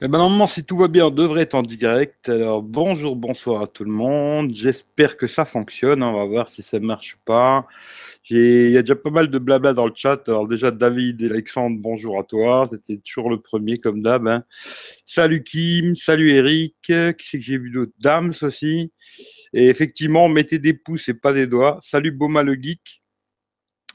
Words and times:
Eh 0.00 0.06
ben, 0.06 0.18
normalement, 0.18 0.46
si 0.46 0.62
tout 0.62 0.76
va 0.76 0.86
bien, 0.86 1.06
on 1.06 1.10
devrait 1.10 1.42
être 1.42 1.54
en 1.54 1.62
direct. 1.62 2.28
Alors, 2.28 2.62
bonjour, 2.62 3.16
bonsoir 3.16 3.62
à 3.62 3.66
tout 3.66 3.82
le 3.82 3.90
monde. 3.90 4.54
J'espère 4.54 5.16
que 5.16 5.26
ça 5.26 5.44
fonctionne. 5.44 6.04
On 6.04 6.12
va 6.16 6.24
voir 6.24 6.48
si 6.48 6.62
ça 6.62 6.78
marche 6.78 7.14
ou 7.14 7.18
pas. 7.24 7.66
Il 8.30 8.70
y 8.70 8.76
a 8.76 8.82
déjà 8.82 8.94
pas 8.94 9.10
mal 9.10 9.28
de 9.28 9.38
blabla 9.40 9.72
dans 9.72 9.86
le 9.86 9.92
chat. 9.92 10.28
Alors, 10.28 10.46
déjà, 10.46 10.70
David 10.70 11.20
et 11.22 11.26
Alexandre, 11.26 11.78
bonjour 11.80 12.16
à 12.20 12.22
toi. 12.22 12.68
C'était 12.70 12.98
toujours 12.98 13.28
le 13.28 13.40
premier, 13.40 13.78
comme 13.78 14.00
d'hab. 14.00 14.28
hein. 14.28 14.44
Salut 15.04 15.42
Kim, 15.42 15.96
salut 15.96 16.30
Eric. 16.30 16.76
Qui 16.82 16.92
c'est 17.18 17.38
que 17.38 17.44
j'ai 17.44 17.58
vu 17.58 17.70
d'autres 17.72 17.92
Dams 17.98 18.34
aussi. 18.42 18.92
Et 19.52 19.66
effectivement, 19.68 20.28
mettez 20.28 20.60
des 20.60 20.74
pouces 20.74 21.08
et 21.08 21.14
pas 21.14 21.32
des 21.32 21.48
doigts. 21.48 21.76
Salut 21.80 22.12
Boma 22.12 22.44
le 22.44 22.54
Geek, 22.54 23.00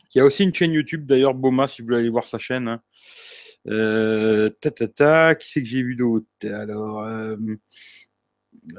qui 0.09 0.19
a 0.19 0.25
aussi 0.25 0.43
une 0.43 0.53
chaîne 0.53 0.73
YouTube 0.73 1.05
d'ailleurs, 1.05 1.33
Boma, 1.33 1.65
si 1.65 1.81
vous 1.81 1.87
voulez 1.87 1.99
aller 1.99 2.09
voir 2.09 2.27
sa 2.27 2.39
chaîne. 2.39 2.67
hein. 2.67 2.81
Euh, 3.67 4.49
ta, 4.61 4.71
ta, 4.71 4.87
ta, 4.87 5.35
qui 5.35 5.49
c'est 5.49 5.61
que 5.61 5.67
j'ai 5.67 5.83
vu 5.83 5.95
d'autre? 5.95 6.25
Alors, 6.43 7.01
euh, 7.03 7.35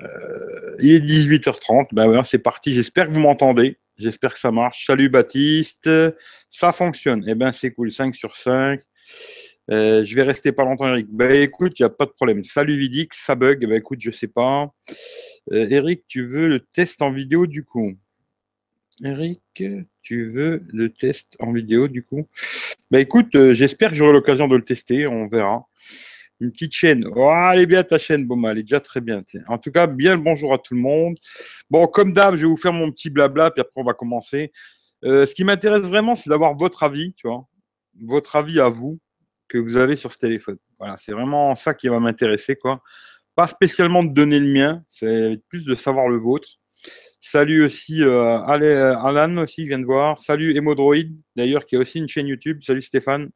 euh, 0.02 0.76
il 0.80 0.92
est 0.92 1.00
18h30. 1.00 1.88
Ben 1.92 2.06
voilà, 2.06 2.22
c'est 2.22 2.38
parti. 2.38 2.74
J'espère 2.74 3.08
que 3.08 3.12
vous 3.12 3.20
m'entendez. 3.20 3.78
J'espère 3.98 4.34
que 4.34 4.40
ça 4.40 4.50
marche. 4.50 4.86
Salut 4.86 5.08
Baptiste. 5.08 5.88
Ça 6.50 6.72
fonctionne. 6.72 7.24
Eh 7.26 7.34
ben, 7.34 7.52
c'est 7.52 7.70
cool. 7.70 7.90
5 7.90 8.14
sur 8.14 8.36
5. 8.36 8.80
Euh, 9.70 10.04
je 10.04 10.14
vais 10.14 10.22
rester 10.22 10.52
pas 10.52 10.64
longtemps, 10.64 10.88
Eric. 10.88 11.06
Ben 11.10 11.30
écoute, 11.32 11.78
il 11.78 11.82
n'y 11.82 11.86
a 11.86 11.90
pas 11.90 12.04
de 12.04 12.10
problème. 12.10 12.44
Salut 12.44 12.76
Vidix, 12.76 13.16
ça 13.16 13.34
bug? 13.34 13.66
Ben 13.66 13.76
écoute, 13.76 14.00
je 14.00 14.10
sais 14.10 14.28
pas. 14.28 14.70
Eric, 15.50 16.04
tu 16.06 16.26
veux 16.26 16.48
le 16.48 16.60
test 16.60 17.00
en 17.00 17.12
vidéo 17.12 17.46
du 17.46 17.64
coup? 17.64 17.94
Eric, 19.02 19.40
tu 20.02 20.26
veux 20.26 20.62
le 20.68 20.92
test 20.92 21.36
en 21.40 21.52
vidéo 21.52 21.88
du 21.88 22.02
coup? 22.02 22.28
Bah 22.94 23.00
écoute, 23.00 23.34
euh, 23.34 23.52
j'espère 23.52 23.90
que 23.90 23.96
j'aurai 23.96 24.12
l'occasion 24.12 24.46
de 24.46 24.54
le 24.54 24.62
tester, 24.62 25.08
on 25.08 25.26
verra. 25.26 25.66
Une 26.38 26.52
petite 26.52 26.74
chaîne. 26.74 27.04
Oh, 27.16 27.28
elle 27.52 27.58
est 27.58 27.66
bien 27.66 27.82
ta 27.82 27.98
chaîne, 27.98 28.24
Boma, 28.24 28.52
elle 28.52 28.58
est 28.58 28.62
déjà 28.62 28.78
très 28.78 29.00
bien. 29.00 29.20
En 29.48 29.58
tout 29.58 29.72
cas, 29.72 29.88
bien 29.88 30.14
le 30.14 30.20
bonjour 30.20 30.54
à 30.54 30.58
tout 30.58 30.74
le 30.74 30.80
monde. 30.80 31.16
Bon, 31.68 31.88
comme 31.88 32.12
d'hab, 32.12 32.36
je 32.36 32.42
vais 32.42 32.46
vous 32.46 32.56
faire 32.56 32.72
mon 32.72 32.92
petit 32.92 33.10
blabla, 33.10 33.50
puis 33.50 33.62
après 33.62 33.80
on 33.80 33.82
va 33.82 33.94
commencer. 33.94 34.52
Euh, 35.04 35.26
ce 35.26 35.34
qui 35.34 35.42
m'intéresse 35.42 35.80
vraiment, 35.80 36.14
c'est 36.14 36.30
d'avoir 36.30 36.56
votre 36.56 36.84
avis, 36.84 37.12
tu 37.14 37.26
vois, 37.26 37.48
votre 38.00 38.36
avis 38.36 38.60
à 38.60 38.68
vous 38.68 39.00
que 39.48 39.58
vous 39.58 39.76
avez 39.76 39.96
sur 39.96 40.12
ce 40.12 40.18
téléphone. 40.18 40.58
Voilà, 40.78 40.96
c'est 40.96 41.10
vraiment 41.10 41.56
ça 41.56 41.74
qui 41.74 41.88
va 41.88 41.98
m'intéresser, 41.98 42.54
quoi. 42.54 42.80
Pas 43.34 43.48
spécialement 43.48 44.04
de 44.04 44.14
donner 44.14 44.38
le 44.38 44.52
mien, 44.52 44.84
c'est 44.86 45.42
plus 45.48 45.64
de 45.64 45.74
savoir 45.74 46.06
le 46.06 46.18
vôtre. 46.18 46.60
Salut 47.26 47.64
aussi 47.64 48.02
euh, 48.02 48.38
euh, 48.38 48.98
Alan 48.98 49.38
aussi, 49.38 49.62
je 49.62 49.68
viens 49.68 49.78
de 49.78 49.86
voir. 49.86 50.18
Salut 50.18 50.54
Emodroid, 50.54 51.08
d'ailleurs, 51.34 51.64
qui 51.64 51.74
a 51.74 51.78
aussi 51.78 51.98
une 51.98 52.06
chaîne 52.06 52.26
YouTube. 52.26 52.62
Salut 52.62 52.82
Stéphane. 52.82 53.30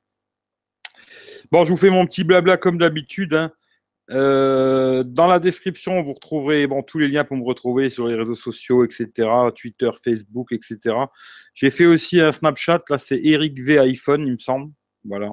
Bon, 1.51 1.65
je 1.65 1.71
vous 1.71 1.79
fais 1.79 1.89
mon 1.89 2.05
petit 2.05 2.23
blabla 2.23 2.59
comme 2.59 2.77
d'habitude. 2.77 3.33
hein. 3.33 3.51
Euh, 4.11 5.05
dans 5.05 5.27
la 5.27 5.39
description, 5.39 6.03
vous 6.03 6.13
retrouverez 6.13 6.67
bon, 6.67 6.83
tous 6.83 6.99
les 6.99 7.09
liens 7.09 7.25
pour 7.25 7.39
me 7.39 7.45
retrouver 7.45 7.89
sur 7.89 8.07
les 8.07 8.15
réseaux 8.15 8.35
sociaux, 8.35 8.85
etc. 8.85 9.27
Twitter, 9.57 9.91
Facebook, 10.05 10.53
etc. 10.53 10.95
J'ai 11.55 11.71
fait 11.71 11.87
aussi 11.87 12.21
un 12.21 12.31
Snapchat, 12.31 12.81
là 12.91 12.99
c'est 12.99 13.19
Eric 13.25 13.59
V 13.59 13.79
iPhone, 13.79 14.21
il 14.27 14.33
me 14.33 14.37
semble. 14.37 14.71
Voilà. 15.05 15.33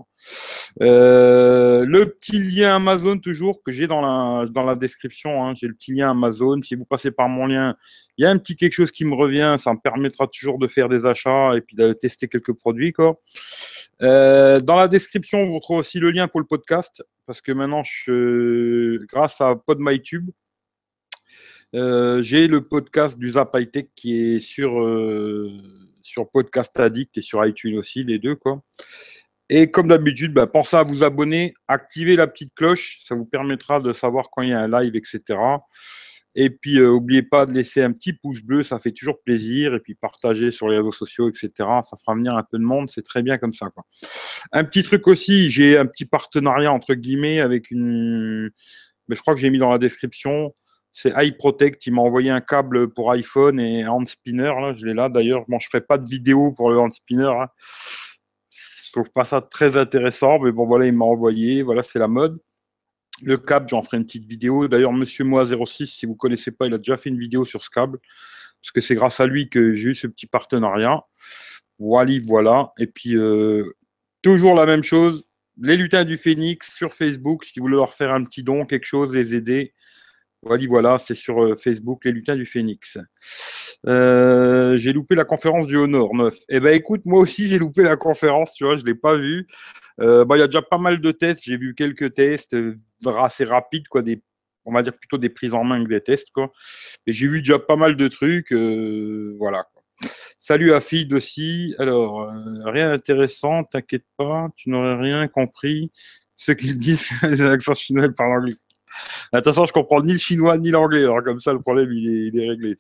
Euh, 0.81 1.85
le 1.85 2.09
petit 2.09 2.39
lien 2.39 2.75
Amazon 2.75 3.17
toujours 3.17 3.63
que 3.63 3.71
j'ai 3.71 3.88
dans 3.88 4.02
la, 4.02 4.75
description. 4.75 5.44
hein. 5.44 5.53
J'ai 5.55 5.67
le 5.67 5.73
petit 5.73 5.94
lien 5.94 6.11
Amazon. 6.11 6.61
Si 6.61 6.75
vous 6.75 6.85
passez 6.85 7.11
par 7.11 7.30
mon 7.30 7.47
lien, 7.47 7.75
il 8.17 8.23
y 8.23 8.25
a 8.25 8.30
un 8.30 8.38
petit 8.38 8.55
quelque 8.55 8.73
chose 8.73 8.91
qui 8.91 9.05
me 9.05 9.16
revient. 9.16 9.55
Ça 9.58 9.73
me 9.73 9.80
permettra 9.80 10.27
toujours 10.27 10.59
de 10.59 10.67
faire 10.67 10.89
des 10.89 11.05
achats 11.05 11.55
et 11.55 11.61
puis 11.61 11.75
de 11.75 11.93
tester 11.93 12.27
quelques 12.27 12.53
produits. 12.53 12.93
Quoi. 12.93 13.19
Euh, 14.02 14.59
dans 14.59 14.75
la 14.75 14.88
description, 14.88 15.45
vous 15.45 15.53
retrouvez 15.53 15.80
aussi 15.80 15.99
le 15.99 16.11
lien 16.11 16.27
pour 16.27 16.39
le 16.39 16.45
podcast 16.45 17.03
parce 17.25 17.41
que 17.41 17.52
maintenant, 17.52 17.83
grâce 19.08 19.41
à 19.41 19.55
PodMyTube, 19.55 20.30
euh, 21.73 22.21
j'ai 22.21 22.47
le 22.47 22.61
podcast 22.61 23.17
du 23.17 23.31
Zap 23.31 23.58
qui 23.95 24.17
est 24.17 24.39
sur, 24.39 24.71
sur 26.02 26.30
Podcast 26.30 26.80
Addict 26.80 27.17
et 27.17 27.21
sur 27.21 27.43
iTunes 27.45 27.77
aussi, 27.77 28.04
les 28.04 28.20
deux. 28.20 28.36
Quoi. 28.36 28.61
Et 29.50 29.70
comme 29.70 29.88
d'habitude, 29.88 30.33
bah, 30.33 30.48
pensez 30.48 30.76
à 30.76 30.83
vous 30.83 31.04
abonner, 31.04 31.54
activez 31.67 32.16
la 32.16 32.28
petite 32.28 32.54
cloche, 32.56 33.00
ça 33.04 33.14
vous 33.16 33.26
permettra 33.26 33.80
de 33.80 33.94
savoir 33.94 34.30
quand 34.32 34.42
il 34.42 34.50
y 34.50 34.54
a 34.54 34.60
un 34.60 34.67
live, 34.82 34.95
etc. 34.95 35.38
Et 36.38 36.50
puis, 36.50 36.80
euh, 36.80 36.88
n'oubliez 36.88 37.23
pas 37.23 37.45
de 37.45 37.54
laisser 37.54 37.82
un 37.82 37.94
petit 37.94 38.11
pouce 38.11 38.42
bleu, 38.42 38.61
ça 38.61 38.78
fait 38.78 38.92
toujours 38.92 39.22
plaisir. 39.23 39.73
Et 39.73 39.80
puis, 39.80 39.95
partager 39.95 40.52
sur 40.52 40.67
les 40.67 40.78
réseaux 40.78 40.92
sociaux, 40.92 41.30
etc. 41.30 41.52
Ça 41.58 41.95
fera 41.95 42.16
venir 42.16 42.36
un 42.36 42.44
peu 42.44 42.58
de 42.58 42.64
monde, 42.64 42.89
c'est 42.89 43.04
très 43.04 43.23
bien 43.23 43.38
comme 43.38 43.54
ça. 43.54 43.70
Quoi. 43.70 43.84
Un 44.52 44.66
petit 44.66 44.84
truc 44.84 45.08
aussi, 45.08 45.50
j'ai 45.50 45.78
un 45.78 45.86
petit 45.86 46.05
partenariat 46.05 46.72
entre 46.72 46.94
guillemets 46.94 47.39
avec 47.39 47.72
une. 47.72 48.50
Mais 49.08 49.16
je 49.16 49.22
crois 49.22 49.36
que 49.36 49.39
j'ai 49.39 49.50
mis 49.50 49.60
dans 49.60 49.72
la 49.72 49.78
description. 49.78 50.54
C'est 50.92 51.14
iProtect. 51.16 51.86
Il 51.88 51.94
m'a 51.94 52.02
envoyé 52.02 52.32
un 52.32 52.42
câble 52.42 52.89
pour 52.94 53.11
iPhone 53.11 53.60
et 53.60 53.86
hand 53.88 54.08
spinner. 54.08 54.52
Là, 54.60 54.73
je 54.73 54.86
l'ai 54.86 54.94
là 54.94 55.10
d'ailleurs. 55.10 55.44
Je 55.48 55.67
ferai 55.72 55.82
pas 55.82 55.98
de 55.98 56.05
vidéo 56.05 56.52
pour 56.54 56.70
le 56.70 56.80
hand 56.80 56.92
spinner. 56.92 57.26
hein. 57.26 57.48
Trouve 58.95 59.11
pas 59.11 59.26
ça 59.26 59.42
très 59.42 59.76
intéressant, 59.76 60.39
mais 60.39 60.54
bon, 60.54 60.66
voilà, 60.66 60.86
il 60.86 60.94
m'a 60.94 61.04
envoyé. 61.04 61.64
Voilà, 61.64 61.83
c'est 61.83 62.00
la 62.00 62.08
mode. 62.08 62.39
Le 63.23 63.36
câble, 63.36 63.67
j'en 63.67 63.82
ferai 63.82 63.98
une 63.98 64.06
petite 64.06 64.23
vidéo. 64.23 64.70
D'ailleurs, 64.70 64.94
Monsieur 64.94 65.26
Moi06, 65.26 65.86
si 65.86 66.06
vous 66.06 66.16
connaissez 66.16 66.52
pas, 66.52 66.66
il 66.66 66.73
a 66.73 66.78
déjà 66.78 66.95
fait 66.95 67.10
une 67.10 67.20
vidéo 67.20 67.44
sur 67.44 67.61
ce 67.61 67.70
câble, 67.70 68.00
parce 68.61 68.72
que 68.72 68.80
c'est 68.80 68.95
grâce 68.95 69.20
à 69.20 69.28
lui 69.28 69.50
que 69.50 69.73
j'ai 69.73 69.89
eu 69.89 69.95
ce 69.95 70.08
petit 70.08 70.28
partenariat. 70.28 71.04
Voilà, 71.78 72.14
voilà. 72.26 72.72
Et 72.80 72.88
puis, 72.88 73.17
euh, 73.17 73.66
toujours 74.22 74.55
la 74.55 74.66
même 74.66 74.84
chose. 74.84 75.26
Les 75.61 75.76
lutins 75.76 76.05
du 76.05 76.16
Phénix 76.16 76.73
sur 76.73 76.94
Facebook, 76.94 77.44
si 77.44 77.60
vous 77.60 77.66
voulez 77.66 77.76
leur 77.76 77.94
faire 77.94 78.14
un 78.14 78.23
petit 78.23 78.44
don, 78.44 78.66
quelque 78.66 78.86
chose, 78.86 79.14
les 79.14 79.36
aider. 79.36 79.73
Voilà, 80.42 80.66
voilà, 80.70 80.98
c'est 81.00 81.16
sur 81.16 81.44
euh, 81.44 81.55
Facebook, 81.55 82.05
les 82.05 82.14
lutins 82.14 82.38
du 82.38 82.45
Phénix. 82.45 82.98
Euh, 83.88 84.78
j'ai 84.78 84.94
loupé 84.94 85.16
la 85.16 85.26
conférence 85.26 85.68
du 85.68 85.78
Honor 85.78 86.14
9. 86.16 86.36
Eh 86.50 86.60
ben 86.60 86.73
écoute, 86.73 87.02
moi 87.06 87.20
aussi 87.20 87.48
j'ai 87.48 87.60
loupé 87.60 87.84
la 87.84 87.98
conférence, 87.98 88.54
tu 88.54 88.66
vois, 88.66 88.76
je 88.76 88.86
l'ai 88.86 88.96
pas 88.96 89.16
vue. 89.18 89.48
Euh, 90.02 90.26
bah, 90.26 90.38
il 90.38 90.40
y 90.40 90.44
a 90.44 90.48
déjà 90.48 90.62
pas 90.62 90.78
mal 90.78 91.00
de 91.00 91.12
tests, 91.12 91.44
j'ai 91.44 91.58
vu 91.58 91.76
quelques 91.76 92.14
tests 92.14 92.56
euh, 92.56 92.78
assez 93.20 93.46
rapides, 93.46 93.88
quoi, 93.88 94.02
des, 94.02 94.22
on 94.66 94.73
va 94.73 94.84
dire 94.84 94.94
plutôt 94.98 95.18
des 95.18 95.30
prises 95.30 95.54
en 95.54 95.64
main 95.64 95.84
que 95.84 95.90
des 95.90 96.02
tests, 96.02 96.32
quoi. 96.32 96.52
Et 97.08 97.14
j'ai 97.14 97.28
vu 97.28 97.40
déjà 97.42 97.60
pas 97.60 97.76
mal 97.76 97.96
de 97.96 98.08
trucs, 98.08 98.52
voilà. 99.38 99.66
Salut 100.38 100.73
à 100.73 100.80
Fid 100.82 101.14
aussi. 101.14 101.73
Alors, 101.80 102.30
rien 102.66 102.90
d'intéressant, 102.90 103.64
t'inquiète 103.64 104.06
pas, 104.17 104.50
tu 104.58 104.70
n'aurais 104.70 104.96
rien 104.96 105.28
compris. 105.28 105.92
Ce 106.36 106.52
qu'ils 106.52 106.78
disent, 106.78 107.10
les 107.23 107.42
accents 107.42 107.73
chinois 107.73 108.10
par 108.10 108.28
l'anglais. 108.28 108.54
Attention, 109.32 109.66
je 109.66 109.73
comprends 109.73 110.02
ni 110.02 110.14
le 110.14 110.20
chinois 110.20 110.58
ni 110.58 110.72
l'anglais, 110.72 111.04
alors 111.04 111.22
comme 111.23 111.40
ça 111.40 111.54
le 111.54 111.62
problème 111.62 111.92
il 111.92 112.08
est, 112.08 112.28
il 112.28 112.40
est 112.40 112.50
réglé. 112.50 112.76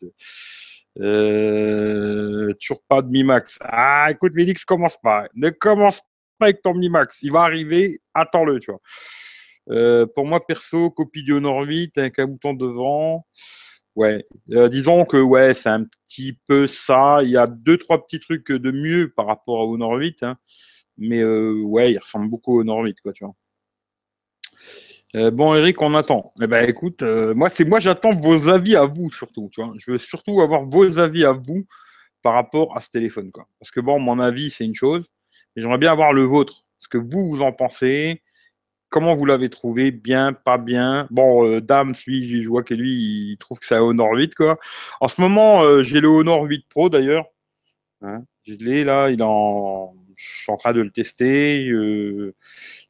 Euh, 0.99 2.53
toujours 2.59 2.81
pas 2.87 3.01
de 3.01 3.09
Mi 3.09 3.23
Max. 3.23 3.57
Ah, 3.61 4.07
écoute, 4.11 4.33
Félix, 4.33 4.63
commence 4.65 4.97
pas. 5.01 5.27
Ne 5.35 5.49
commence 5.49 6.01
pas 6.39 6.47
avec 6.47 6.61
ton 6.61 6.73
Mi 6.73 6.89
Max. 6.89 7.19
Il 7.21 7.31
va 7.31 7.41
arriver, 7.41 7.99
attends-le, 8.13 8.59
tu 8.59 8.71
vois. 8.71 8.81
Euh, 9.69 10.05
pour 10.05 10.25
moi, 10.25 10.45
perso, 10.45 10.91
copie 10.91 11.23
du 11.23 11.33
Honor 11.33 11.61
8 11.63 11.97
avec 11.97 12.19
un 12.19 12.27
bouton 12.27 12.53
devant. 12.53 13.25
Ouais, 13.95 14.25
Euh, 14.51 14.67
disons 14.69 15.05
que 15.05 15.17
ouais, 15.17 15.53
c'est 15.53 15.69
un 15.69 15.85
petit 16.07 16.37
peu 16.47 16.67
ça. 16.67 17.19
Il 17.23 17.29
y 17.29 17.37
a 17.37 17.47
deux, 17.47 17.77
trois 17.77 18.03
petits 18.05 18.19
trucs 18.19 18.51
de 18.51 18.71
mieux 18.71 19.11
par 19.15 19.27
rapport 19.27 19.67
au 19.67 19.77
8. 19.97 20.23
hein. 20.23 20.37
Mais 20.97 21.19
euh, 21.21 21.61
ouais, 21.63 21.93
il 21.93 21.97
ressemble 21.99 22.29
beaucoup 22.29 22.59
au 22.61 22.83
8, 22.83 23.01
quoi, 23.01 23.13
tu 23.13 23.25
vois. 23.25 23.33
Euh, 25.13 25.31
bon, 25.31 25.55
Eric, 25.55 25.81
on 25.81 25.93
attend. 25.95 26.33
Eh 26.41 26.47
ben, 26.47 26.67
écoute, 26.67 27.01
euh, 27.03 27.33
moi, 27.35 27.49
c'est 27.49 27.63
moi, 27.65 27.79
j'attends 27.79 28.13
vos 28.13 28.49
avis 28.49 28.75
à 28.75 28.85
vous 28.85 29.09
surtout. 29.11 29.49
Tu 29.51 29.61
vois, 29.61 29.73
je 29.77 29.91
veux 29.91 29.97
surtout 29.97 30.41
avoir 30.41 30.65
vos 30.65 30.99
avis 30.99 31.25
à 31.25 31.31
vous 31.31 31.65
par 32.21 32.33
rapport 32.33 32.75
à 32.75 32.79
ce 32.79 32.89
téléphone. 32.89 33.31
Parce 33.59 33.71
que 33.71 33.79
bon, 33.79 33.99
mon 33.99 34.19
avis, 34.19 34.49
c'est 34.49 34.65
une 34.65 34.75
chose, 34.75 35.07
mais 35.55 35.61
j'aimerais 35.61 35.77
bien 35.77 35.91
avoir 35.91 36.11
le 36.11 36.23
vôtre. 36.23 36.65
Ce 36.79 36.87
que 36.87 36.97
vous, 36.97 37.29
vous 37.29 37.41
en 37.41 37.53
pensez. 37.53 38.21
Comment 38.89 39.15
vous 39.15 39.25
l'avez 39.25 39.49
trouvé 39.49 39.91
Bien, 39.91 40.33
pas 40.33 40.57
bien 40.57 41.07
Bon, 41.11 41.45
euh, 41.47 41.61
Dame, 41.61 41.93
lui, 42.07 42.43
je 42.43 42.47
vois 42.47 42.63
que 42.63 42.73
lui, 42.73 42.91
il 43.31 43.37
trouve 43.37 43.59
que 43.59 43.65
c'est 43.65 43.75
un 43.75 43.81
Honor 43.81 44.13
8, 44.13 44.35
quoi. 44.35 44.59
En 45.01 45.07
ce 45.07 45.21
moment, 45.21 45.81
j'ai 45.83 46.01
le 46.01 46.07
Honor 46.09 46.43
8 46.43 46.65
Pro 46.69 46.89
d'ailleurs. 46.89 47.25
Hein, 48.01 48.23
je 48.43 48.53
l'ai 48.55 48.83
là, 48.83 49.09
il 49.09 49.23
en... 49.23 49.93
je 50.15 50.23
suis 50.43 50.51
en 50.51 50.57
train 50.57 50.73
de 50.73 50.81
le 50.81 50.91
tester. 50.91 51.69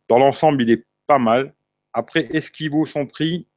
Dans 0.09 0.19
l'ensemble, 0.19 0.61
il 0.63 0.71
est 0.71 0.85
pas 1.07 1.19
mal. 1.19 1.53
Après, 1.95 2.27
est-ce 2.35 2.51
qu'il 2.51 2.69
vaut 2.71 2.85
son 2.85 3.05
prix 3.07 3.47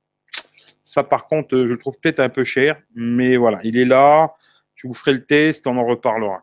Ça, 0.84 1.02
par 1.02 1.26
contre, 1.26 1.56
euh, 1.56 1.66
je 1.66 1.72
le 1.72 1.78
trouve 1.78 1.98
peut-être 2.00 2.20
un 2.20 2.28
peu 2.28 2.44
cher. 2.44 2.80
Mais 2.94 3.36
voilà, 3.36 3.58
il 3.64 3.76
est 3.76 3.84
là. 3.84 4.32
Je 4.76 4.86
vous 4.86 4.94
ferai 4.94 5.12
le 5.12 5.24
test, 5.26 5.66
on 5.66 5.76
en 5.76 5.84
reparlera. 5.84 6.40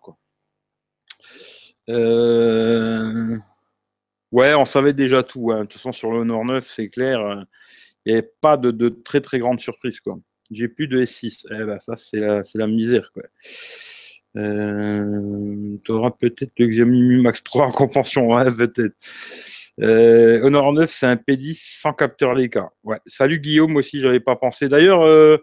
Euh, 1.89 3.37
Ouais, 4.31 4.53
on 4.53 4.65
savait 4.65 4.91
déjà 4.93 5.23
tout. 5.23 5.51
hein. 5.51 5.59
De 5.61 5.63
toute 5.63 5.73
façon, 5.73 5.93
sur 5.93 6.11
le 6.11 6.17
Honor 6.19 6.43
9, 6.43 6.67
c'est 6.67 6.89
clair. 6.89 7.21
euh, 7.21 7.41
Il 8.05 8.11
n'y 8.13 8.19
avait 8.19 8.29
pas 8.41 8.57
de, 8.57 8.89
très 8.89 9.21
très 9.21 9.39
grande 9.39 9.59
surprise. 9.61 9.99
J'ai 10.51 10.67
plus 10.67 10.87
de 10.89 11.01
S6. 11.01 11.45
Eh 11.51 11.63
ben, 11.63 11.79
ça, 11.79 11.95
c'est 11.95 12.19
la, 12.19 12.67
misère. 12.67 13.09
Tu 14.35 15.91
auras 15.91 16.11
peut-être 16.11 16.51
le 16.59 16.67
Xiaomi 16.67 17.01
Mi 17.01 17.21
Max 17.23 17.41
3 17.43 17.67
en 17.67 17.71
convention. 17.71 18.27
Ouais, 18.35 18.51
peut-être. 18.53 18.95
Euh, 19.81 20.41
Honor 20.43 20.73
9, 20.73 20.91
c'est 20.91 21.05
un 21.05 21.15
P10 21.15 21.59
sans 21.81 21.93
capteur 21.93 22.33
Leica. 22.33 22.71
Ouais. 22.83 22.99
Salut 23.05 23.39
Guillaume 23.39 23.75
aussi, 23.75 23.99
j'avais 23.99 24.19
pas 24.19 24.35
pensé. 24.35 24.69
D'ailleurs, 24.69 25.01
euh, 25.03 25.37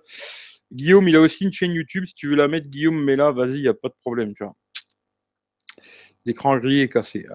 Guillaume, 0.72 1.06
il 1.08 1.16
a 1.16 1.20
aussi 1.20 1.44
une 1.44 1.52
chaîne 1.52 1.72
YouTube. 1.72 2.04
Si 2.06 2.14
tu 2.14 2.28
veux 2.28 2.36
la 2.36 2.48
mettre, 2.48 2.68
Guillaume, 2.68 3.04
mais 3.04 3.16
là, 3.16 3.30
vas-y, 3.30 3.56
il 3.56 3.62
n'y 3.62 3.68
a 3.68 3.74
pas 3.74 3.88
de 3.88 3.96
problème. 4.00 4.32
L'écran 6.24 6.56
gris 6.58 6.80
est 6.80 6.88
cassé. 6.88 7.26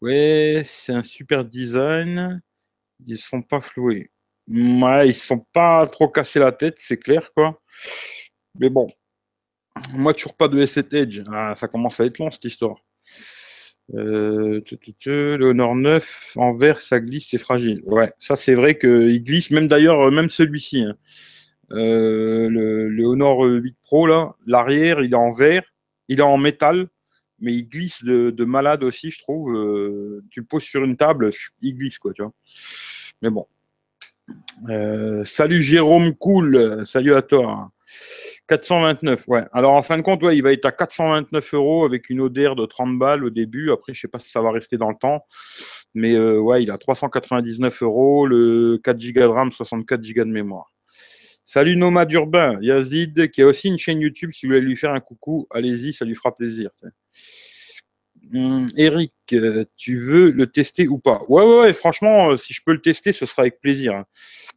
Ouais, 0.00 0.62
c'est 0.64 0.92
un 0.92 1.02
super 1.02 1.44
design. 1.44 2.40
Ils 3.06 3.18
sont 3.18 3.42
pas 3.42 3.60
floués. 3.60 4.10
Ouais, 4.48 5.08
ils 5.08 5.14
sont 5.14 5.46
pas 5.52 5.86
trop 5.86 6.08
cassés 6.08 6.38
la 6.38 6.52
tête, 6.52 6.78
c'est 6.78 6.98
clair, 6.98 7.30
quoi. 7.34 7.60
Mais 8.58 8.70
bon, 8.70 8.88
moi, 9.92 10.14
toujours 10.14 10.36
pas 10.36 10.48
de 10.48 10.64
S7 10.64 10.96
Edge. 10.96 11.22
Ah, 11.32 11.54
ça 11.54 11.68
commence 11.68 12.00
à 12.00 12.04
être 12.06 12.18
long, 12.18 12.30
cette 12.30 12.44
histoire. 12.44 12.76
Euh, 13.94 14.60
le 15.06 15.46
Honor 15.46 15.74
9 15.74 16.32
en 16.36 16.54
vert, 16.54 16.80
ça 16.80 17.00
glisse, 17.00 17.28
c'est 17.30 17.38
fragile. 17.38 17.82
Ouais, 17.86 18.12
ça 18.18 18.36
c'est 18.36 18.54
vrai 18.54 18.78
qu'il 18.78 19.22
glisse, 19.24 19.50
même 19.50 19.68
d'ailleurs, 19.68 20.10
même 20.10 20.30
celui-ci. 20.30 20.82
Hein. 20.82 20.96
Euh, 21.72 22.48
le, 22.48 23.04
Honor 23.04 23.44
8 23.44 23.76
Pro, 23.82 24.06
là, 24.06 24.34
l'arrière, 24.46 25.00
il 25.00 25.12
est 25.12 25.16
en 25.16 25.30
vert, 25.30 25.62
il 26.08 26.18
est 26.18 26.22
en 26.22 26.38
métal, 26.38 26.88
mais 27.40 27.54
il 27.54 27.68
glisse 27.68 28.04
de, 28.04 28.44
malade 28.44 28.82
aussi, 28.82 29.10
je 29.10 29.20
trouve. 29.20 29.54
Euh, 29.54 30.22
tu 30.30 30.40
le 30.40 30.46
poses 30.46 30.64
sur 30.64 30.84
une 30.84 30.96
table, 30.96 31.30
il 31.60 31.74
glisse, 31.74 31.98
quoi, 31.98 32.12
tu 32.12 32.22
vois. 32.22 32.32
Mais 33.22 33.30
bon. 33.30 33.46
Euh, 34.68 35.24
salut 35.24 35.62
Jérôme 35.62 36.14
Cool, 36.14 36.84
salut 36.86 37.14
à 37.14 37.22
toi. 37.22 37.72
429, 38.50 39.28
ouais. 39.28 39.44
Alors 39.52 39.74
en 39.74 39.82
fin 39.82 39.96
de 39.96 40.02
compte, 40.02 40.22
il 40.24 40.42
va 40.42 40.52
être 40.52 40.66
à 40.66 40.72
429 40.72 41.54
euros 41.54 41.84
avec 41.84 42.10
une 42.10 42.20
ODR 42.20 42.56
de 42.56 42.66
30 42.66 42.98
balles 42.98 43.24
au 43.24 43.30
début. 43.30 43.70
Après, 43.70 43.94
je 43.94 44.00
sais 44.00 44.08
pas 44.08 44.18
si 44.18 44.28
ça 44.28 44.40
va 44.40 44.50
rester 44.50 44.76
dans 44.76 44.90
le 44.90 44.96
temps. 44.96 45.24
Mais 45.94 46.18
ouais, 46.18 46.64
il 46.64 46.70
a 46.72 46.76
399 46.76 47.82
euros, 47.82 48.26
le 48.26 48.80
4 48.82 48.98
Go 48.98 49.20
de 49.20 49.26
RAM, 49.26 49.52
64 49.52 50.00
Go 50.00 50.24
de 50.24 50.30
mémoire. 50.30 50.72
Salut 51.44 51.76
Nomade 51.76 52.12
Urbain, 52.12 52.58
Yazid, 52.60 53.30
qui 53.30 53.42
a 53.42 53.46
aussi 53.46 53.68
une 53.68 53.78
chaîne 53.78 54.00
YouTube. 54.00 54.30
Si 54.32 54.46
vous 54.46 54.52
voulez 54.52 54.60
lui 54.60 54.76
faire 54.76 54.90
un 54.92 55.00
coucou, 55.00 55.46
allez-y, 55.50 55.92
ça 55.92 56.04
lui 56.04 56.16
fera 56.16 56.36
plaisir. 56.36 56.70
Hum, 58.32 58.68
Eric, 58.76 59.12
euh, 59.32 59.64
tu 59.76 59.96
veux 59.96 60.30
le 60.30 60.46
tester 60.46 60.86
ou 60.86 60.98
pas? 60.98 61.22
Ouais, 61.28 61.42
ouais, 61.42 61.60
ouais, 61.60 61.72
franchement, 61.72 62.30
euh, 62.30 62.36
si 62.36 62.52
je 62.52 62.60
peux 62.64 62.72
le 62.72 62.80
tester, 62.80 63.12
ce 63.12 63.26
sera 63.26 63.42
avec 63.42 63.60
plaisir. 63.60 63.94
Hein. 63.94 64.04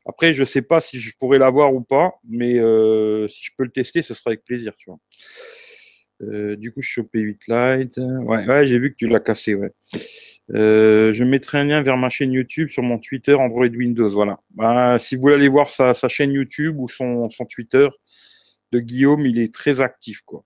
Après, 0.06 0.34
je 0.34 0.42
ne 0.42 0.46
sais 0.46 0.62
pas 0.62 0.80
si 0.80 1.00
je 1.00 1.16
pourrais 1.18 1.40
l'avoir 1.40 1.74
ou 1.74 1.82
pas, 1.82 2.12
mais 2.28 2.60
euh, 2.60 3.28
si 3.28 3.44
je 3.46 3.52
peux 3.58 3.64
le 3.64 3.72
tester, 3.72 4.02
ce 4.02 4.14
sera 4.14 4.30
avec 4.32 4.44
plaisir, 4.44 4.74
tu 4.76 4.90
vois. 4.90 5.00
du 6.56 6.72
coup, 6.72 6.82
je 6.82 6.90
suis 6.90 7.02
au 7.02 7.06
P8 7.06 7.78
Lite. 7.80 7.98
Ouais, 7.98 8.46
ouais 8.46 8.68
j'ai 8.68 8.78
vu 8.80 8.92
que 8.92 8.98
tu 8.98 9.08
l'as 9.08 9.20
cassé, 9.20 9.56
ouais. 9.56 9.72
Je 10.50 11.24
mettrai 11.24 11.60
un 11.60 11.64
lien 11.64 11.82
vers 11.82 11.98
ma 11.98 12.10
chaîne 12.10 12.32
YouTube 12.32 12.70
sur 12.70 12.84
mon 12.84 13.00
Twitter 13.00 13.34
Android 13.34 13.66
Windows. 13.66 14.10
Voilà. 14.10 14.40
Bah, 14.52 15.00
si 15.00 15.16
vous 15.16 15.22
voulez 15.22 15.36
aller 15.36 15.48
voir 15.48 15.72
sa, 15.72 15.94
chaîne 15.94 16.32
YouTube 16.32 16.80
ou 16.80 16.90
son, 16.90 17.28
Twitter 17.50 17.88
de 18.72 18.80
Guillaume, 18.80 19.22
il 19.22 19.40
est 19.40 19.54
très 19.54 19.82
actif. 19.82 20.22
quoi. 20.22 20.44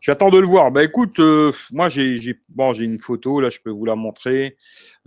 J'attends 0.00 0.30
de 0.30 0.38
le 0.38 0.46
voir. 0.46 0.70
Bah 0.70 0.84
écoute, 0.84 1.18
euh, 1.20 1.52
moi 1.72 1.88
j'ai 1.88 2.18
bon, 2.48 2.72
une 2.72 2.98
photo, 2.98 3.40
là 3.40 3.50
je 3.50 3.58
peux 3.60 3.70
vous 3.70 3.84
la 3.84 3.94
montrer. 3.94 4.56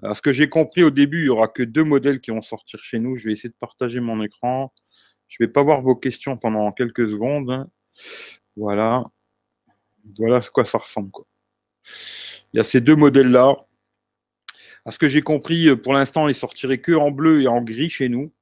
À 0.03 0.13
ce 0.13 0.21
que 0.21 0.31
j'ai 0.31 0.49
compris 0.49 0.83
au 0.83 0.89
début, 0.89 1.21
il 1.21 1.23
n'y 1.25 1.29
aura 1.29 1.47
que 1.47 1.63
deux 1.63 1.83
modèles 1.83 2.21
qui 2.21 2.31
vont 2.31 2.41
sortir 2.41 2.79
chez 2.83 2.99
nous. 2.99 3.17
Je 3.17 3.27
vais 3.27 3.33
essayer 3.33 3.49
de 3.49 3.55
partager 3.59 3.99
mon 3.99 4.21
écran. 4.21 4.73
Je 5.27 5.37
ne 5.39 5.47
vais 5.47 5.51
pas 5.51 5.63
voir 5.63 5.81
vos 5.81 5.95
questions 5.95 6.37
pendant 6.37 6.71
quelques 6.71 7.07
secondes. 7.09 7.67
Voilà. 8.55 9.05
Voilà 10.17 10.41
ce 10.41 10.49
quoi 10.49 10.65
ça 10.65 10.77
ressemble. 10.77 11.11
Quoi. 11.11 11.25
Il 12.53 12.57
y 12.57 12.59
a 12.59 12.63
ces 12.63 12.81
deux 12.81 12.95
modèles-là. 12.95 13.55
À 14.85 14.91
ce 14.91 14.97
que 14.97 15.07
j'ai 15.07 15.21
compris, 15.21 15.67
euh, 15.67 15.75
pour 15.75 15.93
l'instant, 15.93 16.27
ils 16.27 16.35
sortiraient 16.35 16.79
que 16.79 16.93
en 16.93 17.11
bleu 17.11 17.41
et 17.41 17.47
en 17.47 17.61
gris 17.61 17.89
chez 17.89 18.09
nous. 18.09 18.33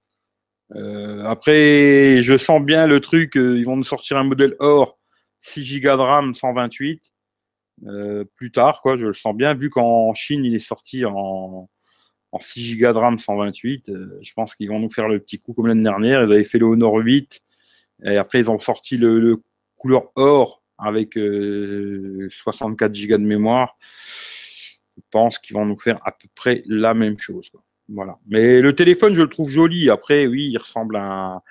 Euh, 0.75 1.25
après, 1.25 2.21
je 2.21 2.37
sens 2.37 2.63
bien 2.63 2.87
le 2.87 2.99
truc, 3.01 3.35
euh, 3.37 3.57
ils 3.57 3.65
vont 3.65 3.75
nous 3.75 3.83
sortir 3.83 4.17
un 4.17 4.23
modèle 4.23 4.55
or 4.59 4.98
6 5.39 5.81
Go 5.81 5.89
de 5.89 6.01
RAM 6.01 6.33
128 6.33 7.01
plus 8.35 8.51
tard, 8.51 8.81
quoi, 8.81 8.97
je 8.97 9.07
le 9.07 9.13
sens 9.13 9.33
bien, 9.33 9.53
vu 9.53 9.69
qu'en 9.69 10.13
Chine, 10.13 10.43
il 10.43 10.53
est 10.53 10.59
sorti 10.59 11.05
en, 11.05 11.69
6 12.37 12.77
Go 12.77 12.91
de 12.91 12.97
RAM 12.97 13.17
128. 13.17 13.91
je 14.21 14.33
pense 14.33 14.53
qu'ils 14.53 14.69
vont 14.69 14.79
nous 14.79 14.89
faire 14.89 15.07
le 15.07 15.19
petit 15.19 15.39
coup 15.39 15.53
comme 15.53 15.67
l'année 15.67 15.83
dernière. 15.83 16.21
Ils 16.23 16.31
avaient 16.33 16.43
fait 16.43 16.57
le 16.57 16.65
Honor 16.65 16.95
8 16.95 17.41
et 18.05 18.17
après, 18.17 18.39
ils 18.39 18.51
ont 18.51 18.59
sorti 18.59 18.97
le, 18.97 19.19
le 19.19 19.37
couleur 19.77 20.11
or 20.15 20.61
avec 20.79 21.13
64 21.13 21.21
euh, 21.21 23.07
Go 23.07 23.17
de 23.17 23.23
mémoire, 23.27 23.77
je 24.97 25.01
pense 25.11 25.37
qu'ils 25.39 25.55
vont 25.55 25.65
nous 25.65 25.77
faire 25.77 25.97
à 26.05 26.11
peu 26.11 26.27
près 26.35 26.63
la 26.67 26.93
même 26.93 27.19
chose. 27.19 27.51
Voilà. 27.89 28.17
Mais 28.27 28.61
le 28.61 28.73
téléphone, 28.73 29.13
je 29.15 29.21
le 29.21 29.29
trouve 29.29 29.49
joli. 29.49 29.89
Après, 29.89 30.27
oui, 30.27 30.49
il 30.51 30.57
ressemble 30.57 30.95
à 30.95 31.01
un, 31.03 31.41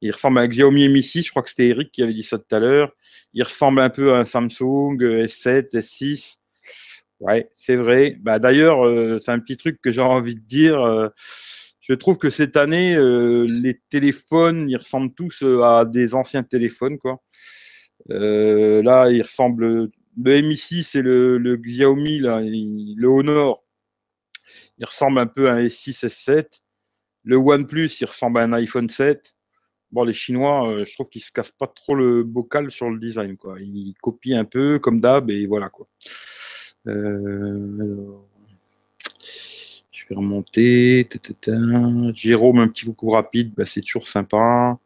il 0.00 0.10
ressemble 0.12 0.38
à 0.38 0.42
un 0.42 0.48
Xiaomi 0.48 0.88
Mi 0.88 1.02
6. 1.02 1.24
Je 1.24 1.30
crois 1.30 1.42
que 1.42 1.48
c'était 1.48 1.68
Eric 1.68 1.90
qui 1.92 2.02
avait 2.02 2.14
dit 2.14 2.22
ça 2.22 2.38
tout 2.38 2.54
à 2.54 2.58
l'heure. 2.58 2.92
Il 3.32 3.42
ressemble 3.42 3.80
un 3.80 3.90
peu 3.90 4.14
à 4.14 4.18
un 4.18 4.24
Samsung 4.24 4.96
S7, 4.98 5.74
S6. 5.74 6.36
Ouais, 7.20 7.50
c'est 7.54 7.76
vrai. 7.76 8.16
Bah, 8.20 8.38
D'ailleurs, 8.38 8.86
euh, 8.86 9.18
c'est 9.18 9.30
un 9.30 9.40
petit 9.40 9.56
truc 9.56 9.80
que 9.80 9.90
j'ai 9.90 10.02
envie 10.02 10.34
de 10.34 10.40
dire. 10.40 10.80
Euh, 10.80 11.08
je 11.80 11.94
trouve 11.94 12.18
que 12.18 12.30
cette 12.30 12.56
année, 12.56 12.96
les 13.46 13.80
téléphones, 13.90 14.68
ils 14.68 14.76
ressemblent 14.76 15.14
tous 15.14 15.44
à 15.62 15.84
des 15.84 16.14
anciens 16.16 16.42
téléphones. 16.42 16.98
quoi. 16.98 17.22
Euh, 18.10 18.82
là, 18.82 19.10
il 19.10 19.22
ressemble. 19.22 19.90
Le 20.18 20.40
Mi6 20.40 20.82
c'est 20.84 21.02
le, 21.02 21.56
Xiaomi, 21.56 22.20
le 22.20 23.06
Honor, 23.06 23.62
il 24.78 24.86
ressemble 24.86 25.18
un 25.18 25.26
peu 25.26 25.48
à 25.48 25.54
un 25.54 25.60
S6, 25.60 26.06
S7. 26.06 26.46
Le 27.22 27.36
OnePlus, 27.36 27.90
il 28.00 28.06
ressemble 28.06 28.38
à 28.40 28.44
un 28.44 28.52
iPhone 28.54 28.88
7. 28.88 29.35
Bon, 29.92 30.02
les 30.04 30.12
Chinois, 30.12 30.68
euh, 30.68 30.84
je 30.84 30.92
trouve 30.94 31.08
qu'ils 31.08 31.22
se 31.22 31.30
cassent 31.30 31.52
pas 31.52 31.68
trop 31.68 31.94
le 31.94 32.24
bocal 32.24 32.70
sur 32.70 32.90
le 32.90 32.98
design, 32.98 33.36
quoi. 33.36 33.56
Ils 33.60 33.94
copient 34.02 34.40
un 34.40 34.44
peu 34.44 34.78
comme 34.78 35.00
d'hab 35.00 35.30
et 35.30 35.46
voilà, 35.46 35.68
quoi. 35.68 35.86
Euh, 36.88 38.12
je 39.92 40.04
vais 40.08 40.16
remonter. 40.16 41.08
Jérôme, 42.14 42.58
un 42.58 42.68
petit 42.68 42.84
coucou 42.84 43.10
rapide, 43.10 43.54
bah, 43.56 43.64
c'est 43.64 43.80
toujours 43.80 44.08
sympa. 44.08 44.78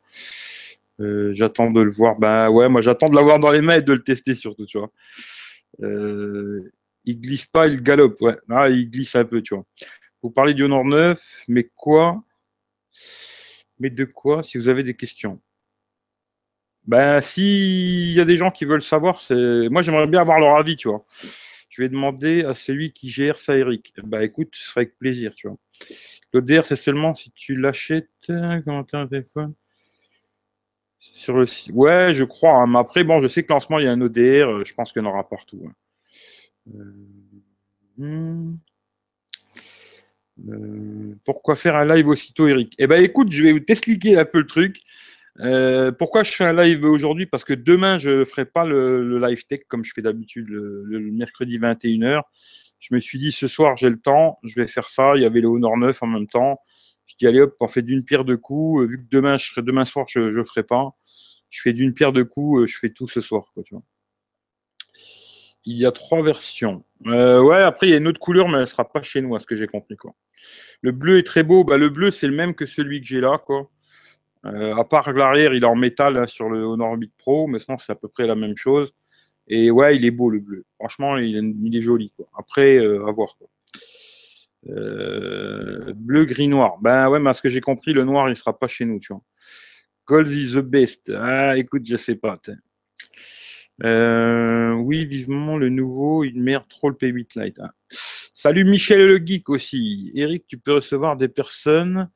Euh, 1.01 1.33
j'attends 1.33 1.71
de 1.71 1.81
le 1.81 1.91
voir. 1.91 2.19
Ben 2.19 2.51
ouais, 2.51 2.69
moi 2.69 2.83
j'attends 2.83 3.09
de 3.09 3.17
l'avoir 3.17 3.39
dans 3.41 3.51
les 3.51 3.63
mains 3.63 3.77
et 3.79 3.83
de 3.83 3.93
le 3.93 4.03
tester 4.03 4.35
surtout, 4.35 4.67
tu 4.67 4.79
vois. 4.79 4.91
Il 7.07 7.21
glisse 7.21 7.47
pas, 7.47 7.67
il 7.69 7.83
galope, 7.83 8.21
ouais. 8.21 8.37
Ah, 8.51 8.69
il 8.69 8.91
glisse 8.91 9.17
un 9.17 9.25
peu, 9.25 9.41
tu 9.43 9.55
vois. 9.55 9.65
Vous 10.23 10.31
parlez 10.31 10.53
du 10.55 10.65
Honor 10.65 10.85
9, 10.85 11.45
mais 11.49 11.71
quoi? 11.75 12.23
Mais 13.81 13.91
de 13.91 14.05
quoi 14.05 14.43
Si 14.43 14.59
vous 14.59 14.69
avez 14.69 14.85
des 14.85 14.95
questions? 14.95 15.41
Ben, 16.87 17.21
s'il 17.21 18.13
y 18.13 18.21
a 18.21 18.25
des 18.25 18.37
gens 18.37 18.51
qui 18.51 18.65
veulent 18.65 18.83
savoir, 18.83 19.21
c'est 19.23 19.69
moi 19.71 19.83
j'aimerais 19.83 20.07
bien 20.07 20.21
avoir 20.21 20.39
leur 20.39 20.57
avis, 20.57 20.77
tu 20.77 20.89
vois. 20.89 21.05
Je 21.69 21.83
vais 21.83 21.89
demander 21.89 22.45
à 22.45 22.55
celui 22.55 22.93
qui 22.93 23.11
gère 23.11 23.37
ça, 23.37 23.57
Eric. 23.57 23.93
Ben 24.05 24.21
écoute, 24.23 24.49
ce 24.53 24.65
serait 24.65 24.81
avec 24.83 24.99
plaisir, 24.99 25.35
tu 25.35 25.49
vois. 25.49 25.57
L'ODR, 26.33 26.65
c'est 26.65 26.77
seulement 26.77 27.15
si 27.15 27.31
tu 27.33 27.57
l'achètes 27.57 28.09
as 28.29 28.63
un 28.67 29.07
téléphone? 29.07 29.55
Sur 30.99 31.37
le 31.39 31.47
site. 31.47 31.73
Ouais, 31.75 32.13
je 32.13 32.25
crois. 32.25 32.57
Hein. 32.57 32.67
Mais 32.67 32.79
après, 32.79 33.05
bon, 33.05 33.21
je 33.23 33.29
sais 33.29 33.43
que 33.43 33.53
lancement, 33.53 33.79
il 33.79 33.87
y 33.87 33.89
a 33.89 33.93
un 33.93 34.01
ODR. 34.01 34.49
Euh, 34.49 34.65
je 34.65 34.75
pense 34.75 34.93
qu'il 34.93 35.03
y 35.03 35.05
en 35.05 35.09
aura 35.09 35.27
partout. 35.27 35.63
Hein. 35.67 35.73
Euh, 36.75 36.95
hmm. 37.97 38.57
Euh, 40.49 41.15
pourquoi 41.25 41.55
faire 41.55 41.77
un 41.77 41.85
live 41.85 42.09
aussitôt, 42.09 42.49
Eric? 42.49 42.75
Eh 42.79 42.87
ben, 42.87 43.03
écoute, 43.03 43.31
je 43.33 43.45
vais 43.45 43.61
t'expliquer 43.61 44.19
un 44.19 44.25
peu 44.25 44.39
le 44.39 44.47
truc. 44.47 44.81
pourquoi 45.99 46.23
je 46.23 46.33
fais 46.33 46.45
un 46.45 46.53
live 46.53 46.85
aujourd'hui? 46.85 47.27
Parce 47.27 47.45
que 47.45 47.55
demain, 47.55 47.99
je 47.99 48.11
ne 48.11 48.25
ferai 48.25 48.45
pas 48.45 48.65
le, 48.65 49.19
live 49.19 49.47
tech 49.47 49.61
comme 49.69 49.85
je 49.85 49.93
fais 49.95 50.03
d'habitude 50.03 50.49
le, 50.49 51.11
mercredi 51.13 51.59
21h. 51.59 52.23
Je 52.79 52.95
me 52.95 53.01
suis 53.01 53.19
dit, 53.19 53.33
ce 53.33 53.47
soir, 53.47 53.77
j'ai 53.77 53.91
le 53.91 54.01
temps, 54.01 54.39
je 54.43 54.59
vais 54.61 54.67
faire 54.67 54.89
ça. 54.89 55.13
Il 55.17 55.23
y 55.23 55.27
avait 55.27 55.41
le 55.41 55.49
Honor 55.49 55.77
9 55.77 56.03
en 56.03 56.07
même 56.07 56.27
temps. 56.27 56.61
Je 57.07 57.15
dis, 57.19 57.27
allez 57.27 57.41
hop, 57.41 57.55
on 57.61 57.69
fait 57.69 57.83
d'une 57.83 58.05
pierre 58.05 58.25
deux 58.25 58.39
coups. 58.39 58.89
Vu 58.89 58.99
que 58.99 59.09
demain, 59.11 59.37
je 59.37 59.47
serai, 59.51 59.63
demain 59.63 59.85
soir, 59.85 60.07
je 60.09 60.21
ne 60.21 60.45
ferai 60.45 60.63
pas 60.63 60.95
je 61.51 61.61
fais 61.61 61.73
d'une 61.73 61.93
pierre 61.93 62.13
deux 62.13 62.25
coups, 62.25 62.63
euh, 62.63 62.67
je 62.67 62.79
fais 62.79 62.91
tout 62.91 63.09
ce 63.09 63.21
soir. 63.21 63.53
Il 65.65 65.77
y 65.77 65.87
a 65.87 65.93
trois 65.93 66.23
versions. 66.23 66.85
Euh, 67.07 67.41
ouais, 67.43 67.63
après, 67.63 67.89
il 67.89 67.91
y 67.91 67.95
a 67.95 67.99
une 67.99 68.07
autre 68.07 68.21
couleur, 68.21 68.49
mais 68.49 68.55
elle 68.55 68.61
ne 68.61 68.65
sera 68.67 68.91
pas 68.91 69.03
chez 69.03 69.21
nous, 69.21 69.35
à 69.35 69.41
ce 69.41 69.47
que 69.47 69.57
j'ai 69.57 69.67
compris. 69.67 69.97
Le 70.83 70.93
bleu 70.93 71.19
est 71.19 71.27
très 71.27 71.43
beau. 71.43 71.65
Bah, 71.65 71.77
le 71.77 71.89
bleu, 71.89 72.11
c'est 72.11 72.27
le 72.27 72.35
même 72.35 72.55
que 72.55 72.67
celui 72.67 73.01
que 73.01 73.07
j'ai 73.07 73.21
là. 73.21 73.39
Euh, 74.47 74.75
à 74.75 74.85
part 74.85 75.13
l'arrière, 75.13 75.53
il 75.53 75.63
est 75.63 75.67
en 75.67 75.77
métal 75.77 76.17
hein, 76.17 76.27
sur 76.27 76.49
le 76.49 76.65
Honor 76.65 76.97
8 76.97 77.13
Pro, 77.19 77.47
mais 77.47 77.59
sinon, 77.59 77.77
c'est 77.77 77.93
à 77.93 77.95
peu 77.95 78.09
près 78.09 78.27
la 78.27 78.35
même 78.35 78.57
chose. 78.57 78.95
Et 79.49 79.71
ouais, 79.71 79.97
il 79.97 80.05
est 80.05 80.11
beau, 80.11 80.31
le 80.31 80.41
bleu. 80.41 80.65
Franchement, 80.79 81.19
il 81.19 81.37
est, 81.75 81.83
joli. 81.83 82.13
Après, 82.39 82.79
à 82.79 83.13
voir. 83.13 83.37
Bleu, 84.65 86.25
gris, 86.25 86.49
noir. 86.49 86.79
Ben 86.81 87.09
ouais, 87.11 87.19
mais 87.19 87.31
à 87.31 87.33
ce 87.35 87.43
que 87.43 87.51
j'ai 87.51 87.61
compris, 87.61 87.93
le 87.93 88.05
noir, 88.05 88.29
il 88.29 88.31
ne 88.31 88.37
sera 88.37 88.59
pas 88.59 88.69
chez 88.69 88.85
nous, 88.85 88.99
tu. 88.99 89.13
Gold 90.11 90.29
is 90.29 90.55
the 90.55 90.59
best. 90.59 91.13
Ah, 91.15 91.57
écoute, 91.57 91.85
je 91.87 91.97
sais 91.97 92.17
pas. 92.17 92.37
Euh, 93.83 94.73
oui, 94.75 95.05
vivement 95.05 95.57
le 95.57 95.71
nouveau, 95.71 96.25
il 96.25 96.41
merde 96.43 96.69
trop 96.69 96.91
le 96.91 96.97
P8 96.97 97.43
Lite. 97.43 97.61
Hein. 97.61 97.71
Salut 98.33 98.65
Michel 98.65 99.07
le 99.07 99.19
Geek 99.19 99.49
aussi. 99.49 100.11
Eric, 100.15 100.47
tu 100.47 100.59
peux 100.59 100.75
recevoir 100.75 101.17
des 101.17 101.29
personnes 101.29 102.11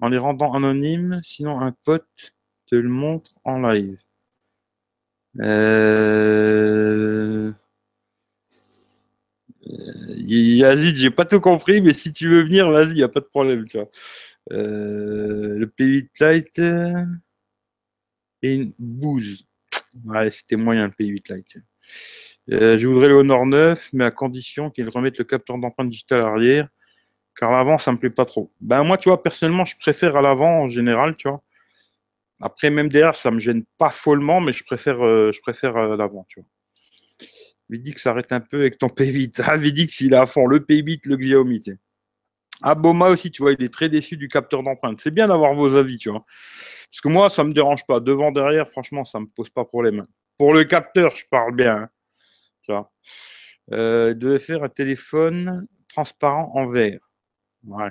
en 0.00 0.08
les 0.08 0.18
rendant 0.18 0.54
anonymes, 0.54 1.20
sinon 1.24 1.60
un 1.60 1.72
pote 1.84 2.34
te 2.66 2.76
le 2.76 2.88
montre 2.88 3.32
en 3.44 3.60
live. 3.60 3.98
Euh... 5.40 7.52
Yazid, 9.62 10.96
j'ai 10.96 11.10
pas 11.10 11.24
tout 11.24 11.40
compris, 11.40 11.80
mais 11.80 11.92
si 11.92 12.12
tu 12.12 12.28
veux 12.28 12.42
venir, 12.44 12.70
vas-y, 12.70 12.98
y 12.98 13.02
a 13.02 13.08
pas 13.08 13.20
de 13.20 13.26
problème. 13.26 13.64
Euh, 14.52 15.58
le 15.58 15.66
P8 15.66 16.08
Lite 16.20 16.58
et 18.42 18.54
une 18.54 18.72
bouse. 18.78 19.46
Ouais, 20.04 20.30
c'était 20.30 20.56
moyen 20.56 20.86
le 20.86 20.92
P8 20.92 21.34
Lite. 21.34 21.56
Euh, 22.52 22.78
je 22.78 22.86
voudrais 22.86 23.08
le 23.08 23.14
Honor 23.14 23.46
9, 23.46 23.90
mais 23.92 24.04
à 24.04 24.10
condition 24.10 24.70
qu'il 24.70 24.88
remette 24.88 25.18
le 25.18 25.24
capteur 25.24 25.58
d'empreinte 25.58 25.88
digitale 25.88 26.20
arrière, 26.20 26.68
car 27.36 27.50
l'avant, 27.50 27.78
ça 27.78 27.92
me 27.92 27.98
plaît 27.98 28.10
pas 28.10 28.24
trop. 28.24 28.52
Ben 28.60 28.82
moi, 28.84 28.98
tu 28.98 29.08
vois, 29.08 29.22
personnellement, 29.22 29.64
je 29.64 29.76
préfère 29.76 30.16
à 30.16 30.22
l'avant 30.22 30.62
en 30.62 30.68
général, 30.68 31.14
tu 31.16 31.28
vois. 31.28 31.42
Après, 32.40 32.70
même 32.70 32.88
derrière, 32.88 33.16
ça 33.16 33.30
me 33.30 33.38
gêne 33.38 33.64
pas 33.78 33.90
follement, 33.90 34.40
mais 34.40 34.52
je 34.52 34.64
préfère, 34.64 35.04
euh, 35.04 35.30
je 35.32 35.40
préfère 35.40 35.76
à 35.76 35.96
l'avant, 35.96 36.24
tu 36.28 36.40
vois. 36.40 36.48
Vidix 37.68 38.02
s'arrête 38.02 38.32
un 38.32 38.40
peu 38.40 38.60
avec 38.60 38.78
ton 38.78 38.88
P8. 38.88 39.42
Ah, 39.46 39.56
Vidix, 39.56 40.00
il 40.00 40.14
a 40.14 40.22
à 40.22 40.26
fond 40.26 40.46
le 40.46 40.60
P8, 40.60 41.02
le 41.06 41.16
Xiaomi. 41.16 41.62
Ah, 41.68 41.72
Boma 42.62 43.08
aussi, 43.08 43.30
tu 43.30 43.42
vois, 43.42 43.52
il 43.52 43.62
est 43.62 43.72
très 43.72 43.88
déçu 43.88 44.16
du 44.16 44.28
capteur 44.28 44.62
d'empreinte. 44.62 44.98
C'est 45.00 45.10
bien 45.10 45.28
d'avoir 45.28 45.54
vos 45.54 45.76
avis, 45.76 45.98
tu 45.98 46.10
vois. 46.10 46.24
Parce 46.90 47.00
que 47.02 47.08
moi, 47.08 47.30
ça 47.30 47.44
me 47.44 47.52
dérange 47.52 47.86
pas. 47.86 48.00
Devant, 48.00 48.32
derrière, 48.32 48.68
franchement, 48.68 49.04
ça 49.04 49.20
me 49.20 49.26
pose 49.26 49.50
pas 49.50 49.64
problème. 49.64 50.06
Pour 50.38 50.54
le 50.54 50.64
capteur, 50.64 51.14
je 51.14 51.24
parle 51.30 51.54
bien. 51.54 51.76
Hein. 51.76 51.88
Tu 52.62 52.72
vois. 52.72 52.90
Euh, 53.72 54.14
devait 54.14 54.38
faire 54.38 54.62
un 54.62 54.68
téléphone 54.68 55.66
transparent 55.88 56.50
en 56.54 56.68
verre. 56.68 57.00
Ouais. 57.66 57.90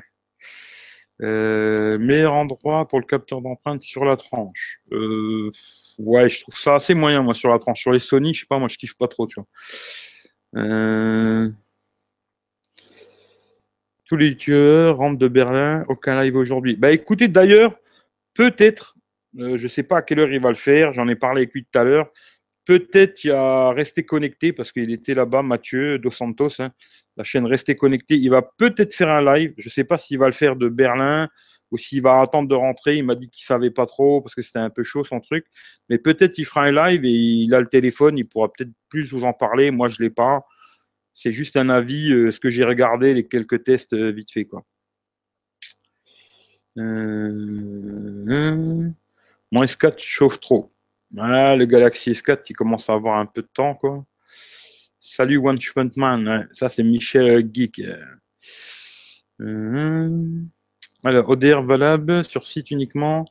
Euh, 1.22 1.98
meilleur 2.00 2.34
endroit 2.34 2.88
pour 2.88 3.00
le 3.00 3.06
capteur 3.06 3.42
d'empreinte 3.42 3.84
sur 3.84 4.06
la 4.06 4.16
tranche. 4.16 4.80
Euh, 4.92 5.52
ouais, 5.98 6.30
je 6.30 6.42
trouve 6.42 6.58
ça 6.58 6.76
assez 6.76 6.94
moyen, 6.94 7.22
moi, 7.22 7.34
sur 7.34 7.50
la 7.50 7.60
tranche. 7.60 7.82
Sur 7.82 7.92
les 7.92 8.00
Sony, 8.00 8.34
je 8.34 8.42
sais 8.42 8.46
pas, 8.48 8.60
moi, 8.60 8.70
je 8.70 8.78
kiffe 8.78 8.98
pas 8.98 9.08
trop, 9.08 9.28
tu 9.28 9.36
vois. 9.36 9.48
Euh, 10.64 11.52
tous 14.10 14.18
les 14.18 14.36
tueurs 14.36 14.98
rentrent 14.98 15.20
de 15.20 15.28
Berlin, 15.28 15.86
aucun 15.88 16.22
live 16.22 16.36
aujourd'hui. 16.36 16.76
Bah 16.76 16.92
écoutez, 16.92 17.28
d'ailleurs, 17.28 17.76
peut-être, 18.34 18.96
je 19.38 19.56
je 19.56 19.68
sais 19.68 19.84
pas 19.84 19.98
à 19.98 20.02
quelle 20.02 20.20
heure 20.20 20.32
il 20.32 20.42
va 20.42 20.50
le 20.50 20.56
faire, 20.56 20.92
j'en 20.94 21.08
ai 21.08 21.16
parlé 21.16 21.42
avec 21.42 21.54
lui 21.54 21.64
tout 21.64 21.78
à 21.80 21.84
l'heure, 21.84 22.12
peut-être 22.66 23.24
il 23.24 23.32
a 23.32 23.72
resté 23.72 24.04
connecté 24.04 24.52
parce 24.52 24.72
qu'il 24.72 24.92
était 24.92 25.14
là-bas, 25.14 25.44
Mathieu 25.44 26.00
Dos 26.00 26.10
Santos, 26.10 26.60
hein, 26.60 26.72
la 27.18 27.24
chaîne 27.24 27.46
Rester 27.46 27.76
connecté. 27.76 28.16
Il 28.16 28.30
va 28.30 28.42
peut-être 28.42 28.96
faire 28.96 29.10
un 29.10 29.22
live. 29.36 29.54
Je 29.58 29.68
ne 29.68 29.72
sais 29.72 29.84
pas 29.84 29.98
s'il 29.98 30.18
va 30.18 30.26
le 30.26 30.32
faire 30.32 30.56
de 30.56 30.70
Berlin 30.70 31.28
ou 31.70 31.78
s'il 31.78 32.02
va 32.02 32.22
attendre 32.22 32.48
de 32.48 32.56
rentrer. 32.56 32.96
Il 32.96 33.06
m'a 33.06 33.16
dit 33.16 33.30
qu'il 33.30 33.44
savait 33.44 33.72
pas 33.72 33.86
trop 33.86 34.22
parce 34.22 34.34
que 34.34 34.42
c'était 34.42 34.60
un 34.60 34.70
peu 34.70 34.84
chaud 34.84 35.04
son 35.04 35.20
truc. 35.20 35.46
Mais 35.90 35.98
peut-être 35.98 36.38
il 36.38 36.46
fera 36.46 36.64
un 36.64 36.72
live 36.72 37.06
et 37.06 37.10
il 37.10 37.54
a 37.54 37.60
le 37.60 37.68
téléphone. 37.68 38.18
Il 38.18 38.26
pourra 38.28 38.52
peut-être 38.52 38.72
plus 38.88 39.12
vous 39.12 39.26
en 39.26 39.34
parler. 39.34 39.70
Moi, 39.70 39.90
je 39.90 40.02
l'ai 40.02 40.10
pas. 40.10 40.46
C'est 41.22 41.34
juste 41.34 41.58
un 41.58 41.68
avis, 41.68 42.14
euh, 42.14 42.32
ce 42.32 42.40
que 42.40 42.50
j'ai 42.50 42.64
regardé, 42.64 43.14
les 43.14 43.28
quelques 43.28 43.66
tests 43.66 43.92
euh, 43.92 44.10
vite 44.10 44.32
fait. 44.32 44.48
Euh, 46.78 48.90
mon 49.52 49.64
S4 49.64 49.96
chauffe 49.98 50.40
trop. 50.40 50.72
Ah, 51.18 51.58
le 51.58 51.66
Galaxy 51.66 52.12
S4 52.12 52.42
qui 52.42 52.54
commence 52.54 52.90
à 52.90 52.94
avoir 52.94 53.18
un 53.18 53.26
peu 53.26 53.42
de 53.42 53.50
temps. 53.54 53.78
Salut 55.02 55.40
One 55.40 55.60
Punch 55.60 55.98
Man, 55.98 56.48
ça 56.54 56.70
c'est 56.70 56.84
Michel 56.84 57.50
Geek. 57.54 57.82
Alors, 61.04 61.30
ODR 61.30 61.64
valable 61.64 62.24
sur 62.24 62.48
site 62.48 62.72
uniquement 62.72 63.26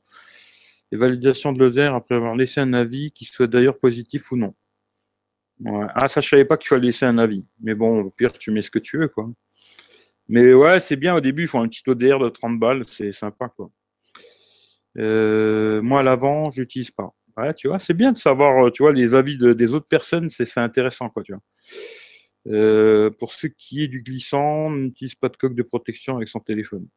et 0.93 0.97
validation 0.99 1.53
de 1.53 1.59
l'ODR 1.59 1.95
après 1.95 2.17
avoir 2.17 2.37
laissé 2.37 2.61
un 2.61 2.75
avis 2.75 3.13
qui 3.13 3.25
soit 3.25 3.47
d'ailleurs 3.47 3.79
positif 3.79 4.31
ou 4.31 4.37
non. 4.37 4.55
Ah, 5.67 6.09
ça, 6.09 6.21
je 6.21 6.29
savais 6.29 6.45
pas 6.45 6.57
qu'il 6.57 6.69
fallait 6.69 6.87
laisser 6.87 7.05
un 7.05 7.19
avis. 7.19 7.47
Mais 7.61 7.75
bon, 7.75 8.01
au 8.03 8.11
pire, 8.11 8.33
tu 8.33 8.51
mets 8.51 8.63
ce 8.63 8.71
que 8.71 8.79
tu 8.79 8.99
veux, 8.99 9.09
quoi. 9.09 9.29
Mais 10.29 10.53
ouais, 10.53 10.81
c'est 10.81 10.97
bien 10.97 11.15
au 11.17 11.21
début, 11.21 11.45
il 11.45 11.49
faut 11.49 11.59
un 11.59 11.69
petit 11.69 11.83
ODR 11.87 12.19
de 12.19 12.29
30 12.29 12.61
balles, 12.61 12.85
c'est 12.87 13.13
sympa, 13.13 13.49
quoi. 13.49 13.71
Euh, 14.99 15.81
moi, 15.83 16.01
à 16.01 16.03
l'avant, 16.03 16.51
j'utilise 16.51 16.91
pas. 16.91 17.15
Ouais, 17.37 17.55
tu 17.55 17.69
vois, 17.69 17.79
c'est 17.79 17.95
bien 17.95 18.13
de 18.13 18.19
savoir, 18.19 18.67
euh, 18.67 18.71
tu 18.71 18.83
vois, 18.83 18.93
les 18.93 19.15
avis 19.15 19.39
des 19.39 19.75
autres 19.75 19.87
personnes, 19.89 20.29
c'est 20.31 20.59
intéressant, 20.59 21.09
quoi, 21.09 21.23
tu 21.23 21.33
vois. 21.33 21.43
Euh, 22.49 23.11
pour 23.11 23.33
ce 23.33 23.47
qui 23.47 23.83
est 23.85 23.89
du 23.89 24.03
glissant, 24.03 24.71
n'utilise 24.71 25.15
pas 25.15 25.29
de 25.29 25.37
coque 25.37 25.55
de 25.55 25.63
protection 25.63 26.17
avec 26.17 26.29
son 26.29 26.41
téléphone. 26.41 26.89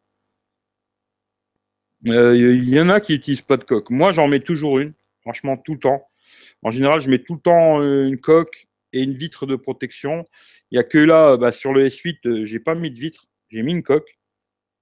Il 2.03 2.69
y 2.69 2.79
en 2.79 2.89
a 2.89 2.99
qui 2.99 3.13
n'utilisent 3.13 3.43
pas 3.43 3.57
de 3.57 3.63
coque. 3.63 3.89
Moi, 3.91 4.11
j'en 4.11 4.27
mets 4.27 4.39
toujours 4.39 4.79
une, 4.79 4.93
franchement, 5.21 5.57
tout 5.57 5.73
le 5.73 5.79
temps. 5.79 6.10
En 6.63 6.71
général, 6.71 7.01
je 7.01 7.09
mets 7.09 7.19
tout 7.19 7.35
le 7.35 7.41
temps 7.41 7.81
une 7.81 8.19
coque 8.19 8.67
et 8.93 9.01
une 9.01 9.13
vitre 9.13 9.45
de 9.45 9.55
protection. 9.55 10.27
Il 10.71 10.75
n'y 10.75 10.79
a 10.79 10.83
que 10.83 10.97
là, 10.97 11.37
bah, 11.37 11.51
sur 11.51 11.73
le 11.73 11.87
S8, 11.87 12.43
j'ai 12.43 12.59
pas 12.59 12.75
mis 12.75 12.91
de 12.91 12.99
vitre, 12.99 13.27
j'ai 13.49 13.63
mis 13.63 13.73
une 13.73 13.83
coque, 13.83 14.19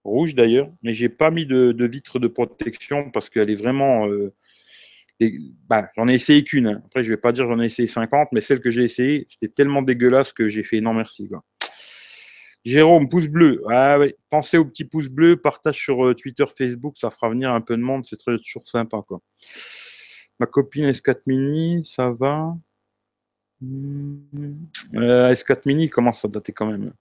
rouge 0.04 0.36
d'ailleurs, 0.36 0.72
mais 0.84 0.94
j'ai 0.94 1.10
pas 1.10 1.32
mis 1.32 1.46
de, 1.46 1.86
vitre 1.86 2.20
de 2.20 2.28
protection 2.28 3.12
parce 3.12 3.30
qu'elle 3.30 3.50
est 3.50 3.62
vraiment 3.62 4.08
bah, 5.68 5.90
j'en 5.98 6.08
ai 6.08 6.16
essayé 6.16 6.44
qu'une. 6.44 6.68
Hein. 6.68 6.82
Après, 6.86 7.04
je 7.04 7.10
vais 7.10 7.18
pas 7.18 7.32
dire 7.32 7.46
j'en 7.46 7.60
ai 7.60 7.66
essayé 7.66 7.88
50, 7.88 8.30
mais 8.32 8.42
celle 8.42 8.62
que 8.62 8.70
j'ai 8.70 8.84
essayée, 8.84 9.26
c'était 9.28 9.50
tellement 9.50 9.82
dégueulasse 9.82 10.34
que 10.34 10.48
j'ai 10.48 10.64
fait 10.64 10.80
non 10.82 10.94
merci. 10.94 11.30
Jérôme, 12.66 13.10
pouce 13.10 13.28
bleu. 13.28 13.62
Ah. 13.70 13.98
Pensez 14.30 14.58
au 14.58 14.66
petit 14.66 14.86
pouce 14.86 15.10
bleu, 15.10 15.38
partage 15.38 15.78
sur 15.78 16.06
euh, 16.06 16.14
Twitter, 16.14 16.46
Facebook, 16.46 16.98
ça 16.98 17.10
fera 17.10 17.30
venir 17.30 17.52
un 17.52 17.62
peu 17.62 17.76
de 17.76 17.82
monde, 17.82 18.06
c'est 18.06 18.18
toujours 18.18 18.68
sympa. 18.68 19.02
Quoi. 19.08 19.22
Ma 20.40 20.46
copine 20.46 20.90
S4 20.90 21.22
Mini, 21.28 21.84
ça 21.86 22.10
va. 22.12 22.56
Euh, 23.64 25.34
S4 25.34 25.62
Mini 25.66 25.90
commence 25.90 26.24
à 26.24 26.28
dater 26.28 26.54
quand 26.54 26.72
même? 26.72 26.94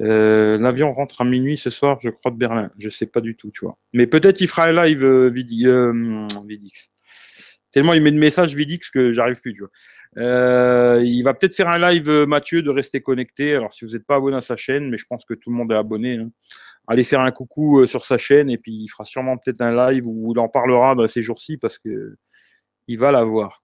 Euh, 0.00 0.58
l'avion 0.58 0.92
rentre 0.92 1.20
à 1.20 1.24
minuit 1.24 1.58
ce 1.58 1.70
soir, 1.70 1.98
je 2.00 2.10
crois, 2.10 2.30
de 2.30 2.36
Berlin. 2.36 2.70
Je 2.78 2.88
sais 2.88 3.06
pas 3.06 3.20
du 3.20 3.36
tout, 3.36 3.50
tu 3.50 3.64
vois. 3.64 3.78
Mais 3.92 4.06
peut-être 4.06 4.40
il 4.40 4.48
fera 4.48 4.64
un 4.64 4.84
live 4.84 5.04
euh, 5.04 5.30
Vidix. 5.30 6.90
Tellement 7.70 7.94
il 7.94 8.02
met 8.02 8.10
de 8.10 8.18
messages 8.18 8.54
Vidix 8.54 8.90
que 8.90 9.12
j'arrive 9.12 9.40
plus, 9.40 9.52
tu 9.54 9.60
vois. 9.60 9.70
Euh, 10.18 11.00
il 11.04 11.22
va 11.22 11.34
peut-être 11.34 11.54
faire 11.54 11.68
un 11.68 11.78
live, 11.78 12.08
euh, 12.08 12.26
Mathieu, 12.26 12.62
de 12.62 12.70
rester 12.70 13.00
connecté. 13.00 13.54
Alors, 13.54 13.72
si 13.72 13.84
vous 13.84 13.92
n'êtes 13.92 14.06
pas 14.06 14.16
abonné 14.16 14.36
à 14.36 14.40
sa 14.40 14.56
chaîne, 14.56 14.90
mais 14.90 14.98
je 14.98 15.06
pense 15.08 15.24
que 15.24 15.34
tout 15.34 15.50
le 15.50 15.56
monde 15.56 15.70
est 15.70 15.76
abonné, 15.76 16.16
hein, 16.16 16.30
allez 16.88 17.04
faire 17.04 17.20
un 17.20 17.30
coucou 17.30 17.80
euh, 17.80 17.86
sur 17.86 18.04
sa 18.04 18.18
chaîne 18.18 18.50
et 18.50 18.58
puis 18.58 18.72
il 18.72 18.88
fera 18.88 19.04
sûrement 19.04 19.36
peut-être 19.36 19.60
un 19.60 19.90
live 19.90 20.04
où 20.06 20.32
il 20.34 20.38
en 20.40 20.48
parlera 20.48 20.94
dans 20.96 21.06
ces 21.06 21.22
jours-ci 21.22 21.58
parce 21.58 21.78
que 21.78 22.16
il 22.90 22.98
va 22.98 23.12
l'avoir. 23.12 23.62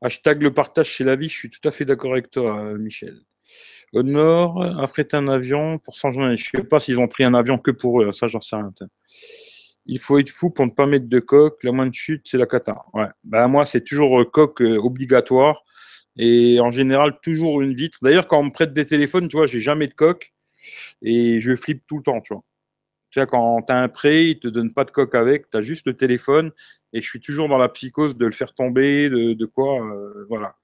Hashtag 0.00 0.42
le 0.42 0.52
partage 0.52 0.88
chez 0.88 1.04
la 1.04 1.16
vie, 1.16 1.28
je 1.28 1.36
suis 1.36 1.50
tout 1.50 1.66
à 1.66 1.70
fait 1.70 1.84
d'accord 1.84 2.12
avec 2.12 2.30
toi, 2.30 2.74
Michel. 2.74 3.20
Au 3.92 4.02
nord, 4.02 4.62
affréter 4.80 5.16
un 5.16 5.28
avion 5.28 5.78
pour 5.78 5.96
100 5.96 6.12
journées. 6.12 6.36
Je 6.36 6.50
sais 6.54 6.64
pas 6.64 6.80
s'ils 6.80 6.98
ont 6.98 7.08
pris 7.08 7.24
un 7.24 7.34
avion 7.34 7.58
que 7.58 7.70
pour 7.70 8.02
eux, 8.02 8.08
hein, 8.08 8.12
ça 8.12 8.26
j'en 8.26 8.40
sais 8.40 8.56
rien 8.56 8.72
il 9.86 9.98
faut 9.98 10.18
être 10.18 10.30
fou 10.30 10.50
pour 10.50 10.66
ne 10.66 10.70
pas 10.70 10.86
mettre 10.86 11.08
de 11.08 11.18
coque. 11.20 11.62
La 11.64 11.72
moindre 11.72 11.92
chute, 11.92 12.22
c'est 12.24 12.38
la 12.38 12.46
cata. 12.46 12.74
Ouais. 12.94 13.08
Ben, 13.24 13.48
moi, 13.48 13.64
c'est 13.64 13.82
toujours 13.82 14.20
euh, 14.20 14.24
coque 14.24 14.62
euh, 14.62 14.78
obligatoire. 14.78 15.64
Et 16.16 16.60
en 16.60 16.70
général, 16.70 17.18
toujours 17.22 17.62
une 17.62 17.74
vitre. 17.74 17.98
D'ailleurs, 18.02 18.28
quand 18.28 18.38
on 18.38 18.44
me 18.44 18.52
prête 18.52 18.72
des 18.72 18.86
téléphones, 18.86 19.28
tu 19.28 19.36
vois, 19.36 19.46
j'ai 19.46 19.60
jamais 19.60 19.88
de 19.88 19.94
coque. 19.94 20.32
Et 21.02 21.40
je 21.40 21.56
flippe 21.56 21.84
tout 21.86 21.96
le 21.98 22.02
temps, 22.02 22.20
tu 22.20 22.34
vois. 22.34 22.44
Tu 23.10 23.24
quand 23.26 23.62
tu 23.62 23.72
as 23.72 23.76
un 23.76 23.88
prêt, 23.88 24.26
ils 24.26 24.38
te 24.38 24.48
donnent 24.48 24.72
pas 24.72 24.84
de 24.84 24.90
coque 24.90 25.14
avec, 25.14 25.50
tu 25.50 25.58
as 25.58 25.60
juste 25.60 25.86
le 25.86 25.94
téléphone. 25.94 26.50
Et 26.92 27.00
je 27.00 27.08
suis 27.08 27.20
toujours 27.20 27.48
dans 27.48 27.58
la 27.58 27.68
psychose 27.68 28.16
de 28.16 28.26
le 28.26 28.32
faire 28.32 28.54
tomber, 28.54 29.08
de, 29.08 29.44
quoi. 29.46 29.80
Euh, 29.80 30.26
voilà. 30.28 30.56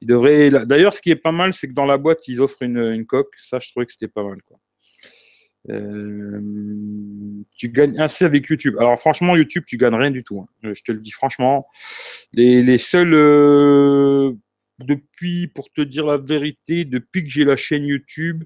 Il 0.00 0.08
devrait. 0.08 0.50
D'ailleurs, 0.50 0.92
ce 0.92 1.00
qui 1.00 1.10
est 1.10 1.16
pas 1.16 1.32
mal, 1.32 1.54
c'est 1.54 1.68
que 1.68 1.72
dans 1.72 1.86
la 1.86 1.98
boîte, 1.98 2.26
ils 2.26 2.40
offrent 2.40 2.62
une, 2.62 3.06
coque. 3.06 3.34
Ça, 3.38 3.58
je 3.60 3.70
trouvais 3.70 3.86
que 3.86 3.92
c'était 3.92 4.08
pas 4.08 4.24
mal, 4.24 4.42
quoi. 4.42 4.58
Euh, 5.70 6.40
tu 7.56 7.68
gagnes 7.68 7.98
assez 8.00 8.24
avec 8.24 8.46
YouTube. 8.46 8.76
Alors 8.78 8.98
franchement, 8.98 9.36
YouTube, 9.36 9.64
tu 9.66 9.76
gagnes 9.76 9.96
rien 9.96 10.10
du 10.10 10.24
tout. 10.24 10.40
Hein. 10.40 10.68
Euh, 10.68 10.74
je 10.74 10.82
te 10.82 10.92
le 10.92 11.00
dis 11.00 11.10
franchement. 11.10 11.66
Les, 12.32 12.78
seuls 12.78 13.12
depuis, 14.78 15.48
pour 15.48 15.70
te 15.70 15.80
dire 15.80 16.06
la 16.06 16.16
vérité, 16.16 16.84
depuis 16.84 17.22
que 17.22 17.28
j'ai 17.28 17.44
la 17.44 17.56
chaîne 17.56 17.84
YouTube, 17.84 18.44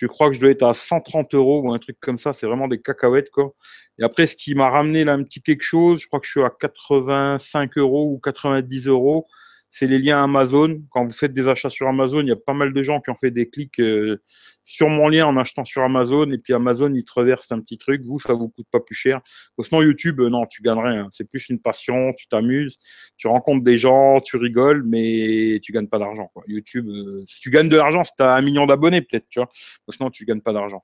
je 0.00 0.06
crois 0.06 0.28
que 0.28 0.34
je 0.34 0.40
dois 0.40 0.50
être 0.50 0.62
à 0.62 0.72
130 0.72 1.34
euros 1.34 1.60
ou 1.62 1.72
un 1.74 1.78
truc 1.78 1.98
comme 2.00 2.18
ça. 2.18 2.32
C'est 2.32 2.46
vraiment 2.46 2.68
des 2.68 2.80
cacahuètes 2.80 3.30
quoi. 3.30 3.52
Et 3.98 4.02
après, 4.02 4.26
ce 4.26 4.34
qui 4.34 4.54
m'a 4.54 4.70
ramené 4.70 5.04
là 5.04 5.12
un 5.12 5.22
petit 5.22 5.42
quelque 5.42 5.62
chose, 5.62 6.00
je 6.00 6.06
crois 6.06 6.20
que 6.20 6.26
je 6.26 6.30
suis 6.30 6.42
à 6.42 6.48
85 6.48 7.76
euros 7.76 8.10
ou 8.10 8.18
90 8.18 8.86
euros. 8.86 9.26
C'est 9.70 9.86
les 9.86 9.98
liens 9.98 10.22
Amazon. 10.22 10.82
Quand 10.90 11.06
vous 11.06 11.12
faites 11.12 11.32
des 11.32 11.48
achats 11.48 11.70
sur 11.70 11.86
Amazon, 11.88 12.20
il 12.20 12.26
y 12.26 12.32
a 12.32 12.36
pas 12.36 12.54
mal 12.54 12.72
de 12.72 12.82
gens 12.82 13.00
qui 13.00 13.10
ont 13.10 13.16
fait 13.16 13.30
des 13.30 13.48
clics 13.48 13.78
euh, 13.80 14.20
sur 14.64 14.88
mon 14.88 15.08
lien 15.08 15.26
en 15.26 15.36
achetant 15.36 15.64
sur 15.64 15.82
Amazon. 15.82 16.28
Et 16.30 16.38
puis 16.38 16.52
Amazon, 16.52 16.92
il 16.92 17.04
te 17.04 17.20
un 17.54 17.60
petit 17.60 17.78
truc. 17.78 18.02
Vous, 18.04 18.18
ça 18.18 18.34
vous 18.34 18.48
coûte 18.48 18.66
pas 18.70 18.80
plus 18.80 18.96
cher. 18.96 19.20
Sinon, 19.62 19.82
YouTube, 19.82 20.20
euh, 20.20 20.28
non, 20.28 20.44
tu 20.46 20.62
gagnes 20.62 20.80
rien. 20.80 21.06
C'est 21.10 21.28
plus 21.28 21.48
une 21.48 21.60
passion, 21.60 22.12
tu 22.18 22.26
t'amuses, 22.26 22.78
tu 23.16 23.28
rencontres 23.28 23.64
des 23.64 23.78
gens, 23.78 24.20
tu 24.20 24.36
rigoles, 24.36 24.82
mais 24.86 25.60
tu 25.62 25.72
gagnes 25.72 25.88
pas 25.88 26.00
d'argent. 26.00 26.30
YouTube, 26.48 26.88
euh, 26.88 27.22
si 27.26 27.40
tu 27.40 27.50
gagnes 27.50 27.68
de 27.68 27.76
l'argent, 27.76 28.02
si 28.04 28.12
tu 28.16 28.24
as 28.24 28.34
un 28.34 28.42
million 28.42 28.66
d'abonnés, 28.66 29.02
peut-être, 29.02 29.28
tu 29.28 29.38
vois. 29.38 29.48
Sinon, 29.90 30.10
tu 30.10 30.24
gagnes 30.24 30.42
pas 30.42 30.52
d'argent. 30.52 30.82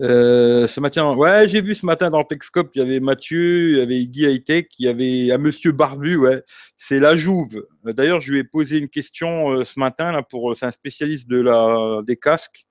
Euh, 0.00 0.66
ce 0.66 0.80
matin, 0.80 1.14
ouais, 1.14 1.46
j'ai 1.46 1.60
vu 1.60 1.74
ce 1.74 1.84
matin 1.84 2.08
dans 2.10 2.24
Texcope, 2.24 2.70
il 2.74 2.78
y 2.78 2.82
avait 2.82 3.00
Mathieu, 3.00 3.72
il 3.72 3.78
y 3.78 3.80
avait 3.82 4.06
Guy 4.06 4.26
Hightech, 4.26 4.68
il 4.78 4.86
y 4.86 4.88
avait 4.88 5.30
un 5.30 5.38
monsieur 5.38 5.72
Barbu, 5.72 6.16
ouais, 6.16 6.42
c'est 6.76 6.98
la 6.98 7.16
Jouve. 7.16 7.66
D'ailleurs, 7.84 8.20
je 8.20 8.32
lui 8.32 8.38
ai 8.38 8.44
posé 8.44 8.78
une 8.78 8.88
question 8.88 9.50
euh, 9.50 9.64
ce 9.64 9.78
matin 9.78 10.12
là 10.12 10.22
pour, 10.22 10.56
c'est 10.56 10.66
un 10.66 10.70
spécialiste 10.70 11.28
de 11.28 11.40
la 11.40 12.00
des 12.06 12.16
casques. 12.16 12.64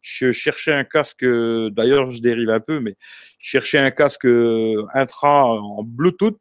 Je 0.00 0.32
cherchais 0.32 0.72
un 0.72 0.84
casque, 0.84 1.24
d'ailleurs, 1.24 2.10
je 2.10 2.20
dérive 2.20 2.50
un 2.50 2.60
peu, 2.60 2.80
mais 2.80 2.94
je 3.38 3.48
cherchais 3.50 3.78
un 3.78 3.90
casque 3.90 4.26
intra 4.94 5.44
en 5.46 5.82
Bluetooth 5.82 6.40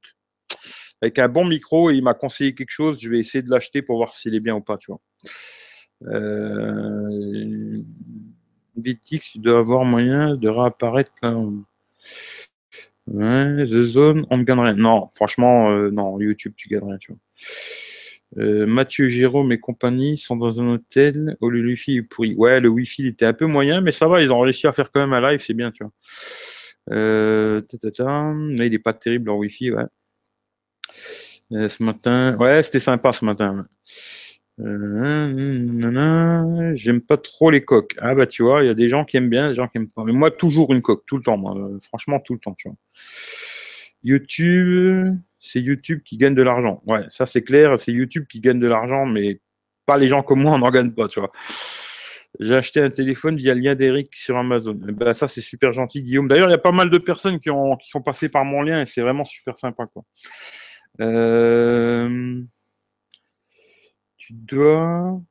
avec 1.02 1.20
un 1.20 1.28
bon 1.28 1.46
micro 1.46 1.92
et 1.92 1.96
il 1.96 2.04
m'a 2.04 2.14
conseillé 2.14 2.56
quelque 2.56 2.72
chose. 2.72 3.00
Je 3.02 3.10
vais 3.10 3.20
essayer 3.20 3.42
de 3.42 3.50
l'acheter 3.50 3.82
pour 3.82 3.98
voir 3.98 4.14
s'il 4.14 4.36
est 4.36 4.40
bien 4.40 4.56
ou 4.56 4.62
pas, 4.62 4.78
tu 4.78 4.92
vois. 4.92 5.02
Euh, 6.08 7.82
Vitix, 8.78 9.32
tu 9.34 9.40
dois 9.40 9.60
avoir 9.60 9.86
moyen 9.86 10.36
de 10.36 10.50
réapparaître 10.50 11.12
là. 11.22 11.38
Ouais, 13.08 13.66
The 13.66 13.82
Zone, 13.82 14.26
on 14.30 14.38
ne 14.38 14.44
gagne 14.44 14.60
rien. 14.60 14.76
Non, 14.76 15.08
franchement, 15.14 15.72
euh, 15.72 15.92
non, 15.92 16.20
YouTube, 16.20 16.54
tu 16.56 16.70
gagnes 16.70 16.86
rien, 16.86 16.98
tu 16.98 17.12
vois. 17.12 17.20
Euh, 18.38 18.66
Mathieu 18.66 19.10
Jérôme 19.10 19.52
et 19.52 19.60
compagnie 19.60 20.18
sont 20.18 20.36
dans 20.36 20.62
un 20.62 20.68
hôtel 20.68 21.38
où 21.42 21.50
le 21.50 21.62
Wi-Fi 21.62 21.98
est 21.98 22.04
pourri. 22.04 22.34
Ouais, 22.36 22.60
le 22.60 22.70
Wi-Fi 22.70 23.08
était 23.08 23.26
un 23.26 23.34
peu 23.34 23.46
moyen, 23.46 23.82
mais 23.82 23.92
ça 23.92 24.08
va, 24.08 24.22
ils 24.22 24.32
ont 24.32 24.40
réussi 24.40 24.66
à 24.68 24.72
faire 24.72 24.92
quand 24.92 25.02
même 25.02 25.14
un 25.14 25.32
live, 25.32 25.44
c'est 25.46 25.54
bien, 25.54 25.72
tu 25.72 25.84
vois. 25.84 25.94
Euh, 26.92 27.62
il 27.74 28.72
n'est 28.72 28.80
pas 28.80 28.94
terrible 28.94 29.28
leur 29.28 29.38
Wi-Fi, 29.38 29.72
ouais. 29.72 29.84
Euh, 31.52 31.70
ce 31.70 31.84
matin, 31.84 32.36
ouais, 32.38 32.64
c'était 32.64 32.80
sympa 32.80 33.12
ce 33.12 33.26
matin. 33.26 33.68
Euh, 34.60 36.72
j'aime 36.76 37.02
pas 37.02 37.18
trop 37.18 37.50
les 37.50 37.66
coques. 37.66 37.96
Ah 38.00 38.14
bah 38.14 38.28
tu 38.28 38.44
vois, 38.44 38.64
il 38.64 38.68
y 38.68 38.70
a 38.70 38.76
des 38.76 38.88
gens 38.88 39.04
qui 39.04 39.18
aiment 39.18 39.30
bien, 39.30 39.50
des 39.50 39.56
gens 39.56 39.68
qui 39.68 39.78
aiment 39.78 39.92
pas. 39.92 40.04
Mais 40.06 40.14
moi, 40.14 40.30
toujours 40.32 40.74
une 40.74 40.82
coque, 40.82 41.06
tout 41.08 41.18
le 41.18 41.24
temps, 41.24 41.38
moi. 41.38 41.56
Franchement, 41.82 42.20
tout 42.20 42.34
le 42.34 42.40
temps. 42.40 42.56
YouTube, 44.04 45.16
c'est 45.40 45.60
YouTube 45.60 46.02
qui 46.04 46.18
gagne 46.18 46.36
de 46.36 46.44
l'argent. 46.44 46.82
Ouais, 46.86 47.06
ça 47.10 47.26
c'est 47.26 47.42
clair, 47.42 47.80
c'est 47.80 47.92
YouTube 47.92 48.26
qui 48.30 48.42
gagne 48.42 48.60
de 48.60 48.68
l'argent, 48.68 49.06
mais 49.06 49.40
pas 49.86 49.98
les 49.98 50.08
gens 50.08 50.24
comme 50.24 50.42
moi, 50.42 50.54
on 50.54 50.60
n'en 50.60 50.72
gagne 50.72 50.94
pas, 50.94 51.08
tu 51.08 51.20
vois. 51.20 51.32
J'ai 52.40 52.56
acheté 52.56 52.82
un 52.82 52.90
téléphone 52.90 53.38
via 53.38 53.54
le 53.54 53.62
lien 53.62 53.76
d'Eric 53.76 54.14
sur 54.16 54.38
Amazon. 54.38 54.76
Eh 54.90 54.92
ben, 54.92 55.14
ça, 55.14 55.28
c'est 55.28 55.42
super 55.42 55.72
gentil, 55.72 56.02
Guillaume. 56.02 56.28
D'ailleurs, 56.28 56.50
il 56.50 56.52
y 56.52 56.56
a 56.56 56.60
pas 56.60 56.72
mal 56.72 56.90
de 56.90 56.98
personnes 56.98 57.40
qui, 57.40 57.52
ont, 57.52 57.76
qui 57.76 57.90
sont 57.90 58.02
passées 58.02 58.30
par 58.30 58.44
mon 58.44 58.64
lien 58.64 58.82
et 58.82 58.86
c'est 58.88 59.02
vraiment 59.02 59.26
super 59.26 59.58
sympa, 59.58 59.86
quoi. 59.86 60.04
Euh 61.02 62.44
tu 64.28 64.34
dois 64.34 65.22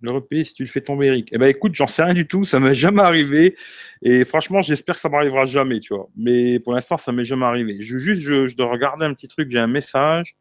le 0.00 0.10
repayer 0.10 0.44
si 0.44 0.54
tu 0.54 0.62
le 0.62 0.68
fais 0.68 0.80
tomber, 0.80 1.06
Eric. 1.06 1.28
Eh 1.32 1.38
ben 1.38 1.48
écoute, 1.48 1.74
j'en 1.74 1.86
sais 1.86 2.02
rien 2.04 2.14
du 2.14 2.26
tout, 2.26 2.44
ça 2.44 2.60
m'est 2.60 2.74
jamais 2.74 3.02
arrivé. 3.02 3.56
Et 4.02 4.24
franchement, 4.24 4.62
j'espère 4.62 4.94
que 4.94 5.00
ça 5.00 5.08
m'arrivera 5.08 5.44
jamais, 5.44 5.80
tu 5.80 5.94
vois. 5.94 6.08
Mais 6.16 6.60
pour 6.60 6.74
l'instant, 6.74 6.96
ça 6.96 7.12
m'est 7.12 7.24
jamais 7.24 7.44
arrivé. 7.44 7.78
Je 7.80 7.98
juste, 7.98 8.22
je, 8.22 8.56
dois 8.56 8.70
regarder 8.70 9.04
un 9.04 9.12
petit 9.12 9.28
truc, 9.28 9.50
j'ai 9.50 9.58
un 9.58 9.66
message. 9.66 10.36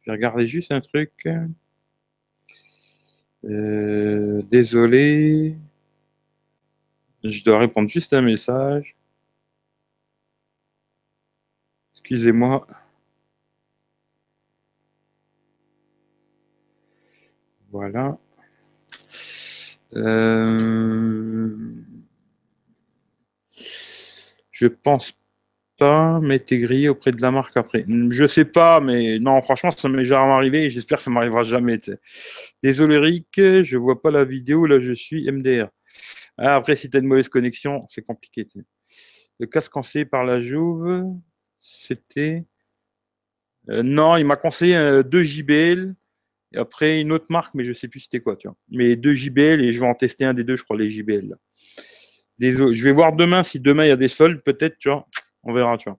Je 0.00 0.10
vais 0.10 0.12
regarder 0.12 0.46
juste 0.46 0.72
un 0.72 0.80
truc. 0.80 1.28
Euh, 3.44 4.42
désolé. 4.50 5.56
Je 7.22 7.44
dois 7.44 7.58
répondre 7.58 7.88
juste 7.88 8.12
un 8.14 8.22
message. 8.22 8.96
Excusez-moi. 11.90 12.66
Voilà. 17.72 18.18
Euh... 19.94 21.56
Je 24.50 24.66
pense 24.66 25.14
pas 25.78 26.20
m'être 26.20 26.54
grillé 26.54 26.88
auprès 26.88 27.12
de 27.12 27.20
la 27.22 27.30
marque 27.30 27.56
après. 27.56 27.84
Je 27.88 28.26
sais 28.26 28.44
pas, 28.44 28.80
mais 28.80 29.18
non, 29.18 29.40
franchement, 29.42 29.70
ça 29.70 29.88
m'est 29.88 30.04
jamais 30.04 30.32
arrivé 30.32 30.70
j'espère 30.70 30.98
que 30.98 31.04
ça 31.04 31.10
m'arrivera 31.10 31.42
jamais. 31.42 31.78
Désolé, 32.62 32.98
Rick, 32.98 33.28
je 33.36 33.76
vois 33.76 34.00
pas 34.00 34.10
la 34.10 34.24
vidéo. 34.24 34.66
Là, 34.66 34.78
je 34.78 34.92
suis 34.92 35.30
MDR. 35.30 35.68
Ah, 36.38 36.56
après, 36.56 36.76
si 36.76 36.90
tu 36.90 36.98
une 36.98 37.06
mauvaise 37.06 37.28
connexion, 37.28 37.86
c'est 37.88 38.02
compliqué. 38.02 38.46
Le 39.40 39.46
casque 39.46 39.72
conseillé 39.72 40.04
par 40.04 40.24
la 40.24 40.40
Jouve, 40.40 41.04
c'était. 41.58 42.44
Euh, 43.70 43.82
non, 43.82 44.16
il 44.16 44.24
m'a 44.24 44.36
conseillé 44.36 44.76
un 44.76 45.02
2 45.02 45.22
JBL 45.24 45.94
après, 46.56 47.00
une 47.00 47.12
autre 47.12 47.26
marque, 47.30 47.54
mais 47.54 47.64
je 47.64 47.72
sais 47.72 47.88
plus 47.88 48.00
c'était 48.00 48.20
quoi, 48.20 48.36
tu 48.36 48.48
vois. 48.48 48.56
Mais 48.70 48.96
deux 48.96 49.14
JBL 49.14 49.62
et 49.62 49.72
je 49.72 49.80
vais 49.80 49.86
en 49.86 49.94
tester 49.94 50.24
un 50.24 50.34
des 50.34 50.44
deux, 50.44 50.56
je 50.56 50.64
crois, 50.64 50.76
les 50.76 50.90
JBL. 50.90 51.36
Désolé. 52.38 52.74
Je 52.74 52.84
vais 52.84 52.92
voir 52.92 53.14
demain 53.14 53.42
si 53.42 53.60
demain 53.60 53.84
il 53.84 53.88
y 53.88 53.92
a 53.92 53.96
des 53.96 54.08
soldes, 54.08 54.42
peut-être, 54.42 54.78
tu 54.78 54.88
vois. 54.88 55.06
On 55.44 55.52
verra, 55.52 55.76
tu 55.76 55.88
vois. 55.88 55.98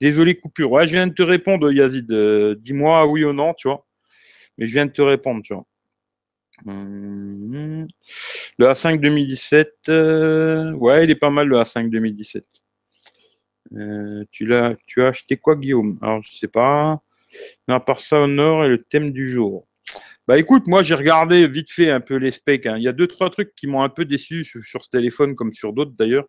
Désolé, 0.00 0.34
coupure. 0.38 0.70
Ouais, 0.72 0.86
je 0.86 0.92
viens 0.92 1.06
de 1.06 1.14
te 1.14 1.22
répondre, 1.22 1.72
Yazid. 1.72 2.10
Euh, 2.12 2.54
dis-moi 2.54 3.06
oui 3.06 3.24
ou 3.24 3.32
non, 3.32 3.54
tu 3.54 3.68
vois. 3.68 3.86
Mais 4.58 4.66
je 4.66 4.72
viens 4.72 4.86
de 4.86 4.92
te 4.92 5.02
répondre, 5.02 5.42
tu 5.42 5.54
vois. 5.54 5.66
Hum, 6.64 7.86
le 8.58 8.66
A5 8.66 9.00
2017, 9.00 9.74
euh, 9.90 10.72
ouais, 10.72 11.04
il 11.04 11.10
est 11.10 11.16
pas 11.16 11.30
mal 11.30 11.48
le 11.48 11.56
A5 11.58 11.90
2017. 11.90 12.44
Euh, 13.74 14.24
tu, 14.30 14.46
l'as, 14.46 14.74
tu 14.86 15.02
as 15.02 15.08
acheté 15.08 15.36
quoi, 15.36 15.56
Guillaume? 15.56 15.98
Alors, 16.00 16.22
je 16.22 16.32
sais 16.32 16.48
pas. 16.48 17.02
À 17.68 17.80
part 17.80 18.00
ça, 18.00 18.20
au 18.20 18.26
nord, 18.26 18.64
et 18.64 18.68
le 18.68 18.78
thème 18.78 19.10
du 19.12 19.30
jour. 19.30 19.66
Bah 20.28 20.38
écoute, 20.38 20.66
moi 20.66 20.82
j'ai 20.82 20.94
regardé 20.94 21.46
vite 21.46 21.70
fait 21.70 21.90
un 21.90 22.00
peu 22.00 22.16
les 22.16 22.32
specs. 22.32 22.66
Hein. 22.66 22.76
Il 22.78 22.82
y 22.82 22.88
a 22.88 22.92
deux 22.92 23.06
trois 23.06 23.30
trucs 23.30 23.54
qui 23.54 23.66
m'ont 23.68 23.82
un 23.82 23.88
peu 23.88 24.04
déçu 24.04 24.44
sur, 24.44 24.82
ce 24.82 24.90
téléphone, 24.90 25.34
comme 25.34 25.52
sur 25.52 25.72
d'autres 25.72 25.92
d'ailleurs. 25.96 26.26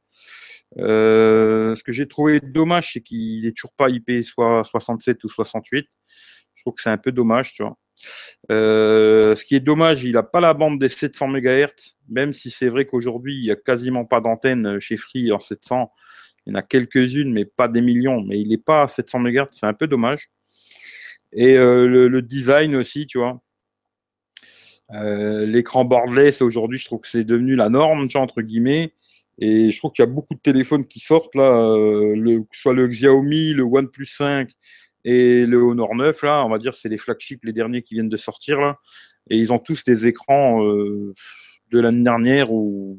Euh, 0.80 1.74
ce 1.76 1.84
que 1.84 1.92
j'ai 1.92 2.08
trouvé 2.08 2.40
dommage, 2.40 2.94
c'est 2.94 3.02
qu'il 3.02 3.46
est 3.46 3.56
toujours 3.56 3.74
pas 3.76 3.90
IP 3.90 4.24
soit 4.24 4.64
67 4.64 5.24
ou 5.24 5.30
68. 5.30 5.88
Je 6.54 6.64
trouve 6.64 6.74
que 6.76 6.82
c'est 6.82 6.90
un 6.90 6.98
peu 6.98 7.12
dommage, 7.12 7.54
tu 7.54 7.64
vois. 7.64 7.78
Euh, 8.52 9.36
ce 9.36 9.46
qui 9.46 9.56
est 9.56 9.60
dommage, 9.60 10.04
il 10.04 10.14
n'a 10.14 10.24
pas 10.24 10.40
la 10.40 10.54
bande 10.54 10.80
des 10.80 10.90
700 10.90 11.28
MHz, 11.30 11.96
même 12.10 12.34
si 12.34 12.52
c'est 12.52 12.70
vrai 12.70 12.86
qu'aujourd'hui, 12.86 13.36
il 13.36 13.44
n'y 13.44 13.52
a 13.52 13.56
quasiment 13.56 14.06
pas 14.06 14.22
d'antenne 14.22 14.80
chez 14.80 14.98
Free 14.98 15.32
en 15.32 15.40
700. 15.40 15.92
Il 16.46 16.52
y 16.52 16.56
en 16.56 16.60
a 16.60 16.62
quelques-unes, 16.62 17.34
mais 17.34 17.46
pas 17.46 17.68
des 17.68 17.82
millions. 17.82 18.22
Mais 18.24 18.40
il 18.40 18.50
n'est 18.50 18.58
pas 18.58 18.84
à 18.84 18.88
700 18.88 19.20
MHz, 19.20 19.48
c'est 19.52 19.66
un 19.66 19.74
peu 19.74 19.88
dommage. 19.88 20.30
Et 21.34 21.58
euh, 21.58 21.88
le, 21.88 22.22
design 22.22 22.76
aussi, 22.76 23.06
tu 23.06 23.18
vois. 23.18 23.42
Euh, 24.93 25.45
l'écran 25.45 25.86
borderless, 25.86 26.41
aujourd'hui, 26.41 26.78
je 26.78 26.86
trouve 26.86 27.02
que 27.02 27.08
c'est 27.08 27.23
devenu 27.23 27.56
la 27.56 27.69
norme, 27.69 28.08
entre 28.15 28.41
guillemets. 28.41 28.93
Et 29.39 29.71
je 29.71 29.78
trouve 29.78 29.91
qu'il 29.91 30.04
y 30.04 30.08
a 30.08 30.12
beaucoup 30.12 30.34
de 30.34 30.39
téléphones 30.39 30.86
qui 30.86 31.00
sortent, 31.00 31.36
là, 31.36 31.43
euh, 31.43 32.15
le, 32.15 32.43
soit 32.54 32.73
le 32.73 32.88
Xiaomi, 32.88 33.54
le 33.54 33.63
OnePlus 33.63 34.08
5 34.08 34.50
et 35.06 35.45
le 35.45 35.62
Honor 35.62 35.95
9, 35.95 36.23
là, 36.23 36.43
on 36.43 36.50
va 36.50 36.58
dire, 36.58 36.76
c'est 36.76 36.89
les 36.89 36.97
flagships, 36.97 37.43
les 37.43 37.54
derniers 37.54 37.82
qui 37.82 37.93
viennent 37.93 38.10
de 38.10 38.17
sortir, 38.17 38.60
là. 38.60 38.78
Et 39.30 39.38
ils 39.38 39.54
ont 39.54 39.60
tous 39.60 39.84
des 39.84 40.08
écrans 40.08 40.63
de 40.63 41.80
l'année 41.80 42.04
dernière 42.04 42.52
ou, 42.52 42.97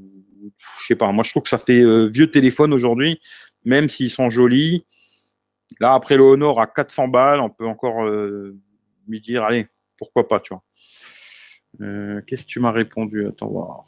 je 0.80 0.86
sais 0.86 0.94
pas, 0.94 1.10
moi 1.10 1.24
je 1.24 1.30
trouve 1.30 1.42
que 1.42 1.48
ça 1.48 1.56
fait 1.56 1.82
vieux 2.10 2.30
téléphone 2.30 2.74
aujourd'hui, 2.74 3.18
même 3.64 3.88
s'ils 3.88 4.10
sont 4.10 4.28
jolis. 4.28 4.84
Là, 5.80 5.94
après 5.94 6.16
le 6.16 6.24
Honor 6.24 6.60
à 6.60 6.66
400 6.66 7.08
balles, 7.08 7.40
on 7.40 7.50
peut 7.50 7.66
encore 7.66 8.04
euh, 8.04 8.56
lui 9.06 9.20
dire, 9.20 9.44
allez, 9.44 9.66
pourquoi 9.96 10.26
pas, 10.26 10.40
tu 10.40 10.52
vois. 10.52 10.62
Euh, 11.80 12.20
qu'est-ce 12.26 12.44
que 12.44 12.48
tu 12.50 12.60
m'as 12.60 12.72
répondu 12.72 13.26
Attends 13.26 13.48
voir. 13.48 13.84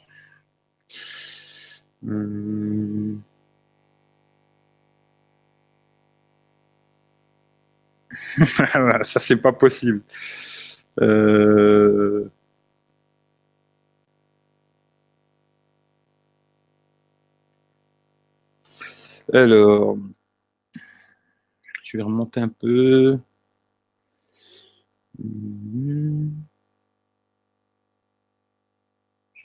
Euh, 2.07 3.17
ça, 9.03 9.19
c'est 9.19 9.37
pas 9.37 9.53
possible. 9.53 10.01
Alors, 19.33 19.97
je 21.83 21.97
vais 21.97 22.03
remonter 22.03 22.39
un 22.39 22.49
peu. 22.49 23.19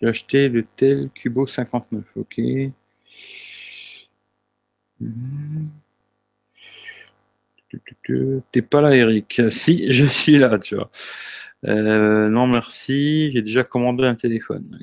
J'ai 0.07 0.11
acheté 0.11 0.49
le 0.49 0.65
tel 0.77 1.11
Cubo 1.13 1.49
59, 1.49 2.05
ok. 2.15 2.41
T'es 8.53 8.63
pas 8.63 8.81
là, 8.81 8.95
Eric. 8.95 9.43
Si, 9.51 9.91
je 9.91 10.07
suis 10.07 10.39
là, 10.39 10.61
tu 10.61 10.77
vois. 10.77 10.93
Euh, 11.65 12.29
non, 12.29 12.47
merci. 12.47 13.33
J'ai 13.33 13.43
déjà 13.43 13.65
commandé 13.65 14.05
un 14.05 14.15
téléphone. 14.15 14.79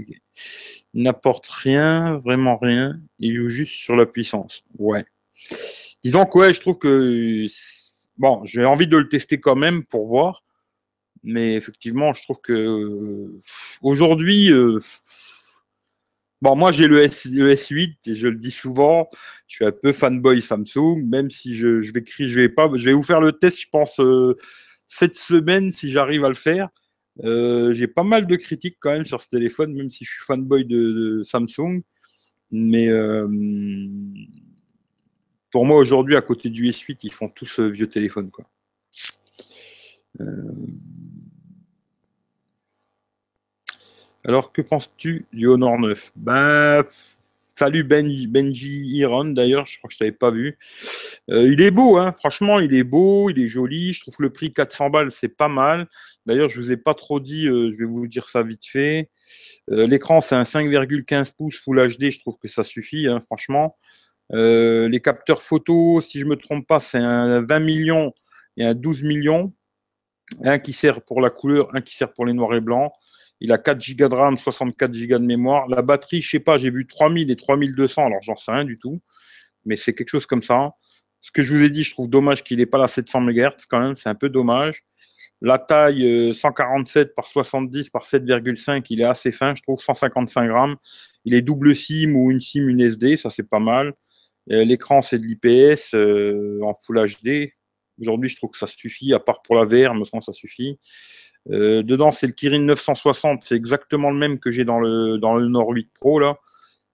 Il 0.93 1.03
n'apporte 1.03 1.47
rien, 1.47 2.17
vraiment 2.17 2.57
rien. 2.57 2.99
Il 3.19 3.33
joue 3.33 3.47
juste 3.47 3.75
sur 3.75 3.95
la 3.95 4.05
puissance. 4.05 4.65
Ouais. 4.77 5.05
Disons 6.03 6.25
que 6.25 6.38
ouais, 6.38 6.53
je 6.53 6.59
trouve 6.59 6.79
que 6.79 7.47
bon, 8.17 8.43
j'ai 8.43 8.65
envie 8.65 8.88
de 8.88 8.97
le 8.97 9.07
tester 9.07 9.39
quand 9.39 9.55
même 9.55 9.86
pour 9.86 10.05
voir. 10.05 10.43
Mais 11.23 11.55
effectivement, 11.55 12.13
je 12.13 12.21
trouve 12.23 12.41
que 12.41 13.31
aujourd'hui, 13.81 14.51
euh, 14.51 14.79
bon, 16.43 16.57
moi 16.57 16.73
j'ai 16.73 16.88
le, 16.88 17.01
S, 17.01 17.67
8 17.69 18.07
et 18.07 18.15
je 18.15 18.27
le 18.27 18.36
dis 18.36 18.51
souvent, 18.51 19.07
je 19.47 19.55
suis 19.55 19.65
un 19.65 19.71
peu 19.71 19.93
fanboy 19.93 20.41
Samsung, 20.41 21.05
même 21.07 21.29
si 21.31 21.55
je, 21.55 21.91
vais 21.93 22.03
crier, 22.03 22.29
je 22.29 22.36
vais 22.36 22.49
pas, 22.49 22.69
je 22.75 22.86
vais 22.86 22.93
vous 22.93 23.03
faire 23.03 23.21
le 23.21 23.31
test, 23.31 23.62
je 23.62 23.67
pense 23.71 23.99
euh, 24.01 24.36
cette 24.86 25.15
semaine 25.15 25.71
si 25.71 25.89
j'arrive 25.89 26.25
à 26.25 26.27
le 26.27 26.36
faire. 26.36 26.69
Euh, 27.23 27.73
j'ai 27.73 27.88
pas 27.88 28.03
mal 28.03 28.25
de 28.25 28.36
critiques 28.36 28.77
quand 28.79 28.91
même 28.91 29.05
sur 29.05 29.21
ce 29.21 29.29
téléphone, 29.29 29.73
même 29.73 29.89
si 29.89 30.03
je 30.03 30.12
suis 30.12 30.23
fanboy 30.23 30.65
de, 30.65 31.21
Samsung. 31.23 31.81
Mais 32.51 32.89
euh, 32.89 33.27
pour 35.49 35.65
moi 35.65 35.77
aujourd'hui, 35.77 36.17
à 36.17 36.21
côté 36.21 36.49
du 36.49 36.69
S8, 36.69 36.99
ils 37.03 37.13
font 37.13 37.29
tous 37.29 37.59
vieux 37.59 37.88
téléphone 37.88 38.29
quoi. 38.31 38.45
Alors, 44.25 44.53
que 44.53 44.62
penses-tu 44.62 45.25
du 45.33 45.47
Honor 45.47 45.77
9 45.77 46.13
Ben, 46.15 46.86
salut 47.55 47.83
Benji, 47.83 48.27
Benji 48.27 48.86
Iron, 48.95 49.25
d'ailleurs, 49.25 49.65
je 49.65 49.77
crois 49.77 49.89
que 49.89 49.93
je 49.93 49.99
t'avais 49.99 50.13
pas 50.13 50.31
vu. 50.31 50.57
Euh, 51.29 51.51
il 51.51 51.59
est 51.59 51.71
beau, 51.71 51.97
hein, 51.97 52.13
franchement, 52.13 52.62
il 52.62 52.73
est 52.73 52.86
beau, 52.86 53.29
il 53.29 53.38
est 53.38 53.47
joli. 53.47 53.91
Je 53.91 53.99
trouve 53.99 54.15
le 54.19 54.29
prix 54.29 54.53
400 54.53 54.91
balles, 54.91 55.12
c'est 55.12 55.27
pas 55.27 55.49
mal. 55.49 55.88
D'ailleurs, 56.25 56.47
je 56.47 56.62
vous 56.62 56.71
ai 56.71 56.77
pas 56.77 56.93
trop 56.93 57.19
dit, 57.19 57.49
euh, 57.49 57.69
je 57.69 57.77
vais 57.77 57.83
vous 57.83 58.07
dire 58.07 58.29
ça 58.29 58.43
vite 58.43 58.65
fait. 58.65 59.09
Euh, 59.71 59.88
l'écran, 59.88 60.21
c'est 60.21 60.36
un 60.36 60.43
5,15 60.43 61.36
pouces 61.36 61.57
Full 61.57 61.86
HD, 61.89 62.09
je 62.09 62.19
trouve 62.19 62.38
que 62.38 62.47
ça 62.47 62.63
suffit, 62.63 63.07
hein, 63.07 63.19
franchement. 63.19 63.75
les 64.31 65.01
capteurs 65.03 65.41
photo, 65.41 65.99
si 65.99 66.21
je 66.21 66.25
me 66.25 66.38
trompe 66.38 66.65
pas, 66.65 66.79
c'est 66.79 66.97
un 66.97 67.41
20 67.41 67.59
millions 67.59 68.13
et 68.55 68.63
un 68.63 68.73
12 68.73 69.03
millions. 69.03 69.51
Un 70.43 70.59
qui 70.59 70.71
sert 70.71 71.01
pour 71.01 71.19
la 71.19 71.29
couleur, 71.29 71.75
un 71.75 71.81
qui 71.81 71.93
sert 71.93 72.13
pour 72.13 72.25
les 72.25 72.31
noirs 72.31 72.55
et 72.55 72.62
blancs. 72.62 72.93
Il 73.39 73.52
a 73.52 73.58
4 73.58 73.96
Go 73.96 74.08
de 74.08 74.15
RAM, 74.15 74.38
64 74.38 74.91
Go 74.91 75.17
de 75.17 75.26
mémoire. 75.26 75.67
La 75.67 75.82
batterie, 75.82 76.22
je 76.22 76.30
sais 76.30 76.39
pas, 76.39 76.58
j'ai 76.58 76.72
vu 76.72 76.88
3000 76.88 77.30
et 77.30 77.36
3200, 77.36 78.06
alors 78.06 78.22
j'en 78.22 78.36
sais 78.36 78.52
rien 78.52 78.65
du 78.65 78.78
tout. 78.78 79.02
Mais 79.65 79.76
c'est 79.76 79.93
quelque 79.93 80.10
chose 80.10 80.26
comme 80.26 80.41
ça. 80.41 80.72
Ce 81.22 81.32
que 81.32 81.41
je 81.41 81.54
vous 81.54 81.63
ai 81.63 81.69
dit, 81.69 81.84
je 81.84 81.91
trouve 81.91 82.10
dommage 82.10 82.43
qu'il 82.43 82.58
n'ait 82.58 82.65
pas 82.65 82.78
la 82.78 82.88
700 82.88 83.22
MHz 83.22 83.65
quand 83.69 83.80
même, 83.80 83.96
c'est 83.96 84.10
un 84.10 84.15
peu 84.15 84.30
dommage. 84.30 84.84
La 85.41 85.58
taille 85.58 86.34
147 86.34 87.08
euh, 87.08 87.13
par 87.15 87.28
70 87.28 87.89
par 87.89 88.04
7,5, 88.04 88.86
il 88.89 89.02
est 89.02 89.06
assez 89.06 89.32
fin, 89.32 89.56
je 89.56 89.62
trouve 89.62 89.82
155 89.82 90.48
grammes. 90.48 90.76
Il 91.26 91.34
est 91.34 91.41
double 91.41 91.76
SIM 91.76 92.13
ou 92.15 92.32
une 92.32 92.41
SIM, 92.41 92.67
une 92.67 92.82
SD, 92.82 93.17
ça 93.17 93.30
c'est 93.30 93.48
pas 93.48 93.60
mal. 93.60 93.93
Euh, 94.52 94.65
l'écran 94.65 95.02
c'est 95.02 95.19
de 95.19 95.26
l'IPS 95.26 95.93
euh, 95.93 96.60
en 96.62 96.74
Full 96.74 97.06
HD. 97.06 97.50
Aujourd'hui, 98.02 98.30
je 98.30 98.36
trouve 98.36 98.50
que 98.50 98.58
ça 98.58 98.67
suffit, 98.67 99.13
à 99.13 99.19
part 99.19 99.41
pour 99.43 99.56
la 99.56 99.65
VR, 99.65 99.93
me 99.93 100.04
ça 100.06 100.34
suffit. 100.34 100.80
Euh, 101.51 101.84
dedans, 101.84 102.12
c'est 102.12 102.27
le 102.27 102.34
Kirin 102.34 102.60
960, 102.60 103.43
c'est 103.43 103.56
exactement 103.56 104.10
le 104.10 104.17
même 104.17 104.39
que 104.39 104.51
j'ai 104.51 104.65
dans 104.65 104.79
le, 104.79 105.17
dans 105.17 105.36
le 105.36 105.47
Nord 105.47 105.69
8 105.71 105.89
Pro. 105.93 106.19
Là. 106.19 106.38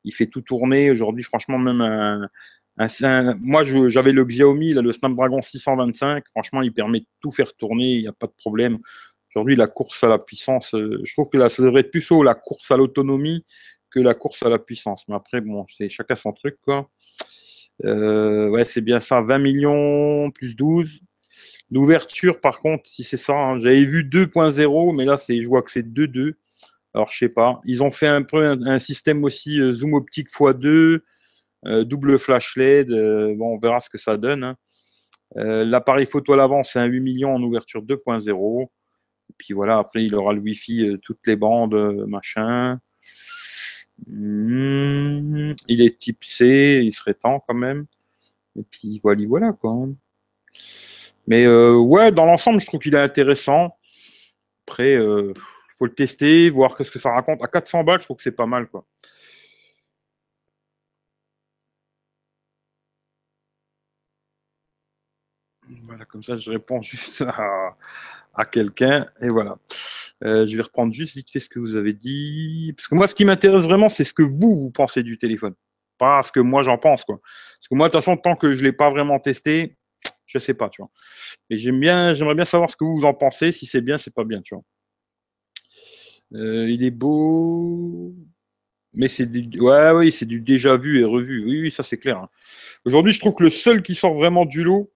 Il 0.04 0.14
fait 0.14 0.28
tout 0.28 0.42
tourner. 0.42 0.92
Aujourd'hui, 0.92 1.24
franchement, 1.24 1.58
même 1.58 1.82
un, 1.82 2.30
moi, 3.42 3.64
j'avais 3.64 4.12
le 4.12 4.24
Xiaomi, 4.24 4.74
là, 4.74 4.82
le 4.82 4.92
Snapdragon 4.92 5.42
625. 5.42 6.24
Franchement, 6.30 6.62
il 6.62 6.74
permet 6.74 7.02
de 7.02 7.06
tout 7.22 7.32
faire 7.32 7.54
tourner, 7.56 7.96
il 7.96 8.02
n'y 8.02 8.08
a 8.08 8.14
pas 8.14 8.28
de 8.28 8.34
problème. 8.38 8.80
Aujourd'hui, 9.32 9.56
la 9.56 9.68
course 9.68 10.04
à 10.04 10.08
la 10.08 10.18
puissance, 10.18 10.74
euh, 10.74 11.02
je 11.04 11.14
trouve 11.14 11.30
que 11.30 11.38
là, 11.38 11.50
ça 11.50 11.62
devrait 11.62 11.82
être 11.82 11.92
plus 11.92 12.10
haut 12.12 12.24
la 12.24 12.36
course 12.36 12.72
à 12.72 12.78
l'autonomie 12.78 13.46
que 13.92 14.00
la 14.00 14.14
course 14.14 14.44
à 14.44 14.50
la 14.50 14.60
puissance. 14.60 15.04
Mais 15.08 15.16
après, 15.16 15.42
bon, 15.42 15.66
c'est 15.76 15.90
chacun 15.90 16.16
son 16.16 16.32
truc, 16.32 16.58
quoi. 16.62 16.90
Euh, 17.86 18.50
ouais, 18.50 18.64
c'est 18.64 18.82
bien 18.82 19.00
ça. 19.00 19.22
20 19.22 19.38
millions 19.40 20.32
plus 20.32 20.56
12. 20.56 21.02
L'ouverture, 21.72 22.42
par 22.42 22.60
contre, 22.60 22.84
si 22.88 23.04
c'est 23.04 23.18
ça, 23.18 23.34
hein, 23.34 23.60
j'avais 23.62 23.84
vu 23.84 24.04
2.0, 24.04 24.96
mais 24.96 25.06
là, 25.06 25.16
je 25.18 25.48
vois 25.48 25.62
que 25.62 25.70
c'est 25.70 25.84
2.2. 25.84 26.34
Alors, 26.94 27.10
je 27.12 27.18
sais 27.18 27.30
pas. 27.30 27.62
Ils 27.66 27.84
ont 27.84 27.92
fait 27.92 28.08
un 28.08 28.24
peu 28.24 28.44
un, 28.44 28.80
système 28.80 29.24
aussi 29.24 29.60
euh, 29.60 29.74
zoom 29.74 29.94
optique 29.94 30.30
x2, 30.30 31.02
euh, 31.66 31.84
double 31.84 32.18
flash 32.18 32.56
LED. 32.58 32.92
Euh, 32.92 33.36
bon, 33.36 33.56
on 33.56 33.60
verra 33.60 33.80
ce 33.80 33.90
que 33.90 34.00
ça 34.00 34.18
donne. 34.18 34.44
Hein. 34.44 34.56
L'appareil 35.36 36.08
photo 36.08 36.34
à 36.34 36.38
l'avant, 36.38 36.64
c'est 36.64 36.80
un 36.80 36.86
8 36.86 37.02
millions 37.02 37.34
en 37.36 37.44
ouverture 37.44 37.84
2.0. 37.84 38.64
Et 38.64 39.34
puis 39.38 39.54
voilà, 39.54 39.78
après, 39.78 40.04
il 40.04 40.16
aura 40.16 40.34
le 40.34 40.40
Wi-Fi, 40.42 40.98
toutes 41.04 41.26
les 41.28 41.36
bandes, 41.36 41.76
machin. 42.08 42.80
Hmm, 44.08 45.54
il 45.68 45.82
est 45.82 46.00
type 46.00 46.24
C, 46.24 46.82
il 46.84 46.92
serait 46.92 47.14
temps 47.14 47.44
quand 47.48 47.54
même. 47.54 47.86
Et 48.58 48.64
puis 48.64 49.00
voilà, 49.04 49.24
voilà 49.28 49.54
quoi. 49.54 49.88
Mais 51.30 51.46
euh, 51.46 51.78
ouais, 51.78 52.12
dans 52.12 52.26
l'ensemble, 52.26 52.60
je 52.60 52.66
trouve 52.66 52.80
qu'il 52.82 52.96
est 52.96 53.00
intéressant. 53.00 53.78
Après, 54.68 54.94
il 54.94 54.98
euh, 54.98 55.34
faut 55.78 55.86
le 55.86 55.94
tester, 55.94 56.50
voir 56.50 56.76
qu'est-ce 56.76 56.92
que 56.92 57.00
ça 57.00 57.12
raconte. 57.12 57.42
À 57.44 57.48
400 57.48 57.84
balles, 57.84 58.00
je 58.00 58.06
trouve 58.06 58.18
que 58.18 58.24
c'est 58.24 58.32
pas 58.32 58.48
mal, 58.48 58.68
quoi. 58.68 58.86
Voilà, 65.84 66.06
comme 66.06 66.24
ça, 66.24 66.36
je 66.36 66.50
réponds 66.50 66.82
juste 66.84 67.22
à, 67.22 68.46
quelqu'un. 68.46 69.06
Et 69.22 69.30
voilà. 69.30 69.58
Euh, 70.24 70.48
je 70.48 70.58
vais 70.58 70.64
reprendre 70.64 70.94
juste 70.94 71.16
vite 71.16 71.30
fait 71.30 71.40
ce 71.40 71.50
que 71.50 71.60
vous 71.60 71.76
avez 71.76 71.94
dit. 71.94 72.74
Parce 72.76 72.88
que 72.88 72.96
moi, 72.96 73.06
ce 73.08 73.14
qui 73.14 73.26
m'intéresse 73.26 73.64
vraiment, 73.64 73.90
c'est 73.90 74.04
ce 74.04 74.14
que 74.16 74.24
vous, 74.24 74.60
vous 74.60 74.72
pensez 74.72 75.04
du 75.04 75.20
téléphone. 75.20 75.54
Pas 76.00 76.24
ce 76.24 76.32
que 76.32 76.40
moi, 76.40 76.64
j'en 76.64 76.80
pense. 76.80 77.04
Quoi. 77.04 77.20
Parce 77.22 77.68
que 77.70 77.76
moi, 77.76 77.88
de 77.88 77.92
toute 77.92 78.02
façon, 78.02 78.18
tant 78.18 78.36
que 78.36 78.56
je 78.56 78.62
ne 78.62 78.66
l'ai 78.66 78.74
pas 78.74 78.90
vraiment 78.90 79.20
testé, 79.20 79.78
je 80.30 80.38
sais 80.40 80.54
pas, 80.54 80.70
tu 80.70 80.82
vois. 80.82 80.92
Mais 81.50 81.58
j'aimerais 81.58 82.36
bien 82.36 82.46
savoir 82.46 82.70
ce 82.70 82.76
que 82.78 82.86
vous 82.86 83.04
en 83.04 83.14
pensez. 83.14 83.52
Si 83.52 83.66
c'est 83.66 83.82
bien, 83.82 83.98
c'est 83.98 84.14
pas 84.14 84.24
bien, 84.24 84.42
tu 84.42 84.56
vois. 84.56 84.64
Euh, 86.36 86.70
il 86.70 86.84
est 86.84 86.92
beau, 86.92 88.14
mais 88.94 89.08
c'est 89.08 89.26
du, 89.26 89.60
ouais, 89.60 89.92
oui, 89.92 90.12
c'est 90.12 90.28
du 90.28 90.40
déjà 90.40 90.78
vu 90.78 91.00
et 91.00 91.04
revu. 91.04 91.44
Oui, 91.44 91.62
oui, 91.62 91.72
ça 91.72 91.82
c'est 91.82 91.98
clair. 91.98 92.20
Hein. 92.20 92.30
Aujourd'hui, 92.86 93.12
je 93.12 93.20
trouve 93.20 93.34
que 93.34 93.44
le 93.44 93.50
seul 93.50 93.82
qui 93.82 93.96
sort 93.96 94.14
vraiment 94.14 94.46
du 94.46 94.64
lot, 94.64 94.92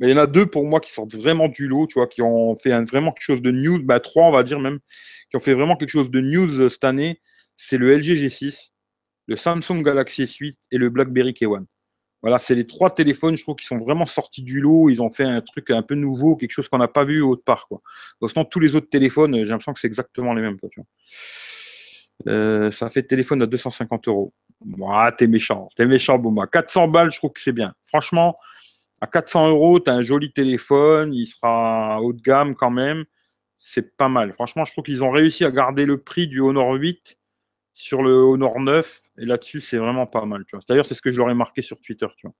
mais 0.00 0.08
il 0.08 0.10
y 0.10 0.14
en 0.14 0.22
a 0.22 0.26
deux 0.26 0.46
pour 0.46 0.64
moi 0.64 0.80
qui 0.80 0.92
sortent 0.92 1.14
vraiment 1.14 1.48
du 1.48 1.68
lot, 1.68 1.86
tu 1.86 1.94
vois, 1.94 2.08
qui 2.08 2.22
ont 2.22 2.56
fait 2.56 2.70
vraiment 2.84 3.12
quelque 3.12 3.22
chose 3.22 3.42
de 3.42 3.52
news, 3.52 3.80
bah 3.84 4.00
trois 4.00 4.26
on 4.26 4.32
va 4.32 4.42
dire 4.42 4.58
même, 4.58 4.80
qui 5.30 5.36
ont 5.36 5.40
fait 5.40 5.54
vraiment 5.54 5.76
quelque 5.76 5.90
chose 5.90 6.10
de 6.10 6.20
news 6.20 6.60
euh, 6.60 6.68
cette 6.68 6.84
année. 6.84 7.20
C'est 7.56 7.78
le 7.78 7.96
LG 7.96 8.14
G6, 8.16 8.72
le 9.28 9.36
Samsung 9.36 9.82
Galaxy 9.84 10.24
S8 10.24 10.54
et 10.72 10.78
le 10.78 10.90
BlackBerry 10.90 11.32
K1. 11.32 11.66
Voilà, 12.24 12.38
c'est 12.38 12.54
les 12.54 12.66
trois 12.66 12.88
téléphones, 12.88 13.36
je 13.36 13.42
trouve, 13.42 13.56
qui 13.56 13.66
sont 13.66 13.76
vraiment 13.76 14.06
sortis 14.06 14.42
du 14.42 14.58
lot. 14.58 14.88
Ils 14.88 15.02
ont 15.02 15.10
fait 15.10 15.24
un 15.24 15.42
truc 15.42 15.68
un 15.68 15.82
peu 15.82 15.94
nouveau, 15.94 16.36
quelque 16.36 16.52
chose 16.52 16.70
qu'on 16.70 16.78
n'a 16.78 16.88
pas 16.88 17.04
vu 17.04 17.20
autre 17.20 17.44
part. 17.44 17.68
Quoi. 17.68 17.82
sinon, 18.30 18.46
tous 18.46 18.60
les 18.60 18.74
autres 18.76 18.88
téléphones, 18.88 19.36
j'ai 19.36 19.44
l'impression 19.44 19.74
que 19.74 19.78
c'est 19.78 19.88
exactement 19.88 20.32
les 20.32 20.40
mêmes. 20.40 20.56
Euh, 22.26 22.70
ça 22.70 22.88
fait 22.88 23.02
téléphone 23.02 23.42
à 23.42 23.46
250 23.46 24.08
euros. 24.08 24.32
Moi, 24.64 25.12
t'es 25.12 25.26
méchant. 25.26 25.68
T'es 25.76 25.84
méchant, 25.84 26.16
Bouma. 26.16 26.46
400 26.46 26.88
balles, 26.88 27.10
je 27.10 27.18
trouve 27.18 27.32
que 27.32 27.42
c'est 27.42 27.52
bien. 27.52 27.74
Franchement, 27.82 28.36
à 29.02 29.06
400 29.06 29.50
euros, 29.50 29.78
t'as 29.78 29.92
un 29.92 30.00
joli 30.00 30.32
téléphone. 30.32 31.12
Il 31.12 31.26
sera 31.26 32.00
haut 32.00 32.14
de 32.14 32.22
gamme 32.22 32.54
quand 32.54 32.70
même. 32.70 33.04
C'est 33.58 33.98
pas 33.98 34.08
mal. 34.08 34.32
Franchement, 34.32 34.64
je 34.64 34.72
trouve 34.72 34.84
qu'ils 34.84 35.04
ont 35.04 35.10
réussi 35.10 35.44
à 35.44 35.50
garder 35.50 35.84
le 35.84 35.98
prix 35.98 36.26
du 36.26 36.40
Honor 36.40 36.72
8 36.72 37.18
sur 37.74 38.02
le 38.02 38.14
Honor 38.14 38.60
9. 38.60 39.10
Et 39.18 39.26
là-dessus, 39.26 39.60
c'est 39.60 39.76
vraiment 39.76 40.06
pas 40.06 40.24
mal. 40.24 40.44
D'ailleurs, 40.68 40.86
c'est 40.86 40.94
ce 40.94 41.02
que 41.02 41.10
je 41.10 41.18
leur 41.18 41.30
ai 41.30 41.34
marqué 41.34 41.60
sur 41.60 41.80
Twitter. 41.80 42.06
Tu 42.16 42.26
vois. 42.26 42.34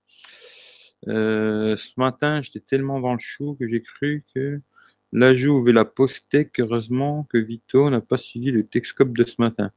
Euh, 1.09 1.77
ce 1.77 1.91
matin, 1.99 2.41
j'étais 2.41 2.61
tellement 2.61 3.01
dans 3.01 3.13
le 3.13 3.19
chou 3.21 3.57
que 3.59 3.67
j'ai 3.67 3.83
cru 3.83 4.25
que 4.35 4.61
l'ajout 5.13 5.61
avait 5.61 5.73
la 5.73 5.85
post-tech. 5.85 6.49
Heureusement 6.59 7.25
que 7.25 7.39
Vito 7.39 7.91
n'a 7.91 8.01
pas 8.01 8.17
suivi 8.17 8.51
le 8.51 8.67
Texcope 8.67 9.17
de 9.17 9.25
ce 9.25 9.35
matin. 9.39 9.71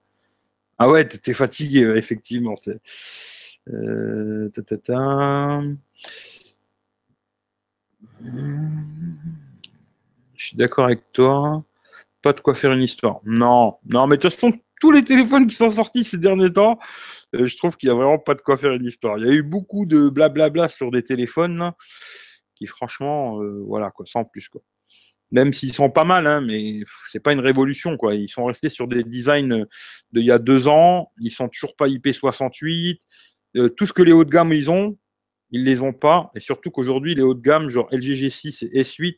Ah 0.77 0.89
ouais, 0.89 1.07
t'étais 1.07 1.33
fatigué, 1.33 1.81
effectivement. 1.95 2.53
Euh, 3.69 4.49
je 10.35 10.45
suis 10.45 10.55
d'accord 10.55 10.85
avec 10.85 11.11
toi. 11.11 11.63
Pas 12.21 12.33
de 12.33 12.41
quoi 12.41 12.53
faire 12.55 12.71
une 12.71 12.81
histoire. 12.81 13.19
Non, 13.25 13.77
non, 13.85 14.07
mais 14.07 14.17
de 14.17 14.21
toute 14.21 14.33
façon, 14.33 14.53
tous 14.79 14.91
les 14.91 15.03
téléphones 15.03 15.47
qui 15.47 15.55
sont 15.55 15.69
sortis 15.69 16.03
ces 16.03 16.17
derniers 16.17 16.51
temps, 16.51 16.79
euh, 17.35 17.45
je 17.45 17.57
trouve 17.57 17.77
qu'il 17.77 17.89
n'y 17.89 17.95
a 17.95 17.95
vraiment 17.95 18.19
pas 18.19 18.35
de 18.35 18.41
quoi 18.41 18.57
faire 18.57 18.73
une 18.73 18.85
histoire. 18.85 19.17
Il 19.17 19.25
y 19.25 19.29
a 19.29 19.33
eu 19.33 19.43
beaucoup 19.43 19.85
de 19.85 20.09
blablabla 20.09 20.69
sur 20.69 20.91
des 20.91 21.03
téléphones 21.03 21.71
qui, 22.55 22.65
franchement, 22.67 23.41
euh, 23.41 23.63
voilà, 23.65 23.91
quoi, 23.91 24.05
sans 24.05 24.23
plus. 24.23 24.49
Quoi. 24.49 24.61
Même 25.31 25.53
s'ils 25.53 25.73
sont 25.73 25.89
pas 25.89 26.05
mal, 26.05 26.25
hein, 26.25 26.41
mais 26.41 26.79
c'est 27.11 27.19
pas 27.19 27.33
une 27.33 27.39
révolution. 27.39 27.97
Quoi. 27.97 28.15
Ils 28.15 28.29
sont 28.29 28.45
restés 28.45 28.69
sur 28.69 28.87
des 28.87 29.03
designs 29.03 29.65
d'il 30.11 30.25
y 30.25 30.31
a 30.31 30.39
deux 30.39 30.67
ans. 30.67 31.11
Ils 31.19 31.31
sont 31.31 31.49
toujours 31.49 31.75
pas 31.75 31.87
IP68. 31.87 32.99
Euh, 33.57 33.69
tout 33.69 33.85
ce 33.85 33.93
que 33.93 34.01
les 34.01 34.11
hauts 34.11 34.25
de 34.25 34.29
gamme 34.29 34.53
ils 34.53 34.69
ont, 34.69 34.97
ils 35.51 35.63
les 35.63 35.81
ont 35.81 35.93
pas. 35.93 36.31
Et 36.35 36.39
surtout 36.39 36.71
qu'aujourd'hui, 36.71 37.15
les 37.15 37.23
hauts 37.23 37.33
de 37.33 37.41
gamme, 37.41 37.69
genre 37.69 37.87
LG 37.91 38.13
G6 38.13 38.67
et 38.71 38.83
S8, 38.83 39.17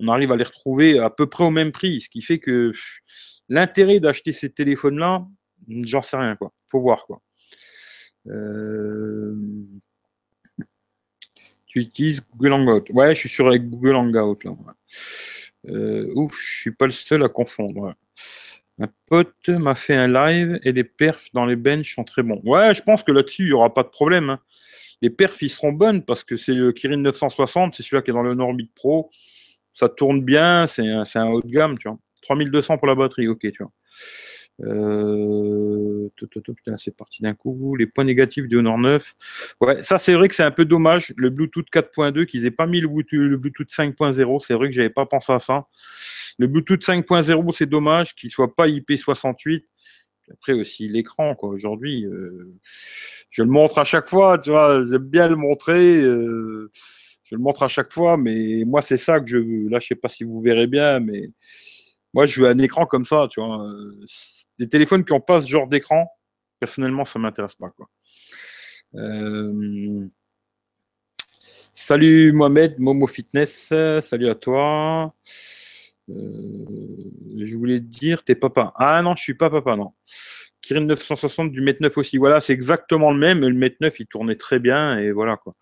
on 0.00 0.08
arrive 0.08 0.30
à 0.32 0.36
les 0.36 0.44
retrouver 0.44 0.98
à 0.98 1.10
peu 1.10 1.26
près 1.26 1.44
au 1.44 1.50
même 1.50 1.72
prix. 1.72 2.00
Ce 2.00 2.08
qui 2.08 2.22
fait 2.22 2.38
que 2.38 2.72
l'intérêt 3.48 4.00
d'acheter 4.00 4.32
ces 4.32 4.50
téléphones-là, 4.50 5.26
j'en 5.68 6.02
sais 6.02 6.16
rien, 6.16 6.36
quoi. 6.36 6.52
Faut 6.70 6.80
voir, 6.80 7.06
quoi. 7.06 7.20
Euh, 8.26 9.34
tu 11.66 11.80
utilises 11.80 12.20
Google 12.32 12.52
Hangout. 12.54 12.84
Ouais, 12.90 13.14
je 13.14 13.20
suis 13.20 13.28
sur 13.28 13.48
Google 13.56 13.96
Hangout. 13.96 14.38
Euh, 15.66 16.10
ouf, 16.14 16.38
je 16.40 16.60
suis 16.60 16.70
pas 16.70 16.86
le 16.86 16.92
seul 16.92 17.22
à 17.24 17.28
confondre. 17.28 17.94
Un 18.80 18.88
pote 19.06 19.48
m'a 19.48 19.74
fait 19.74 19.96
un 19.96 20.08
live 20.08 20.60
et 20.62 20.72
les 20.72 20.84
perfs 20.84 21.28
dans 21.32 21.44
les 21.44 21.56
benches 21.56 21.94
sont 21.94 22.04
très 22.04 22.22
bons. 22.22 22.40
Ouais, 22.44 22.74
je 22.74 22.82
pense 22.82 23.02
que 23.02 23.12
là-dessus, 23.12 23.42
il 23.42 23.48
n'y 23.48 23.52
aura 23.52 23.74
pas 23.74 23.82
de 23.82 23.88
problème. 23.88 24.30
Hein. 24.30 24.40
Les 25.02 25.10
perfs, 25.10 25.42
ils 25.42 25.50
seront 25.50 25.72
bonnes 25.72 26.04
parce 26.04 26.24
que 26.24 26.36
c'est 26.36 26.54
le 26.54 26.72
Kirin 26.72 26.96
960, 26.96 27.74
c'est 27.74 27.82
celui-là 27.82 28.02
qui 28.02 28.10
est 28.10 28.14
dans 28.14 28.22
le 28.22 28.34
Norbit 28.34 28.70
Pro. 28.74 29.10
Ça 29.74 29.88
tourne 29.88 30.22
bien, 30.22 30.66
c'est 30.66 30.88
un, 30.88 31.04
un, 31.14 31.26
haut 31.28 31.42
de 31.42 31.50
gamme, 31.50 31.78
tu 31.78 31.88
vois. 31.88 31.98
3200 32.20 32.78
pour 32.78 32.86
la 32.86 32.94
batterie, 32.94 33.28
ok, 33.28 33.40
tu 33.40 33.62
vois. 33.62 33.72
Euh, 34.60 36.08
c'est 36.76 36.96
parti 36.96 37.22
d'un 37.22 37.34
coup. 37.34 37.76
Les 37.76 37.86
points 37.86 38.04
négatifs 38.04 38.48
du 38.48 38.56
Honor 38.56 38.78
9. 38.78 39.14
Ouais, 39.60 39.82
ça 39.82 39.98
c'est 39.98 40.14
vrai 40.14 40.28
que 40.28 40.34
c'est 40.34 40.42
un 40.42 40.50
peu 40.50 40.64
dommage. 40.64 41.14
Le 41.16 41.30
Bluetooth 41.30 41.66
4.2, 41.72 42.24
qu'ils 42.26 42.46
aient 42.46 42.50
pas 42.50 42.66
mis 42.66 42.80
le 42.80 42.88
Bluetooth 42.88 43.70
5.0. 43.70 44.38
C'est 44.40 44.54
vrai 44.54 44.68
que 44.68 44.74
j'avais 44.74 44.90
pas 44.90 45.06
pensé 45.06 45.32
à 45.32 45.38
ça. 45.38 45.66
Le 46.38 46.46
Bluetooth 46.46 46.82
5.0, 46.82 47.52
c'est 47.52 47.66
dommage 47.66 48.14
qu'il 48.14 48.30
soit 48.30 48.54
pas 48.54 48.66
IP68. 48.66 49.64
Après 50.30 50.52
aussi 50.52 50.88
l'écran, 50.88 51.34
quoi. 51.34 51.48
Aujourd'hui, 51.50 52.04
euh, 52.04 52.54
je 53.30 53.42
le 53.42 53.48
montre 53.48 53.78
à 53.78 53.84
chaque 53.84 54.08
fois, 54.08 54.38
tu 54.38 54.50
vois. 54.50 54.84
J'aime 54.84 54.98
bien 54.98 55.28
le 55.28 55.36
montrer. 55.36 56.02
Euh, 56.02 56.70
je 57.24 57.34
le 57.34 57.40
montre 57.40 57.62
à 57.62 57.68
chaque 57.68 57.92
fois, 57.92 58.16
mais 58.16 58.64
moi 58.66 58.82
c'est 58.82 58.96
ça 58.96 59.20
que 59.20 59.26
je 59.26 59.38
veux. 59.38 59.68
Là, 59.68 59.78
je 59.80 59.88
sais 59.88 59.94
pas 59.94 60.08
si 60.08 60.24
vous 60.24 60.40
verrez 60.40 60.66
bien, 60.66 61.00
mais 61.00 61.30
moi 62.14 62.26
je 62.26 62.42
veux 62.42 62.48
un 62.48 62.58
écran 62.58 62.86
comme 62.86 63.04
ça, 63.04 63.28
tu 63.30 63.40
vois 63.40 63.64
des 64.58 64.68
téléphones 64.68 65.04
qui 65.04 65.12
n'ont 65.12 65.20
pas 65.20 65.40
ce 65.40 65.48
genre 65.48 65.68
d'écran, 65.68 66.10
personnellement, 66.60 67.04
ça 67.04 67.18
ne 67.18 67.22
m'intéresse 67.22 67.54
pas. 67.54 67.70
Quoi. 67.70 67.88
Euh, 68.96 70.06
salut 71.72 72.32
Mohamed, 72.32 72.74
Momo 72.78 73.06
Fitness, 73.06 73.72
salut 74.00 74.28
à 74.28 74.34
toi. 74.34 75.14
Euh, 76.10 77.04
je 77.40 77.56
voulais 77.56 77.80
te 77.80 77.84
dire, 77.84 78.24
t'es 78.24 78.34
papa. 78.34 78.72
Ah 78.76 79.00
non, 79.02 79.14
je 79.14 79.22
suis 79.22 79.34
pas 79.34 79.50
papa, 79.50 79.76
non. 79.76 79.92
Kirin 80.62 80.80
960 80.80 81.52
du 81.52 81.60
Mate 81.60 81.80
9 81.80 81.96
aussi. 81.98 82.18
Voilà, 82.18 82.40
c'est 82.40 82.52
exactement 82.52 83.10
le 83.12 83.18
même. 83.18 83.40
Le 83.40 83.52
Mate 83.52 83.80
9, 83.80 84.00
il 84.00 84.06
tournait 84.06 84.36
très 84.36 84.58
bien 84.58 84.98
et 84.98 85.12
voilà 85.12 85.36
quoi. 85.36 85.54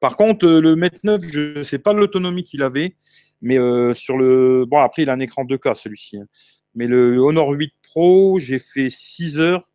Par 0.00 0.16
contre, 0.16 0.46
euh, 0.46 0.60
le 0.60 0.76
Mate 0.76 1.02
9, 1.04 1.22
je 1.26 1.58
ne 1.58 1.62
sais 1.62 1.78
pas 1.78 1.92
l'autonomie 1.92 2.44
qu'il 2.44 2.62
avait, 2.62 2.96
mais 3.42 3.56
sur 3.94 4.16
le. 4.16 4.64
Bon, 4.66 4.78
après, 4.78 5.02
il 5.02 5.10
a 5.10 5.12
un 5.12 5.20
écran 5.20 5.44
2K 5.44 5.74
celui-ci. 5.74 6.18
Hein. 6.18 6.26
Mais 6.74 6.86
le 6.86 7.18
Honor 7.18 7.50
8 7.50 7.72
Pro, 7.82 8.38
j'ai 8.38 8.58
fait 8.58 8.90
6 8.90 9.38
heures, 9.38 9.68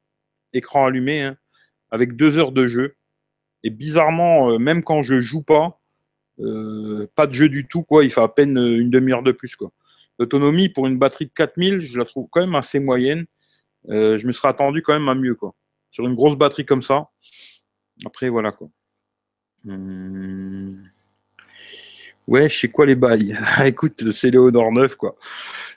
écran 0.54 0.86
allumé, 0.86 1.22
hein, 1.22 1.38
avec 1.92 2.16
2 2.16 2.38
heures 2.38 2.52
de 2.52 2.68
jeu. 2.68 2.96
Et 3.64 3.70
bizarrement, 3.70 4.52
euh, 4.52 4.58
même 4.58 4.84
quand 4.84 5.04
je 5.04 5.20
joue 5.20 5.42
pas, 5.42 5.82
euh, 6.40 7.08
pas 7.16 7.28
de 7.28 7.34
jeu 7.34 7.50
du 7.50 7.68
tout, 7.68 7.84
quoi, 7.84 8.04
il 8.04 8.12
fait 8.12 8.22
à 8.22 8.28
peine 8.28 8.58
une 8.58 8.90
demi-heure 8.90 9.24
de 9.24 9.32
plus. 9.32 9.56
Quoi. 9.56 9.72
L'autonomie 10.18 10.70
pour 10.70 10.88
une 10.88 10.98
batterie 10.98 11.26
de 11.26 11.32
4000, 11.34 11.82
je 11.82 11.98
la 11.98 12.06
trouve 12.06 12.28
quand 12.30 12.42
même 12.42 12.56
assez 12.56 12.80
moyenne. 12.80 13.26
Euh, 13.90 14.18
je 14.18 14.28
me 14.28 14.34
serais 14.34 14.50
attendu 14.50 14.82
quand 14.82 14.94
même 14.94 15.10
à 15.10 15.16
mieux. 15.16 15.36
Quoi. 15.36 15.56
Sur 15.92 16.06
une 16.06 16.16
grosse 16.16 16.38
batterie 16.38 16.66
comme 16.66 16.82
ça. 16.82 17.10
Après, 18.06 18.30
voilà. 18.30 18.52
quoi. 18.52 18.70
Hum... 19.66 20.84
Ouais, 22.30 22.48
je 22.48 22.68
quoi 22.68 22.86
les 22.86 22.94
bails. 22.94 23.36
Écoute, 23.66 24.12
c'est 24.12 24.30
le 24.30 24.38
Honor 24.38 24.72
9, 24.72 24.96
quoi. 24.96 25.16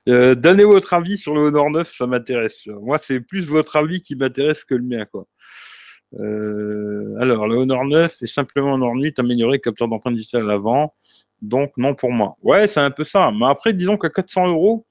Euh, 0.06 0.34
donnez 0.34 0.64
votre 0.64 0.92
avis 0.92 1.16
sur 1.16 1.34
le 1.34 1.44
Honor 1.44 1.70
9, 1.70 1.90
ça 1.90 2.06
m'intéresse. 2.06 2.66
Moi, 2.82 2.98
c'est 2.98 3.20
plus 3.20 3.46
votre 3.46 3.74
avis 3.76 4.02
qui 4.02 4.16
m'intéresse 4.16 4.62
que 4.62 4.74
le 4.74 4.82
mien, 4.82 5.06
quoi. 5.10 5.24
Euh, 6.20 7.16
alors, 7.20 7.48
le 7.48 7.56
Honor 7.56 7.86
9 7.86 8.18
est 8.20 8.26
simplement 8.26 8.72
en 8.72 8.94
nuit 8.94 9.14
amélioré 9.16 9.60
capteur 9.60 9.88
d'empreinte 9.88 10.14
digitale 10.14 10.42
à 10.42 10.44
l'avant. 10.44 10.94
Donc, 11.40 11.70
non 11.78 11.94
pour 11.94 12.12
moi. 12.12 12.36
Ouais, 12.42 12.66
c'est 12.66 12.80
un 12.80 12.90
peu 12.90 13.04
ça. 13.04 13.30
Mais 13.32 13.46
après, 13.46 13.72
disons 13.72 13.96
qu'à 13.96 14.10
400 14.10 14.48
euros, 14.48 14.84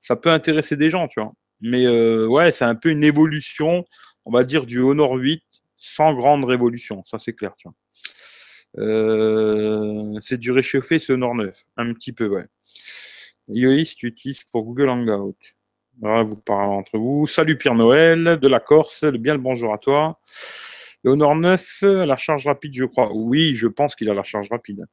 ça 0.00 0.16
peut 0.16 0.30
intéresser 0.30 0.74
des 0.76 0.90
gens, 0.90 1.06
tu 1.06 1.20
vois. 1.20 1.32
Mais 1.60 1.86
euh, 1.86 2.26
ouais, 2.26 2.50
c'est 2.50 2.64
un 2.64 2.74
peu 2.74 2.90
une 2.90 3.04
évolution, 3.04 3.84
on 4.24 4.32
va 4.32 4.42
dire, 4.42 4.66
du 4.66 4.80
Honor 4.80 5.12
8 5.12 5.40
sans 5.76 6.12
grande 6.12 6.44
révolution. 6.44 7.04
Ça, 7.06 7.18
c'est 7.18 7.34
clair, 7.34 7.54
tu 7.56 7.68
vois. 7.68 7.74
Euh, 8.78 10.18
c'est 10.20 10.38
du 10.38 10.50
réchauffé 10.50 10.98
Nord 11.10 11.34
9. 11.34 11.64
Un 11.76 11.92
petit 11.92 12.12
peu, 12.12 12.26
ouais. 12.26 12.46
Yoïs, 13.48 13.94
tu 13.94 14.06
utilises 14.06 14.44
pour 14.44 14.64
Google 14.64 14.88
Hangout. 14.88 15.36
Voilà, 16.00 16.22
vous 16.22 16.36
parlez 16.36 16.72
entre 16.72 16.98
vous. 16.98 17.26
Salut 17.26 17.56
Pierre 17.56 17.74
Noël, 17.74 18.38
de 18.40 18.48
la 18.48 18.60
Corse. 18.60 19.04
Bien 19.04 19.34
le 19.34 19.40
bonjour 19.40 19.72
à 19.72 19.78
toi. 19.78 20.18
Le 21.04 21.12
Honor 21.12 21.36
9, 21.36 21.82
la 21.82 22.16
charge 22.16 22.46
rapide, 22.46 22.74
je 22.74 22.84
crois. 22.84 23.10
Oui, 23.12 23.54
je 23.54 23.68
pense 23.68 23.94
qu'il 23.94 24.10
a 24.10 24.14
la 24.14 24.22
charge 24.22 24.48
rapide. 24.50 24.86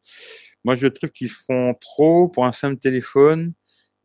Moi, 0.63 0.75
je 0.75 0.87
trouve 0.87 1.09
qu'ils 1.11 1.29
font 1.29 1.73
trop 1.79 2.27
pour 2.27 2.45
un 2.45 2.51
simple 2.51 2.77
téléphone. 2.77 3.53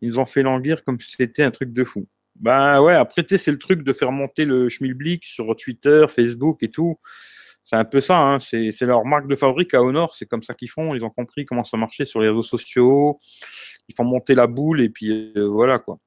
Ils 0.00 0.18
ont 0.20 0.24
fait 0.24 0.42
languir 0.42 0.84
comme 0.84 0.98
si 0.98 1.10
c'était 1.10 1.42
un 1.42 1.50
truc 1.50 1.72
de 1.72 1.84
fou. 1.84 2.06
Bah 2.36 2.82
ouais, 2.82 2.94
après, 2.94 3.24
c'est 3.28 3.50
le 3.50 3.58
truc 3.58 3.82
de 3.82 3.92
faire 3.92 4.12
monter 4.12 4.44
le 4.44 4.68
schmilblick 4.68 5.24
sur 5.24 5.54
Twitter, 5.56 6.04
Facebook 6.08 6.62
et 6.62 6.70
tout 6.70 6.98
c'est 7.66 7.74
un 7.74 7.84
peu 7.84 8.00
ça, 8.00 8.20
hein. 8.20 8.38
c'est 8.38 8.80
leur 8.82 9.04
marque 9.04 9.26
de 9.26 9.34
fabrique 9.34 9.74
à 9.74 9.82
Honor, 9.82 10.14
c'est 10.14 10.26
comme 10.26 10.44
ça 10.44 10.54
qu'ils 10.54 10.70
font, 10.70 10.94
ils 10.94 11.04
ont 11.04 11.10
compris 11.10 11.44
comment 11.44 11.64
ça 11.64 11.76
marchait 11.76 12.04
sur 12.04 12.20
les 12.20 12.28
réseaux 12.28 12.44
sociaux, 12.44 13.18
ils 13.88 13.94
font 13.96 14.04
monter 14.04 14.36
la 14.36 14.46
boule 14.46 14.80
et 14.80 14.88
puis 14.88 15.32
euh, 15.36 15.48
voilà 15.48 15.80
quoi. 15.80 15.98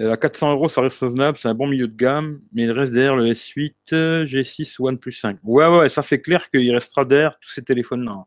Euh, 0.00 0.10
à 0.10 0.16
400 0.16 0.54
euros, 0.54 0.68
ça 0.68 0.80
reste 0.80 0.98
raisonnable, 0.98 1.38
c'est 1.38 1.46
un 1.46 1.54
bon 1.54 1.68
milieu 1.68 1.86
de 1.86 1.94
gamme, 1.94 2.40
mais 2.52 2.64
il 2.64 2.72
reste 2.72 2.92
derrière 2.92 3.14
le 3.14 3.26
S8, 3.26 4.24
G6 4.24 4.74
OnePlus 4.80 5.12
5. 5.12 5.38
Ouais, 5.44 5.68
ouais, 5.68 5.88
ça 5.88 6.02
c'est 6.02 6.20
clair 6.20 6.50
qu'il 6.50 6.74
restera 6.74 7.04
derrière 7.04 7.38
tous 7.40 7.50
ces 7.50 7.62
téléphones-là. 7.62 8.24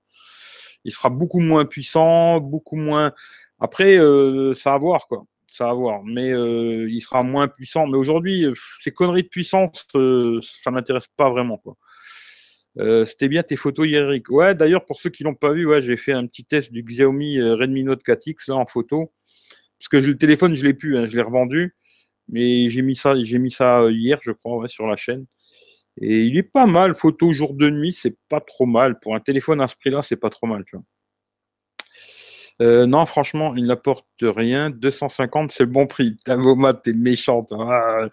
Il 0.85 0.93
sera 0.93 1.09
beaucoup 1.09 1.41
moins 1.41 1.65
puissant, 1.65 2.39
beaucoup 2.39 2.77
moins. 2.77 3.12
Après, 3.59 3.97
euh, 3.99 4.53
ça 4.53 4.71
va 4.71 4.77
voir 4.77 5.05
quoi 5.07 5.25
ça 5.51 5.65
va 5.65 5.73
voir. 5.73 6.01
Mais 6.05 6.29
il 6.29 7.01
sera 7.01 7.23
moins 7.23 7.49
puissant. 7.49 7.88
Mais 7.88 7.97
aujourd'hui, 7.97 8.45
ces 8.79 8.91
conneries 8.91 9.23
de 9.23 9.27
puissance, 9.27 9.85
ça 10.41 10.71
m'intéresse 10.71 11.07
pas 11.17 11.29
vraiment. 11.29 11.57
Quoi. 11.57 11.75
Euh, 12.79 13.03
c'était 13.03 13.27
bien 13.27 13.43
tes 13.43 13.55
photos 13.55 13.87
Eric. 13.87 14.29
Ouais, 14.29 14.55
d'ailleurs, 14.55 14.85
pour 14.85 14.99
ceux 14.99 15.09
qui 15.09 15.23
l'ont 15.23 15.35
pas 15.35 15.51
vu, 15.51 15.65
ouais, 15.65 15.81
j'ai 15.81 15.97
fait 15.97 16.13
un 16.13 16.25
petit 16.27 16.45
test 16.45 16.71
du 16.71 16.83
Xiaomi 16.83 17.39
euh, 17.39 17.55
Redmi 17.55 17.83
Note 17.83 18.03
4X 18.05 18.49
là 18.49 18.55
en 18.55 18.65
photo. 18.65 19.11
Parce 19.79 19.89
que 19.89 19.97
le 19.97 20.17
téléphone, 20.17 20.55
je 20.55 20.65
l'ai 20.65 20.73
plus, 20.73 20.97
hein, 20.97 21.05
je 21.05 21.15
l'ai 21.15 21.21
revendu. 21.21 21.75
Mais 22.29 22.69
j'ai 22.69 22.81
mis 22.81 22.95
ça, 22.95 23.15
j'ai 23.21 23.49
ça 23.49 23.81
euh, 23.81 23.91
hier, 23.91 24.19
je 24.21 24.31
crois, 24.31 24.67
sur 24.67 24.87
la 24.87 24.95
chaîne. 24.95 25.25
Et 26.01 26.23
il 26.23 26.37
est 26.37 26.43
pas 26.43 26.67
mal, 26.67 26.95
photo 26.95 27.31
jour 27.33 27.53
de 27.53 27.69
nuit, 27.69 27.93
c'est 27.93 28.17
pas 28.29 28.41
trop 28.41 28.65
mal. 28.65 28.99
Pour 28.99 29.15
un 29.15 29.19
téléphone 29.19 29.61
à 29.61 29.67
ce 29.67 29.75
prix-là, 29.75 30.01
c'est 30.01 30.17
pas 30.17 30.29
trop 30.29 30.47
mal, 30.47 30.63
tu 30.65 30.77
vois. 30.77 30.85
Euh, 32.62 32.86
non, 32.86 33.06
franchement, 33.06 33.56
il 33.56 33.67
n'apporte 33.67 34.06
rien. 34.22 34.69
250, 34.69 35.52
c'est 35.52 35.63
le 35.63 35.69
bon 35.69 35.88
prix. 35.88 36.17
Ta 36.26 36.36
maths, 36.36 36.82
t'es 36.84 36.93
méchante. 36.93 37.54
Hein. 37.54 38.10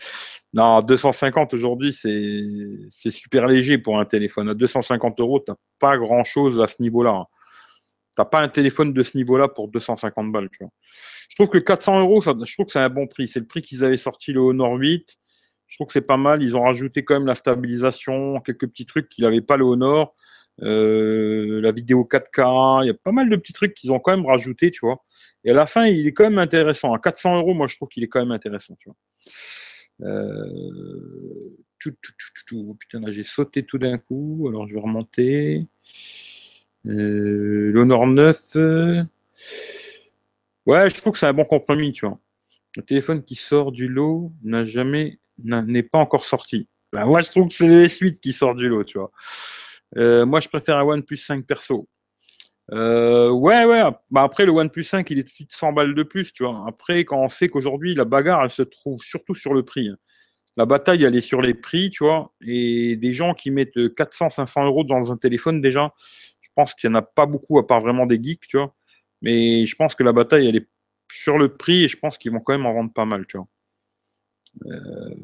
Non, 0.52 0.80
250 0.82 1.54
aujourd'hui, 1.54 1.92
c'est 1.92 3.10
super 3.10 3.46
léger 3.46 3.78
pour 3.78 3.98
un 3.98 4.04
téléphone. 4.04 4.48
À 4.48 4.54
250 4.54 5.20
euros, 5.20 5.40
t'as 5.40 5.56
pas 5.78 5.96
grand 5.98 6.24
chose 6.24 6.60
à 6.60 6.66
ce 6.66 6.80
niveau-là. 6.80 7.10
Hein. 7.10 7.26
T'as 8.16 8.24
pas 8.24 8.40
un 8.40 8.48
téléphone 8.48 8.92
de 8.92 9.02
ce 9.02 9.16
niveau-là 9.16 9.48
pour 9.48 9.68
250 9.68 10.32
balles. 10.32 10.48
Je 11.28 11.36
trouve 11.36 11.50
que 11.50 11.58
400 11.58 12.00
euros, 12.00 12.22
je 12.22 12.30
trouve 12.30 12.66
que 12.66 12.72
c'est 12.72 12.78
un 12.78 12.88
bon 12.88 13.06
prix. 13.06 13.28
C'est 13.28 13.40
le 13.40 13.46
prix 13.46 13.62
qu'ils 13.62 13.84
avaient 13.84 13.96
sorti 13.96 14.32
le 14.32 14.40
Honor 14.40 14.74
8. 14.74 15.18
Je 15.66 15.76
trouve 15.76 15.88
que 15.88 15.92
c'est 15.92 16.06
pas 16.06 16.16
mal. 16.16 16.42
Ils 16.42 16.56
ont 16.56 16.62
rajouté 16.62 17.04
quand 17.04 17.14
même 17.14 17.26
la 17.26 17.34
stabilisation, 17.34 18.40
quelques 18.40 18.68
petits 18.68 18.86
trucs 18.86 19.08
qu'il 19.08 19.24
n'avait 19.24 19.42
pas 19.42 19.56
le 19.56 19.64
Honor. 19.64 20.14
Euh, 20.62 21.60
la 21.60 21.72
vidéo 21.72 22.08
4K, 22.10 22.84
il 22.84 22.86
y 22.86 22.90
a 22.90 22.94
pas 22.94 23.12
mal 23.12 23.28
de 23.28 23.36
petits 23.36 23.52
trucs 23.52 23.74
qu'ils 23.74 23.92
ont 23.92 23.98
quand 23.98 24.16
même 24.16 24.26
rajouté, 24.26 24.70
tu 24.70 24.80
vois. 24.80 25.04
Et 25.44 25.50
à 25.50 25.54
la 25.54 25.66
fin, 25.66 25.86
il 25.86 26.06
est 26.06 26.12
quand 26.12 26.24
même 26.24 26.38
intéressant. 26.38 26.92
À 26.92 26.98
400 26.98 27.36
euros, 27.38 27.54
moi, 27.54 27.66
je 27.68 27.76
trouve 27.76 27.88
qu'il 27.88 28.02
est 28.02 28.08
quand 28.08 28.20
même 28.20 28.32
intéressant, 28.32 28.76
tu 28.78 28.88
vois. 28.88 28.96
Euh... 30.08 31.56
Oh, 32.52 32.74
putain, 32.74 33.00
là, 33.00 33.10
j'ai 33.10 33.22
sauté 33.22 33.62
tout 33.62 33.78
d'un 33.78 33.98
coup. 33.98 34.46
Alors, 34.48 34.66
je 34.66 34.74
vais 34.74 34.80
remonter. 34.80 35.66
Euh... 36.86 37.70
L'Honor 37.72 38.06
9. 38.06 38.56
Ouais, 40.66 40.90
je 40.90 40.96
trouve 40.96 41.12
que 41.12 41.18
c'est 41.18 41.26
un 41.26 41.32
bon 41.32 41.44
compromis, 41.44 41.92
tu 41.92 42.06
vois. 42.06 42.18
Le 42.76 42.82
téléphone 42.82 43.22
qui 43.24 43.36
sort 43.36 43.72
du 43.72 43.88
lot 43.88 44.32
n'a 44.42 44.64
jamais, 44.64 45.18
n'est 45.38 45.82
pas 45.84 45.98
encore 45.98 46.24
sorti. 46.24 46.68
Bah, 46.92 47.06
moi, 47.06 47.22
je 47.22 47.30
trouve 47.30 47.48
que 47.48 47.54
c'est 47.54 47.68
le 47.68 47.86
S8 47.86 48.18
qui 48.18 48.32
sort 48.32 48.54
du 48.54 48.68
lot, 48.68 48.84
tu 48.84 48.98
vois. 48.98 49.12
Euh, 49.96 50.26
moi, 50.26 50.40
je 50.40 50.48
préfère 50.48 50.78
un 50.78 50.84
OnePlus 50.84 51.16
5 51.16 51.46
perso. 51.46 51.88
Euh, 52.72 53.30
ouais, 53.30 53.64
ouais. 53.64 53.82
Bah, 54.10 54.22
après, 54.22 54.46
le 54.46 54.52
OnePlus 54.52 54.84
5, 54.84 55.10
il 55.10 55.18
est 55.18 55.22
tout 55.22 55.28
de 55.28 55.34
suite 55.34 55.52
100 55.52 55.72
balles 55.72 55.94
de 55.94 56.02
plus, 56.02 56.32
tu 56.32 56.44
vois. 56.44 56.64
Après, 56.68 57.04
quand 57.04 57.22
on 57.22 57.28
sait 57.28 57.48
qu'aujourd'hui, 57.48 57.94
la 57.94 58.04
bagarre, 58.04 58.42
elle 58.44 58.50
se 58.50 58.62
trouve 58.62 59.00
surtout 59.02 59.34
sur 59.34 59.54
le 59.54 59.62
prix. 59.64 59.90
La 60.56 60.66
bataille, 60.66 61.04
elle 61.04 61.14
est 61.14 61.20
sur 61.20 61.42
les 61.42 61.54
prix, 61.54 61.90
tu 61.90 62.04
vois. 62.04 62.32
Et 62.44 62.96
des 62.96 63.12
gens 63.12 63.34
qui 63.34 63.50
mettent 63.50 63.94
400, 63.94 64.30
500 64.30 64.66
euros 64.66 64.84
dans 64.84 65.12
un 65.12 65.16
téléphone, 65.16 65.60
déjà, 65.60 65.92
je 66.40 66.48
pense 66.54 66.74
qu'il 66.74 66.90
n'y 66.90 66.96
en 66.96 66.98
a 66.98 67.02
pas 67.02 67.26
beaucoup, 67.26 67.58
à 67.58 67.66
part 67.66 67.80
vraiment 67.80 68.06
des 68.06 68.22
geeks, 68.22 68.46
tu 68.48 68.56
vois. 68.56 68.74
Mais 69.22 69.66
je 69.66 69.76
pense 69.76 69.94
que 69.94 70.02
la 70.02 70.12
bataille, 70.12 70.48
elle 70.48 70.56
est 70.56 70.68
sur 71.12 71.38
le 71.38 71.54
prix 71.56 71.84
et 71.84 71.88
je 71.88 71.96
pense 71.98 72.18
qu'ils 72.18 72.32
vont 72.32 72.40
quand 72.40 72.52
même 72.56 72.66
en 72.66 72.74
vendre 72.74 72.92
pas 72.92 73.04
mal, 73.04 73.26
tu 73.26 73.36
vois. 73.36 73.46
Euh, 74.66 75.14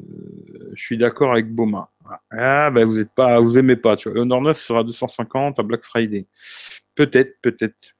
je 0.75 0.83
suis 0.83 0.97
d'accord 0.97 1.31
avec 1.33 1.49
Boma. 1.49 1.89
Ah, 2.31 2.69
ben 2.71 2.85
vous 2.85 2.99
êtes 2.99 3.13
pas, 3.13 3.39
vous 3.39 3.57
aimez 3.57 3.75
pas, 3.75 3.95
tu 3.95 4.09
vois. 4.09 4.21
Honor 4.21 4.41
9 4.41 4.59
sera 4.59 4.83
250 4.83 5.59
à 5.59 5.63
Black 5.63 5.81
Friday. 5.83 6.27
Peut-être, 6.95 7.39
peut-être. 7.41 7.95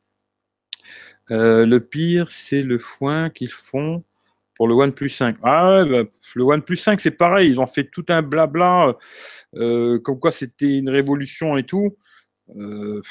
Euh, 1.31 1.65
le 1.65 1.79
pire, 1.79 2.29
c'est 2.31 2.61
le 2.61 2.79
foin 2.79 3.29
qu'ils 3.29 3.51
font 3.51 4.03
pour 4.55 4.67
le 4.67 4.75
OnePlus 4.75 5.09
5. 5.09 5.37
Ah 5.43 5.83
ouais, 5.83 5.89
bah, 5.89 6.09
le 6.35 6.43
OnePlus 6.43 6.77
5, 6.77 6.99
c'est 6.99 7.11
pareil. 7.11 7.49
Ils 7.49 7.59
ont 7.59 7.67
fait 7.67 7.85
tout 7.85 8.05
un 8.09 8.21
blabla, 8.21 8.95
euh, 9.55 9.99
comme 9.99 10.19
quoi 10.19 10.31
c'était 10.31 10.77
une 10.77 10.89
révolution 10.89 11.57
et 11.57 11.63
tout. 11.63 11.97
Euh, 12.57 13.01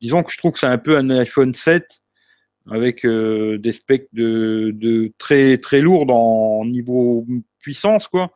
disons 0.00 0.22
que 0.22 0.32
je 0.32 0.38
trouve 0.38 0.52
que 0.52 0.58
c'est 0.58 0.66
un 0.66 0.78
peu 0.78 0.96
un 0.96 1.10
iPhone 1.10 1.54
7 1.54 1.84
avec 2.68 3.06
des 3.06 3.72
specs 3.72 4.08
de, 4.12 5.12
très 5.18 5.56
très 5.58 5.80
lourds 5.80 6.10
en 6.10 6.64
niveau 6.64 7.24
puissance, 7.60 8.08
quoi. 8.08 8.32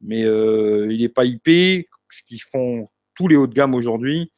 Mais 0.00 0.20
il 0.22 0.98
n'est 0.98 1.08
pas 1.08 1.24
IP, 1.24 1.86
ce 2.08 2.22
qu'ils 2.24 2.42
font 2.42 2.86
tous 3.14 3.28
les 3.28 3.36
hauts 3.36 3.46
de 3.46 3.54
gamme 3.54 3.74
aujourd'hui 3.74 4.30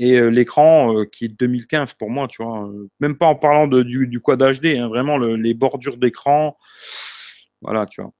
et 0.00 0.14
euh, 0.14 0.28
l'écran 0.30 0.96
euh, 0.96 1.04
qui 1.04 1.26
est 1.26 1.28
2015 1.28 1.94
pour 1.94 2.10
moi, 2.10 2.26
tu 2.26 2.42
vois. 2.42 2.66
Euh, 2.66 2.86
même 3.00 3.16
pas 3.18 3.26
en 3.26 3.36
parlant 3.36 3.66
de, 3.66 3.82
du, 3.82 4.06
du 4.06 4.20
quad 4.20 4.40
HD, 4.40 4.76
hein, 4.78 4.88
vraiment 4.88 5.18
les 5.18 5.54
bordures 5.54 5.98
d'écran. 5.98 6.56
Voilà, 7.60 7.84
tu 7.86 8.00
vois. 8.00 8.12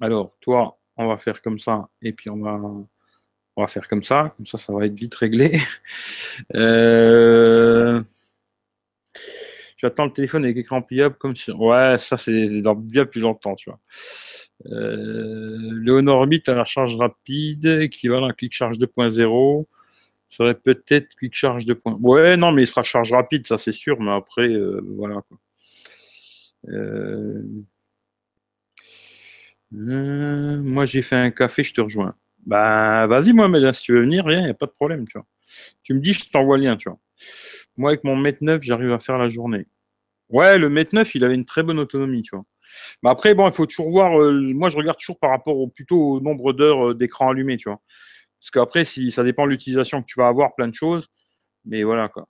Alors, 0.00 0.36
toi, 0.40 0.78
on 0.96 1.06
va 1.08 1.16
faire 1.16 1.40
comme 1.40 1.58
ça, 1.58 1.88
et 2.02 2.12
puis 2.12 2.28
on 2.28 2.40
va, 2.42 2.60
on 3.56 3.60
va 3.62 3.66
faire 3.66 3.88
comme 3.88 4.02
ça, 4.02 4.34
comme 4.36 4.46
ça, 4.46 4.58
ça 4.58 4.72
va 4.74 4.84
être 4.84 4.98
vite 4.98 5.14
réglé. 5.14 5.58
J'attends 9.78 10.04
le 10.04 10.12
téléphone 10.12 10.44
avec 10.44 10.58
écran 10.58 10.82
pliable 10.82 11.16
comme 11.16 11.34
si. 11.34 11.50
Ouais, 11.50 11.96
ça 11.98 12.16
c'est 12.16 12.60
dans 12.60 12.74
bien 12.74 13.06
plus 13.06 13.20
longtemps, 13.20 13.56
tu 13.56 13.70
vois. 13.70 13.80
Le 14.64 15.90
Honor 15.90 16.26
8 16.26 16.48
à 16.48 16.54
la 16.54 16.64
charge 16.64 16.96
rapide, 16.96 17.66
équivalent 17.66 18.28
à 18.28 18.32
Quick 18.32 18.52
Charge 18.52 18.78
2.0 18.78 19.66
serait 20.32 20.54
peut-être 20.54 21.14
quick 21.16 21.34
charge 21.34 21.66
de 21.66 21.74
points. 21.74 21.96
Ouais, 22.00 22.36
non, 22.36 22.52
mais 22.52 22.62
il 22.62 22.66
sera 22.66 22.82
charge 22.82 23.12
rapide, 23.12 23.46
ça 23.46 23.58
c'est 23.58 23.72
sûr, 23.72 24.00
mais 24.00 24.12
après, 24.12 24.48
euh, 24.48 24.80
voilà. 24.96 25.20
Euh, 26.68 27.42
euh, 29.74 30.62
moi, 30.62 30.86
j'ai 30.86 31.02
fait 31.02 31.16
un 31.16 31.30
café, 31.30 31.62
je 31.62 31.74
te 31.74 31.80
rejoins. 31.80 32.14
Bah, 32.46 33.06
vas-y, 33.06 33.32
moi, 33.32 33.48
mais 33.48 33.72
si 33.72 33.82
tu 33.82 33.92
veux 33.92 34.00
venir, 34.00 34.24
rien, 34.24 34.40
il 34.40 34.44
n'y 34.44 34.50
a 34.50 34.54
pas 34.54 34.66
de 34.66 34.72
problème, 34.72 35.06
tu 35.06 35.18
vois. 35.18 35.26
Tu 35.82 35.94
me 35.94 36.00
dis, 36.00 36.14
je 36.14 36.30
t'envoie 36.30 36.56
le 36.56 36.64
lien, 36.64 36.76
tu 36.76 36.88
vois. 36.88 36.98
Moi, 37.76 37.90
avec 37.90 38.04
mon 38.04 38.16
mètre 38.16 38.38
9, 38.42 38.62
j'arrive 38.62 38.92
à 38.92 38.98
faire 38.98 39.18
la 39.18 39.28
journée. 39.28 39.66
Ouais, 40.30 40.58
le 40.58 40.68
mètre 40.70 40.94
9, 40.94 41.14
il 41.14 41.24
avait 41.24 41.34
une 41.34 41.44
très 41.44 41.62
bonne 41.62 41.78
autonomie, 41.78 42.22
tu 42.22 42.34
vois. 42.34 42.44
Mais 43.02 43.10
après, 43.10 43.34
bon, 43.34 43.48
il 43.48 43.52
faut 43.52 43.66
toujours 43.66 43.90
voir. 43.90 44.12
moi, 44.12 44.68
je 44.68 44.76
regarde 44.76 44.98
toujours 44.98 45.18
par 45.18 45.30
rapport 45.30 45.56
au 45.56 45.68
plutôt 45.68 46.14
au 46.14 46.20
nombre 46.20 46.52
d'heures 46.52 46.94
d'écran 46.94 47.30
allumé, 47.30 47.56
tu 47.56 47.68
vois. 47.68 47.80
Parce 48.40 48.50
qu'après, 48.50 48.84
si, 48.84 49.12
ça 49.12 49.22
dépend 49.22 49.44
de 49.46 49.50
l'utilisation 49.50 50.02
que 50.02 50.06
tu 50.06 50.18
vas 50.18 50.28
avoir, 50.28 50.54
plein 50.54 50.68
de 50.68 50.74
choses. 50.74 51.08
Mais 51.64 51.84
voilà, 51.84 52.08
quoi. 52.08 52.28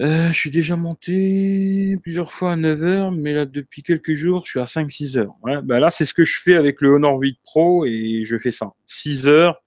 Euh, 0.00 0.28
je 0.28 0.32
suis 0.32 0.50
déjà 0.50 0.76
monté 0.76 1.96
plusieurs 2.02 2.30
fois 2.30 2.52
à 2.52 2.56
9 2.56 2.82
heures, 2.84 3.10
mais 3.10 3.34
là, 3.34 3.46
depuis 3.46 3.82
quelques 3.82 4.14
jours, 4.14 4.44
je 4.44 4.50
suis 4.50 4.60
à 4.60 4.64
5-6 4.64 5.18
heures. 5.18 5.34
Ben 5.64 5.80
là, 5.80 5.90
c'est 5.90 6.04
ce 6.04 6.14
que 6.14 6.24
je 6.24 6.40
fais 6.40 6.54
avec 6.54 6.80
le 6.80 6.90
Honor 6.90 7.18
8 7.18 7.40
Pro 7.42 7.84
et 7.84 8.22
je 8.24 8.38
fais 8.38 8.52
ça. 8.52 8.70
6 8.86 9.26
heures, 9.26 9.60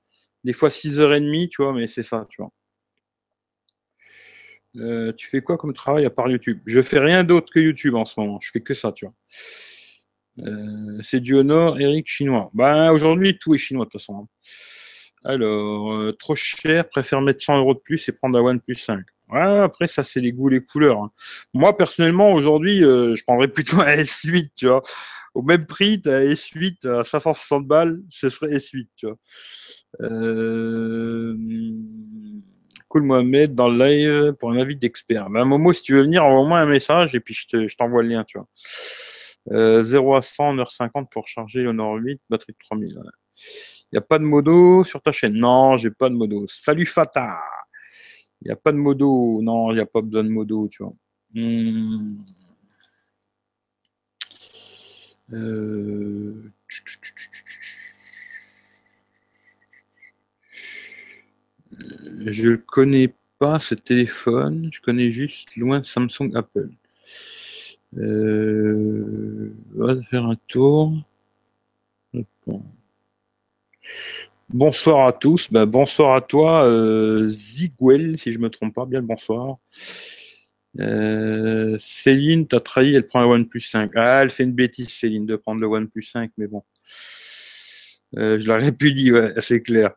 des 0.45 0.53
fois 0.53 0.69
6 0.69 1.01
heures 1.01 1.13
et 1.13 1.19
demie, 1.19 1.49
tu 1.49 1.61
vois, 1.61 1.73
mais 1.73 1.87
c'est 1.87 2.03
ça, 2.03 2.25
tu 2.29 2.41
vois. 2.41 2.51
Euh, 4.77 5.11
tu 5.13 5.27
fais 5.27 5.41
quoi 5.41 5.57
comme 5.57 5.73
travail 5.73 6.05
à 6.05 6.09
part 6.09 6.29
YouTube? 6.29 6.59
Je 6.65 6.81
fais 6.81 6.99
rien 6.99 7.23
d'autre 7.23 7.51
que 7.51 7.59
YouTube 7.59 7.95
en 7.95 8.05
ce 8.05 8.19
moment. 8.19 8.39
Je 8.41 8.51
fais 8.51 8.61
que 8.61 8.73
ça, 8.73 8.91
tu 8.91 9.05
vois. 9.05 9.13
Euh, 10.39 10.99
c'est 11.01 11.19
du 11.19 11.35
Honor, 11.35 11.79
Eric, 11.79 12.07
chinois. 12.07 12.49
Ben, 12.53 12.91
aujourd'hui, 12.91 13.37
tout 13.37 13.53
est 13.53 13.57
chinois, 13.57 13.85
de 13.85 13.89
toute 13.89 14.01
façon. 14.01 14.15
Hein. 14.15 14.27
Alors, 15.23 15.93
euh, 15.93 16.13
trop 16.13 16.35
cher, 16.35 16.87
préfère 16.89 17.21
mettre 17.21 17.43
100 17.43 17.59
euros 17.59 17.73
de 17.73 17.79
plus 17.79 18.07
et 18.09 18.11
prendre 18.11 18.37
un 18.37 18.41
OnePlus 18.41 18.75
5. 18.75 19.05
Ouais, 19.29 19.39
après, 19.39 19.87
ça, 19.87 20.03
c'est 20.03 20.19
les 20.19 20.31
goûts, 20.31 20.49
les 20.49 20.61
couleurs. 20.61 20.99
Hein. 20.99 21.11
Moi, 21.53 21.75
personnellement, 21.77 22.33
aujourd'hui, 22.33 22.83
euh, 22.83 23.15
je 23.15 23.23
prendrais 23.23 23.47
plutôt 23.47 23.79
un 23.81 23.95
S8, 23.95 24.49
tu 24.55 24.67
vois. 24.67 24.81
Au 25.33 25.41
même 25.41 25.65
prix, 25.65 26.01
tu 26.01 26.09
as 26.09 26.23
S8 26.23 26.87
à 26.87 27.03
560 27.03 27.67
balles, 27.67 28.01
ce 28.09 28.29
serait 28.29 28.57
S8, 28.57 28.87
tu 28.97 29.05
vois. 29.05 29.17
Euh... 30.01 31.35
Cool 32.91 33.03
Mohamed 33.03 33.55
dans 33.55 33.69
le 33.69 33.85
live 33.85 34.33
pour 34.33 34.51
un 34.51 34.57
avis 34.57 34.75
d'expert. 34.75 35.29
Ben, 35.29 35.45
Momo, 35.45 35.71
si 35.71 35.81
tu 35.81 35.93
veux 35.93 36.01
venir, 36.01 36.25
envoie-moi 36.25 36.59
un 36.59 36.65
message 36.65 37.15
et 37.15 37.21
puis 37.21 37.33
je 37.33 37.75
t'envoie 37.77 38.03
le 38.03 38.09
lien, 38.09 38.25
tu 38.25 38.37
vois. 38.37 39.81
0 39.81 40.15
à 40.15 40.21
100 40.21 40.55
1h50 40.55 41.07
pour 41.09 41.25
charger 41.27 41.63
l'Honor 41.63 41.95
8, 41.95 42.21
batterie 42.29 42.51
de 42.51 42.57
3000. 42.59 42.89
Il 42.89 43.95
n'y 43.95 43.97
a 43.97 44.01
pas 44.01 44.19
de 44.19 44.25
modo 44.25 44.83
sur 44.83 45.01
ta 45.01 45.13
chaîne. 45.13 45.33
Non, 45.33 45.77
j'ai 45.77 45.91
pas 45.91 46.09
de 46.09 46.15
modo. 46.15 46.45
Salut 46.49 46.85
Fata. 46.85 47.39
Il 48.41 48.47
n'y 48.47 48.51
a 48.51 48.57
pas 48.57 48.73
de 48.73 48.77
modo. 48.77 49.41
Non, 49.41 49.71
il 49.71 49.75
n'y 49.75 49.81
a 49.81 49.85
pas 49.85 50.01
besoin 50.01 50.25
de 50.25 50.29
modo, 50.29 50.67
tu 50.67 50.83
vois. 50.83 50.93
Hmm. 51.33 52.17
Euh... 55.31 56.51
Je 62.25 62.49
ne 62.51 62.55
connais 62.55 63.13
pas 63.39 63.59
ce 63.59 63.75
téléphone. 63.75 64.69
Je 64.71 64.81
connais 64.81 65.11
juste 65.11 65.55
loin 65.55 65.83
Samsung 65.83 66.31
Apple. 66.35 66.69
Euh... 67.97 69.53
On 69.77 69.85
va 69.85 70.01
faire 70.03 70.25
un 70.25 70.37
tour. 70.47 70.93
Bonsoir 74.49 75.07
à 75.07 75.13
tous. 75.13 75.51
Ben, 75.51 75.65
bonsoir 75.65 76.15
à 76.15 76.21
toi, 76.21 76.65
euh, 76.65 77.25
Ziguel, 77.27 78.17
si 78.17 78.33
je 78.33 78.39
me 78.39 78.49
trompe 78.49 78.75
pas. 78.75 78.85
Bien 78.85 78.99
le 78.99 79.07
bonsoir. 79.07 79.57
Euh, 80.79 81.77
Céline, 81.79 82.47
t'as 82.47 82.59
trahi, 82.59 82.93
elle 82.95 83.05
prend 83.05 83.21
le 83.21 83.27
OnePlus 83.27 83.61
5. 83.61 83.91
Ah, 83.95 84.21
elle 84.21 84.29
fait 84.29 84.43
une 84.43 84.53
bêtise, 84.53 84.89
Céline, 84.89 85.25
de 85.25 85.35
prendre 85.35 85.61
le 85.61 85.67
OnePlus 85.67 86.03
5, 86.03 86.31
mais 86.37 86.47
bon. 86.47 86.63
Euh, 88.17 88.39
je 88.39 88.47
l'aurais 88.47 88.71
pu 88.71 88.91
dire, 88.93 89.13
ouais, 89.13 89.33
c'est 89.41 89.61
clair. 89.61 89.91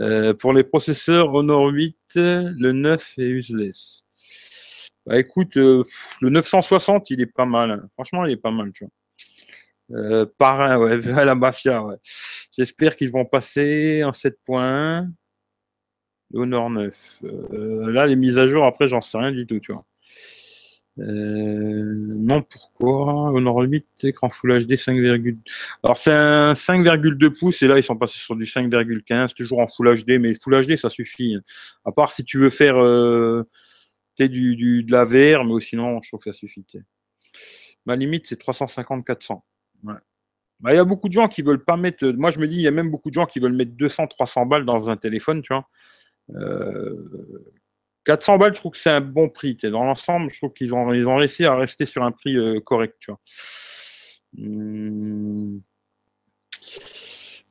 Euh, 0.00 0.34
pour 0.34 0.52
les 0.52 0.64
processeurs 0.64 1.32
Honor 1.34 1.68
8, 1.68 1.96
le 2.16 2.72
9 2.72 3.14
est 3.18 3.26
useless. 3.26 4.04
Bah 5.06 5.18
écoute, 5.18 5.56
euh, 5.58 5.84
le 6.22 6.30
960, 6.30 7.10
il 7.10 7.20
est 7.20 7.26
pas 7.26 7.44
mal. 7.44 7.70
Hein. 7.70 7.88
Franchement, 7.92 8.24
il 8.24 8.32
est 8.32 8.36
pas 8.38 8.50
mal, 8.50 8.72
tu 8.72 8.84
vois. 8.84 8.92
Euh, 10.00 10.26
parrain, 10.38 10.78
ouais, 10.78 10.98
la 11.24 11.34
mafia. 11.34 11.84
J'espère 12.56 12.96
qu'ils 12.96 13.10
vont 13.10 13.26
passer 13.26 14.02
en 14.04 14.12
7.1 14.12 15.10
au 16.32 16.46
Nord 16.46 16.70
9. 16.70 17.20
Euh, 17.24 17.92
là, 17.92 18.06
les 18.06 18.16
mises 18.16 18.38
à 18.38 18.48
jour, 18.48 18.64
après, 18.64 18.88
j'en 18.88 19.02
sais 19.02 19.18
rien 19.18 19.32
du 19.32 19.46
tout, 19.46 19.58
tu 19.60 19.72
vois. 19.72 19.84
Euh, 20.98 21.82
non, 21.86 22.42
pourquoi? 22.42 23.32
Honor 23.32 23.62
8, 23.62 23.86
écran 24.04 24.30
Full 24.30 24.64
HD 24.64 24.76
5, 24.76 24.96
alors 25.82 25.98
c'est 25.98 26.12
un 26.12 26.52
5,2 26.52 27.36
pouces 27.36 27.62
et 27.62 27.66
là 27.66 27.78
ils 27.78 27.82
sont 27.82 27.96
passés 27.96 28.18
sur 28.18 28.36
du 28.36 28.44
5,15, 28.44 29.34
toujours 29.34 29.58
en 29.58 29.66
Full 29.66 30.04
HD, 30.04 30.20
mais 30.20 30.34
Full 30.34 30.66
HD 30.66 30.76
ça 30.76 30.88
suffit. 30.88 31.36
À 31.84 31.90
part 31.90 32.12
si 32.12 32.22
tu 32.22 32.38
veux 32.38 32.50
faire 32.50 32.76
euh, 32.76 33.42
du, 34.18 34.84
de 34.84 34.92
la 34.92 35.04
VR, 35.04 35.44
mais 35.44 35.60
sinon 35.60 36.00
je 36.00 36.10
trouve 36.10 36.20
que 36.20 36.30
ça 36.30 36.38
suffit. 36.38 36.64
Ma 37.86 37.96
limite 37.96 38.26
c'est 38.26 38.40
350-400. 38.40 39.40
Bah, 40.60 40.72
il 40.72 40.76
y 40.76 40.78
a 40.78 40.84
beaucoup 40.84 41.08
de 41.08 41.12
gens 41.12 41.28
qui 41.28 41.42
veulent 41.42 41.64
pas 41.64 41.76
mettre. 41.76 42.06
Moi, 42.06 42.30
je 42.30 42.38
me 42.38 42.48
dis, 42.48 42.54
il 42.54 42.62
y 42.62 42.68
a 42.68 42.70
même 42.70 42.90
beaucoup 42.90 43.10
de 43.10 43.14
gens 43.14 43.26
qui 43.26 43.38
veulent 43.38 43.56
mettre 43.56 43.72
200, 43.72 44.06
300 44.06 44.46
balles 44.46 44.64
dans 44.64 44.88
un 44.88 44.96
téléphone, 44.96 45.42
tu 45.42 45.52
vois. 45.52 45.68
400 48.04 48.34
euh, 48.34 48.38
balles, 48.38 48.54
je 48.54 48.60
trouve 48.60 48.72
que 48.72 48.78
c'est 48.78 48.90
un 48.90 49.00
bon 49.00 49.28
prix. 49.28 49.54
Dans 49.54 49.84
l'ensemble, 49.84 50.30
je 50.30 50.38
trouve 50.38 50.52
qu'ils 50.52 50.74
ont, 50.74 50.92
ils 50.92 51.08
ont 51.08 51.16
réussi 51.16 51.44
à 51.44 51.54
rester 51.54 51.86
sur 51.86 52.02
un 52.02 52.12
prix 52.12 52.36
euh, 52.36 52.60
correct, 52.60 52.96
tu 53.00 53.10
vois. 53.10 53.20
Hum... 54.38 55.62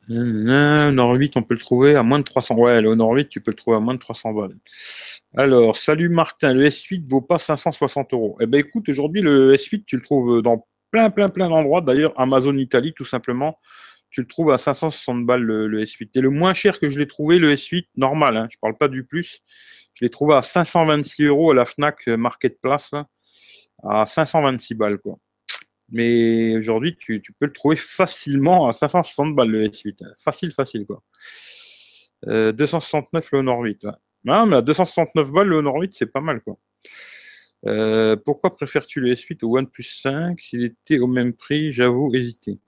Honor 0.10 1.14
8, 1.14 1.38
on 1.38 1.44
peut 1.44 1.54
le 1.54 1.60
trouver 1.60 1.96
à 1.96 2.04
moins 2.04 2.20
de 2.20 2.26
300. 2.26 2.56
Ouais, 2.56 2.82
le 2.82 2.90
Honor 2.90 3.12
8, 3.12 3.30
tu 3.30 3.42
peux 3.42 3.52
le 3.52 3.56
trouver 3.56 3.78
à 3.78 3.80
moins 3.80 3.94
de 3.94 4.00
300 4.00 4.34
balles. 4.34 4.58
Alors, 5.36 5.78
salut 5.78 6.10
Martin, 6.10 6.54
le 6.54 6.66
S8 6.66 7.08
vaut 7.08 7.22
pas 7.22 7.38
560 7.38 8.14
euros. 8.14 8.38
Eh 8.42 8.46
ben, 8.46 8.60
écoute, 8.60 8.90
aujourd'hui, 8.90 9.22
le 9.22 9.56
S8, 9.56 9.86
tu 9.86 9.96
le 9.96 10.02
trouves 10.02 10.42
dans 10.42 10.68
plein, 10.92 11.10
plein, 11.10 11.30
plein 11.30 11.48
d'endroits. 11.50 11.82
D'ailleurs, 11.82 12.14
Amazon 12.20 12.54
Italie, 12.54 12.94
tout 12.94 13.06
simplement, 13.06 13.58
tu 14.14 14.22
le 14.22 14.28
trouves 14.28 14.52
à 14.52 14.60
560 14.60 15.26
balles 15.26 15.42
le, 15.42 15.84
S8. 15.84 16.12
Et 16.14 16.22
le 16.22 16.30
moins 16.30 16.54
cher 16.54 16.80
que 16.80 16.88
je 16.88 17.00
l'ai 17.00 17.08
trouvé, 17.08 17.40
le 17.40 17.54
S8 17.56 17.88
normal, 17.98 18.38
hein, 18.38 18.48
je 18.50 18.58
parle 18.62 18.78
pas 18.78 18.88
du 18.88 19.04
plus, 19.04 19.42
je 19.96 20.06
l'ai 20.06 20.10
trouvé 20.10 20.36
à 20.36 20.44
526 20.44 21.26
euros 21.26 21.52
à 21.52 21.56
la 21.56 21.66
Fnac 21.66 22.08
Marketplace, 22.08 22.92
à 23.84 24.06
526 24.06 24.76
balles. 24.76 25.00
Quoi. 25.00 25.18
Mais 25.90 26.56
aujourd'hui, 26.58 26.96
tu, 26.96 27.22
peux 27.40 27.48
le 27.48 27.54
trouver 27.54 27.76
facilement 27.76 28.70
à 28.70 28.72
560 28.72 29.36
balles 29.36 29.50
le 29.50 29.68
S8. 29.68 29.98
Facile, 30.16 30.52
facile 30.52 30.86
quoi. 30.86 31.02
269 32.28 33.32
le 33.32 33.40
Honor 33.40 33.62
8. 33.62 33.88
Non, 34.26 34.46
mais 34.46 34.58
à 34.58 34.62
269 34.62 35.32
balles 35.32 35.48
le 35.48 35.58
Honor 35.58 35.76
8, 35.78 35.92
c'est 35.92 36.12
pas 36.12 36.22
mal 36.22 36.40
quoi. 36.42 36.58
Euh, 37.66 38.16
pourquoi 38.16 38.52
préfères-tu 38.52 39.00
le 39.00 39.12
S8 39.14 39.44
au 39.44 39.58
OnePlus 39.58 39.84
5 39.84 40.40
S'il 40.40 40.64
était 40.64 41.00
au 41.00 41.08
même 41.08 41.34
prix, 41.34 41.72
j'avoue 41.72 42.14
hésiter. 42.14 42.60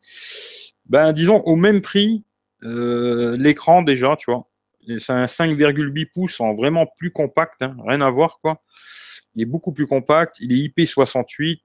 Ben, 0.87 1.13
disons, 1.13 1.41
au 1.41 1.55
même 1.55 1.81
prix, 1.81 2.23
euh, 2.63 3.35
l'écran 3.37 3.81
déjà, 3.81 4.15
tu 4.17 4.31
vois. 4.31 4.47
C'est 4.99 5.13
un 5.13 5.25
5,8 5.25 6.11
pouces 6.13 6.39
en 6.39 6.53
vraiment 6.53 6.85
plus 6.97 7.11
compact, 7.11 7.61
hein, 7.61 7.75
rien 7.87 8.01
à 8.01 8.09
voir 8.11 8.37
quoi. 8.39 8.61
Il 9.33 9.41
est 9.41 9.47
beaucoup 9.47 9.73
plus 9.73 9.87
compact, 9.87 10.37
il 10.39 10.53
est 10.53 10.67
IP68. 10.67 11.59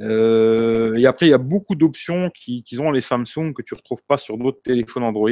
Euh, 0.00 0.96
et 0.96 1.06
après, 1.06 1.26
il 1.26 1.30
y 1.30 1.34
a 1.34 1.38
beaucoup 1.38 1.76
d'options 1.76 2.30
qui, 2.30 2.64
qui, 2.64 2.76
ont 2.80 2.90
les 2.90 3.00
Samsung 3.00 3.52
que 3.54 3.62
tu 3.62 3.74
retrouves 3.74 4.02
pas 4.08 4.16
sur 4.16 4.36
d'autres 4.36 4.60
téléphones 4.62 5.04
Android. 5.04 5.30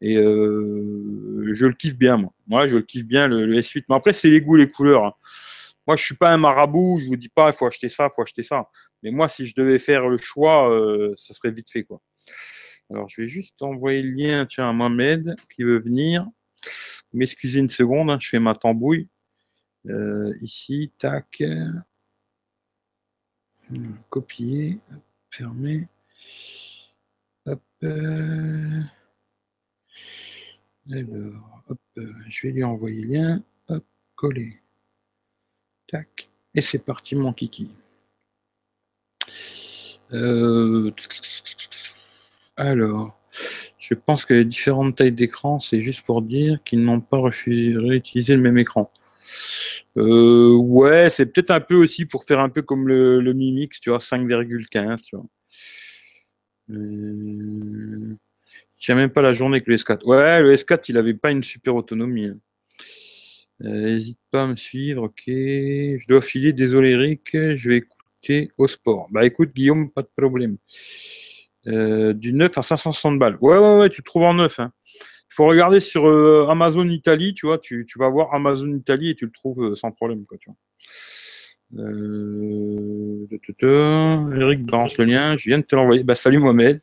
Et 0.00 0.14
je 0.16 1.66
le 1.66 1.72
kiffe 1.72 1.96
bien, 1.96 2.16
moi. 2.16 2.32
Moi, 2.48 2.66
je 2.66 2.74
le 2.76 2.82
kiffe 2.82 3.04
bien 3.04 3.28
le, 3.28 3.46
S8. 3.60 3.84
Mais 3.88 3.94
après, 3.94 4.12
c'est 4.12 4.28
les 4.28 4.40
goûts, 4.40 4.56
les 4.56 4.70
couleurs. 4.70 5.04
Hein. 5.04 5.12
Moi, 5.88 5.96
je 5.96 6.04
suis 6.04 6.16
pas 6.16 6.30
un 6.30 6.36
marabout, 6.36 6.98
je 7.00 7.06
vous 7.06 7.16
dis 7.16 7.30
pas, 7.30 7.48
il 7.48 7.54
faut 7.54 7.64
acheter 7.64 7.88
ça, 7.88 8.08
il 8.12 8.14
faut 8.14 8.20
acheter 8.20 8.42
ça. 8.42 8.68
Mais 9.02 9.10
moi, 9.10 9.26
si 9.26 9.46
je 9.46 9.54
devais 9.54 9.78
faire 9.78 10.06
le 10.06 10.18
choix, 10.18 10.70
euh, 10.70 11.14
ça 11.16 11.32
serait 11.32 11.50
vite 11.50 11.70
fait, 11.70 11.82
quoi. 11.82 12.02
Alors, 12.90 13.08
je 13.08 13.22
vais 13.22 13.26
juste 13.26 13.62
envoyer 13.62 14.02
le 14.02 14.10
lien, 14.10 14.46
à 14.58 14.72
Mohamed, 14.74 15.34
qui 15.54 15.62
veut 15.62 15.80
venir. 15.80 16.26
M'excusez 17.14 17.60
une 17.60 17.70
seconde, 17.70 18.10
hein, 18.10 18.18
je 18.20 18.28
fais 18.28 18.38
ma 18.38 18.54
tambouille. 18.54 19.08
Euh, 19.86 20.34
ici, 20.42 20.92
tac. 20.98 21.42
Copier, 24.10 24.80
fermer. 25.30 25.88
Hop. 27.46 27.62
Euh. 27.82 28.82
Alors, 30.92 31.62
hop, 31.66 31.80
je 31.96 32.46
vais 32.46 32.52
lui 32.52 32.64
envoyer 32.64 33.00
le 33.00 33.08
lien. 33.08 33.42
Hop, 33.68 33.86
coller. 34.16 34.60
Tac. 35.88 36.28
Et 36.54 36.60
c'est 36.60 36.78
parti, 36.78 37.16
mon 37.16 37.32
kiki. 37.32 37.68
Euh, 40.12 40.90
alors, 42.56 43.18
je 43.78 43.94
pense 43.94 44.24
que 44.24 44.34
les 44.34 44.44
différentes 44.44 44.96
tailles 44.96 45.12
d'écran, 45.12 45.60
c'est 45.60 45.80
juste 45.80 46.04
pour 46.04 46.22
dire 46.22 46.58
qu'ils 46.64 46.84
n'ont 46.84 47.00
pas 47.00 47.18
refusé 47.18 47.72
de 47.72 47.78
réutiliser 47.78 48.36
le 48.36 48.42
même 48.42 48.58
écran. 48.58 48.90
Euh, 49.96 50.54
ouais, 50.54 51.10
c'est 51.10 51.26
peut-être 51.26 51.50
un 51.50 51.60
peu 51.60 51.74
aussi 51.74 52.06
pour 52.06 52.24
faire 52.24 52.40
un 52.40 52.48
peu 52.50 52.62
comme 52.62 52.88
le, 52.88 53.20
le 53.20 53.32
Mi 53.34 53.52
Mix, 53.52 53.80
tu 53.80 53.90
vois, 53.90 53.98
5,15, 53.98 55.04
tu 55.04 55.16
vois. 55.16 55.26
Euh, 56.70 58.14
je 58.80 58.92
même 58.92 59.10
pas 59.10 59.22
la 59.22 59.32
journée 59.32 59.60
que 59.60 59.70
le 59.70 59.76
S4. 59.76 60.04
Ouais, 60.04 60.42
le 60.42 60.54
S4, 60.54 60.84
il 60.88 60.98
avait 60.98 61.14
pas 61.14 61.30
une 61.30 61.42
super 61.42 61.74
autonomie. 61.74 62.26
Hein. 62.26 62.38
N'hésite 63.60 64.20
pas 64.30 64.44
à 64.44 64.46
me 64.46 64.56
suivre, 64.56 65.04
ok. 65.04 65.22
Je 65.26 66.06
dois 66.06 66.22
filer, 66.22 66.52
désolé 66.52 66.90
Eric, 66.90 67.30
je 67.32 67.68
vais 67.68 67.76
écouter 67.78 68.50
au 68.56 68.68
sport. 68.68 69.08
Bah 69.10 69.24
écoute 69.24 69.52
Guillaume, 69.54 69.90
pas 69.90 70.02
de 70.02 70.10
problème. 70.16 70.58
Euh, 71.66 72.12
du 72.12 72.32
9 72.32 72.56
à 72.56 72.62
560 72.62 73.18
balles. 73.18 73.36
Ouais, 73.40 73.58
ouais, 73.58 73.78
ouais, 73.78 73.88
tu 73.90 74.02
trouves 74.02 74.22
en 74.22 74.34
neuf. 74.34 74.58
Hein. 74.60 74.72
Il 74.84 75.34
faut 75.34 75.46
regarder 75.46 75.80
sur 75.80 76.08
euh, 76.08 76.46
Amazon 76.48 76.84
Italie, 76.84 77.34
tu 77.34 77.46
vois, 77.46 77.58
tu, 77.58 77.86
vas 77.96 78.08
voir 78.08 78.32
Amazon 78.32 78.68
Italie 78.68 79.10
et 79.10 79.14
tu 79.14 79.26
le 79.26 79.32
trouves 79.32 79.62
euh, 79.62 79.74
sans 79.74 79.90
problème, 79.90 80.24
quoi, 80.24 80.38
tu 80.38 80.50
vois. 80.50 80.56
Eric 84.34 84.64
balance 84.64 84.96
le 84.96 85.04
lien, 85.04 85.36
je 85.36 85.50
viens 85.50 85.58
de 85.58 85.64
te 85.64 85.76
l'envoyer. 85.76 86.02
Bah 86.02 86.14
salut 86.14 86.38
Mohamed. 86.38 86.80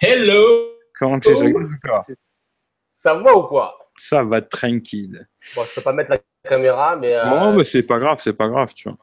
Hello 0.00 0.72
Comment 0.98 1.20
tu 1.20 1.28
es 1.28 1.34
Ça 2.90 3.14
va 3.14 3.36
ou 3.36 3.42
quoi? 3.44 3.83
Ça 3.96 4.22
va 4.24 4.42
tranquille. 4.42 5.26
Bon, 5.54 5.62
je 5.64 5.74
peux 5.74 5.82
pas 5.82 5.92
mettre 5.92 6.10
la 6.10 6.20
caméra, 6.48 6.96
mais. 6.96 7.14
Euh... 7.14 7.24
Non, 7.24 7.54
mais 7.54 7.64
c'est 7.64 7.86
pas 7.86 7.98
grave, 7.98 8.20
c'est 8.22 8.36
pas 8.36 8.48
grave, 8.48 8.72
tu 8.74 8.88
vois. 8.88 8.98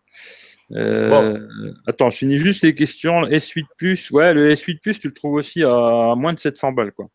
Euh, 0.74 1.38
Attends, 1.86 2.10
je 2.10 2.18
finis 2.18 2.38
juste 2.38 2.64
les 2.64 2.74
questions. 2.74 3.24
S8 3.24 3.66
Plus, 3.78 4.12
ouais, 4.12 4.34
le 4.34 4.54
S8 4.54 4.80
Plus, 4.80 5.00
tu 5.00 5.08
le 5.08 5.14
trouves 5.14 5.34
aussi 5.34 5.64
à 5.64 6.14
moins 6.16 6.34
de 6.34 6.40
700 6.40 6.72
balles, 6.74 6.94
quoi. 6.94 7.08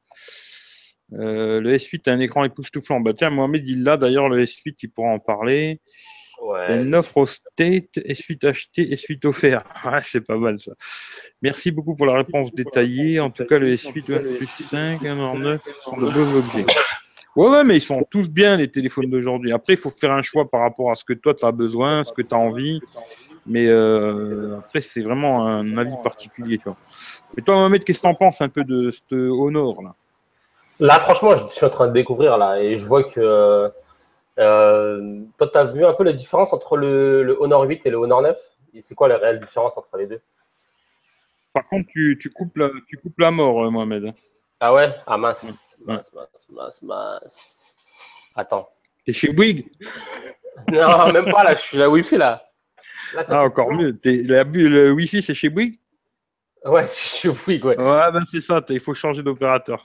Euh, 1.12 1.60
le 1.60 1.76
S8 1.76 2.08
a 2.10 2.12
un 2.12 2.18
écran 2.18 2.44
époustouflant. 2.44 3.00
Bah 3.00 3.12
tiens, 3.16 3.30
Mohamed, 3.30 3.66
il 3.66 3.84
l'a 3.84 3.96
d'ailleurs, 3.96 4.28
le 4.28 4.42
S8, 4.44 4.74
il 4.82 4.90
pourra 4.90 5.10
en 5.10 5.18
parler. 5.18 5.80
Ouais. 6.42 6.82
Une 6.82 6.94
offre 6.94 7.16
au 7.18 7.26
state, 7.26 7.96
S8 7.96 8.46
acheté, 8.46 8.94
S8 8.94 9.26
offert. 9.26 9.62
C'est 10.02 10.26
pas 10.26 10.36
mal 10.36 10.58
ça. 10.58 10.72
Merci 11.40 11.70
beaucoup 11.70 11.94
pour 11.94 12.06
la 12.06 12.14
réponse 12.14 12.52
détaillée. 12.52 13.20
En 13.20 13.30
tout 13.30 13.44
cas, 13.44 13.58
le 13.58 13.74
S8 13.74 14.12
OnePlus 14.12 14.46
5, 14.46 15.04
1 15.04 15.56
sont 15.58 15.96
de 15.96 16.10
beaux 16.10 16.38
objets. 16.38 16.66
Ouais, 17.36 17.50
ouais, 17.50 17.64
mais 17.64 17.76
ils 17.76 17.82
sont 17.82 18.02
tous 18.10 18.30
bien, 18.30 18.56
les 18.56 18.70
téléphones 18.70 19.10
d'aujourd'hui. 19.10 19.52
Après, 19.52 19.74
il 19.74 19.78
faut 19.78 19.90
faire 19.90 20.12
un 20.12 20.22
choix 20.22 20.48
par 20.48 20.62
rapport 20.62 20.90
à 20.90 20.94
ce 20.94 21.04
que 21.04 21.12
toi, 21.12 21.34
tu 21.34 21.44
as 21.44 21.52
besoin, 21.52 22.02
ce 22.02 22.12
que 22.12 22.22
tu 22.22 22.34
as 22.34 22.38
envie. 22.38 22.80
Mais 23.44 23.66
euh, 23.68 24.56
après, 24.58 24.80
c'est 24.80 25.02
vraiment 25.02 25.46
un 25.46 25.76
avis 25.76 25.94
particulier, 26.02 26.56
tu 26.56 26.64
vois. 26.64 26.78
Et 27.36 27.42
toi, 27.42 27.56
Mohamed, 27.56 27.84
qu'est-ce 27.84 28.00
que 28.00 28.06
tu 28.06 28.10
en 28.10 28.14
penses 28.14 28.40
un 28.40 28.48
peu 28.48 28.64
de 28.64 28.90
ce 28.90 29.14
Honor, 29.14 29.82
là? 29.82 29.94
Là, 30.80 30.98
franchement, 31.00 31.36
je 31.36 31.54
suis 31.54 31.64
en 31.64 31.70
train 31.70 31.88
de 31.88 31.92
découvrir, 31.92 32.38
là, 32.38 32.60
et 32.60 32.78
je 32.78 32.86
vois 32.86 33.04
que... 33.04 33.70
Euh, 34.38 35.20
toi, 35.38 35.48
tu 35.48 35.58
as 35.58 35.64
vu 35.64 35.84
un 35.84 35.94
peu 35.94 36.04
la 36.04 36.12
différence 36.12 36.52
entre 36.52 36.76
le, 36.76 37.36
Honor 37.40 37.62
8 37.62 37.86
et 37.86 37.90
le 37.90 37.96
Honor 37.96 38.22
9 38.22 38.38
C'est 38.82 38.94
quoi 38.94 39.08
la 39.08 39.18
réelle 39.18 39.40
différence 39.40 39.72
entre 39.76 39.96
les 39.96 40.06
deux? 40.06 40.20
Par 41.52 41.66
contre, 41.68 41.88
tu, 41.90 42.18
tu, 42.20 42.30
coupes, 42.30 42.56
la, 42.56 42.70
tu 42.88 42.96
coupes 42.96 43.18
la 43.18 43.30
mort, 43.30 43.64
euh, 43.64 43.70
Mohamed. 43.70 44.14
Ah 44.60 44.74
ouais? 44.74 44.94
Ah 45.06 45.16
mince. 45.16 45.44
Mince, 45.86 46.10
mince, 46.50 46.82
mince, 46.82 47.38
Attends. 48.34 48.68
T'es 49.04 49.12
chez 49.12 49.32
Bouygues 49.32 49.70
Non, 50.72 51.12
même 51.12 51.24
pas 51.30 51.44
là, 51.44 51.54
je 51.54 51.60
suis 51.60 51.78
la 51.78 51.88
Wi-Fi 51.88 52.16
là. 52.16 52.42
ah, 53.28 53.42
encore 53.42 53.70
mieux. 53.72 53.98
le 54.04 54.92
Wi-Fi, 54.92 55.22
c'est 55.22 55.34
chez 55.34 55.48
Bouygues 55.48 55.78
Ouais, 56.64 56.86
c'est 56.88 57.20
chez 57.20 57.28
Bouygues, 57.28 57.64
ouais. 57.64 57.78
Ouais, 57.78 58.12
ben 58.12 58.22
c'est 58.28 58.40
ça, 58.40 58.60
il 58.68 58.80
faut 58.80 58.94
changer 58.94 59.22
d'opérateur. 59.22 59.84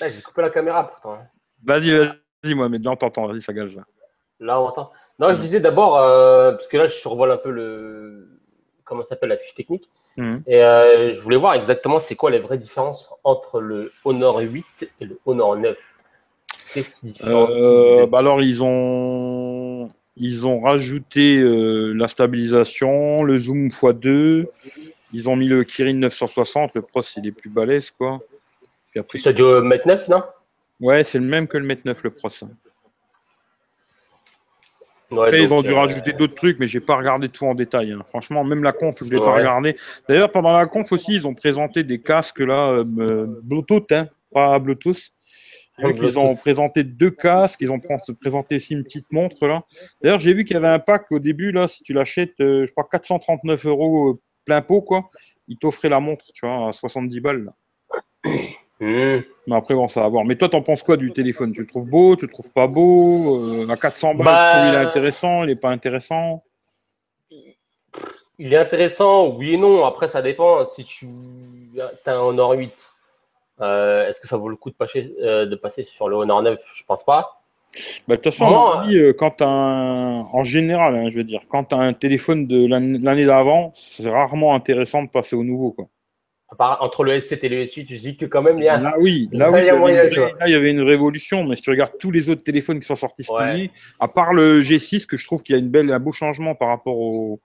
J'ai 0.00 0.22
coupé 0.22 0.42
la 0.42 0.50
caméra 0.50 0.86
pourtant. 0.86 1.14
Hein. 1.14 1.26
Vas-y, 1.64 1.92
vas-y, 1.96 2.54
moi, 2.54 2.68
mais 2.68 2.78
là 2.78 2.90
on 2.92 2.96
t'entend, 2.96 3.26
vas-y, 3.26 3.42
ça 3.42 3.52
gage. 3.52 3.76
Là, 4.38 4.60
on 4.60 4.66
entend. 4.66 4.92
Non, 5.18 5.34
je 5.34 5.40
disais 5.40 5.60
d'abord, 5.60 5.98
euh, 5.98 6.52
parce 6.52 6.66
que 6.68 6.76
là, 6.78 6.86
je 6.86 6.94
survole 6.94 7.30
un 7.30 7.36
peu 7.36 7.50
le. 7.50 8.39
Comment 8.90 9.04
s'appelle 9.04 9.28
la 9.28 9.36
fiche 9.36 9.54
technique. 9.54 9.88
Mhm. 10.16 10.42
Et 10.48 10.64
euh, 10.64 11.12
je 11.12 11.22
voulais 11.22 11.36
voir 11.36 11.54
exactement 11.54 12.00
c'est 12.00 12.16
quoi 12.16 12.28
les 12.32 12.40
vraies 12.40 12.58
différences 12.58 13.08
entre 13.22 13.60
le 13.60 13.92
Honor 14.04 14.40
8 14.40 14.64
et 15.00 15.04
le 15.04 15.16
Honor 15.24 15.56
9. 15.56 15.78
Qu'est-ce 16.74 16.90
qui 16.98 17.06
différencie 17.06 17.56
euh, 17.56 18.06
bah 18.06 18.18
Alors, 18.18 18.42
ils 18.42 18.64
ont, 18.64 19.88
ils 20.16 20.44
ont 20.44 20.60
rajouté 20.60 21.38
euh, 21.38 21.92
la 21.92 22.08
stabilisation, 22.08 23.22
le 23.22 23.38
zoom 23.38 23.68
x2. 23.68 24.46
Ils 25.12 25.28
ont 25.28 25.36
mis 25.36 25.46
le 25.46 25.62
Kirin 25.62 25.94
960. 25.94 26.74
Le 26.74 26.82
Pro, 26.82 27.00
c'est 27.02 27.20
les 27.20 27.30
plus 27.30 27.48
balèzes, 27.48 27.92
quoi. 27.92 28.18
Puis 28.90 28.98
après, 28.98 29.20
c'est 29.20 29.34
du 29.34 29.44
Mate 29.44 29.86
9, 29.86 30.08
non? 30.08 30.24
Ouais, 30.80 31.04
c'est 31.04 31.20
le 31.20 31.26
même 31.26 31.46
que 31.46 31.58
le 31.58 31.64
Mate 31.64 31.84
9, 31.84 32.02
le 32.02 32.10
Pro. 32.10 32.28
Après, 35.10 35.42
ils 35.42 35.52
ont 35.52 35.62
dû 35.62 35.72
rajouter 35.72 36.12
d'autres 36.12 36.34
trucs, 36.34 36.58
mais 36.58 36.66
j'ai 36.66 36.80
pas 36.80 36.96
regardé 36.96 37.28
tout 37.28 37.44
en 37.44 37.54
détail. 37.54 37.92
Hein. 37.92 38.02
Franchement, 38.06 38.44
même 38.44 38.62
la 38.62 38.72
conf, 38.72 38.96
je 39.00 39.10
l'ai 39.10 39.16
pas 39.16 39.34
regardé. 39.34 39.76
D'ailleurs, 40.08 40.30
pendant 40.30 40.56
la 40.56 40.66
conf 40.66 40.90
aussi, 40.92 41.14
ils 41.14 41.26
ont 41.26 41.34
présenté 41.34 41.82
des 41.82 42.00
casques 42.00 42.40
là, 42.40 42.84
euh, 42.98 43.26
Bluetooth, 43.42 43.90
hein, 43.92 44.08
pas 44.32 44.58
Bluetooth. 44.58 45.10
ils 45.78 46.18
ont 46.18 46.36
présenté 46.36 46.84
deux 46.84 47.10
casques, 47.10 47.60
ils 47.60 47.72
ont 47.72 47.80
présenté 48.20 48.56
aussi 48.56 48.74
une 48.74 48.84
petite 48.84 49.10
montre 49.10 49.46
là. 49.46 49.62
D'ailleurs, 50.02 50.20
j'ai 50.20 50.34
vu 50.34 50.44
qu'il 50.44 50.54
y 50.54 50.58
avait 50.58 50.68
un 50.68 50.78
pack 50.78 51.06
au 51.10 51.18
début 51.18 51.52
là, 51.52 51.66
si 51.66 51.82
tu 51.82 51.92
l'achètes, 51.92 52.40
euh, 52.40 52.66
je 52.66 52.72
crois 52.72 52.86
439 52.90 53.66
euros 53.66 54.10
euh, 54.10 54.20
plein 54.44 54.62
pot 54.62 54.82
quoi, 54.82 55.10
ils 55.48 55.56
t'offraient 55.56 55.88
la 55.88 56.00
montre, 56.00 56.26
tu 56.34 56.46
vois, 56.46 56.68
à 56.68 56.72
70 56.72 57.20
balles 57.20 57.44
là. 57.44 58.32
Mais 58.80 59.56
après, 59.56 59.74
bon, 59.74 59.88
ça 59.88 60.00
va 60.02 60.08
voir. 60.08 60.24
Mais 60.24 60.36
toi, 60.36 60.48
t'en 60.48 60.62
penses 60.62 60.82
quoi 60.82 60.96
du 60.96 61.12
téléphone? 61.12 61.52
Tu 61.52 61.60
le 61.60 61.66
trouves 61.66 61.88
beau? 61.88 62.16
Tu 62.16 62.26
le 62.26 62.32
trouves 62.32 62.50
pas 62.50 62.66
beau? 62.66 63.62
Euh, 63.62 63.68
À 63.68 63.76
400 63.76 64.14
balles, 64.14 64.24
bah... 64.24 64.68
il 64.68 64.74
est 64.74 64.78
intéressant 64.78 65.44
Il 65.44 65.50
est 65.50 65.56
pas 65.56 65.70
intéressant? 65.70 66.42
Il 68.38 68.54
est 68.54 68.56
intéressant, 68.56 69.28
oui 69.36 69.54
et 69.54 69.56
non. 69.58 69.84
Après, 69.84 70.08
ça 70.08 70.22
dépend. 70.22 70.66
Si 70.70 70.84
tu 70.84 71.06
as 72.06 72.14
un 72.14 72.20
Honor 72.20 72.52
8, 72.52 72.72
euh, 73.60 74.08
est-ce 74.08 74.18
que 74.18 74.26
ça 74.26 74.38
vaut 74.38 74.48
le 74.48 74.56
coup 74.56 74.70
de 74.70 74.76
passer, 74.76 75.14
euh, 75.22 75.44
de 75.44 75.56
passer 75.56 75.84
sur 75.84 76.08
le 76.08 76.16
Honor 76.16 76.42
9 76.42 76.58
Je 76.74 76.82
pense 76.84 77.04
pas. 77.04 77.42
Bah, 78.08 78.16
de 78.16 78.20
toute 78.20 78.32
façon, 78.32 78.82
euh, 78.88 79.12
quand 79.12 79.42
un... 79.42 80.26
en 80.32 80.42
général, 80.42 80.96
hein, 80.96 81.10
je 81.10 81.18
veux 81.18 81.24
dire, 81.24 81.42
quand 81.48 81.64
tu 81.64 81.74
as 81.74 81.78
un 81.78 81.92
téléphone 81.92 82.46
de 82.46 82.66
l'année 82.66 83.26
d'avant, 83.26 83.72
c'est 83.74 84.08
rarement 84.08 84.54
intéressant 84.54 85.02
de 85.04 85.10
passer 85.10 85.36
au 85.36 85.44
nouveau. 85.44 85.72
Quoi 85.72 85.86
entre 86.58 87.04
le 87.04 87.12
S7 87.12 87.38
et 87.42 87.48
le 87.48 87.64
S8, 87.64 87.94
je 87.94 88.00
dis 88.00 88.16
que 88.16 88.26
quand 88.26 88.42
même 88.42 88.58
il 88.58 88.64
y 88.64 88.68
a. 88.68 88.80
Là, 88.80 88.94
oui, 88.98 89.28
là, 89.32 89.50
oui, 89.50 89.60
il 89.62 90.50
y, 90.50 90.54
avait 90.54 90.70
une 90.70 90.82
révolution. 90.82 91.44
Mais 91.44 91.56
si 91.56 91.62
tu 91.62 91.70
regardes 91.70 91.96
tous 91.98 92.10
les 92.10 92.28
autres 92.28 92.42
téléphones 92.42 92.80
qui 92.80 92.86
sont 92.86 92.96
sortis 92.96 93.24
cette 93.24 93.36
année, 93.36 93.70
à 93.98 94.08
part 94.08 94.32
le 94.32 94.60
G6, 94.60 95.06
que 95.06 95.16
je 95.16 95.26
trouve 95.26 95.42
qu'il 95.42 95.54
y 95.54 95.58
a 95.58 95.60
une 95.60 95.70
belle, 95.70 95.92
un 95.92 96.00
beau 96.00 96.12
changement 96.12 96.54
par 96.54 96.68
rapport 96.68 96.98
au, 96.98 97.40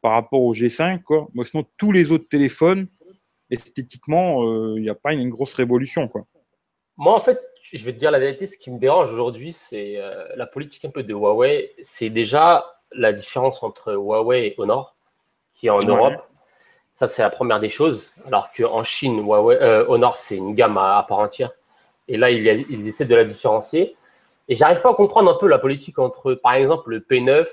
par 0.00 0.12
rapport 0.12 0.40
au 0.40 0.54
G5. 0.54 1.02
Quoi. 1.02 1.28
Moi, 1.34 1.44
sinon, 1.44 1.64
tous 1.76 1.92
les 1.92 2.10
autres 2.10 2.28
téléphones, 2.28 2.88
esthétiquement, 3.50 4.42
il 4.76 4.82
n'y 4.82 4.90
a 4.90 4.94
pas 4.94 5.12
une, 5.12 5.28
grosse 5.28 5.54
révolution. 5.54 6.08
Quoi. 6.08 6.22
Moi, 6.96 7.14
en 7.14 7.20
fait, 7.20 7.40
je 7.62 7.84
vais 7.84 7.92
te 7.92 7.98
dire 7.98 8.10
la 8.10 8.18
vérité, 8.18 8.46
ce 8.46 8.56
qui 8.56 8.70
me 8.70 8.78
dérange 8.78 9.12
aujourd'hui, 9.12 9.52
c'est 9.52 10.00
la 10.36 10.46
politique 10.46 10.86
un 10.86 10.90
peu 10.90 11.02
de 11.02 11.12
Huawei. 11.12 11.72
C'est 11.84 12.10
déjà 12.10 12.64
la 12.92 13.12
différence 13.12 13.62
entre 13.62 13.92
Huawei 13.92 14.46
et 14.46 14.54
Honor, 14.56 14.96
qui 15.54 15.66
est 15.66 15.70
en 15.70 15.78
Europe. 15.78 16.14
Ça, 16.98 17.06
c'est 17.06 17.22
la 17.22 17.30
première 17.30 17.60
des 17.60 17.70
choses. 17.70 18.10
Alors 18.26 18.50
qu'en 18.50 18.82
Chine, 18.82 19.20
Huawei, 19.20 19.56
Honor, 19.86 20.16
c'est 20.16 20.34
une 20.34 20.56
gamme 20.56 20.78
à 20.78 21.04
part 21.08 21.20
entière. 21.20 21.52
Et 22.08 22.16
là, 22.16 22.30
ils, 22.30 22.88
essaient 22.88 23.04
de 23.04 23.14
la 23.14 23.24
différencier. 23.24 23.94
Et 24.48 24.56
j'arrive 24.56 24.80
pas 24.80 24.90
à 24.90 24.94
comprendre 24.94 25.30
un 25.30 25.38
peu 25.38 25.46
la 25.46 25.58
politique 25.58 25.98
entre, 25.98 26.34
par 26.34 26.54
exemple, 26.54 26.90
le 26.90 27.00
P9, 27.00 27.46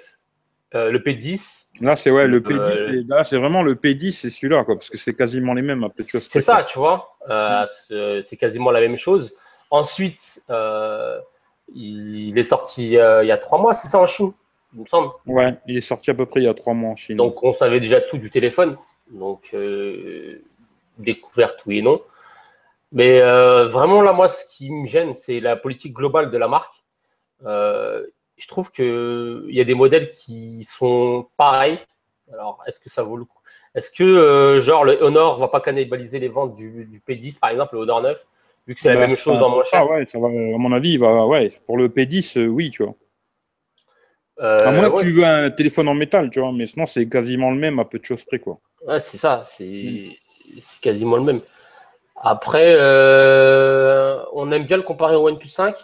euh, 0.73 0.91
le 0.91 0.99
P10. 0.99 1.67
Là, 1.81 1.97
c'est 1.97 2.09
ouais, 2.09 2.25
le 2.25 2.39
P10. 2.39 3.11
Euh, 3.11 3.23
c'est 3.23 3.37
vraiment 3.37 3.61
le 3.61 3.75
P10, 3.75 4.13
c'est 4.13 4.29
celui-là, 4.29 4.63
quoi, 4.63 4.75
parce 4.75 4.89
que 4.89 4.97
c'est 4.97 5.13
quasiment 5.13 5.53
les 5.53 5.61
mêmes, 5.61 5.83
un 5.83 5.89
peu 5.89 6.03
de 6.03 6.09
choses. 6.09 6.27
C'est 6.31 6.41
ça, 6.41 6.63
tu 6.63 6.79
vois. 6.79 7.17
Euh, 7.29 7.65
c'est 8.29 8.37
quasiment 8.37 8.71
la 8.71 8.79
même 8.79 8.97
chose. 8.97 9.33
Ensuite, 9.69 10.41
il 11.73 12.37
est 12.37 12.43
sorti 12.43 12.93
il 12.93 13.27
y 13.27 13.31
a 13.31 13.37
trois 13.37 13.59
mois, 13.59 13.73
c'est 13.73 13.89
ça 13.89 13.99
en 13.99 14.07
Chine, 14.07 14.31
il 14.73 14.81
me 14.81 14.85
semble. 14.85 15.11
Ouais, 15.25 15.53
il 15.67 15.75
est 15.75 15.81
sorti 15.81 16.11
à 16.11 16.13
peu 16.13 16.25
près 16.25 16.39
il 16.39 16.45
y 16.45 16.47
a 16.49 16.53
trois 16.53 16.73
mois 16.73 16.91
en 16.91 16.95
Chine. 16.95 17.17
Donc, 17.17 17.43
on 17.43 17.53
savait 17.53 17.81
déjà 17.81 17.99
tout 17.99 18.17
du 18.17 18.31
téléphone. 18.31 18.77
Donc, 19.11 19.55
découverte, 20.97 21.59
oui 21.65 21.79
et 21.79 21.81
non. 21.81 22.01
Mais 22.91 23.19
euh, 23.21 23.67
vraiment, 23.67 24.01
là, 24.01 24.13
moi, 24.13 24.29
ce 24.29 24.45
qui 24.49 24.71
me 24.71 24.87
gêne, 24.87 25.15
c'est 25.15 25.39
la 25.39 25.55
politique 25.55 25.93
globale 25.93 26.31
de 26.31 26.37
la 26.37 26.47
marque. 26.47 26.73
Euh, 27.45 28.05
je 28.37 28.47
trouve 28.47 28.71
qu'il 28.71 29.47
y 29.49 29.59
a 29.59 29.63
des 29.63 29.73
modèles 29.73 30.11
qui 30.11 30.63
sont 30.63 31.27
pareils. 31.37 31.79
Alors, 32.31 32.63
est-ce 32.67 32.79
que 32.79 32.89
ça 32.89 33.03
vaut 33.03 33.17
le 33.17 33.25
coup? 33.25 33.39
Est-ce 33.75 33.91
que, 33.91 34.03
euh, 34.03 34.61
genre, 34.61 34.85
le 34.85 35.01
Honor 35.03 35.35
ne 35.35 35.41
va 35.41 35.49
pas 35.49 35.59
cannibaliser 35.59 36.19
les 36.19 36.29
ventes 36.29 36.55
du, 36.55 37.01
P10, 37.05 37.39
par 37.39 37.49
exemple, 37.49 37.75
le 37.75 37.81
Honor 37.81 38.01
9, 38.01 38.25
vu 38.65 38.75
que 38.75 38.79
c'est 38.81 38.89
la 38.89 38.95
bah, 38.95 39.07
même 39.07 39.15
chose 39.15 39.41
en 39.41 39.49
moins 39.49 39.63
cher? 39.63 39.81
ah 39.81 39.85
ouais, 39.85 40.05
ça 40.05 40.17
va, 40.17 40.27
À 40.27 40.29
mon 40.29 40.71
avis, 40.71 40.95
va, 40.97 41.27
ouais, 41.27 41.51
pour 41.65 41.77
le 41.77 41.89
P10, 41.89 42.47
oui, 42.47 42.69
tu 42.69 42.83
vois. 42.83 42.95
à 44.37 44.71
moins 44.71 44.89
que 44.89 45.01
tu 45.01 45.11
veux 45.11 45.25
un 45.25 45.51
téléphone 45.51 45.89
en 45.89 45.95
métal, 45.95 46.29
tu 46.29 46.39
vois, 46.39 46.53
mais 46.53 46.67
sinon, 46.67 46.85
c'est 46.85 47.09
quasiment 47.09 47.51
le 47.51 47.57
même 47.57 47.79
à 47.79 47.85
peu 47.85 47.99
de 47.99 48.05
choses 48.05 48.23
près, 48.23 48.39
quoi. 48.39 48.59
Ouais, 48.85 48.99
c'est 48.99 49.17
ça, 49.17 49.43
c'est 49.45 50.17
quasiment 50.81 51.17
le 51.17 51.23
même. 51.23 51.41
Après, 52.15 52.75
euh, 52.77 54.23
on 54.33 54.51
aime 54.51 54.65
bien 54.65 54.77
le 54.77 54.83
comparer 54.83 55.15
au 55.15 55.27
OnePlus 55.27 55.49
5. 55.49 55.75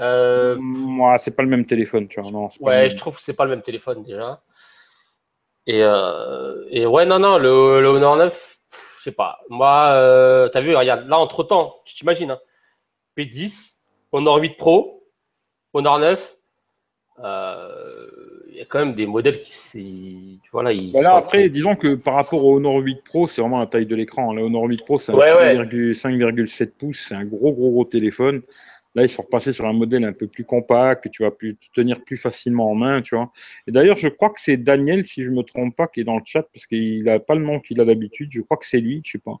Euh, 0.00 0.56
Moi, 0.58 1.18
c'est 1.18 1.30
pas 1.32 1.42
le 1.42 1.48
même 1.48 1.66
téléphone, 1.66 2.08
tu 2.08 2.20
vois. 2.20 2.30
Non, 2.30 2.48
ouais, 2.60 2.90
je 2.90 2.96
trouve 2.96 3.16
que 3.16 3.22
c'est 3.22 3.34
pas 3.34 3.44
le 3.44 3.50
même 3.50 3.62
téléphone 3.62 4.02
déjà. 4.02 4.42
Et, 5.66 5.82
euh, 5.82 6.64
et 6.70 6.86
ouais, 6.86 7.04
non, 7.04 7.18
non, 7.18 7.38
le, 7.38 7.48
Honor 7.48 8.16
9, 8.16 8.56
je 8.98 9.02
sais 9.02 9.12
pas. 9.12 9.40
Moi, 9.48 10.48
t'as 10.52 10.60
vu, 10.60 10.74
regarde, 10.74 11.06
là, 11.08 11.18
entre 11.18 11.44
temps, 11.44 11.76
je 11.84 11.94
t'imagine, 11.94 12.30
hein, 12.30 12.40
P10, 13.16 13.76
Honor 14.12 14.38
8 14.38 14.56
Pro, 14.56 15.04
Honor 15.74 15.98
9, 15.98 16.36
euh, 17.24 17.97
y 18.58 18.62
a 18.62 18.66
quand 18.66 18.78
même 18.80 18.94
des 18.94 19.06
modèles 19.06 19.40
qui. 19.40 20.40
Tu 20.42 20.50
vois, 20.50 20.62
là, 20.62 20.72
ils 20.72 20.92
bah 20.92 21.16
après, 21.16 21.48
disons 21.48 21.76
que 21.76 21.94
par 21.94 22.14
rapport 22.14 22.44
au 22.44 22.56
Honor 22.56 22.76
8 22.78 23.02
Pro, 23.04 23.28
c'est 23.28 23.40
vraiment 23.40 23.60
la 23.60 23.66
taille 23.66 23.86
de 23.86 23.96
l'écran. 23.96 24.32
Le 24.32 24.42
Honor 24.42 24.64
8 24.64 24.84
Pro, 24.84 24.98
c'est 24.98 25.12
un 25.12 25.16
5,7 25.16 26.70
pouces, 26.78 27.06
c'est 27.08 27.14
un 27.14 27.24
gros, 27.24 27.52
gros, 27.52 27.70
gros 27.70 27.84
téléphone. 27.84 28.42
Là, 28.94 29.04
ils 29.04 29.08
sont 29.08 29.22
repassés 29.22 29.52
sur 29.52 29.66
un 29.66 29.72
modèle 29.72 30.04
un 30.04 30.12
peu 30.12 30.26
plus 30.26 30.44
compact, 30.44 31.04
que 31.04 31.08
tu 31.08 31.22
vas 31.22 31.30
plus 31.30 31.56
tenir 31.74 32.02
plus 32.02 32.16
facilement 32.16 32.70
en 32.70 32.74
main, 32.74 33.02
tu 33.02 33.14
vois. 33.14 33.30
Et 33.66 33.70
d'ailleurs, 33.70 33.96
je 33.96 34.08
crois 34.08 34.30
que 34.30 34.40
c'est 34.40 34.56
Daniel, 34.56 35.04
si 35.04 35.22
je 35.22 35.30
me 35.30 35.42
trompe 35.42 35.76
pas, 35.76 35.86
qui 35.86 36.00
est 36.00 36.04
dans 36.04 36.16
le 36.16 36.22
chat, 36.24 36.42
parce 36.52 36.66
qu'il 36.66 37.04
n'a 37.04 37.20
pas 37.20 37.34
le 37.34 37.42
nom 37.42 37.60
qu'il 37.60 37.80
a 37.80 37.84
d'habitude. 37.84 38.30
Je 38.32 38.40
crois 38.40 38.56
que 38.56 38.66
c'est 38.66 38.80
lui, 38.80 39.00
je 39.04 39.12
sais 39.12 39.18
pas. 39.18 39.36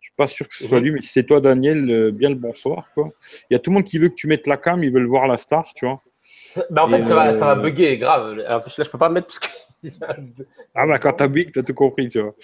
Je 0.00 0.06
suis 0.06 0.14
pas 0.16 0.26
sûr 0.26 0.48
que 0.48 0.54
ce 0.54 0.66
soit 0.66 0.80
lui, 0.80 0.90
mais 0.90 1.02
si 1.02 1.08
c'est 1.08 1.24
toi, 1.24 1.40
Daniel, 1.40 1.88
euh, 1.90 2.10
bien 2.10 2.30
le 2.30 2.34
bonsoir, 2.34 2.90
quoi. 2.94 3.12
Il 3.50 3.54
y 3.54 3.56
a 3.56 3.58
tout 3.58 3.70
le 3.70 3.74
monde 3.74 3.84
qui 3.84 3.98
veut 3.98 4.08
que 4.08 4.14
tu 4.14 4.26
mettes 4.26 4.46
la 4.46 4.56
cam, 4.56 4.82
ils 4.82 4.90
veulent 4.90 5.06
voir 5.06 5.26
la 5.26 5.36
star, 5.36 5.72
tu 5.74 5.84
vois. 5.84 6.02
Bah 6.70 6.84
en 6.84 6.88
fait, 6.88 7.04
ça, 7.04 7.14
va, 7.14 7.32
ça 7.32 7.46
va 7.46 7.52
euh, 7.52 7.62
bugger, 7.62 7.98
grave. 7.98 8.42
En 8.48 8.60
plus, 8.60 8.76
là, 8.78 8.84
je 8.84 8.90
peux 8.90 8.98
pas 8.98 9.08
mettre 9.08 9.28
parce 9.28 9.38
que. 9.38 9.48
ah 10.74 10.86
bah 10.86 10.98
quand 10.98 11.14
t'as 11.14 11.28
bug, 11.28 11.52
t'as 11.52 11.62
tout 11.62 11.74
compris, 11.74 12.08
tu 12.08 12.20
vois. 12.20 12.34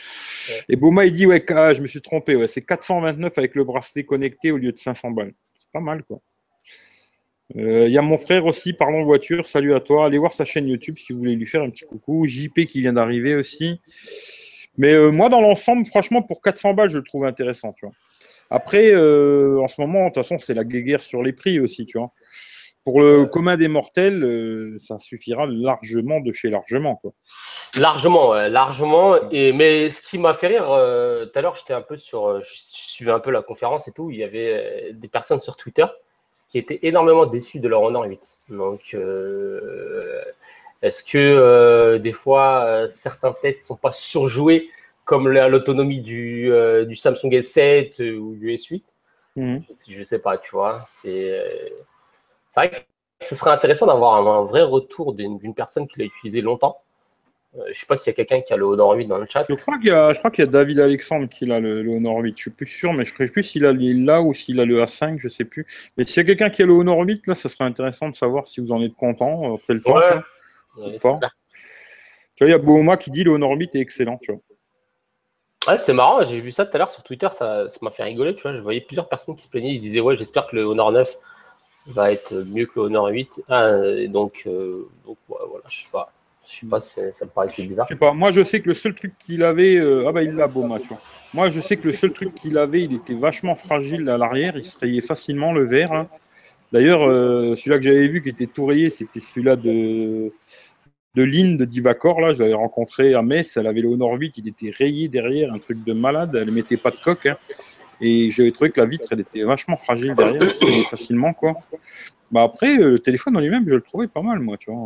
Et 0.69 0.77
Bouma, 0.77 1.05
il 1.05 1.13
dit, 1.13 1.27
ouais, 1.27 1.45
ah, 1.51 1.75
je 1.75 1.83
me 1.83 1.87
suis 1.87 2.01
trompé, 2.01 2.35
ouais, 2.35 2.47
c'est 2.47 2.63
429 2.63 3.37
avec 3.37 3.55
le 3.55 3.65
bracelet 3.65 4.05
connecté 4.05 4.51
au 4.51 4.57
lieu 4.57 4.73
de 4.73 4.79
500 4.79 5.11
balles. 5.11 5.35
C'est 5.59 5.71
pas 5.71 5.81
mal, 5.81 6.03
quoi. 6.05 6.21
Il 7.55 7.65
euh, 7.65 7.89
y 7.89 7.99
a 7.99 8.03
mon 8.03 8.19
frère 8.19 8.45
aussi, 8.47 8.73
parlons 8.73 9.05
voiture, 9.05 9.47
salut 9.47 9.75
à 9.75 9.81
toi. 9.81 10.07
Allez 10.07 10.19
voir 10.19 10.33
sa 10.33 10.45
chaîne 10.45 10.67
YouTube 10.67 10.97
si 10.99 11.13
vous 11.13 11.21
voulez 11.21 11.37
lui 11.37 11.47
faire 11.47 11.63
un 11.63 11.71
petit 11.71 11.85
coucou. 11.85 12.25
JP 12.27 12.67
qui 12.67 12.81
vient 12.81 12.93
d'arriver 12.93 13.37
aussi. 13.37 13.81
Mais 14.79 14.95
euh, 14.95 15.11
moi, 15.11 15.29
dans 15.29 15.41
l'ensemble, 15.41 15.87
franchement, 15.87 16.23
pour 16.23 16.43
400 16.43 16.75
balles, 16.75 16.91
je 16.91 16.99
le 16.99 17.05
trouve 17.05 17.25
intéressant, 17.25 17.73
tu 17.73 17.87
vois. 17.87 17.95
Après, 18.49 18.95
en 18.95 19.67
ce 19.67 19.81
moment, 19.81 20.05
de 20.05 20.07
toute 20.07 20.23
façon, 20.23 20.39
c'est 20.39 20.55
la 20.55 20.63
guéguerre 20.63 21.03
sur 21.03 21.21
les 21.23 21.33
prix 21.33 21.59
aussi, 21.59 21.85
tu 21.85 21.99
vois. 21.99 22.13
Pour 22.87 23.01
le 23.01 23.27
commun 23.27 23.57
des 23.57 23.67
mortels, 23.67 24.23
euh, 24.23 24.77
ça 24.79 24.97
suffira 24.97 25.45
largement 25.49 26.21
de 26.21 26.31
chez 26.31 26.51
largement. 26.51 26.95
Quoi. 26.95 27.11
Largement, 27.81 28.35
largement. 28.35 29.29
Et, 29.33 29.53
mais 29.53 29.91
ce 29.91 30.01
qui 30.01 30.19
m'a 30.19 30.35
fait 30.35 30.47
rire, 30.47 30.71
euh, 30.71 31.27
tout 31.27 31.37
à 31.37 31.43
l'heure, 31.43 31.57
j'étais 31.57 31.75
un 31.75 31.83
peu 31.83 31.97
sur. 31.97 32.29
Euh, 32.29 32.43
je 32.45 32.53
suivais 32.55 33.11
un 33.11 33.19
peu 33.19 33.33
la 33.33 33.43
conférence 33.43 33.89
et 33.89 33.91
tout. 33.91 34.13
Il 34.13 34.19
y 34.19 34.23
avait 34.23 34.93
des 34.93 35.09
personnes 35.09 35.41
sur 35.41 35.57
Twitter 35.57 35.85
qui 36.49 36.59
étaient 36.59 36.79
énormément 36.83 37.27
déçues 37.27 37.59
de 37.59 37.67
leur 37.67 37.83
Honor 37.83 38.05
8. 38.05 38.21
Donc, 38.51 38.97
est-ce 40.83 41.03
que 41.03 41.97
des 41.97 42.13
fois, 42.13 42.87
certains 42.89 43.33
tests 43.33 43.63
ne 43.63 43.67
sont 43.67 43.77
pas 43.77 43.93
surjoués 43.93 44.71
comme 45.05 45.29
l'autonomie 45.29 46.03
du, 46.03 46.53
du 46.87 46.95
Samsung 46.95 47.31
S7 47.31 48.17
ou 48.17 48.37
du 48.37 48.55
S8 48.55 48.83
mmh. 49.35 49.59
Je 49.89 49.99
ne 49.99 50.05
sais 50.05 50.21
pas, 50.21 50.39
tu 50.39 50.53
vois. 50.53 50.87
C'est 51.03 51.43
c'est 52.57 52.69
vrai 52.69 52.71
que 52.71 53.27
ce 53.27 53.37
serait 53.37 53.51
intéressant 53.51 53.87
d'avoir 53.87 54.27
un, 54.27 54.45
vrai 54.45 54.63
retour 54.63 55.15
d'une 55.15 55.55
personne 55.55 55.87
qui 55.87 56.01
l'a 56.01 56.07
utilisé 56.07 56.41
longtemps. 56.41 56.79
Euh, 57.57 57.63
je 57.67 57.71
ne 57.71 57.75
sais 57.75 57.87
pas 57.87 57.97
s'il 57.97 58.11
y 58.11 58.15
a 58.15 58.17
quelqu'un 58.17 58.43
qui 58.43 58.53
a 58.53 58.57
le 58.57 58.65
Honor 58.65 58.93
8 58.93 59.07
dans 59.07 59.19
le 59.19 59.27
chat. 59.29 59.47
Je 59.49 59.55
crois 59.55 59.79
qu'il 59.79 59.89
y, 59.89 60.43
a 60.43 60.47
David 60.47 60.79
Alexandre 60.81 61.27
qui 61.29 61.51
a 61.51 61.61
le, 61.61 61.89
Honor 61.89 62.19
8. 62.19 62.37
Je 62.37 62.43
suis 62.43 62.51
plus 62.51 62.67
sûr, 62.67 62.93
mais 62.93 63.05
je 63.05 63.15
ne 63.19 63.27
sais 63.27 63.33
plus 63.33 63.43
s'il 63.43 63.65
a 63.65 63.73
là 63.73 64.21
ou 64.21 64.35
s'il 64.35 64.61
a 64.61 64.65
le 64.65 64.83
A5, 64.83 65.19
je 65.19 65.27
ne 65.27 65.31
sais 65.31 65.45
plus. 65.45 65.67
Mais 65.97 66.05
s'il 66.05 66.19
y 66.19 66.21
a 66.21 66.25
quelqu'un 66.25 66.51
qui 66.51 66.63
a 66.63 66.67
le 66.67 66.73
Honor 66.73 66.99
8, 67.01 67.27
là, 67.27 67.35
ça 67.35 67.49
serait 67.49 67.65
intéressant 67.65 68.11
de 68.11 68.15
savoir 68.15 68.47
si 68.47 68.61
vous 68.61 68.73
en 68.73 68.83
êtes 68.83 68.95
content 68.95 69.55
après 69.55 69.75
le 69.75 69.83
temps. 69.83 69.97
Ouais. 69.97 70.99
tu 70.99 71.09
vois, 71.09 71.19
il 72.41 72.51
y 72.51 72.53
a 72.53 72.59
Bouma 72.59 72.97
qui 72.99 73.11
dit 73.11 73.25
le 73.25 73.31
Honor 73.31 73.53
8 73.53 73.75
est 73.75 73.81
excellent. 73.81 74.19
Tu 74.19 74.33
vois. 74.33 74.41
Ouais, 75.69 75.79
c'est 75.79 75.95
marrant, 75.95 76.23
j'ai 76.23 76.41
vu 76.41 76.53
ça 76.53 76.67
tout 76.67 76.77
à 76.77 76.79
l'heure 76.79 76.91
sur 76.91 77.03
Twitter, 77.03 77.29
ça 77.33 77.67
m'a 77.81 77.91
fait 77.91 78.05
rigoler. 78.05 78.37
Tu 78.37 78.43
vois, 78.43 78.55
je 78.55 78.61
voyais 78.61 78.83
plusieurs 78.83 79.09
personnes 79.09 79.35
qui 79.35 79.45
se 79.45 79.49
plaignaient, 79.49 79.75
ils 79.75 79.81
disaient 79.81 80.01
Ouais, 80.01 80.17
j'espère 80.17 80.47
que 80.47 80.57
le 80.57 80.63
Honor 80.63 80.93
9 80.93 81.17
va 81.87 82.13
être 82.13 82.35
mieux 82.35 82.67
que 82.67 82.81
Honor 82.81 83.09
8. 83.09 83.43
Ah, 83.49 83.71
donc, 84.09 84.45
euh, 84.47 84.71
donc 85.05 85.17
voilà, 85.29 85.65
je 85.71 85.85
sais 85.85 85.93
pas. 85.93 86.13
Je 86.49 86.61
sais 86.61 86.67
pas, 86.67 86.79
ça 86.81 87.25
me 87.25 87.31
paraissait 87.31 87.65
bizarre. 87.65 87.87
Je 87.89 87.95
sais 87.95 87.99
pas, 87.99 88.13
moi 88.13 88.31
je 88.31 88.45
sais 88.45 88.61
que 88.61 88.69
le 88.69 88.75
seul 88.75 88.95
truc 88.95 89.15
qu'il 89.19 89.43
avait. 89.43 89.77
Euh, 89.77 90.07
ah 90.07 90.13
bah 90.13 90.23
il 90.23 90.33
l'a 90.33 90.47
beau 90.47 90.63
match. 90.63 90.85
Moi 91.35 91.51
je 91.51 91.59
sais 91.59 91.77
que 91.77 91.89
le 91.89 91.93
seul 91.93 92.13
truc 92.13 92.35
qu'il 92.35 92.57
avait, 92.57 92.83
il 92.83 92.95
était 92.95 93.15
vachement 93.15 93.57
fragile 93.57 94.09
à 94.09 94.17
l'arrière, 94.17 94.57
il 94.57 94.65
se 94.65 94.79
rayait 94.79 95.01
facilement 95.01 95.53
le 95.53 95.67
verre. 95.67 95.93
Hein. 95.93 96.09
D'ailleurs, 96.73 97.03
euh, 97.03 97.57
celui-là 97.57 97.79
que 97.79 97.85
j'avais 97.85 98.07
vu 98.07 98.23
qui 98.23 98.29
était 98.29 98.47
tout 98.47 98.65
rayé, 98.67 98.91
c'était 98.91 99.19
celui-là 99.19 99.57
de 99.57 100.33
de 101.17 101.23
Lynn 101.25 101.57
de 101.57 101.65
Divacor, 101.65 102.21
là, 102.21 102.35
je 102.35 102.43
l'avais 102.43 102.55
rencontré 102.55 103.15
à 103.15 103.23
Metz, 103.23 103.57
elle 103.57 103.67
avait 103.67 103.81
le 103.81 103.89
Honor 103.89 104.13
8, 104.13 104.37
il 104.37 104.49
était 104.49 104.71
rayé 104.71 105.09
derrière, 105.09 105.51
un 105.53 105.59
truc 105.59 105.83
de 105.83 105.95
malade, 105.95 106.37
elle 106.37 106.47
ne 106.47 106.53
mettait 106.53 106.77
pas 106.77 106.91
de 106.91 106.97
coque. 106.97 107.25
Hein. 107.25 107.39
Et 108.01 108.31
j'avais 108.31 108.53
trouvé 108.53 108.71
que 108.71 108.81
la 108.81 108.87
vitre, 108.87 109.09
elle 109.11 109.21
était 109.21 109.43
vachement 109.43 109.77
fragile 109.77 110.15
derrière, 110.15 110.55
facilement, 110.89 111.33
quoi. 111.33 111.55
Bah 112.31 112.43
après, 112.43 112.77
euh, 112.79 112.91
le 112.91 112.99
téléphone 112.99 113.37
en 113.37 113.41
lui-même, 113.41 113.69
je 113.69 113.75
le 113.75 113.81
trouvais 113.81 114.09
pas 114.09 114.21
mal, 114.21 114.41
moi, 114.41 114.57
tu 114.57 114.71
vois. 114.71 114.81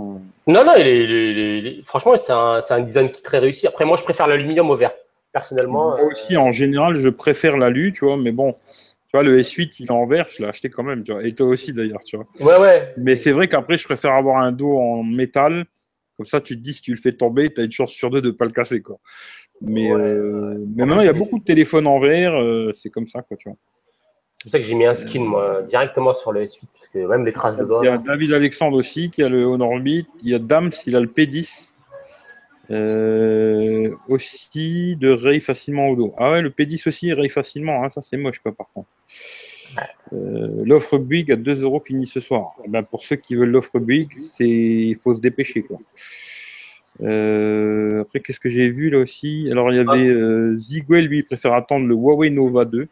Non, 0.46 0.64
non, 0.64 1.82
franchement, 1.84 2.14
c'est 2.16 2.32
un, 2.32 2.60
un, 2.68 2.80
design 2.82 3.10
qui 3.10 3.20
est 3.20 3.24
très 3.24 3.38
réussi. 3.38 3.66
Après, 3.66 3.84
moi, 3.84 3.96
je 3.96 4.02
préfère 4.02 4.26
l'aluminium 4.26 4.70
au 4.70 4.76
verre, 4.76 4.92
personnellement. 5.32 5.96
Moi 5.96 6.04
aussi, 6.04 6.36
en 6.36 6.52
général, 6.52 6.96
je 6.96 7.08
préfère 7.08 7.56
l'alu, 7.56 7.92
tu 7.92 8.04
vois, 8.04 8.18
mais 8.18 8.32
bon, 8.32 8.52
tu 8.52 9.16
vois, 9.16 9.22
le 9.22 9.40
S8, 9.40 9.76
il 9.80 9.86
est 9.86 9.90
en 9.90 10.06
verre, 10.06 10.28
je 10.28 10.42
l'ai 10.42 10.48
acheté 10.48 10.68
quand 10.68 10.82
même, 10.82 11.02
tu 11.02 11.12
vois. 11.12 11.24
Et 11.24 11.34
toi 11.34 11.46
aussi, 11.46 11.72
d'ailleurs, 11.72 12.00
tu 12.04 12.16
vois. 12.16 12.26
Ouais, 12.38 12.62
ouais. 12.62 12.94
Mais 12.98 13.14
c'est 13.14 13.32
vrai 13.32 13.48
qu'après, 13.48 13.78
je 13.78 13.84
préfère 13.84 14.12
avoir 14.12 14.42
un 14.42 14.52
dos 14.52 14.78
en 14.78 15.02
métal. 15.02 15.64
Comme 16.16 16.26
ça, 16.26 16.40
tu 16.40 16.56
te 16.56 16.62
dis, 16.62 16.74
si 16.74 16.82
tu 16.82 16.90
le 16.90 16.98
fais 16.98 17.12
tomber, 17.12 17.52
tu 17.52 17.62
as 17.62 17.64
une 17.64 17.72
chance 17.72 17.90
sur 17.90 18.10
deux 18.10 18.20
de 18.20 18.28
ne 18.28 18.32
pas 18.32 18.44
le 18.44 18.50
casser, 18.50 18.82
quoi. 18.82 18.98
Mais, 19.62 19.92
euh, 19.92 20.64
maintenant, 20.74 21.00
il 21.00 21.06
y 21.06 21.08
a 21.08 21.12
beaucoup 21.12 21.38
de 21.38 21.44
téléphones 21.44 21.86
en 21.86 22.00
verre, 22.00 22.34
euh, 22.34 22.72
c'est 22.72 22.90
comme 22.90 23.06
ça, 23.06 23.22
quoi, 23.22 23.36
tu 23.36 23.48
vois. 23.48 23.58
C'est 24.38 24.44
pour 24.44 24.52
ça 24.52 24.58
que 24.58 24.64
j'ai 24.64 24.74
mis 24.74 24.86
un 24.86 24.94
skin, 24.94 25.20
moi, 25.20 25.62
directement 25.62 26.14
sur 26.14 26.32
le 26.32 26.44
S8, 26.44 26.60
parce 26.72 26.88
que 26.88 26.98
même 27.06 27.26
les 27.26 27.32
traces 27.32 27.58
de 27.58 27.64
doigts. 27.64 27.80
Il 27.82 27.86
y 27.86 27.88
a 27.88 27.98
David 27.98 28.32
Alexandre 28.32 28.78
aussi 28.78 29.10
qui 29.10 29.22
a 29.22 29.28
le 29.28 29.44
Honor 29.44 29.74
8. 29.74 30.08
Il 30.22 30.30
y 30.30 30.34
a 30.34 30.38
Dams, 30.38 30.70
il 30.86 30.96
a 30.96 31.00
le 31.00 31.08
P10. 31.08 31.74
Euh, 32.70 33.96
aussi 34.08 34.96
de 34.96 35.10
raye 35.10 35.40
facilement 35.40 35.88
au 35.88 35.96
dos. 35.96 36.14
Ah 36.16 36.30
ouais, 36.30 36.40
le 36.40 36.50
P10 36.50 36.88
aussi 36.88 37.12
raye 37.12 37.28
facilement. 37.28 37.84
Hein, 37.84 37.90
ça, 37.90 38.00
c'est 38.00 38.16
moche, 38.16 38.38
quoi, 38.38 38.52
par 38.52 38.70
contre. 38.72 38.88
l'offre 40.12 40.96
Bouygues 40.96 41.32
à 41.32 41.36
2 41.36 41.62
euros 41.62 41.80
finit 41.80 42.06
ce 42.06 42.20
soir. 42.20 42.54
Eh 42.64 42.68
ben, 42.68 42.82
pour 42.82 43.04
ceux 43.04 43.16
qui 43.16 43.34
veulent 43.34 43.50
l'offre 43.50 43.78
Bouygues, 43.78 44.16
il 44.38 44.96
faut 44.96 45.12
se 45.12 45.20
dépêcher. 45.20 45.64
Quoi. 45.64 45.78
Euh, 47.02 48.02
après, 48.02 48.20
qu'est-ce 48.20 48.40
que 48.40 48.50
j'ai 48.50 48.68
vu 48.68 48.90
là 48.90 48.98
aussi? 48.98 49.48
Alors, 49.50 49.70
il 49.72 49.76
y 49.76 49.78
avait 49.78 50.08
euh, 50.08 50.56
Ziguel, 50.56 51.06
lui, 51.06 51.18
il 51.18 51.24
préfère 51.24 51.54
attendre 51.54 51.86
le 51.86 51.94
Huawei 51.94 52.30
Nova 52.30 52.64
2. 52.64 52.88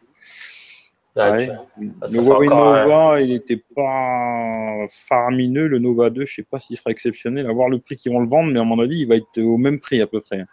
le 1.15 2.17
Huawei 2.17 2.47
Nova, 2.47 3.21
il 3.21 3.29
n'était 3.29 3.61
pas 3.75 4.85
faramineux. 4.89 5.67
Le 5.67 5.79
Nova 5.79 6.09
2, 6.09 6.25
je 6.25 6.31
ne 6.31 6.35
sais 6.35 6.47
pas 6.49 6.59
s'il 6.59 6.77
sera 6.77 6.91
exceptionnel. 6.91 7.47
À 7.47 7.53
voir 7.53 7.69
le 7.69 7.79
prix 7.79 7.95
qu'ils 7.95 8.11
vont 8.11 8.21
le 8.21 8.29
vendre, 8.29 8.51
mais 8.51 8.59
à 8.59 8.63
mon 8.63 8.79
avis, 8.79 9.01
il 9.01 9.07
va 9.07 9.15
être 9.15 9.39
au 9.41 9.57
même 9.57 9.79
prix 9.79 10.01
à 10.01 10.07
peu 10.07 10.21
près. 10.21 10.43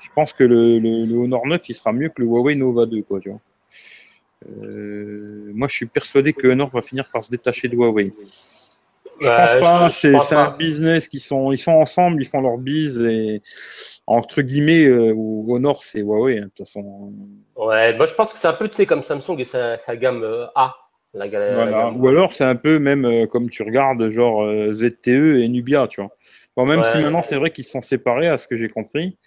Je 0.00 0.08
pense 0.14 0.32
que 0.32 0.44
le, 0.44 0.78
le, 0.78 1.16
Honor 1.16 1.46
9, 1.46 1.68
il 1.68 1.74
sera 1.74 1.92
mieux 1.92 2.08
que 2.08 2.22
le 2.22 2.28
Huawei 2.28 2.54
Nova 2.54 2.86
2. 2.86 3.02
Quoi, 3.02 3.20
tu 3.20 3.30
vois. 3.30 3.40
Euh, 4.62 5.50
moi, 5.54 5.68
je 5.68 5.74
suis 5.74 5.86
persuadé 5.86 6.32
que 6.32 6.46
Honor 6.46 6.70
va 6.70 6.82
finir 6.82 7.08
par 7.10 7.24
se 7.24 7.30
détacher 7.30 7.68
de 7.68 7.74
Huawei. 7.74 8.12
Je 9.20 9.28
pense 9.28 9.54
pas. 9.60 9.88
C'est 9.88 10.34
un 10.34 10.50
business 10.50 11.08
qui 11.08 11.20
sont, 11.20 11.52
ils 11.52 11.58
sont 11.58 11.72
ensemble, 11.72 12.22
ils 12.22 12.26
font 12.26 12.40
leur 12.40 12.58
bise 12.58 13.00
et 13.00 13.42
entre 14.06 14.42
guillemets, 14.42 14.84
euh, 14.84 15.14
au, 15.14 15.58
nord, 15.58 15.82
c'est 15.82 16.00
Huawei. 16.00 16.38
Hein, 16.38 16.42
de 16.42 16.46
toute 16.46 16.58
façon. 16.58 17.12
Ouais, 17.56 17.96
moi 17.96 18.06
je 18.06 18.14
pense 18.14 18.32
que 18.32 18.38
c'est 18.38 18.48
un 18.48 18.52
peu, 18.52 18.68
tu 18.68 18.76
sais, 18.76 18.86
comme 18.86 19.02
Samsung 19.02 19.38
et 19.38 19.44
sa, 19.44 19.78
gamme 19.96 20.22
euh, 20.22 20.46
A. 20.54 20.74
La, 21.14 21.28
voilà. 21.28 21.90
Ou 21.92 22.08
alors 22.08 22.34
c'est 22.34 22.44
un 22.44 22.56
peu 22.56 22.78
même 22.78 23.06
euh, 23.06 23.26
comme 23.26 23.48
tu 23.48 23.62
regardes, 23.62 24.10
genre 24.10 24.46
ZTE 24.72 25.38
et 25.38 25.48
Nubia, 25.48 25.86
tu 25.88 26.02
vois. 26.02 26.10
Bon, 26.54 26.66
même 26.66 26.84
si 26.84 26.98
maintenant 26.98 27.22
c'est 27.22 27.36
vrai 27.36 27.50
qu'ils 27.50 27.64
sont 27.64 27.80
séparés, 27.80 28.28
à 28.28 28.36
ce 28.36 28.46
que 28.46 28.56
j'ai 28.56 28.68
compris, 28.68 29.18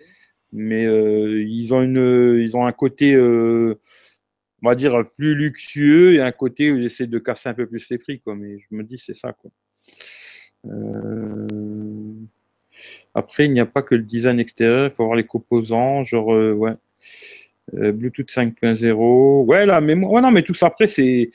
mais 0.51 0.83
ils 0.83 1.73
ont 1.73 1.81
une, 1.81 2.39
ils 2.39 2.55
ont 2.55 2.65
un 2.65 2.71
côté, 2.71 3.17
on 3.17 3.75
va 4.61 4.75
dire 4.75 5.03
plus 5.17 5.33
luxueux 5.33 6.13
et 6.13 6.21
un 6.21 6.31
côté 6.31 6.71
où 6.71 6.77
ils 6.77 6.85
essaient 6.85 7.07
de 7.07 7.19
casser 7.19 7.49
un 7.49 7.53
peu 7.55 7.65
plus 7.65 7.89
les 7.89 7.97
prix, 7.97 8.19
quoi. 8.19 8.35
Mais 8.35 8.59
je 8.59 8.67
me 8.69 8.83
dis 8.83 8.99
c'est 8.99 9.15
ça, 9.15 9.33
quoi. 9.33 9.49
Euh, 10.67 11.47
après, 13.15 13.45
il 13.45 13.53
n'y 13.53 13.59
a 13.59 13.65
pas 13.65 13.81
que 13.81 13.95
le 13.95 14.03
design 14.03 14.39
extérieur, 14.39 14.85
il 14.85 14.89
faut 14.89 15.03
avoir 15.03 15.17
les 15.17 15.25
composants, 15.25 16.03
genre, 16.03 16.33
euh, 16.33 16.53
ouais. 16.53 16.73
Euh, 17.75 17.91
Bluetooth 17.91 18.29
5.0. 18.29 19.45
Ouais, 19.45 19.65
la 19.65 19.81
non, 19.81 20.31
mais 20.31 20.41
tout 20.41 20.53
ça, 20.53 20.67
après, 20.67 20.87
c'est. 20.87 21.29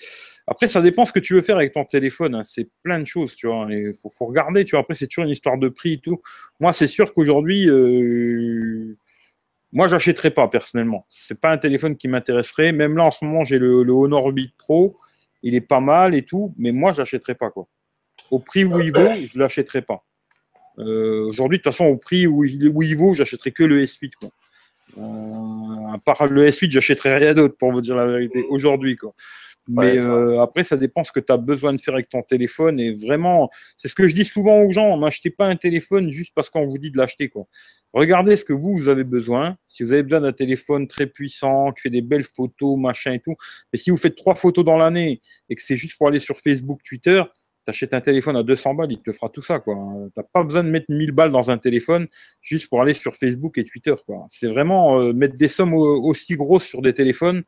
Après, 0.46 0.66
ça 0.68 0.82
dépend 0.82 1.06
ce 1.06 1.12
que 1.12 1.20
tu 1.20 1.34
veux 1.34 1.42
faire 1.42 1.56
avec 1.56 1.72
ton 1.72 1.84
téléphone. 1.84 2.34
Hein. 2.34 2.42
C'est 2.44 2.68
plein 2.82 2.98
de 2.98 3.06
choses, 3.06 3.34
tu 3.34 3.46
vois. 3.46 3.66
Il 3.70 3.94
faut, 3.94 4.10
faut, 4.10 4.26
regarder, 4.26 4.64
tu 4.64 4.72
vois. 4.72 4.80
Après, 4.80 4.94
c'est 4.94 5.06
toujours 5.06 5.24
une 5.24 5.30
histoire 5.30 5.58
de 5.58 5.68
prix 5.68 5.94
et 5.94 6.00
tout. 6.00 6.20
Moi, 6.60 6.72
c'est 6.72 6.86
sûr 6.86 7.14
qu'aujourd'hui, 7.14 7.68
euh... 7.68 8.96
moi, 9.72 9.88
j'achèterais 9.88 10.32
pas 10.32 10.48
personnellement. 10.48 11.06
C'est 11.08 11.40
pas 11.40 11.50
un 11.50 11.58
téléphone 11.58 11.96
qui 11.96 12.08
m'intéresserait. 12.08 12.72
Même 12.72 12.96
là, 12.96 13.04
en 13.04 13.10
ce 13.10 13.24
moment, 13.24 13.44
j'ai 13.44 13.58
le, 13.58 13.84
le, 13.84 13.92
Honor 13.92 14.26
8 14.26 14.54
Pro. 14.58 14.96
Il 15.42 15.54
est 15.54 15.60
pas 15.60 15.80
mal 15.80 16.14
et 16.14 16.24
tout, 16.24 16.54
mais 16.58 16.72
moi, 16.72 16.92
j'achèterais 16.92 17.34
pas, 17.34 17.50
quoi 17.50 17.68
au 18.30 18.38
prix 18.38 18.64
où 18.64 18.80
il 18.80 18.92
vaut, 18.92 19.12
je 19.14 19.36
ne 19.36 19.42
l'achèterai 19.42 19.82
pas. 19.82 20.04
Euh, 20.78 21.26
aujourd'hui, 21.26 21.58
de 21.58 21.62
toute 21.62 21.72
façon, 21.72 21.84
au 21.84 21.96
prix 21.96 22.26
où 22.26 22.44
il, 22.44 22.68
où 22.68 22.82
il 22.82 22.96
vaut, 22.96 23.14
j'achèterai 23.14 23.52
que 23.52 23.64
le 23.64 23.82
S8. 23.84 24.12
Quoi. 24.20 24.30
Euh, 24.98 25.94
à 25.94 25.98
part 25.98 26.26
le 26.26 26.46
S8, 26.46 26.70
j'achèterai 26.70 27.14
rien 27.14 27.34
d'autre 27.34 27.56
pour 27.56 27.72
vous 27.72 27.80
dire 27.80 27.96
la 27.96 28.06
vérité 28.06 28.44
aujourd'hui. 28.48 28.96
Quoi. 28.96 29.14
Mais 29.66 29.98
euh, 29.98 30.42
après, 30.42 30.62
ça 30.62 30.76
dépend 30.76 31.04
ce 31.04 31.12
que 31.12 31.20
tu 31.20 31.32
as 31.32 31.38
besoin 31.38 31.72
de 31.72 31.80
faire 31.80 31.94
avec 31.94 32.10
ton 32.10 32.22
téléphone. 32.22 32.78
Et 32.78 32.92
vraiment, 32.92 33.50
c'est 33.76 33.88
ce 33.88 33.94
que 33.94 34.06
je 34.08 34.14
dis 34.14 34.24
souvent 34.24 34.60
aux 34.60 34.72
gens 34.72 34.96
n'achetez 34.98 35.30
pas 35.30 35.46
un 35.46 35.56
téléphone 35.56 36.10
juste 36.10 36.32
parce 36.34 36.50
qu'on 36.50 36.66
vous 36.66 36.76
dit 36.76 36.90
de 36.90 36.98
l'acheter. 36.98 37.28
Quoi. 37.28 37.46
Regardez 37.94 38.36
ce 38.36 38.44
que 38.44 38.52
vous, 38.52 38.74
vous 38.74 38.88
avez 38.88 39.04
besoin. 39.04 39.56
Si 39.66 39.82
vous 39.82 39.92
avez 39.92 40.02
besoin 40.02 40.20
d'un 40.20 40.32
téléphone 40.32 40.86
très 40.86 41.06
puissant, 41.06 41.72
qui 41.72 41.82
fait 41.82 41.90
des 41.90 42.02
belles 42.02 42.24
photos, 42.24 42.78
machin 42.78 43.14
et 43.14 43.20
tout. 43.20 43.36
Mais 43.72 43.78
si 43.78 43.90
vous 43.90 43.96
faites 43.96 44.16
trois 44.16 44.34
photos 44.34 44.64
dans 44.64 44.76
l'année 44.76 45.22
et 45.48 45.54
que 45.54 45.62
c'est 45.62 45.76
juste 45.76 45.96
pour 45.96 46.08
aller 46.08 46.18
sur 46.18 46.38
Facebook, 46.38 46.80
Twitter, 46.84 47.22
T'achètes 47.64 47.94
un 47.94 48.00
téléphone 48.00 48.36
à 48.36 48.42
200 48.42 48.74
balles, 48.74 48.92
il 48.92 49.00
te 49.00 49.10
fera 49.10 49.30
tout 49.30 49.40
ça. 49.40 49.58
Tu 49.58 49.70
n'as 49.70 50.22
pas 50.32 50.42
besoin 50.42 50.64
de 50.64 50.68
mettre 50.68 50.86
1000 50.90 51.12
balles 51.12 51.32
dans 51.32 51.50
un 51.50 51.56
téléphone 51.56 52.06
juste 52.42 52.68
pour 52.68 52.82
aller 52.82 52.92
sur 52.92 53.14
Facebook 53.14 53.56
et 53.56 53.64
Twitter. 53.64 53.94
C'est 54.28 54.48
vraiment 54.48 55.00
euh, 55.00 55.12
mettre 55.14 55.36
des 55.36 55.48
sommes 55.48 55.72
aussi 55.72 56.36
grosses 56.36 56.64
sur 56.64 56.82
des 56.82 56.92
téléphones, 56.92 57.42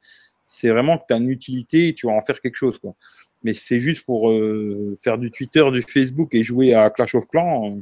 c'est 0.46 0.70
vraiment 0.70 0.96
que 0.96 1.04
tu 1.08 1.14
as 1.14 1.18
une 1.18 1.28
utilité 1.28 1.88
et 1.88 1.94
tu 1.94 2.06
vas 2.06 2.14
en 2.14 2.22
faire 2.22 2.40
quelque 2.40 2.56
chose. 2.56 2.78
Quoi. 2.78 2.94
Mais 3.42 3.52
c'est 3.52 3.80
juste 3.80 4.06
pour 4.06 4.30
euh, 4.30 4.96
faire 5.02 5.18
du 5.18 5.30
Twitter, 5.30 5.68
du 5.70 5.82
Facebook 5.82 6.28
et 6.32 6.42
jouer 6.42 6.72
à 6.72 6.88
Clash 6.88 7.14
of 7.14 7.26
Clans. 7.28 7.76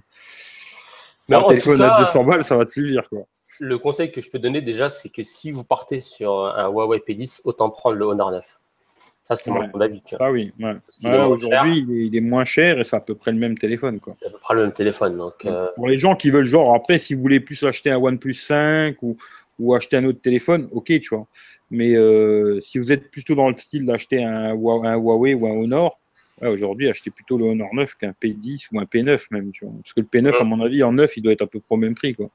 Euh, 1.30 1.36
un 1.36 1.42
téléphone 1.44 1.82
à 1.82 1.98
200 1.98 2.24
balles, 2.24 2.44
ça 2.44 2.56
va 2.56 2.66
te 2.66 2.72
suffire. 2.72 3.08
Quoi. 3.08 3.26
Le 3.60 3.78
conseil 3.78 4.10
que 4.10 4.20
je 4.20 4.28
peux 4.28 4.38
donner 4.38 4.60
déjà, 4.60 4.90
c'est 4.90 5.08
que 5.08 5.22
si 5.22 5.52
vous 5.52 5.62
partez 5.62 6.00
sur 6.00 6.46
un 6.46 6.68
Huawei 6.68 6.98
P10, 6.98 7.42
autant 7.44 7.70
prendre 7.70 7.96
le 7.96 8.04
Honor 8.04 8.32
9. 8.32 8.44
Ça, 9.28 9.36
c'est 9.36 9.50
mon 9.50 9.80
avis. 9.80 10.02
Ah 10.20 10.30
oui, 10.30 10.52
aujourd'hui, 11.02 11.86
il, 11.88 12.14
est 12.14 12.20
moins 12.20 12.44
cher 12.44 12.78
et 12.78 12.84
c'est 12.84 12.96
à 12.96 13.00
peu 13.00 13.14
près 13.14 13.32
le 13.32 13.38
même 13.38 13.56
téléphone. 13.56 13.98
Quoi. 13.98 14.14
C'est 14.20 14.26
à 14.26 14.30
peu 14.30 14.38
près 14.38 14.54
le 14.54 14.62
même 14.62 14.72
téléphone. 14.72 15.16
Donc, 15.16 15.46
euh, 15.46 15.68
Pour 15.76 15.88
les 15.88 15.98
gens 15.98 16.14
qui 16.14 16.30
veulent, 16.30 16.44
genre, 16.44 16.74
après, 16.74 16.98
si 16.98 17.14
vous 17.14 17.22
voulez 17.22 17.40
plus 17.40 17.62
acheter 17.64 17.90
un 17.90 17.96
OnePlus 17.96 18.34
5 18.34 19.02
ou, 19.02 19.16
ou 19.58 19.74
acheter 19.74 19.96
un 19.96 20.04
autre 20.04 20.20
téléphone, 20.20 20.68
ok, 20.72 20.86
tu 21.00 21.08
vois. 21.14 21.26
Mais 21.70 21.96
euh, 21.96 22.60
si 22.60 22.78
vous 22.78 22.92
êtes 22.92 23.10
plutôt 23.10 23.34
dans 23.34 23.48
le 23.48 23.56
style 23.56 23.86
d'acheter 23.86 24.22
un, 24.22 24.50
un, 24.50 24.54
Huawei 24.54 25.32
ou 25.32 25.46
un 25.46 25.52
Honor, 25.52 25.98
aujourd'hui, 26.42 26.90
achetez 26.90 27.10
plutôt 27.10 27.38
le 27.38 27.46
Honor 27.46 27.70
9 27.72 27.94
qu'un 27.94 28.12
P10 28.12 28.68
ou 28.72 28.80
un 28.80 28.84
P9 28.84 29.26
même, 29.30 29.52
tu 29.52 29.64
vois. 29.64 29.74
Parce 29.82 29.94
que 29.94 30.02
le 30.02 30.06
P9, 30.06 30.38
à 30.38 30.44
mon 30.44 30.60
avis, 30.60 30.82
en 30.82 30.92
9, 30.92 31.16
il 31.16 31.22
doit 31.22 31.32
être 31.32 31.42
à 31.42 31.46
peu 31.46 31.60
près 31.60 31.74
au 31.74 31.78
même 31.78 31.94
prix, 31.94 32.14
quoi. 32.14 32.28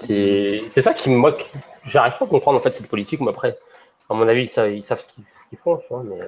C'est 0.00 0.82
ça 0.82 0.94
qui, 0.94 1.10
moi, 1.10 1.38
j'arrive 1.84 2.14
pas 2.18 2.24
à 2.24 2.28
comprendre, 2.28 2.58
en 2.58 2.60
fait, 2.60 2.74
cette 2.74 2.88
politique, 2.88 3.20
mais 3.20 3.30
après 3.30 3.56
à 4.08 4.14
mon 4.14 4.26
avis, 4.26 4.42
ils 4.42 4.48
savent, 4.48 4.72
ils 4.72 4.84
savent 4.84 5.02
ce 5.02 5.48
qu'ils 5.48 5.58
font, 5.58 5.78
mais 6.04 6.18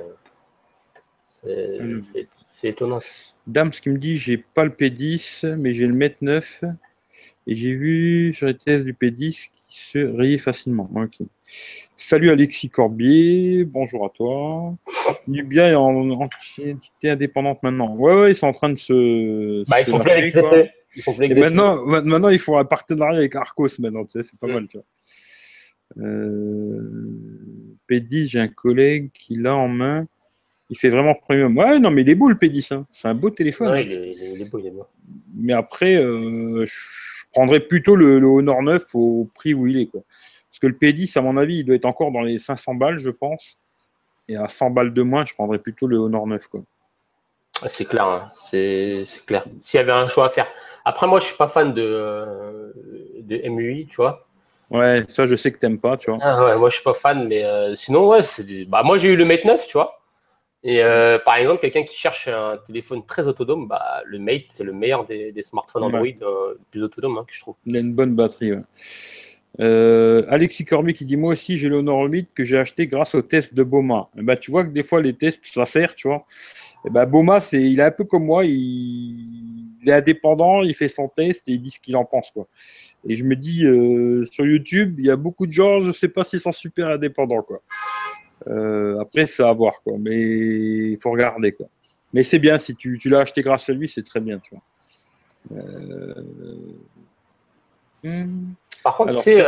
c'est 2.60 2.68
étonnant. 2.68 2.98
Dame, 3.46 3.72
ce 3.72 3.80
qui 3.80 3.88
me 3.88 3.98
dit, 3.98 4.18
j'ai 4.18 4.36
pas 4.36 4.64
le 4.64 4.70
P10, 4.70 5.56
mais 5.56 5.72
j'ai 5.72 5.86
le 5.86 5.94
Mate 5.94 6.20
9 6.20 6.64
et 7.46 7.54
j'ai 7.54 7.74
vu 7.74 8.34
sur 8.34 8.46
les 8.46 8.56
tests 8.56 8.84
du 8.84 8.92
P10 8.92 9.48
qui 9.68 9.80
se 9.80 9.98
raye 9.98 10.38
facilement. 10.38 10.90
Salut 11.96 12.30
Alexis 12.30 12.68
Corbier, 12.68 13.64
bonjour 13.64 14.04
à 14.04 14.10
toi. 14.10 14.74
Nubia 15.26 15.70
est 15.70 15.74
en 15.74 16.10
entité 16.10 17.10
indépendante 17.10 17.62
maintenant. 17.62 17.94
Ouais, 17.96 18.14
ouais, 18.14 18.32
ils 18.32 18.34
sont 18.34 18.46
en 18.46 18.52
train 18.52 18.68
de 18.68 18.74
se. 18.74 19.68
Bah, 19.68 19.82
se 19.84 19.90
lâcher, 19.90 21.34
maintenant, 21.34 21.84
maintenant, 21.86 22.28
il 22.28 22.38
faut 22.38 22.56
un 22.58 22.64
partenariat 22.64 23.18
avec 23.18 23.34
Arcos 23.36 23.68
maintenant, 23.78 24.04
tu 24.04 24.10
sais, 24.10 24.22
c'est 24.22 24.38
pas 24.38 24.48
mal, 24.48 24.66
tu 24.66 24.76
vois. 24.76 24.86
Euh, 25.98 26.90
P10, 27.90 28.28
j'ai 28.28 28.40
un 28.40 28.48
collègue 28.48 29.10
qui 29.12 29.34
l'a 29.34 29.54
en 29.54 29.68
main. 29.68 30.06
Il 30.70 30.78
fait 30.78 30.88
vraiment 30.88 31.14
premium. 31.14 31.56
Ouais, 31.58 31.78
non, 31.80 31.90
mais 31.90 32.02
il 32.02 32.10
est 32.10 32.14
beau 32.14 32.28
le 32.28 32.36
P10. 32.36 32.74
Hein. 32.74 32.86
C'est 32.90 33.08
un 33.08 33.14
beau 33.14 33.30
téléphone. 33.30 33.70
Ouais, 33.70 33.84
il, 33.84 33.92
est, 34.42 34.50
beau, 34.50 34.58
il 34.58 34.66
est 34.66 34.70
beau. 34.70 34.86
Mais 35.34 35.52
après, 35.52 35.96
euh, 35.96 36.64
je 36.64 37.24
prendrais 37.32 37.60
plutôt 37.60 37.96
le, 37.96 38.24
Honor 38.24 38.62
9 38.62 38.94
au 38.94 39.28
prix 39.34 39.52
où 39.52 39.66
il 39.66 39.78
est. 39.78 39.86
Quoi. 39.86 40.02
Parce 40.50 40.60
que 40.60 40.68
le 40.68 40.74
P10, 40.74 41.18
à 41.18 41.22
mon 41.22 41.36
avis, 41.36 41.58
il 41.58 41.64
doit 41.64 41.74
être 41.74 41.86
encore 41.86 42.12
dans 42.12 42.20
les 42.20 42.38
500 42.38 42.76
balles, 42.76 42.98
je 42.98 43.10
pense. 43.10 43.58
Et 44.28 44.36
à 44.36 44.46
100 44.46 44.70
balles 44.70 44.94
de 44.94 45.02
moins, 45.02 45.24
je 45.24 45.34
prendrais 45.34 45.58
plutôt 45.58 45.88
le 45.88 45.96
Honor 45.96 46.26
9. 46.28 46.46
Quoi. 46.46 46.62
C'est 47.68 47.84
clair, 47.84 48.04
hein. 48.04 48.30
c'est 48.34 49.04
clair. 49.26 49.44
S'il 49.60 49.78
y 49.78 49.80
avait 49.80 49.92
un 49.92 50.08
choix 50.08 50.26
à 50.26 50.30
faire. 50.30 50.46
Après, 50.84 51.08
moi, 51.08 51.18
je 51.20 51.26
suis 51.26 51.36
pas 51.36 51.48
fan 51.48 51.74
de, 51.74 51.82
euh, 51.82 52.72
de 53.20 53.48
MUI, 53.48 53.86
tu 53.86 53.96
vois. 53.96 54.28
Ouais, 54.70 55.04
ça, 55.08 55.26
je 55.26 55.34
sais 55.34 55.50
que 55.50 55.58
t'aimes 55.58 55.80
pas, 55.80 55.96
tu 55.96 56.10
vois. 56.10 56.20
Ah 56.22 56.44
ouais, 56.44 56.58
moi, 56.58 56.70
je 56.70 56.76
suis 56.76 56.84
pas 56.84 56.94
fan, 56.94 57.26
mais 57.26 57.44
euh, 57.44 57.74
sinon, 57.74 58.08
ouais, 58.08 58.22
c'est 58.22 58.64
bah, 58.66 58.82
moi, 58.84 58.98
j'ai 58.98 59.08
eu 59.08 59.16
le 59.16 59.24
Mate 59.24 59.44
9, 59.44 59.66
tu 59.66 59.72
vois. 59.72 60.00
Et 60.62 60.82
euh, 60.82 61.18
par 61.18 61.36
exemple, 61.36 61.60
quelqu'un 61.60 61.82
qui 61.82 61.96
cherche 61.96 62.28
un 62.28 62.58
téléphone 62.66 63.04
très 63.04 63.26
autonome, 63.26 63.66
bah, 63.66 64.02
le 64.04 64.18
Mate, 64.20 64.44
c'est 64.50 64.62
le 64.62 64.72
meilleur 64.72 65.06
des, 65.06 65.34
smartphones 65.42 65.84
Android 65.84 66.06
euh, 66.22 66.54
plus 66.70 66.84
autonome, 66.84 67.18
hein, 67.18 67.24
que 67.26 67.34
je 67.34 67.40
trouve. 67.40 67.56
Il 67.66 67.76
a 67.76 67.80
une 67.80 67.94
bonne 67.94 68.14
batterie, 68.14 68.52
ouais. 68.52 68.62
Alexis 70.28 70.64
Corby 70.64 70.94
qui 70.94 71.04
dit 71.04 71.16
Moi 71.16 71.32
aussi, 71.32 71.58
j'ai 71.58 71.68
le 71.68 71.76
Honor 71.76 72.04
8 72.04 72.32
que 72.32 72.44
j'ai 72.44 72.56
acheté 72.56 72.86
grâce 72.86 73.14
au 73.16 73.22
test 73.22 73.52
de 73.52 73.64
Boma. 73.64 74.08
bah, 74.14 74.36
tu 74.36 74.52
vois 74.52 74.64
que 74.64 74.70
des 74.70 74.84
fois, 74.84 75.02
les 75.02 75.14
tests, 75.14 75.44
ça 75.44 75.64
sert, 75.66 75.96
tu 75.96 76.06
vois. 76.06 76.24
Et 76.86 76.90
bah, 76.90 77.06
Boma, 77.06 77.40
c'est, 77.40 77.60
il 77.60 77.80
est 77.80 77.82
un 77.82 77.90
peu 77.90 78.04
comme 78.04 78.24
moi, 78.24 78.44
il... 78.44 78.52
il, 79.82 79.88
est 79.88 79.92
indépendant, 79.92 80.62
il 80.62 80.74
fait 80.74 80.88
son 80.88 81.08
test 81.08 81.48
et 81.48 81.52
il 81.52 81.60
dit 81.60 81.70
ce 81.70 81.80
qu'il 81.80 81.96
en 81.96 82.04
pense. 82.04 82.30
Quoi. 82.30 82.46
Et 83.08 83.14
je 83.14 83.24
me 83.24 83.34
dis, 83.34 83.64
euh, 83.64 84.24
sur 84.30 84.44
YouTube, 84.44 84.96
il 84.98 85.06
y 85.06 85.10
a 85.10 85.16
beaucoup 85.16 85.46
de 85.46 85.52
gens, 85.52 85.80
je 85.80 85.88
ne 85.88 85.92
sais 85.92 86.08
pas 86.08 86.24
s'ils 86.24 86.40
sont 86.40 86.52
super 86.52 86.88
indépendants. 86.88 87.42
Quoi. 87.42 87.62
Euh, 88.46 88.98
après, 89.00 89.26
c'est 89.26 89.42
à 89.42 89.52
voir. 89.52 89.82
Quoi. 89.82 89.94
Mais 89.98 90.20
il 90.20 90.98
faut 91.00 91.10
regarder. 91.10 91.52
Quoi. 91.52 91.66
Mais 92.12 92.22
c'est 92.22 92.38
bien, 92.38 92.58
si 92.58 92.74
tu, 92.74 92.98
tu 92.98 93.08
l'as 93.08 93.20
acheté 93.20 93.42
grâce 93.42 93.68
à 93.68 93.72
lui, 93.72 93.88
c'est 93.88 94.04
très 94.04 94.20
bien. 94.20 94.38
Tu 94.38 94.54
vois. 94.54 95.58
Euh... 95.58 96.14
Hmm. 98.02 98.52
Par 98.82 98.96
contre, 98.96 99.14
tu 99.16 99.22
sais, 99.22 99.44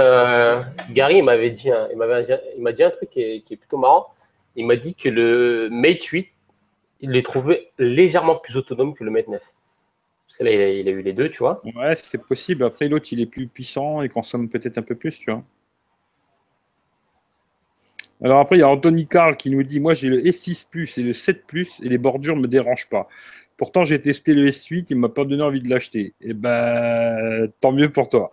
Gary 0.90 1.18
il 1.18 1.24
m'avait 1.24 1.50
dit, 1.50 1.70
il 1.90 2.62
m'a 2.62 2.72
dit 2.72 2.82
un 2.82 2.90
truc 2.90 3.11
qui 3.11 3.22
est, 3.22 3.40
qui 3.40 3.55
est 3.55 3.57
plutôt 3.57 3.78
marrant. 3.78 4.09
Il 4.57 4.66
m'a 4.66 4.76
dit 4.76 4.94
que 4.94 5.09
le 5.09 5.68
Mate 5.70 6.05
8, 6.05 6.28
il 7.00 7.11
les 7.11 7.22
trouvait 7.22 7.70
légèrement 7.78 8.36
plus 8.36 8.57
autonome 8.57 8.94
que 8.94 9.05
le 9.05 9.11
Mate 9.11 9.28
9. 9.28 9.42
Là, 10.40 10.50
il 10.50 10.88
a, 10.88 10.92
eu 10.92 11.02
les 11.02 11.12
deux, 11.12 11.28
tu 11.28 11.38
vois. 11.38 11.62
Ouais, 11.76 11.94
c'est 11.94 12.20
possible. 12.26 12.64
Après, 12.64 12.88
l'autre, 12.88 13.08
il 13.12 13.20
est 13.20 13.26
plus 13.26 13.46
puissant 13.46 14.02
et 14.02 14.08
consomme 14.08 14.48
peut-être 14.48 14.78
un 14.78 14.82
peu 14.82 14.94
plus, 14.94 15.18
tu 15.18 15.30
vois. 15.30 15.44
Alors 18.24 18.38
après, 18.38 18.56
il 18.56 18.60
y 18.60 18.62
a 18.62 18.68
Anthony 18.68 19.06
Carl 19.06 19.36
qui 19.36 19.50
nous 19.50 19.62
dit 19.62 19.80
Moi, 19.80 19.94
j'ai 19.94 20.08
le 20.08 20.20
S6 20.22 20.66
Plus 20.70 20.96
et 20.98 21.02
le 21.02 21.12
7 21.12 21.44
Plus 21.46 21.80
et 21.82 21.88
les 21.88 21.98
bordures 21.98 22.36
ne 22.36 22.42
me 22.42 22.48
dérangent 22.48 22.88
pas. 22.88 23.08
Pourtant, 23.56 23.84
j'ai 23.84 24.00
testé 24.00 24.34
le 24.34 24.48
S8, 24.48 24.86
il 24.90 24.96
m'a 24.96 25.08
pas 25.08 25.24
donné 25.24 25.42
envie 25.42 25.60
de 25.60 25.68
l'acheter. 25.68 26.14
Et 26.20 26.30
eh 26.30 26.34
ben, 26.34 27.48
tant 27.60 27.72
mieux 27.72 27.90
pour 27.90 28.08
toi. 28.08 28.30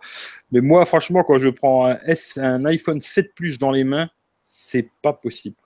Mais 0.52 0.60
moi, 0.60 0.84
franchement, 0.86 1.24
quand 1.24 1.38
je 1.38 1.48
prends 1.48 1.86
un, 1.86 1.98
S, 2.06 2.38
un 2.38 2.64
iPhone 2.64 3.00
7 3.00 3.34
Plus 3.34 3.58
dans 3.58 3.70
les 3.70 3.84
mains, 3.84 4.08
c'est 4.42 4.88
pas 5.02 5.12
possible. 5.12 5.56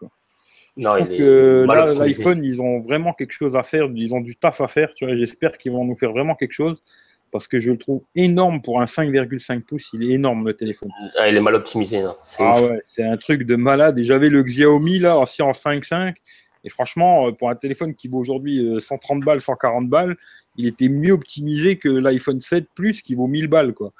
Je 0.76 0.84
trouve 0.84 1.08
que 1.08 1.64
là, 1.68 1.86
l'iPhone, 1.98 2.42
ils 2.44 2.60
ont 2.60 2.80
vraiment 2.80 3.12
quelque 3.12 3.32
chose 3.32 3.56
à 3.56 3.62
faire, 3.62 3.88
ils 3.94 4.14
ont 4.14 4.20
du 4.20 4.36
taf 4.36 4.60
à 4.60 4.68
faire. 4.68 4.92
Tu 4.94 5.04
vois, 5.04 5.16
j'espère 5.16 5.56
qu'ils 5.56 5.72
vont 5.72 5.84
nous 5.84 5.96
faire 5.96 6.10
vraiment 6.10 6.34
quelque 6.34 6.52
chose 6.52 6.82
parce 7.30 7.48
que 7.48 7.58
je 7.58 7.72
le 7.72 7.78
trouve 7.78 8.02
énorme 8.14 8.62
pour 8.62 8.80
un 8.80 8.84
5,5 8.84 9.62
pouces. 9.62 9.90
Il 9.92 10.08
est 10.08 10.14
énorme 10.14 10.46
le 10.46 10.54
téléphone. 10.54 10.90
Ah, 11.18 11.28
il 11.28 11.36
est 11.36 11.40
mal 11.40 11.56
optimisé. 11.56 12.00
Ah 12.38 12.62
ouais, 12.62 12.80
c'est 12.84 13.02
un 13.02 13.16
truc 13.16 13.42
de 13.42 13.56
malade. 13.56 13.98
Et 13.98 14.04
j'avais 14.04 14.28
le 14.28 14.42
Xiaomi 14.44 15.00
là 15.00 15.18
aussi 15.18 15.42
en 15.42 15.50
5,5. 15.50 16.14
Et 16.62 16.70
franchement, 16.70 17.32
pour 17.32 17.50
un 17.50 17.56
téléphone 17.56 17.94
qui 17.94 18.06
vaut 18.06 18.20
aujourd'hui 18.20 18.80
130 18.80 19.18
euh, 19.20 19.24
balles, 19.24 19.40
140 19.40 19.88
balles, 19.88 20.16
il 20.56 20.66
était 20.66 20.88
mieux 20.88 21.12
optimisé 21.12 21.76
que 21.76 21.88
l'iPhone 21.88 22.40
7 22.40 22.68
Plus 22.74 23.02
qui 23.02 23.16
vaut 23.16 23.26
1000 23.26 23.48
balles. 23.48 23.74
Quoi. 23.74 23.92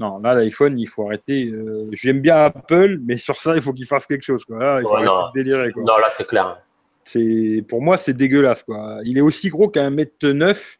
Non, 0.00 0.18
là, 0.18 0.32
l'iPhone, 0.32 0.78
il 0.78 0.88
faut 0.88 1.06
arrêter. 1.06 1.48
Euh, 1.48 1.86
j'aime 1.92 2.22
bien 2.22 2.36
Apple, 2.36 2.98
mais 3.04 3.18
sur 3.18 3.36
ça, 3.36 3.54
il 3.54 3.60
faut 3.60 3.74
qu'il 3.74 3.84
fasse 3.84 4.06
quelque 4.06 4.22
chose. 4.22 4.46
Quoi. 4.46 4.80
il 4.80 4.82
faut 4.82 4.96
arrêter 4.96 5.40
de 5.40 5.44
délirer. 5.44 5.72
Quoi. 5.72 5.82
Non, 5.82 5.98
là, 5.98 6.10
c'est 6.16 6.26
clair. 6.26 6.58
C'est, 7.04 7.62
pour 7.68 7.82
moi, 7.82 7.98
c'est 7.98 8.14
dégueulasse. 8.14 8.62
Quoi. 8.62 9.00
Il 9.04 9.18
est 9.18 9.20
aussi 9.20 9.50
gros 9.50 9.68
qu'un 9.68 9.90
mètre 9.90 10.26
9 10.26 10.78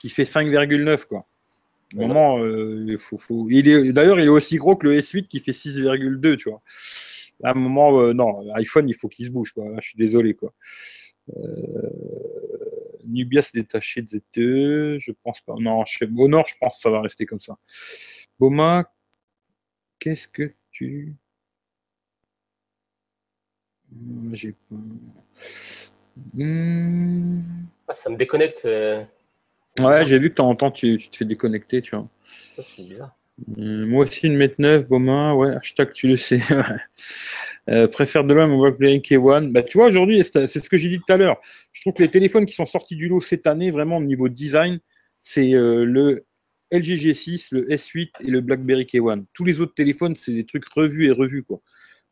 qui 0.00 0.10
fait 0.10 0.24
5,9. 0.24 1.06
Quoi. 1.06 1.24
Moment, 1.94 2.40
euh, 2.40 2.84
il 2.88 2.98
faut, 2.98 3.18
faut... 3.18 3.46
Il 3.50 3.68
est... 3.68 3.92
D'ailleurs, 3.92 4.18
il 4.18 4.26
est 4.26 4.28
aussi 4.28 4.56
gros 4.56 4.74
que 4.74 4.88
le 4.88 4.98
S8 4.98 5.28
qui 5.28 5.38
fait 5.38 5.52
6,2. 5.52 6.36
Tu 6.36 6.50
vois. 6.50 6.60
À 7.44 7.52
un 7.52 7.54
moment, 7.54 8.00
euh, 8.00 8.12
non, 8.12 8.52
iPhone, 8.56 8.88
il 8.88 8.94
faut 8.94 9.08
qu'il 9.08 9.26
se 9.26 9.30
bouge. 9.30 9.52
Quoi. 9.52 9.64
je 9.80 9.90
suis 9.90 9.96
désolé. 9.96 10.34
Quoi. 10.34 10.52
Euh... 11.36 11.88
Nubias 13.06 13.50
détaché 13.54 14.02
de 14.02 14.08
ZTE, 14.08 14.98
je 14.98 15.12
pense 15.22 15.40
pas. 15.40 15.54
Non, 15.58 15.84
chez 15.84 16.08
Honor, 16.18 16.46
je 16.46 16.54
pense 16.60 16.76
que 16.76 16.82
ça 16.82 16.90
va 16.90 17.00
rester 17.00 17.26
comme 17.26 17.40
ça. 17.40 17.56
Boma, 18.40 18.90
qu'est-ce 19.98 20.26
que 20.26 20.54
tu. 20.70 21.14
J'ai 24.32 24.54
hmm. 26.32 27.42
ah, 27.86 27.94
ça 27.94 28.08
me 28.08 28.16
déconnecte. 28.16 28.64
Euh. 28.64 29.04
Ouais, 29.78 30.06
j'ai 30.06 30.18
vu 30.18 30.28
que 30.28 30.30
de 30.30 30.34
temps 30.36 30.48
en 30.48 30.56
temps, 30.56 30.70
tu, 30.70 30.96
te 30.96 31.14
fais 31.14 31.26
déconnecter, 31.26 31.82
tu 31.82 31.94
vois. 31.94 32.08
c'est 32.56 32.84
bizarre. 32.84 33.14
Hmm, 33.46 33.84
moi 33.84 34.04
aussi, 34.04 34.26
une 34.26 34.38
mètre 34.38 34.54
9, 34.56 34.88
Boma, 34.88 35.34
ouais, 35.34 35.54
hashtag 35.56 35.92
tu 35.92 36.08
le 36.08 36.16
sais. 36.16 36.40
Euh, 37.68 37.86
préfère 37.86 38.24
de 38.24 38.34
loin 38.34 38.48
mon 38.48 38.62
BlackBerry 38.62 38.98
K1. 38.98 39.52
Bah, 39.52 39.62
tu 39.62 39.78
vois, 39.78 39.86
aujourd'hui, 39.88 40.24
c'est 40.24 40.46
ce 40.46 40.68
que 40.68 40.76
j'ai 40.78 40.88
dit 40.88 40.98
tout 40.98 41.12
à 41.12 41.16
l'heure. 41.16 41.40
Je 41.72 41.82
trouve 41.82 41.92
que 41.92 42.02
les 42.02 42.10
téléphones 42.10 42.46
qui 42.46 42.54
sont 42.54 42.64
sortis 42.64 42.96
du 42.96 43.06
lot 43.06 43.20
cette 43.20 43.46
année, 43.46 43.70
vraiment 43.70 43.98
au 43.98 44.02
niveau 44.02 44.28
design, 44.28 44.80
c'est 45.22 45.52
euh, 45.54 45.84
le 45.84 46.24
LG 46.72 46.96
G6, 46.96 47.48
le 47.52 47.68
S8 47.68 48.10
et 48.20 48.30
le 48.30 48.40
BlackBerry 48.40 48.84
K1. 48.84 49.24
Tous 49.32 49.44
les 49.44 49.60
autres 49.60 49.74
téléphones, 49.74 50.14
c'est 50.14 50.32
des 50.32 50.46
trucs 50.46 50.66
revus 50.72 51.06
et 51.06 51.10
revus. 51.10 51.42
Quoi. 51.42 51.60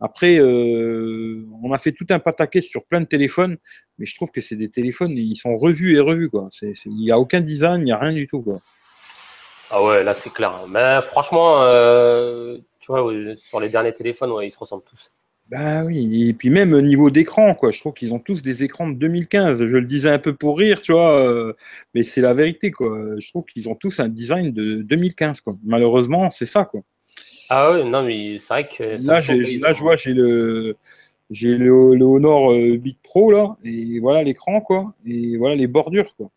Après, 0.01 0.39
euh, 0.39 1.45
on 1.63 1.73
a 1.73 1.79
fait 1.79 1.93
tout 1.93 2.07
un 2.11 2.21
pataquès 2.21 2.65
sur 2.65 2.87
plein 2.87 3.01
de 3.01 3.07
téléphones, 3.07 3.57
mais 3.99 4.07
je 4.07 4.15
trouve 4.15 4.31
que 4.31 4.41
c'est 4.41 4.57
des 4.57 4.71
téléphones, 4.71 5.13
ils 5.13 5.37
sont 5.37 5.57
revus 5.57 5.97
et 5.97 6.01
revus. 6.01 6.31
Il 6.63 6.95
n'y 6.95 7.11
a 7.11 7.19
aucun 7.19 7.41
design, 7.41 7.83
il 7.83 7.87
n'y 7.87 7.93
a 7.93 7.99
rien 7.99 8.13
du 8.13 8.27
tout. 8.27 8.41
Quoi. 8.41 8.61
Ah 9.71 9.83
ouais, 9.83 10.05
là 10.05 10.15
c'est 10.15 10.33
clair. 10.33 10.67
Mais 10.69 11.01
franchement, 11.03 11.63
euh, 11.63 12.59
tu 12.79 12.93
vois, 12.93 13.11
sur 13.37 13.61
les 13.61 13.69
derniers 13.69 13.93
téléphones, 13.93 14.33
ils 14.43 14.53
se 14.53 14.59
ressemblent 14.59 14.85
tous. 14.85 15.11
Bah 15.49 15.83
oui, 15.83 16.29
et 16.29 16.35
puis 16.35 16.51
même 16.51 16.75
au 16.75 16.83
niveau 16.83 17.09
d'écran, 17.09 17.55
quoi. 17.55 17.71
Je 17.71 17.81
trouve 17.81 17.95
qu'ils 17.95 18.13
ont 18.13 18.19
tous 18.19 18.43
des 18.43 18.65
écrans 18.65 18.87
de 18.87 18.95
2015. 18.95 19.65
Je 19.65 19.77
le 19.79 19.87
disais 19.87 20.11
un 20.11 20.19
peu 20.19 20.35
pour 20.35 20.59
rire, 20.59 20.83
tu 20.83 20.93
vois, 20.93 21.19
euh, 21.19 21.55
mais 21.95 22.03
c'est 22.03 22.21
la 22.21 22.35
vérité, 22.35 22.71
quoi. 22.71 22.99
Je 23.19 23.29
trouve 23.31 23.47
qu'ils 23.47 23.67
ont 23.71 23.75
tous 23.75 23.99
un 24.01 24.11
design 24.11 24.53
de 24.53 24.83
2015, 24.83 25.41
quoi. 25.41 25.57
Malheureusement, 25.65 26.31
c'est 26.31 26.45
ça, 26.45 26.67
quoi. 26.67 26.83
Ah 27.49 27.73
ouais, 27.73 27.85
non, 27.85 28.03
mais 28.03 28.39
c'est 28.41 28.49
vrai 28.49 28.69
que. 28.69 28.83
Là, 29.07 29.21
là 29.21 29.73
je 29.73 29.81
vois, 29.81 29.97
j'ai 29.97 30.13
le, 30.13 30.77
j'ai 31.31 31.57
le, 31.57 31.73
Honor 31.73 32.51
8 32.53 32.87
euh, 32.87 32.99
Pro, 33.03 33.33
là, 33.33 33.57
et 33.65 34.01
voilà 34.01 34.23
l'écran, 34.23 34.61
quoi. 34.61 34.95
Et 35.07 35.39
voilà 35.39 35.55
les 35.55 35.67
bordures, 35.67 36.15
quoi. 36.15 36.31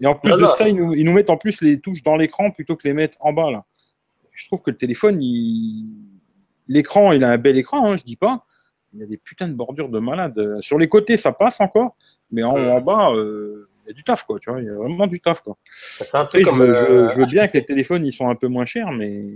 Et 0.00 0.06
en 0.06 0.16
plus 0.16 0.32
de 0.32 0.46
ça, 0.46 0.68
ils 0.68 0.74
nous, 0.74 0.94
ils 0.94 1.04
nous, 1.04 1.12
mettent 1.12 1.30
en 1.30 1.36
plus 1.36 1.60
les 1.60 1.78
touches 1.78 2.02
dans 2.02 2.16
l'écran 2.16 2.50
plutôt 2.50 2.74
que 2.74 2.88
les 2.88 2.94
mettre 2.94 3.18
en 3.20 3.32
bas, 3.32 3.52
là. 3.52 3.64
Je 4.32 4.46
trouve 4.46 4.62
que 4.62 4.70
le 4.70 4.76
téléphone, 4.76 5.22
il 5.22 5.86
L'écran, 6.68 7.12
il 7.12 7.24
a 7.24 7.30
un 7.30 7.38
bel 7.38 7.56
écran, 7.56 7.90
hein, 7.90 7.96
je 7.96 8.04
dis 8.04 8.16
pas. 8.16 8.44
Il 8.94 9.00
y 9.00 9.02
a 9.02 9.06
des 9.06 9.16
putains 9.16 9.48
de 9.48 9.54
bordures 9.54 9.88
de 9.88 9.98
malade. 9.98 10.60
Sur 10.60 10.78
les 10.78 10.88
côtés, 10.88 11.16
ça 11.16 11.32
passe 11.32 11.60
encore, 11.60 11.96
mais 12.30 12.42
en, 12.42 12.80
bas, 12.80 13.10
euh, 13.12 13.68
il 13.84 13.88
y 13.88 13.90
a 13.90 13.94
du 13.94 14.04
taf, 14.04 14.24
quoi. 14.24 14.38
Tu 14.38 14.50
vois, 14.50 14.60
il 14.60 14.66
y 14.66 14.70
a 14.70 14.74
vraiment 14.74 15.06
du 15.06 15.20
taf, 15.20 15.42
quoi. 15.42 15.56
Après, 16.12 16.40
je, 16.40 16.48
euh, 16.48 17.06
veux 17.08 17.26
bien 17.26 17.48
que 17.48 17.54
les 17.54 17.64
téléphones, 17.64 18.04
ils 18.04 18.12
sont 18.12 18.28
un 18.28 18.34
peu 18.34 18.48
moins 18.48 18.66
chers, 18.66 18.90
mais. 18.92 19.34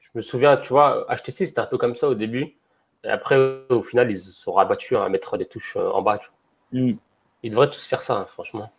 Je 0.00 0.08
me 0.14 0.22
souviens, 0.22 0.56
tu 0.56 0.70
vois, 0.70 1.06
HTC, 1.08 1.46
c'était 1.46 1.60
un 1.60 1.66
peu 1.66 1.78
comme 1.78 1.94
ça 1.94 2.08
au 2.08 2.14
début. 2.14 2.56
Et 3.04 3.08
après, 3.08 3.36
au 3.70 3.82
final, 3.82 4.10
ils 4.10 4.18
se 4.18 4.32
sont 4.32 4.52
rabattus 4.52 4.96
à 4.96 5.08
mettre 5.08 5.38
des 5.38 5.46
touches 5.46 5.76
euh, 5.76 5.90
en 5.90 6.02
bas. 6.02 6.20
Hmm. 6.72 6.92
Ils 7.42 7.50
devraient 7.50 7.70
tous 7.70 7.84
faire 7.86 8.02
ça, 8.02 8.16
hein, 8.16 8.26
franchement. 8.26 8.70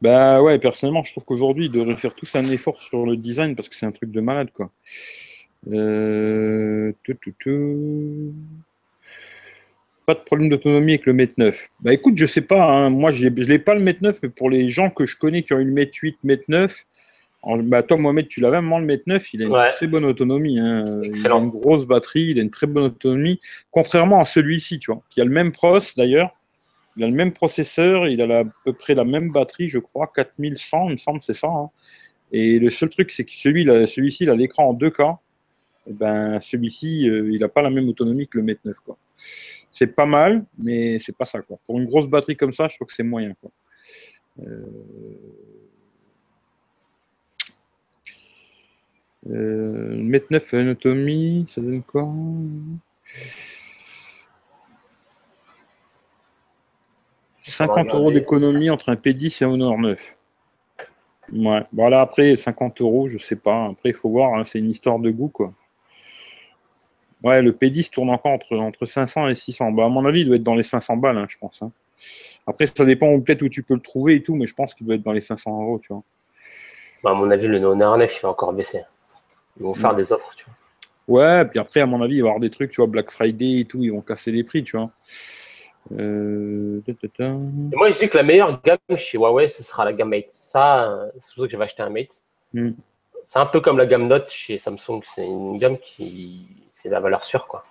Bah 0.00 0.40
ouais, 0.42 0.58
personnellement, 0.58 1.02
je 1.02 1.12
trouve 1.12 1.24
qu'aujourd'hui, 1.24 1.66
ils 1.66 1.72
devraient 1.72 1.96
faire 1.96 2.14
tous 2.14 2.34
un 2.36 2.44
effort 2.44 2.80
sur 2.80 3.04
le 3.04 3.16
design 3.16 3.56
parce 3.56 3.68
que 3.68 3.74
c'est 3.74 3.86
un 3.86 3.92
truc 3.92 4.10
de 4.10 4.20
malade, 4.20 4.50
quoi. 4.52 4.70
Euh, 5.66 6.92
pas 10.06 10.14
de 10.14 10.20
problème 10.20 10.48
d'autonomie 10.48 10.92
avec 10.92 11.04
le 11.04 11.12
Mate 11.12 11.36
9. 11.36 11.68
Bah 11.80 11.92
écoute, 11.92 12.16
je 12.16 12.26
sais 12.26 12.40
pas, 12.40 12.62
hein. 12.62 12.90
moi 12.90 13.10
je 13.10 13.28
l'ai 13.28 13.58
pas 13.58 13.74
le 13.74 13.80
Mate 13.80 14.00
9, 14.00 14.20
mais 14.22 14.28
pour 14.30 14.48
les 14.48 14.68
gens 14.68 14.88
que 14.88 15.04
je 15.04 15.16
connais 15.16 15.42
qui 15.42 15.52
ont 15.52 15.58
eu 15.58 15.64
le 15.64 15.74
Mate 15.74 15.94
8, 15.94 16.18
Mate 16.22 16.48
9, 16.48 16.86
bah 17.64 17.82
toi 17.82 17.96
Mohamed, 17.96 18.28
tu 18.28 18.40
l'avais 18.40 18.60
même 18.62 18.80
le 18.80 18.86
Mate 18.86 19.06
9, 19.06 19.34
il 19.34 19.42
a 19.42 19.46
une 19.46 19.68
très 19.68 19.86
bonne 19.86 20.04
autonomie. 20.04 20.58
Hein. 20.58 20.84
Il 21.02 21.26
a 21.26 21.34
une 21.34 21.50
grosse 21.50 21.86
batterie, 21.86 22.28
il 22.30 22.38
a 22.38 22.42
une 22.42 22.50
très 22.50 22.66
bonne 22.66 22.84
autonomie, 22.84 23.38
contrairement 23.70 24.20
à 24.20 24.24
celui-ci, 24.24 24.78
tu 24.78 24.92
vois, 24.92 25.02
qui 25.10 25.20
a 25.20 25.24
le 25.24 25.30
même 25.30 25.52
pros 25.52 25.78
d'ailleurs, 25.96 26.34
il 26.98 27.04
a 27.04 27.06
le 27.06 27.14
même 27.14 27.32
processeur, 27.32 28.08
il 28.08 28.20
a 28.20 28.40
à 28.40 28.44
peu 28.64 28.72
près 28.72 28.94
la 28.94 29.04
même 29.04 29.30
batterie, 29.30 29.68
je 29.68 29.78
crois, 29.78 30.10
4100, 30.12 30.88
il 30.88 30.92
me 30.94 30.98
semble, 30.98 31.22
c'est 31.22 31.34
ça. 31.34 31.46
Hein. 31.46 31.70
Et 32.32 32.58
le 32.58 32.70
seul 32.70 32.90
truc, 32.90 33.12
c'est 33.12 33.24
que 33.24 33.30
celui-ci, 33.30 33.86
celui 33.86 34.16
il 34.20 34.30
a 34.30 34.34
l'écran 34.34 34.70
en 34.70 34.74
2K. 34.74 35.12
Et 35.86 35.90
eh 35.90 35.92
ben, 35.94 36.40
celui-ci, 36.40 37.08
euh, 37.08 37.30
il 37.32 37.38
n'a 37.38 37.48
pas 37.48 37.62
la 37.62 37.70
même 37.70 37.88
autonomie 37.88 38.26
que 38.26 38.36
le 38.36 38.44
Mate 38.44 38.62
9. 38.64 38.80
Quoi. 38.80 38.98
C'est 39.70 39.86
pas 39.86 40.06
mal, 40.06 40.44
mais 40.58 40.98
c'est 40.98 41.16
pas 41.16 41.24
ça. 41.24 41.40
Quoi. 41.40 41.58
Pour 41.64 41.78
une 41.78 41.86
grosse 41.86 42.08
batterie 42.08 42.36
comme 42.36 42.52
ça, 42.52 42.66
je 42.66 42.74
trouve 42.74 42.88
que 42.88 42.94
c'est 42.94 43.04
moyen. 43.04 43.32
Quoi. 43.40 43.50
Euh... 44.40 44.62
Euh, 49.30 50.02
Mate 50.02 50.30
9 50.30 50.54
a 50.54 50.60
une 50.60 50.68
autonomie, 50.70 51.44
ça 51.48 51.60
donne 51.60 51.82
quoi? 51.82 52.08
50 57.48 57.94
euros 57.94 58.12
d'économie 58.12 58.70
entre 58.70 58.90
un 58.90 58.94
P10 58.94 59.42
et 59.42 59.46
un 59.46 59.50
Honor 59.50 59.78
9. 59.78 60.16
Ouais. 61.32 61.62
Bon, 61.72 61.88
là, 61.88 62.00
après, 62.00 62.36
50 62.36 62.80
euros, 62.80 63.08
je 63.08 63.18
sais 63.18 63.36
pas. 63.36 63.66
Après, 63.66 63.90
il 63.90 63.94
faut 63.94 64.10
voir, 64.10 64.34
hein, 64.34 64.44
c'est 64.44 64.58
une 64.58 64.70
histoire 64.70 64.98
de 64.98 65.10
goût, 65.10 65.28
quoi. 65.28 65.52
Ouais, 67.22 67.42
le 67.42 67.52
P10 67.52 67.90
tourne 67.90 68.10
encore 68.10 68.32
entre, 68.32 68.56
entre 68.56 68.86
500 68.86 69.28
et 69.28 69.34
600. 69.34 69.72
Bah, 69.72 69.86
à 69.86 69.88
mon 69.88 70.04
avis, 70.06 70.20
il 70.20 70.26
doit 70.26 70.36
être 70.36 70.42
dans 70.42 70.54
les 70.54 70.62
500 70.62 70.96
balles, 70.96 71.18
hein, 71.18 71.26
je 71.28 71.36
pense. 71.36 71.62
Hein. 71.62 71.70
Après, 72.46 72.66
ça 72.66 72.84
dépend 72.84 73.20
peut-être 73.20 73.42
où 73.42 73.48
tu 73.48 73.62
peux 73.62 73.74
le 73.74 73.80
trouver 73.80 74.16
et 74.16 74.22
tout, 74.22 74.36
mais 74.36 74.46
je 74.46 74.54
pense 74.54 74.74
qu'il 74.74 74.86
doit 74.86 74.94
être 74.94 75.02
dans 75.02 75.12
les 75.12 75.20
500 75.20 75.62
euros, 75.62 75.78
tu 75.80 75.92
vois. 75.92 76.02
Bah, 77.02 77.10
à 77.10 77.14
mon 77.14 77.30
avis, 77.30 77.46
le 77.46 77.62
Honor 77.64 77.98
9, 77.98 78.16
il 78.16 78.22
va 78.22 78.28
encore 78.30 78.52
baisser. 78.52 78.82
Ils 79.58 79.64
vont 79.64 79.74
faire 79.74 79.94
des 79.94 80.12
offres, 80.12 80.30
tu 80.36 80.44
vois. 80.44 80.54
Ouais, 81.08 81.44
puis 81.46 81.58
après, 81.58 81.80
à 81.80 81.86
mon 81.86 82.00
avis, 82.02 82.16
il 82.16 82.20
va 82.22 82.26
y 82.26 82.28
avoir 82.28 82.40
des 82.40 82.50
trucs, 82.50 82.70
tu 82.70 82.76
vois, 82.76 82.86
Black 82.86 83.10
Friday 83.10 83.60
et 83.60 83.64
tout, 83.64 83.82
ils 83.82 83.90
vont 83.90 84.02
casser 84.02 84.30
les 84.30 84.44
prix, 84.44 84.62
tu 84.62 84.76
vois. 84.76 84.90
Euh, 85.92 86.82
moi, 87.72 87.92
je 87.92 87.98
dis 87.98 88.08
que 88.08 88.16
la 88.16 88.22
meilleure 88.22 88.60
gamme 88.62 88.78
chez 88.96 89.16
Huawei, 89.16 89.48
ce 89.48 89.62
sera 89.62 89.84
la 89.84 89.92
gamme 89.92 90.10
Mate. 90.10 90.26
Ça, 90.30 91.08
c'est 91.14 91.34
pour 91.34 91.44
ça 91.44 91.46
que 91.46 91.50
j'avais 91.50 91.64
acheté 91.64 91.82
un 91.82 91.90
Mate. 91.90 92.22
Hmm. 92.52 92.72
C'est 93.28 93.38
un 93.38 93.46
peu 93.46 93.60
comme 93.60 93.78
la 93.78 93.86
gamme 93.86 94.06
Note 94.06 94.30
chez 94.30 94.58
Samsung. 94.58 95.00
C'est 95.14 95.24
une 95.24 95.58
gamme 95.58 95.78
qui, 95.78 96.46
c'est 96.72 96.88
la 96.88 97.00
valeur 97.00 97.24
sûre, 97.24 97.46
quoi. 97.46 97.62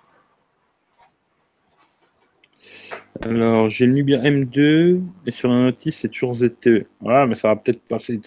Alors, 3.20 3.68
j'ai 3.68 3.86
le 3.86 3.92
Nubia 3.92 4.18
M2 4.18 5.00
et 5.26 5.32
sur 5.32 5.48
la 5.48 5.56
notice, 5.56 5.98
c'est 5.98 6.08
toujours 6.08 6.34
ZTE. 6.34 6.86
Voilà, 7.00 7.26
mais 7.26 7.34
ça 7.34 7.48
va 7.48 7.56
peut-être 7.56 7.82
passer. 7.82 8.20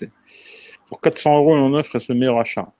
Pour 0.88 1.00
400 1.00 1.38
euros, 1.38 1.56
on 1.56 1.74
offre 1.74 1.98
le 2.10 2.16
meilleur 2.16 2.38
achat? 2.38 2.72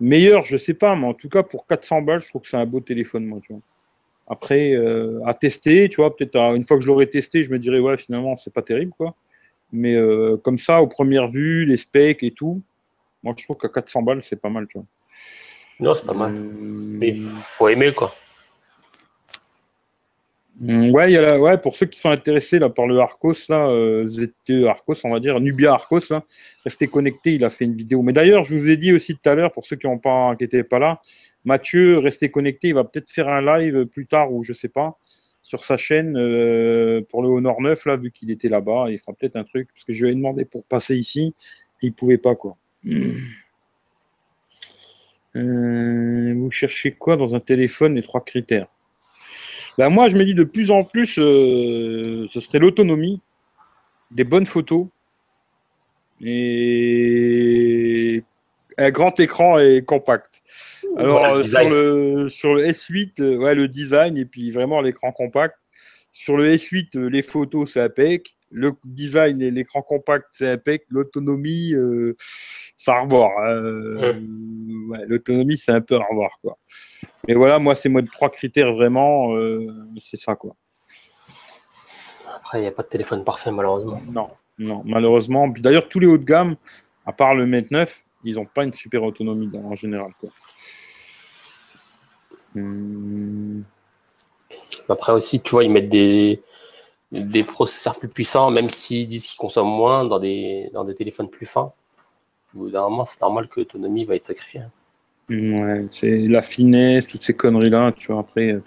Meilleur, 0.00 0.44
je 0.44 0.56
sais 0.56 0.74
pas, 0.74 0.94
mais 0.96 1.06
en 1.06 1.14
tout 1.14 1.28
cas, 1.28 1.42
pour 1.42 1.66
400 1.66 2.02
balles, 2.02 2.20
je 2.20 2.28
trouve 2.28 2.42
que 2.42 2.48
c'est 2.48 2.56
un 2.56 2.66
beau 2.66 2.80
téléphone, 2.80 3.24
moi, 3.24 3.40
tu 3.42 3.54
vois. 3.54 3.62
Après, 4.26 4.72
euh, 4.72 5.20
à 5.26 5.34
tester, 5.34 5.88
tu 5.88 5.96
vois, 5.96 6.14
peut-être 6.16 6.36
une 6.36 6.64
fois 6.64 6.78
que 6.78 6.82
je 6.82 6.86
l'aurai 6.86 7.08
testé, 7.08 7.44
je 7.44 7.50
me 7.50 7.58
dirais, 7.58 7.78
ouais, 7.78 7.96
finalement, 7.96 8.36
c'est 8.36 8.52
pas 8.52 8.62
terrible, 8.62 8.92
quoi. 8.96 9.14
Mais 9.72 9.94
euh, 9.94 10.36
comme 10.36 10.58
ça, 10.58 10.80
aux 10.80 10.86
premières 10.86 11.28
vues, 11.28 11.64
les 11.66 11.76
specs 11.76 12.22
et 12.22 12.30
tout, 12.30 12.62
moi, 13.22 13.34
je 13.36 13.44
trouve 13.44 13.56
qu'à 13.56 13.68
400 13.68 14.02
balles, 14.02 14.22
c'est 14.22 14.40
pas 14.40 14.48
mal, 14.48 14.66
tu 14.66 14.78
vois. 14.78 14.86
Non, 15.80 15.94
c'est 15.94 16.06
pas 16.06 16.14
mal. 16.14 16.32
Mais 16.32 17.08
il 17.08 17.24
faut 17.24 17.68
aimer, 17.68 17.92
quoi. 17.92 18.14
Mm, 20.60 20.90
ouais, 20.90 21.12
y 21.12 21.16
a 21.16 21.38
ouais, 21.38 21.58
pour 21.58 21.74
ceux 21.74 21.86
qui 21.86 21.98
sont 21.98 22.10
intéressés 22.10 22.58
là, 22.58 22.70
par 22.70 22.86
le 22.86 23.00
Arcos, 23.00 23.34
là, 23.48 23.66
euh, 23.66 24.06
ZTE 24.06 24.66
Arcos, 24.68 24.94
on 25.04 25.10
va 25.10 25.18
dire, 25.18 25.40
Nubia 25.40 25.72
Arcos, 25.72 26.00
là, 26.10 26.22
restez 26.64 26.86
connectés, 26.86 27.34
il 27.34 27.44
a 27.44 27.50
fait 27.50 27.64
une 27.64 27.74
vidéo. 27.74 28.02
Mais 28.02 28.12
d'ailleurs, 28.12 28.44
je 28.44 28.54
vous 28.54 28.68
ai 28.68 28.76
dit 28.76 28.92
aussi 28.92 29.16
tout 29.16 29.28
à 29.28 29.34
l'heure, 29.34 29.50
pour 29.50 29.66
ceux 29.66 29.76
qui 29.76 29.88
n'étaient 29.88 30.62
pas, 30.62 30.78
pas 30.78 30.78
là, 30.78 31.00
Mathieu, 31.44 31.98
restez 31.98 32.30
connectés, 32.30 32.68
il 32.68 32.74
va 32.74 32.84
peut-être 32.84 33.10
faire 33.10 33.28
un 33.28 33.40
live 33.40 33.86
plus 33.86 34.06
tard 34.06 34.32
ou 34.32 34.42
je 34.42 34.52
sais 34.52 34.68
pas, 34.68 34.98
sur 35.42 35.62
sa 35.62 35.76
chaîne 35.76 36.16
euh, 36.16 37.02
pour 37.10 37.22
le 37.22 37.28
Honor 37.28 37.60
9, 37.60 37.84
là, 37.84 37.96
vu 37.98 38.10
qu'il 38.10 38.30
était 38.30 38.48
là-bas, 38.48 38.86
il 38.88 38.98
fera 38.98 39.12
peut-être 39.12 39.36
un 39.36 39.44
truc, 39.44 39.68
parce 39.72 39.84
que 39.84 39.92
je 39.92 40.04
lui 40.04 40.12
ai 40.12 40.14
demandé 40.14 40.46
pour 40.46 40.64
passer 40.64 40.96
ici, 40.96 41.34
il 41.82 41.92
pouvait 41.92 42.18
pas, 42.18 42.34
quoi. 42.34 42.56
Euh, 45.36 46.32
vous 46.36 46.52
cherchez 46.52 46.92
quoi 46.92 47.16
dans 47.16 47.34
un 47.34 47.40
téléphone, 47.40 47.96
les 47.96 48.02
trois 48.02 48.22
critères? 48.22 48.68
Ben 49.76 49.88
Moi, 49.88 50.08
je 50.08 50.16
me 50.16 50.24
dis 50.24 50.36
de 50.36 50.44
plus 50.44 50.70
en 50.70 50.84
plus, 50.84 51.18
euh, 51.18 52.24
ce 52.28 52.38
serait 52.38 52.60
l'autonomie, 52.60 53.20
des 54.12 54.22
bonnes 54.22 54.46
photos 54.46 54.86
et 56.20 58.22
un 58.78 58.90
grand 58.92 59.18
écran 59.18 59.58
et 59.58 59.82
compact. 59.84 60.44
Alors, 60.96 61.44
sur, 61.44 61.68
le, 61.68 62.28
sur 62.28 62.54
le 62.54 62.66
S8, 62.66 63.20
euh, 63.20 63.36
ouais, 63.36 63.54
le 63.54 63.68
design 63.68 64.16
et 64.16 64.24
puis 64.24 64.50
vraiment 64.50 64.80
l'écran 64.80 65.12
compact. 65.12 65.56
Sur 66.12 66.36
le 66.36 66.54
S8, 66.54 66.98
les 67.08 67.22
photos, 67.22 67.72
c'est 67.72 67.80
APEC. 67.80 68.36
Le 68.50 68.72
design 68.84 69.42
et 69.42 69.50
l'écran 69.50 69.82
compact, 69.82 70.26
c'est 70.32 70.48
APEC. 70.48 70.84
L'autonomie, 70.88 71.74
ça 72.84 73.00
revoir. 73.00 73.30
Euh, 73.48 74.12
l'autonomie, 75.06 75.56
c'est 75.56 75.72
un 75.72 75.80
peu 75.80 75.96
à 75.96 76.04
revoir. 76.04 76.30
Quoi. 76.42 76.58
Mais 77.26 77.34
voilà, 77.34 77.58
moi, 77.58 77.74
c'est 77.74 77.88
moi 77.88 78.02
trois 78.12 78.30
critères 78.30 78.72
vraiment, 78.72 79.34
euh, 79.34 79.66
c'est 80.00 80.18
ça. 80.18 80.36
quoi. 80.36 80.54
Après, 82.36 82.58
il 82.58 82.62
n'y 82.62 82.68
a 82.68 82.72
pas 82.72 82.82
de 82.82 82.88
téléphone 82.88 83.24
parfait, 83.24 83.50
malheureusement. 83.50 84.00
Non, 84.06 84.30
non, 84.58 84.82
malheureusement. 84.84 85.48
D'ailleurs, 85.48 85.88
tous 85.88 85.98
les 85.98 86.06
hauts 86.06 86.18
de 86.18 86.24
gamme, 86.24 86.56
à 87.06 87.12
part 87.12 87.34
le 87.34 87.46
Mate 87.46 87.70
9, 87.70 88.04
ils 88.24 88.34
n'ont 88.34 88.44
pas 88.44 88.64
une 88.64 88.72
super 88.72 89.02
autonomie 89.02 89.50
en 89.56 89.74
général. 89.74 90.12
Quoi. 90.20 90.30
Hmm. 92.54 93.62
Après 94.88 95.12
aussi, 95.12 95.40
tu 95.40 95.50
vois, 95.52 95.64
ils 95.64 95.70
mettent 95.70 95.88
des, 95.88 96.42
des 97.10 97.44
processeurs 97.44 97.98
plus 97.98 98.08
puissants, 98.08 98.50
même 98.50 98.70
s'ils 98.70 99.08
disent 99.08 99.26
qu'ils 99.26 99.38
consomment 99.38 99.68
moins 99.68 100.04
dans 100.04 100.18
des, 100.18 100.70
dans 100.72 100.84
des 100.84 100.94
téléphones 100.94 101.28
plus 101.28 101.46
fins 101.46 101.72
bout 102.54 102.70
c'est 103.06 103.20
normal 103.20 103.48
que 103.48 103.60
l'autonomie 103.60 104.04
va 104.04 104.16
être 104.16 104.24
sacrifiée. 104.24 104.62
Ouais, 105.28 105.86
c'est 105.90 106.18
la 106.28 106.42
finesse, 106.42 107.08
toutes 107.08 107.22
ces 107.22 107.34
conneries-là, 107.34 107.92
tu 107.92 108.12
vois, 108.12 108.20
après. 108.20 108.52
Euh, 108.52 108.62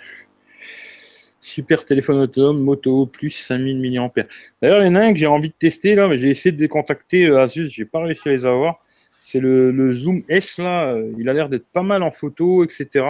super 1.39 1.85
téléphone 1.85 2.17
autonome, 2.17 2.61
moto 2.61 3.05
plus 3.05 3.29
5000 3.29 3.79
mAh. 3.79 4.23
D'ailleurs, 4.61 4.81
il 4.81 4.87
y 4.87 4.89
en 4.89 4.95
a 4.95 5.01
un 5.01 5.13
que 5.13 5.19
j'ai 5.19 5.27
envie 5.27 5.49
de 5.49 5.53
tester 5.57 5.95
là, 5.95 6.07
mais 6.07 6.17
j'ai 6.17 6.29
essayé 6.29 6.51
de 6.51 6.67
contacter 6.67 7.27
euh, 7.27 7.41
Asus, 7.41 7.69
j'ai 7.69 7.85
pas 7.85 8.01
réussi 8.01 8.27
à 8.27 8.31
les 8.31 8.45
avoir. 8.45 8.83
C'est 9.19 9.39
le, 9.39 9.93
Zoom 9.93 10.21
S 10.27 10.57
là, 10.57 10.89
euh, 10.89 11.13
il 11.17 11.29
a 11.29 11.33
l'air 11.33 11.47
d'être 11.47 11.67
pas 11.67 11.83
mal 11.83 12.03
en 12.03 12.11
photo, 12.11 12.63
etc. 12.63 13.05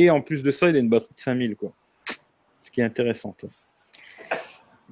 Et 0.00 0.10
en 0.10 0.20
plus 0.20 0.44
de 0.44 0.52
ça, 0.52 0.68
il 0.68 0.76
a 0.76 0.78
une 0.78 0.88
batterie 0.88 1.12
de 1.16 1.20
5000 1.20 1.56
quoi. 1.56 1.72
Ce 2.56 2.70
qui 2.70 2.80
est 2.80 2.84
intéressant. 2.84 3.34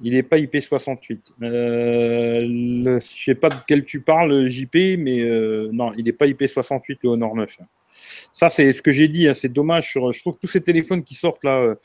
Il 0.03 0.11
n'est 0.11 0.23
pas 0.23 0.37
IP68. 0.37 1.19
Euh, 1.43 2.41
je 2.41 2.89
ne 2.89 2.99
sais 2.99 3.33
pas 3.33 3.47
de 3.47 3.55
quel 3.65 3.85
tu 3.85 4.01
parles, 4.01 4.49
JP, 4.49 4.75
mais 4.99 5.21
euh, 5.21 5.69
non, 5.71 5.93
il 5.97 6.03
n'est 6.03 6.11
pas 6.11 6.25
IP68, 6.25 6.97
le 7.03 7.09
Honor 7.11 7.35
9. 7.35 7.57
Ça, 8.33 8.49
c'est 8.49 8.73
ce 8.73 8.81
que 8.81 8.91
j'ai 8.91 9.07
dit. 9.07 9.29
Hein, 9.29 9.33
c'est 9.33 9.47
dommage. 9.47 9.93
je 9.93 10.19
trouve 10.19 10.35
que 10.35 10.41
tous 10.41 10.47
ces 10.47 10.61
téléphones 10.61 11.05
qui 11.05 11.15
sortent 11.15 11.45
là, 11.45 11.57
euh, 11.57 11.75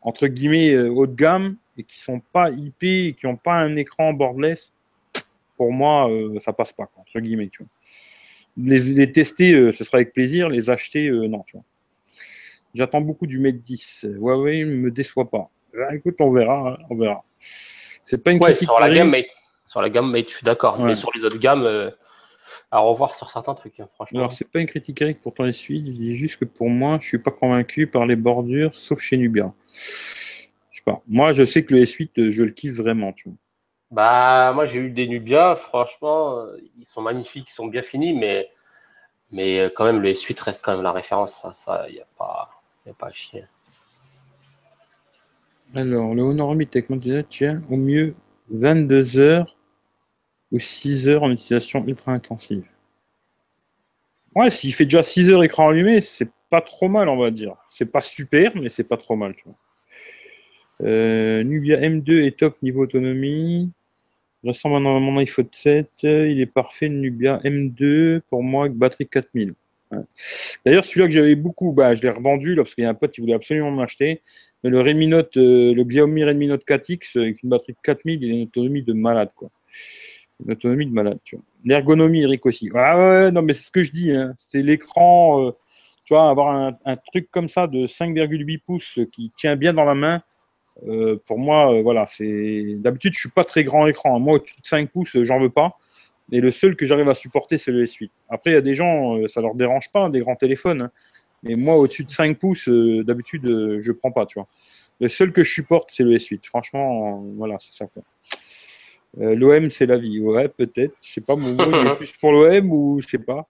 entre 0.00 0.26
guillemets, 0.26 0.74
haut 0.78 1.06
de 1.06 1.14
gamme, 1.14 1.56
et 1.76 1.82
qui 1.82 2.00
ne 2.00 2.04
sont 2.04 2.22
pas 2.32 2.50
IP, 2.50 2.84
et 2.84 3.12
qui 3.12 3.26
n'ont 3.26 3.36
pas 3.36 3.56
un 3.56 3.76
écran 3.76 4.14
borderless, 4.14 4.72
pour 5.58 5.72
moi, 5.72 6.10
ça 6.40 6.54
passe 6.54 6.72
pas, 6.72 6.88
entre 6.96 7.20
guillemets. 7.20 7.50
Les, 8.56 9.12
tester, 9.12 9.72
ce 9.72 9.84
sera 9.84 9.98
avec 9.98 10.14
plaisir. 10.14 10.48
Les 10.48 10.70
acheter, 10.70 11.10
non. 11.10 11.44
J'attends 12.76 13.00
beaucoup 13.00 13.26
du 13.26 13.38
Mate 13.38 13.56
10. 13.56 14.04
Huawei 14.18 14.62
ne 14.66 14.76
me 14.76 14.90
déçoit 14.90 15.30
pas. 15.30 15.48
Ah, 15.78 15.94
écoute, 15.94 16.16
on 16.20 16.30
verra, 16.30 16.72
hein, 16.72 16.76
on 16.90 16.96
verra. 16.96 17.24
C'est 17.38 18.22
pas 18.22 18.32
une 18.32 18.38
critique 18.38 18.68
sur 18.68 18.78
la 18.78 18.90
gamme 18.90 19.08
Mate. 19.08 19.32
Sur 19.64 19.80
la 19.80 19.88
gamme 19.88 20.10
Mate, 20.10 20.28
je 20.28 20.36
suis 20.36 20.44
d'accord. 20.44 20.78
Mais 20.84 20.94
sur 20.94 21.10
les 21.14 21.24
autres 21.24 21.38
gammes, 21.38 21.64
euh, 21.64 21.90
à 22.70 22.80
revoir 22.80 23.16
sur 23.16 23.30
certains 23.30 23.54
trucs, 23.54 23.80
hein, 23.80 23.88
franchement. 23.94 24.18
Alors, 24.18 24.32
c'est 24.34 24.50
pas 24.50 24.60
une 24.60 24.66
critique 24.66 25.00
Eric 25.00 25.22
pour 25.22 25.32
ton 25.32 25.44
S8. 25.44 25.84
Il 25.86 25.98
dit 25.98 26.16
juste 26.16 26.36
que 26.36 26.44
pour 26.44 26.68
moi, 26.68 26.98
je 27.00 27.08
suis 27.08 27.18
pas 27.18 27.30
convaincu 27.30 27.86
par 27.86 28.04
les 28.04 28.14
bordures, 28.14 28.76
sauf 28.76 29.00
chez 29.00 29.16
Nubia. 29.16 29.54
Je 29.72 30.76
sais 30.76 30.84
pas. 30.84 31.00
Moi, 31.08 31.32
je 31.32 31.46
sais 31.46 31.64
que 31.64 31.72
le 31.72 31.82
S8, 31.82 32.10
euh, 32.18 32.30
je 32.30 32.42
le 32.42 32.50
kiffe 32.50 32.74
vraiment, 32.74 33.14
tu 33.14 33.30
vois. 33.30 33.38
Bah, 33.90 34.52
moi, 34.54 34.66
j'ai 34.66 34.80
eu 34.80 34.90
des 34.90 35.08
Nubia, 35.08 35.54
franchement, 35.54 36.40
euh, 36.40 36.58
ils 36.78 36.84
sont 36.84 37.00
magnifiques, 37.00 37.46
ils 37.48 37.54
sont 37.54 37.68
bien 37.68 37.80
finis, 37.80 38.12
mais, 38.12 38.50
mais 39.30 39.72
quand 39.74 39.86
même, 39.86 40.00
le 40.00 40.10
S8 40.10 40.38
reste 40.42 40.60
quand 40.62 40.74
même 40.74 40.82
la 40.82 40.92
référence. 40.92 41.46
Ça, 41.54 41.86
il 41.88 41.94
n'y 41.94 42.00
a, 42.00 42.06
pas, 42.18 42.50
pas 42.94 43.10
chier. 43.12 43.44
Alors, 45.74 46.14
le 46.14 46.22
Honor 46.22 46.50
8 46.52 46.76
avec 46.76 46.90
Montiza 46.90 47.22
tient 47.22 47.62
au 47.68 47.76
mieux 47.76 48.14
22 48.50 49.18
heures 49.18 49.56
ou 50.52 50.60
6 50.60 51.08
heures 51.08 51.22
en 51.22 51.30
utilisation 51.30 51.84
ultra 51.86 52.12
intensive. 52.12 52.64
Ouais, 54.34 54.50
s'il 54.50 54.72
fait 54.72 54.84
déjà 54.84 55.02
6 55.02 55.30
heures 55.30 55.42
écran 55.42 55.68
allumé, 55.68 56.00
c'est 56.00 56.30
pas 56.50 56.60
trop 56.60 56.88
mal, 56.88 57.08
on 57.08 57.18
va 57.18 57.30
dire. 57.30 57.56
C'est 57.68 57.90
pas 57.90 58.00
super, 58.00 58.52
mais 58.54 58.68
c'est 58.68 58.84
pas 58.84 58.96
trop 58.96 59.16
mal. 59.16 59.34
Euh, 60.82 61.42
Nubia 61.42 61.80
M2 61.80 62.26
est 62.26 62.38
top 62.38 62.60
niveau 62.62 62.82
autonomie. 62.82 63.72
Ressemble 64.44 64.76
à 64.76 64.80
mon 64.80 65.18
iPhone 65.18 65.48
7. 65.50 65.90
Il 66.02 66.40
est 66.40 66.46
parfait. 66.46 66.88
Nubia 66.88 67.38
M2 67.38 68.20
pour 68.28 68.42
moi 68.42 68.66
avec 68.66 68.76
batterie 68.76 69.08
4000. 69.08 69.54
D'ailleurs, 70.64 70.84
celui-là 70.84 71.06
que 71.06 71.12
j'avais 71.12 71.36
beaucoup, 71.36 71.72
bah, 71.72 71.94
je 71.94 72.02
l'ai 72.02 72.10
revendu 72.10 72.54
là, 72.54 72.62
parce 72.62 72.74
qu'il 72.74 72.84
y 72.84 72.86
a 72.86 72.90
un 72.90 72.94
pote 72.94 73.12
qui 73.12 73.20
voulait 73.20 73.34
absolument 73.34 73.70
m'acheter. 73.70 74.22
Mais 74.64 74.70
le 74.70 74.80
Redmi 74.80 75.06
Note, 75.06 75.36
euh, 75.36 75.74
le 75.74 75.84
Xiaomi 75.84 76.24
Redmi 76.24 76.48
Note 76.48 76.64
4X 76.66 77.18
avec 77.18 77.42
une 77.42 77.50
batterie 77.50 77.72
de 77.72 77.78
4000, 77.82 78.22
il 78.22 78.30
a 78.30 78.34
une 78.34 78.42
autonomie 78.42 78.82
de 78.82 78.92
malade, 78.92 79.30
quoi. 79.34 79.50
Une 80.44 80.52
autonomie 80.52 80.86
de 80.86 80.92
malade. 80.92 81.18
L'ergonomie, 81.64 82.22
Eric 82.22 82.44
aussi. 82.46 82.68
Ah 82.74 83.30
non, 83.30 83.42
mais 83.42 83.52
c'est 83.52 83.66
ce 83.66 83.70
que 83.70 83.82
je 83.82 83.92
dis, 83.92 84.10
hein. 84.10 84.34
c'est 84.36 84.62
l'écran, 84.62 85.46
euh, 85.46 85.50
tu 86.04 86.14
vois, 86.14 86.28
avoir 86.28 86.50
un, 86.84 86.96
truc 86.96 87.30
comme 87.30 87.48
ça 87.48 87.66
de 87.66 87.86
5,8 87.86 88.58
pouces 88.58 88.98
qui 89.12 89.32
tient 89.36 89.56
bien 89.56 89.72
dans 89.72 89.84
la 89.84 89.94
main. 89.94 90.22
Euh, 90.86 91.16
pour 91.26 91.38
moi, 91.38 91.80
voilà, 91.80 92.04
c'est 92.06 92.74
d'habitude, 92.76 93.14
je 93.14 93.20
suis 93.20 93.30
pas 93.30 93.44
très 93.44 93.64
grand 93.64 93.86
écran. 93.86 94.20
Moi, 94.20 94.34
au-dessus 94.34 94.60
de 94.60 94.66
5 94.66 94.90
pouces, 94.90 95.16
j'en 95.22 95.38
veux 95.40 95.50
pas. 95.50 95.78
Et 96.32 96.40
le 96.40 96.50
seul 96.50 96.76
que 96.76 96.86
j'arrive 96.86 97.08
à 97.08 97.14
supporter, 97.14 97.56
c'est 97.56 97.70
le 97.70 97.84
S8. 97.84 98.10
Après, 98.28 98.50
il 98.50 98.54
y 98.54 98.56
a 98.56 98.60
des 98.60 98.74
gens, 98.74 99.16
ça 99.28 99.40
leur 99.40 99.54
dérange 99.54 99.90
pas, 99.92 100.10
des 100.10 100.20
grands 100.20 100.36
téléphones. 100.36 100.82
Hein. 100.82 100.90
Mais 101.42 101.54
moi, 101.56 101.76
au-dessus 101.76 102.04
de 102.04 102.10
5 102.10 102.38
pouces, 102.38 102.68
euh, 102.68 103.04
d'habitude, 103.04 103.46
euh, 103.46 103.80
je 103.80 103.92
prends 103.92 104.10
pas, 104.10 104.26
tu 104.26 104.38
vois. 104.38 104.48
Le 105.00 105.08
seul 105.08 105.32
que 105.32 105.44
je 105.44 105.52
supporte, 105.52 105.90
c'est 105.92 106.02
le 106.02 106.16
S8. 106.16 106.44
Franchement, 106.46 107.22
voilà, 107.36 107.56
c'est 107.60 107.72
ça. 107.74 107.86
Euh, 109.18 109.34
L'OM, 109.34 109.70
c'est 109.70 109.86
la 109.86 109.98
vie. 109.98 110.20
Ouais, 110.20 110.48
peut-être. 110.48 110.94
Je 111.02 111.12
sais 111.12 111.20
pas, 111.20 111.36
mon 111.36 111.52
mot, 111.52 111.62
est 111.62 111.96
plus 111.96 112.12
pour 112.16 112.32
l'OM 112.32 112.72
ou 112.72 113.00
je 113.00 113.06
sais 113.08 113.18
pas. 113.18 113.46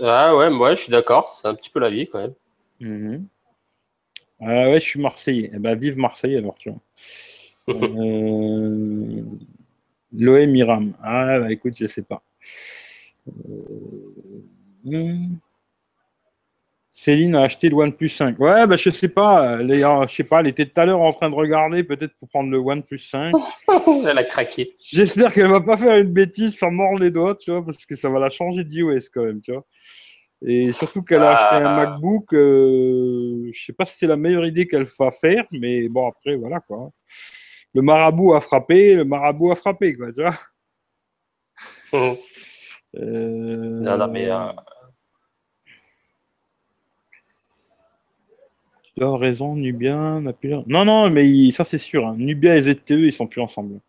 Ah 0.00 0.34
ouais, 0.36 0.50
moi, 0.50 0.74
je 0.74 0.82
suis 0.82 0.90
d'accord. 0.90 1.28
C'est 1.30 1.46
un 1.46 1.54
petit 1.54 1.70
peu 1.70 1.78
la 1.78 1.90
vie, 1.90 2.08
quand 2.08 2.20
même. 2.20 2.34
Mhm. 2.80 3.26
Ah 4.40 4.70
ouais, 4.70 4.80
je 4.80 4.84
suis 4.84 5.00
Marseillais. 5.00 5.50
Eh 5.52 5.58
ben, 5.58 5.76
vive 5.78 5.98
Marseille, 5.98 6.36
alors, 6.36 6.56
tu 6.56 6.70
vois. 6.70 6.80
L'OM, 10.12 10.54
Iram. 10.54 10.92
Ah, 11.02 11.38
bah, 11.40 11.52
écoute, 11.52 11.74
je 11.78 11.86
sais 11.86 12.02
pas. 12.02 12.22
Hmm. 14.84 15.36
Céline 16.90 17.36
a 17.36 17.42
acheté 17.42 17.68
le 17.68 17.76
OnePlus 17.76 18.08
5. 18.08 18.40
Ouais, 18.40 18.66
bah, 18.66 18.76
je 18.76 18.90
sais 18.90 19.08
pas. 19.08 19.58
Elle, 19.60 19.72
je 19.72 20.12
sais 20.12 20.24
pas, 20.24 20.40
elle 20.40 20.48
était 20.48 20.66
tout 20.66 20.80
à 20.80 20.84
l'heure 20.84 21.00
en 21.00 21.12
train 21.12 21.30
de 21.30 21.34
regarder, 21.34 21.84
peut-être 21.84 22.14
pour 22.18 22.28
prendre 22.28 22.50
le 22.50 22.58
OnePlus 22.58 22.98
5. 22.98 23.32
elle 24.08 24.18
a 24.18 24.24
craqué. 24.24 24.72
J'espère 24.84 25.32
qu'elle 25.32 25.48
va 25.48 25.60
pas 25.60 25.76
faire 25.76 25.96
une 25.96 26.12
bêtise, 26.12 26.56
faire 26.56 26.72
mordre 26.72 26.98
les 26.98 27.12
doigts, 27.12 27.36
tu 27.36 27.52
vois, 27.52 27.64
parce 27.64 27.86
que 27.86 27.94
ça 27.94 28.08
va 28.08 28.18
la 28.18 28.30
changer 28.30 28.64
d'iOS 28.64 29.10
quand 29.14 29.22
même, 29.22 29.40
tu 29.40 29.52
vois. 29.52 29.64
Et 30.44 30.72
surtout 30.72 31.02
qu'elle 31.02 31.22
a 31.22 31.34
acheté 31.34 31.56
un 31.62 31.66
ah. 31.66 31.86
MacBook. 31.86 32.32
Euh, 32.32 33.48
je 33.52 33.64
sais 33.64 33.72
pas 33.72 33.84
si 33.84 33.96
c'est 33.98 34.06
la 34.06 34.16
meilleure 34.16 34.46
idée 34.46 34.66
qu'elle 34.66 34.86
va 34.98 35.10
faire, 35.10 35.44
mais 35.52 35.88
bon, 35.88 36.08
après, 36.08 36.36
voilà, 36.36 36.60
quoi. 36.60 36.90
Le 37.74 37.82
marabout 37.82 38.34
a 38.34 38.40
frappé, 38.40 38.94
le 38.94 39.04
marabout 39.04 39.52
a 39.52 39.54
frappé, 39.54 39.94
quoi, 39.94 40.12
tu 40.12 40.22
vois. 40.22 40.34
Euh, 42.96 43.80
non, 43.80 43.98
non, 43.98 44.08
mais. 44.08 44.30
Euh, 44.30 44.52
raison, 49.00 49.54
Nubia 49.54 49.94
n'a 50.20 50.32
plus. 50.32 50.54
Non, 50.66 50.84
non, 50.84 51.10
mais 51.10 51.50
ça 51.50 51.64
c'est 51.64 51.78
sûr. 51.78 52.06
Hein. 52.06 52.16
Nubia 52.18 52.56
et 52.56 52.62
ZTE, 52.62 52.90
ils 52.90 53.12
sont 53.12 53.26
plus 53.26 53.40
ensemble. 53.40 53.80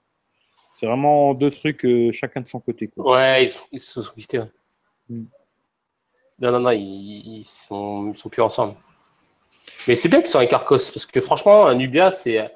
C'est 0.76 0.86
vraiment 0.86 1.34
deux 1.34 1.52
trucs, 1.52 1.84
euh, 1.86 2.12
chacun 2.12 2.42
de 2.42 2.48
son 2.48 2.60
côté. 2.60 2.90
Ouais, 2.98 3.52
ils, 3.72 3.80
se 3.80 4.02
sont 4.02 4.14
quittés. 4.14 4.42
Hmm. 5.10 5.26
Non, 6.40 6.52
non, 6.52 6.60
non, 6.60 6.72
ils, 6.72 7.44
sont, 7.44 8.14
sont 8.16 8.30
plus 8.30 8.42
ensemble. 8.42 8.76
Mais 9.88 9.96
c'est 9.96 10.08
bien 10.08 10.22
qu'ils 10.22 10.30
soient 10.30 10.42
avec 10.42 10.54
Arcos, 10.54 10.78
parce 10.78 11.06
que 11.06 11.20
franchement, 11.20 11.74
Nubia, 11.74 12.12
c'est 12.12 12.50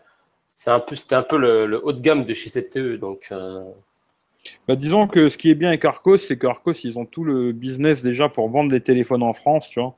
un 0.70 0.80
peu, 0.80 0.96
c'était 0.96 1.16
un 1.16 1.24
peu 1.24 1.38
le, 1.38 1.86
haut 1.86 1.94
de 1.94 2.02
gamme 2.02 2.26
de 2.26 2.34
chez 2.34 2.50
ZTE. 2.50 3.00
Donc, 3.00 3.28
euh. 3.32 3.64
bah, 4.68 4.76
disons 4.76 5.08
que 5.08 5.30
ce 5.30 5.38
qui 5.38 5.50
est 5.50 5.56
bien 5.56 5.70
avec 5.70 5.84
Arcos, 5.86 6.18
c'est 6.18 6.38
qu'Arcos, 6.38 6.74
ils 6.84 6.98
ont 6.98 7.06
tout 7.06 7.24
le 7.24 7.52
business 7.52 8.04
déjà 8.04 8.30
pour 8.30 8.50
vendre 8.50 8.72
des 8.72 8.82
téléphones 8.82 9.24
en 9.24 9.34
France, 9.34 9.70
tu 9.70 9.80
vois. 9.80 9.98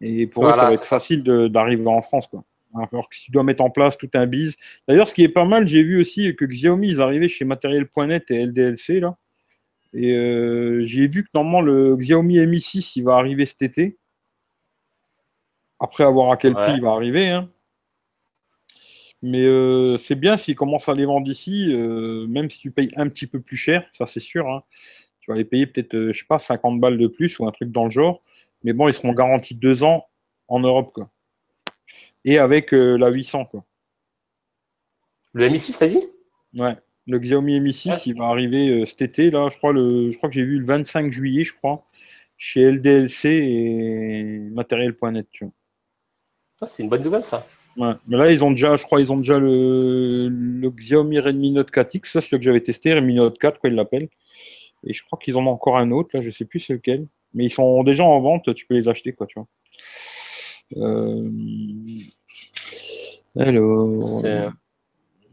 Et 0.00 0.26
pour 0.26 0.46
eux, 0.48 0.52
ça 0.52 0.64
va 0.64 0.72
être 0.72 0.84
facile 0.84 1.22
d'arriver 1.22 1.86
en 1.86 2.02
France, 2.02 2.26
quoi. 2.26 2.44
Alors 2.74 3.08
que 3.08 3.14
si 3.14 3.26
tu 3.26 3.30
dois 3.30 3.44
mettre 3.44 3.62
en 3.62 3.70
place 3.70 3.98
tout 3.98 4.08
un 4.14 4.26
biz. 4.26 4.56
D'ailleurs, 4.88 5.06
ce 5.06 5.14
qui 5.14 5.22
est 5.22 5.28
pas 5.28 5.44
mal, 5.44 5.68
j'ai 5.68 5.82
vu 5.82 6.00
aussi 6.00 6.34
que 6.34 6.46
Xiaomi, 6.46 6.88
ils 6.88 7.02
arrivaient 7.02 7.28
chez 7.28 7.44
Matériel.net 7.44 8.30
et 8.30 8.46
LDLC, 8.46 9.00
là. 9.00 9.16
Et 9.94 10.16
euh, 10.16 10.82
j'ai 10.84 11.06
vu 11.06 11.22
que 11.22 11.28
normalement, 11.34 11.60
le 11.60 11.96
Xiaomi 11.96 12.44
Mi 12.46 12.60
6, 12.60 12.96
il 12.96 13.04
va 13.04 13.16
arriver 13.16 13.44
cet 13.44 13.62
été. 13.62 13.98
Après 15.78 16.04
avoir 16.04 16.30
à 16.30 16.36
quel 16.36 16.54
prix 16.54 16.74
il 16.76 16.80
va 16.80 16.92
arriver. 16.92 17.28
Hein. 17.28 17.50
Mais 19.22 19.44
euh, 19.44 19.96
c'est 19.96 20.16
bien 20.16 20.36
s'ils 20.36 20.56
commencent 20.56 20.88
à 20.88 20.94
les 20.94 21.04
vendre 21.04 21.30
ici, 21.30 21.72
euh, 21.74 22.26
même 22.26 22.50
si 22.50 22.58
tu 22.58 22.70
payes 22.70 22.90
un 22.96 23.08
petit 23.08 23.26
peu 23.26 23.40
plus 23.40 23.56
cher, 23.56 23.86
ça 23.92 24.06
c'est 24.06 24.20
sûr. 24.20 24.48
Hein. 24.48 24.60
Tu 25.20 25.30
vas 25.30 25.36
les 25.36 25.44
payer 25.44 25.66
peut-être, 25.66 26.08
je 26.12 26.18
sais 26.18 26.26
pas, 26.28 26.38
50 26.38 26.80
balles 26.80 26.98
de 26.98 27.06
plus 27.06 27.38
ou 27.38 27.46
un 27.46 27.52
truc 27.52 27.70
dans 27.70 27.84
le 27.84 27.90
genre. 27.90 28.20
Mais 28.64 28.72
bon, 28.72 28.88
ils 28.88 28.94
seront 28.94 29.12
garantis 29.12 29.54
deux 29.54 29.84
ans 29.84 30.06
en 30.48 30.60
Europe. 30.60 30.90
Quoi 30.92 31.10
et 32.24 32.38
avec 32.38 32.72
euh, 32.74 32.96
la 32.96 33.08
800. 33.08 33.46
Quoi. 33.46 33.64
Le 35.32 35.48
Mi 35.48 35.58
6, 35.58 35.78
t'as 35.78 35.88
dit? 35.88 36.02
Ouais. 36.56 36.76
Le 37.06 37.18
Xiaomi 37.18 37.60
Mi 37.60 37.72
6, 37.72 38.06
il 38.06 38.16
va 38.16 38.26
arriver 38.26 38.68
euh, 38.68 38.84
cet 38.84 39.02
été. 39.02 39.30
Là, 39.30 39.48
je 39.50 39.56
crois, 39.56 39.72
le, 39.72 40.10
je 40.10 40.16
crois 40.16 40.28
que 40.28 40.34
j'ai 40.34 40.44
vu 40.44 40.58
le 40.58 40.66
25 40.66 41.10
juillet, 41.10 41.44
je 41.44 41.54
crois, 41.54 41.82
chez 42.36 42.70
LDLC 42.70 43.24
et 43.24 44.38
matériel.net. 44.52 45.26
Tu 45.32 45.44
vois. 45.44 46.68
c'est 46.68 46.82
une 46.82 46.88
bonne 46.88 47.02
nouvelle, 47.02 47.24
ça. 47.24 47.46
Ouais. 47.76 47.92
Mais 48.06 48.16
là, 48.16 48.30
ils 48.30 48.44
ont 48.44 48.50
déjà, 48.50 48.76
je 48.76 48.82
crois, 48.82 49.00
ils 49.00 49.12
ont 49.12 49.16
déjà 49.16 49.38
le, 49.38 50.28
le 50.28 50.70
Xiaomi 50.70 51.18
Redmi 51.18 51.52
Note 51.52 51.70
4X, 51.70 52.04
ça, 52.04 52.20
c'est 52.20 52.28
celui 52.28 52.40
que 52.40 52.44
j'avais 52.44 52.60
testé, 52.60 52.92
Redmi 52.92 53.14
Note 53.14 53.38
4, 53.38 53.58
quoi, 53.60 53.70
ils 53.70 53.76
l'appellent. 53.76 54.08
Et 54.86 54.92
je 54.92 55.02
crois 55.04 55.18
qu'ils 55.18 55.36
en 55.36 55.46
ont 55.46 55.50
encore 55.50 55.78
un 55.78 55.90
autre, 55.90 56.10
là, 56.14 56.20
je 56.22 56.30
sais 56.30 56.44
plus 56.44 56.60
c'est 56.60 56.74
lequel. 56.74 57.06
Mais 57.34 57.46
ils 57.46 57.52
sont 57.52 57.82
déjà 57.82 58.04
en 58.04 58.20
vente, 58.20 58.54
tu 58.54 58.66
peux 58.66 58.74
les 58.74 58.88
acheter, 58.88 59.12
quoi, 59.12 59.26
tu 59.26 59.38
vois. 59.38 59.48
Euh, 60.76 61.30
alors, 63.36 64.22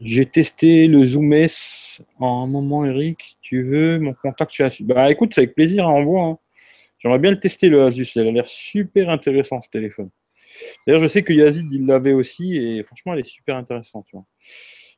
j'ai 0.00 0.24
testé 0.24 0.86
le 0.86 1.04
Zoom 1.04 1.32
S 1.34 2.02
en 2.18 2.44
un 2.44 2.46
moment, 2.46 2.84
Eric, 2.86 3.22
si 3.22 3.36
tu 3.42 3.62
veux. 3.62 3.98
Mon 3.98 4.14
contact 4.14 4.52
chez 4.52 4.64
Asus. 4.64 4.84
Bah 4.84 5.10
écoute, 5.10 5.34
c'est 5.34 5.42
avec 5.42 5.54
plaisir, 5.54 5.86
envoie. 5.86 6.24
Hein. 6.24 6.38
J'aimerais 6.98 7.18
bien 7.18 7.30
le 7.30 7.40
tester, 7.40 7.68
le 7.68 7.82
Asus. 7.82 8.12
Il 8.14 8.22
a 8.22 8.30
l'air 8.30 8.46
super 8.46 9.10
intéressant, 9.10 9.60
ce 9.60 9.68
téléphone. 9.68 10.10
D'ailleurs, 10.86 11.02
je 11.02 11.08
sais 11.08 11.22
que 11.22 11.32
Yazid, 11.32 11.66
il 11.72 11.86
l'avait 11.86 12.12
aussi, 12.12 12.56
et 12.56 12.82
franchement, 12.82 13.14
il 13.14 13.20
est 13.20 13.24
super 13.24 13.56
intéressant. 13.56 14.02
Tu 14.02 14.16
vois. 14.16 14.24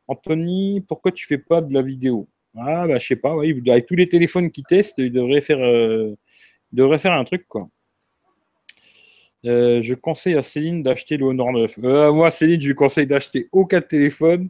Anthony, 0.08 0.84
pourquoi 0.86 1.12
tu 1.12 1.26
fais 1.26 1.38
pas 1.38 1.60
de 1.60 1.72
la 1.72 1.82
vidéo? 1.82 2.28
Ah, 2.56 2.86
bah, 2.86 2.98
je 2.98 3.06
sais 3.06 3.16
pas, 3.16 3.32
avec 3.32 3.86
tous 3.86 3.96
les 3.96 4.08
téléphones 4.08 4.50
qui 4.50 4.62
testent, 4.62 4.98
il 4.98 5.12
devrait 5.12 5.40
faire, 5.40 5.60
euh, 5.60 6.14
il 6.72 6.76
devrait 6.76 6.98
faire 6.98 7.12
un 7.12 7.24
truc, 7.24 7.46
quoi. 7.48 7.68
Euh, 9.44 9.82
je 9.82 9.94
conseille 9.94 10.36
à 10.36 10.42
Céline 10.42 10.82
d'acheter 10.82 11.16
le 11.16 11.26
Honor 11.26 11.52
9. 11.52 11.78
Euh, 11.82 12.12
moi, 12.12 12.30
Céline, 12.30 12.60
je 12.60 12.68
lui 12.68 12.74
conseille 12.74 13.06
d'acheter 13.06 13.48
aucun 13.50 13.80
téléphone. 13.80 14.48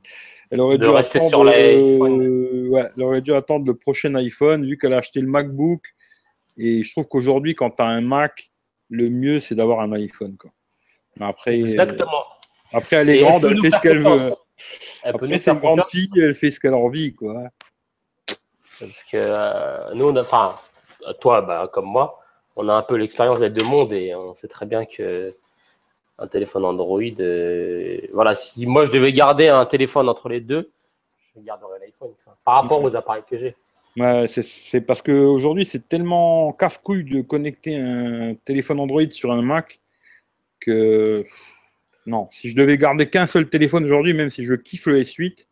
Elle 0.50 0.60
aurait, 0.60 0.76
dû 0.76 0.86
attendre, 0.86 1.50
euh, 1.50 2.68
ouais, 2.68 2.84
elle 2.94 3.02
aurait 3.02 3.22
dû 3.22 3.32
attendre 3.32 3.66
le 3.66 3.74
prochain 3.74 4.14
iPhone, 4.16 4.66
vu 4.66 4.76
qu'elle 4.76 4.92
a 4.92 4.98
acheté 4.98 5.22
le 5.22 5.28
MacBook. 5.28 5.82
Et 6.58 6.82
je 6.82 6.90
trouve 6.92 7.08
qu'aujourd'hui, 7.08 7.54
quand 7.54 7.70
tu 7.70 7.82
as 7.82 7.86
un 7.86 8.02
Mac, 8.02 8.50
le 8.90 9.08
mieux, 9.08 9.40
c'est 9.40 9.54
d'avoir 9.54 9.80
un 9.80 9.92
iPhone. 9.92 10.36
Quoi. 10.36 10.50
Après, 11.20 11.60
Exactement. 11.60 12.24
après, 12.72 12.96
elle 12.96 13.10
est 13.10 13.18
grande, 13.20 13.44
elle, 13.44 13.60
fait 13.60 13.70
ce 13.70 13.80
qu'elle 13.80 14.02
veut. 14.02 14.32
après, 15.04 15.38
c'est 15.38 15.50
une 15.50 15.58
grande 15.58 15.84
fille, 15.84 16.10
elle 16.16 16.34
fait 16.34 16.50
ce 16.50 16.60
qu'elle 16.60 16.74
a 16.74 16.78
envie. 16.78 17.14
Quoi. 17.14 17.44
Parce 18.78 19.04
que 19.04 19.94
nous, 19.94 20.16
enfin, 20.16 20.54
toi, 21.20 21.42
bah, 21.42 21.68
comme 21.72 21.86
moi, 21.86 22.20
on 22.56 22.68
a 22.68 22.74
un 22.74 22.82
peu 22.82 22.96
l'expérience 22.96 23.40
des 23.40 23.50
deux 23.50 23.64
mondes 23.64 23.92
et 23.92 24.14
on 24.14 24.34
sait 24.34 24.48
très 24.48 24.66
bien 24.66 24.84
que 24.84 25.34
un 26.18 26.26
téléphone 26.28 26.64
Android, 26.64 27.00
euh, 27.20 27.98
voilà, 28.12 28.34
si 28.34 28.66
moi 28.66 28.86
je 28.86 28.90
devais 28.90 29.12
garder 29.12 29.48
un 29.48 29.66
téléphone 29.66 30.08
entre 30.08 30.28
les 30.28 30.40
deux, 30.40 30.70
je 31.34 31.40
garderais 31.40 31.78
l'iPhone 31.80 32.12
par 32.44 32.62
rapport 32.62 32.82
aux 32.82 32.94
appareils 32.94 33.24
que 33.28 33.36
j'ai. 33.36 33.56
Ouais, 33.96 34.26
c'est 34.28 34.80
parce 34.80 35.02
qu'aujourd'hui, 35.02 35.66
c'est 35.66 35.86
tellement 35.86 36.52
casse-couille 36.52 37.04
de 37.04 37.20
connecter 37.20 37.76
un 37.76 38.34
téléphone 38.44 38.80
Android 38.80 39.10
sur 39.10 39.30
un 39.32 39.42
Mac 39.42 39.81
que 40.64 41.24
non, 42.06 42.26
si 42.30 42.50
je 42.50 42.56
devais 42.56 42.78
garder 42.78 43.08
qu'un 43.08 43.26
seul 43.26 43.48
téléphone 43.48 43.84
aujourd'hui, 43.84 44.12
même 44.12 44.30
si 44.30 44.44
je 44.44 44.54
kiffe 44.54 44.86
le 44.86 45.00
S8, 45.02 45.46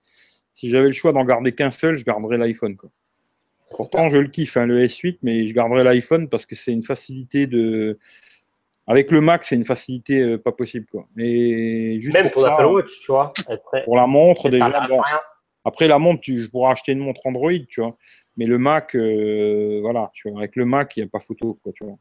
si 0.52 0.70
j'avais 0.70 0.88
le 0.88 0.92
choix 0.92 1.12
d'en 1.12 1.24
garder 1.24 1.52
qu'un 1.52 1.70
seul, 1.70 1.94
je 1.94 2.04
garderais 2.04 2.38
l'iPhone. 2.38 2.76
Pourtant, 3.70 4.10
je 4.10 4.16
le 4.16 4.28
kiffe, 4.28 4.56
hein, 4.56 4.66
le 4.66 4.84
S8, 4.84 5.18
mais 5.22 5.46
je 5.46 5.54
garderai 5.54 5.84
l'iPhone 5.84 6.28
parce 6.28 6.44
que 6.44 6.56
c'est 6.56 6.72
une 6.72 6.82
facilité 6.82 7.46
de. 7.46 7.98
Avec 8.88 9.12
le 9.12 9.20
Mac, 9.20 9.44
c'est 9.44 9.54
une 9.54 9.64
facilité 9.64 10.20
euh, 10.20 10.38
pas 10.38 10.50
possible. 10.50 10.86
Quoi. 10.90 11.06
Mais 11.14 12.00
juste 12.00 12.16
Même 12.16 12.30
pour, 12.30 12.42
Watch, 12.72 12.98
tu 13.00 13.12
vois. 13.12 13.32
pour 13.84 13.96
la 13.96 14.06
montre, 14.08 14.48
déjà. 14.48 14.88
Après, 15.64 15.86
la 15.86 15.98
montre, 15.98 16.22
tu, 16.22 16.40
je 16.40 16.48
pourrais 16.48 16.72
acheter 16.72 16.92
une 16.92 17.00
montre 17.00 17.20
Android, 17.24 17.52
tu 17.68 17.82
vois. 17.82 17.96
Mais 18.36 18.46
le 18.46 18.58
Mac, 18.58 18.96
euh, 18.96 19.78
voilà, 19.82 20.10
tu 20.12 20.28
vois, 20.28 20.40
avec 20.40 20.56
le 20.56 20.64
Mac, 20.64 20.96
il 20.96 21.00
n'y 21.00 21.06
a 21.06 21.08
pas 21.08 21.20
photo, 21.20 21.58
quoi, 21.62 21.72
tu 21.72 21.84
vois. 21.84 21.98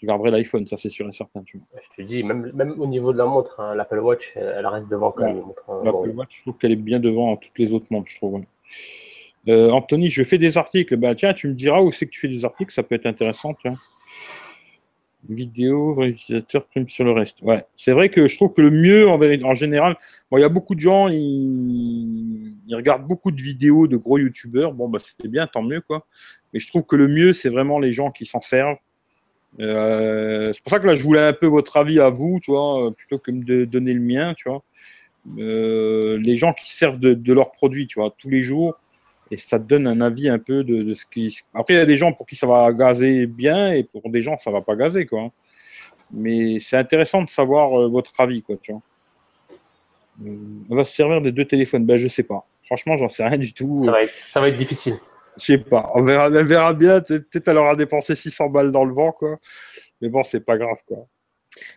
Je 0.00 0.06
garderai 0.06 0.30
l'iPhone, 0.30 0.64
ça 0.64 0.76
c'est 0.76 0.88
sûr 0.88 1.06
et 1.08 1.12
certain. 1.12 1.42
Tu 1.44 1.58
vois. 1.58 1.66
Je 1.82 2.02
te 2.02 2.06
dis, 2.06 2.22
même, 2.22 2.50
même 2.54 2.80
au 2.80 2.86
niveau 2.86 3.12
de 3.12 3.18
la 3.18 3.26
montre, 3.26 3.60
hein, 3.60 3.74
l'Apple 3.74 3.98
Watch, 3.98 4.32
elle 4.36 4.66
reste 4.66 4.88
devant 4.88 5.12
quand 5.12 5.24
même. 5.24 5.42
Hein, 5.68 5.80
L'Apple 5.84 6.10
Watch, 6.16 6.36
je 6.36 6.42
trouve 6.42 6.56
qu'elle 6.56 6.72
est 6.72 6.76
bien 6.76 7.00
devant 7.00 7.36
toutes 7.36 7.58
les 7.58 7.74
autres 7.74 7.88
montres, 7.90 8.08
je 8.08 8.16
trouve. 8.16 8.40
Euh, 9.48 9.70
Anthony, 9.70 10.08
je 10.08 10.22
fais 10.22 10.38
des 10.38 10.56
articles. 10.58 10.96
Ben, 10.96 11.14
tiens, 11.14 11.34
tu 11.34 11.48
me 11.48 11.54
diras 11.54 11.80
où 11.80 11.92
c'est 11.92 12.06
que 12.06 12.10
tu 12.10 12.20
fais 12.20 12.28
des 12.28 12.44
articles, 12.44 12.72
ça 12.72 12.82
peut 12.82 12.94
être 12.94 13.06
intéressant. 13.06 13.54
Tiens. 13.60 13.74
Vidéo, 15.28 15.94
vrai 15.94 16.10
utilisateur, 16.10 16.66
prime 16.66 16.88
sur 16.88 17.04
le 17.04 17.12
reste. 17.12 17.42
Ouais, 17.42 17.66
c'est 17.76 17.92
vrai 17.92 18.08
que 18.08 18.26
je 18.26 18.36
trouve 18.36 18.52
que 18.52 18.62
le 18.62 18.70
mieux, 18.70 19.06
en, 19.08 19.20
en 19.20 19.54
général, 19.54 19.96
bon, 20.30 20.38
il 20.38 20.40
y 20.40 20.44
a 20.44 20.48
beaucoup 20.48 20.74
de 20.74 20.80
gens, 20.80 21.08
ils, 21.08 22.56
regardent 22.72 23.06
beaucoup 23.06 23.30
de 23.30 23.40
vidéos 23.40 23.86
de 23.86 23.98
gros 23.98 24.16
youtubeurs. 24.16 24.72
Bon, 24.72 24.88
bah, 24.88 24.98
c'est 24.98 25.28
bien, 25.28 25.46
tant 25.46 25.62
mieux, 25.62 25.82
quoi. 25.82 26.06
Mais 26.52 26.60
je 26.60 26.68
trouve 26.68 26.84
que 26.84 26.96
le 26.96 27.06
mieux, 27.06 27.34
c'est 27.34 27.50
vraiment 27.50 27.78
les 27.78 27.92
gens 27.92 28.10
qui 28.10 28.24
s'en 28.24 28.40
servent. 28.40 28.78
Euh, 29.58 30.52
c'est 30.52 30.62
pour 30.62 30.70
ça 30.70 30.78
que 30.78 30.86
là, 30.86 30.94
je 30.94 31.02
voulais 31.02 31.20
un 31.20 31.32
peu 31.32 31.46
votre 31.46 31.76
avis 31.76 31.98
à 31.98 32.08
vous, 32.08 32.38
tu 32.42 32.52
vois, 32.52 32.92
plutôt 32.94 33.18
que 33.18 33.30
de 33.30 33.64
donner 33.64 33.92
le 33.92 34.00
mien, 34.00 34.34
tu 34.34 34.48
vois. 34.48 34.62
Euh, 35.38 36.18
les 36.18 36.36
gens 36.36 36.52
qui 36.52 36.70
servent 36.70 36.98
de, 36.98 37.14
de 37.14 37.32
leurs 37.32 37.50
produits, 37.50 37.86
tu 37.86 37.98
vois, 37.98 38.14
tous 38.16 38.30
les 38.30 38.42
jours 38.42 38.78
et 39.30 39.36
ça 39.36 39.58
te 39.58 39.64
donne 39.64 39.86
un 39.86 40.00
avis 40.00 40.28
un 40.28 40.38
peu 40.38 40.64
de, 40.64 40.92
ce 40.94 41.04
qui. 41.06 41.36
Après, 41.54 41.74
il 41.74 41.76
y 41.76 41.80
a 41.80 41.86
des 41.86 41.96
gens 41.96 42.12
pour 42.12 42.26
qui 42.26 42.36
ça 42.36 42.46
va 42.46 42.72
gazer 42.72 43.26
bien 43.26 43.72
et 43.72 43.84
pour 43.84 44.08
des 44.10 44.22
gens 44.22 44.36
ça 44.36 44.50
va 44.50 44.60
pas 44.60 44.74
gazer 44.74 45.06
quoi. 45.06 45.30
Mais 46.12 46.58
c'est 46.58 46.76
intéressant 46.76 47.22
de 47.22 47.28
savoir 47.28 47.78
euh, 47.78 47.88
votre 47.88 48.12
avis 48.18 48.42
quoi, 48.42 48.56
tu 48.60 48.72
vois. 48.72 48.82
Euh, 50.26 50.36
on 50.68 50.76
va 50.76 50.84
se 50.84 50.94
servir 50.94 51.20
des 51.20 51.30
deux 51.30 51.44
téléphones. 51.44 51.86
Ben 51.86 51.96
je 51.96 52.08
sais 52.08 52.24
pas. 52.24 52.46
Franchement, 52.66 52.96
j'en 52.96 53.08
sais 53.08 53.24
rien 53.24 53.38
du 53.38 53.52
tout. 53.52 53.82
Ça 54.32 54.40
va 54.40 54.48
être 54.48 54.56
difficile. 54.56 54.98
Je 55.40 55.44
sais 55.46 55.58
pas. 55.58 55.90
On 55.94 56.02
verra, 56.02 56.74
bien. 56.74 57.00
Peut-être 57.00 57.48
elle 57.48 57.58
aura 57.58 57.74
dépensé 57.74 58.14
600 58.14 58.48
balles 58.50 58.70
dans 58.70 58.84
le 58.84 58.92
vent 58.92 59.12
quoi. 59.12 59.38
Mais 60.00 60.08
bon, 60.08 60.22
c'est 60.22 60.44
pas 60.44 60.58
grave 60.58 60.80
quoi. 60.86 61.06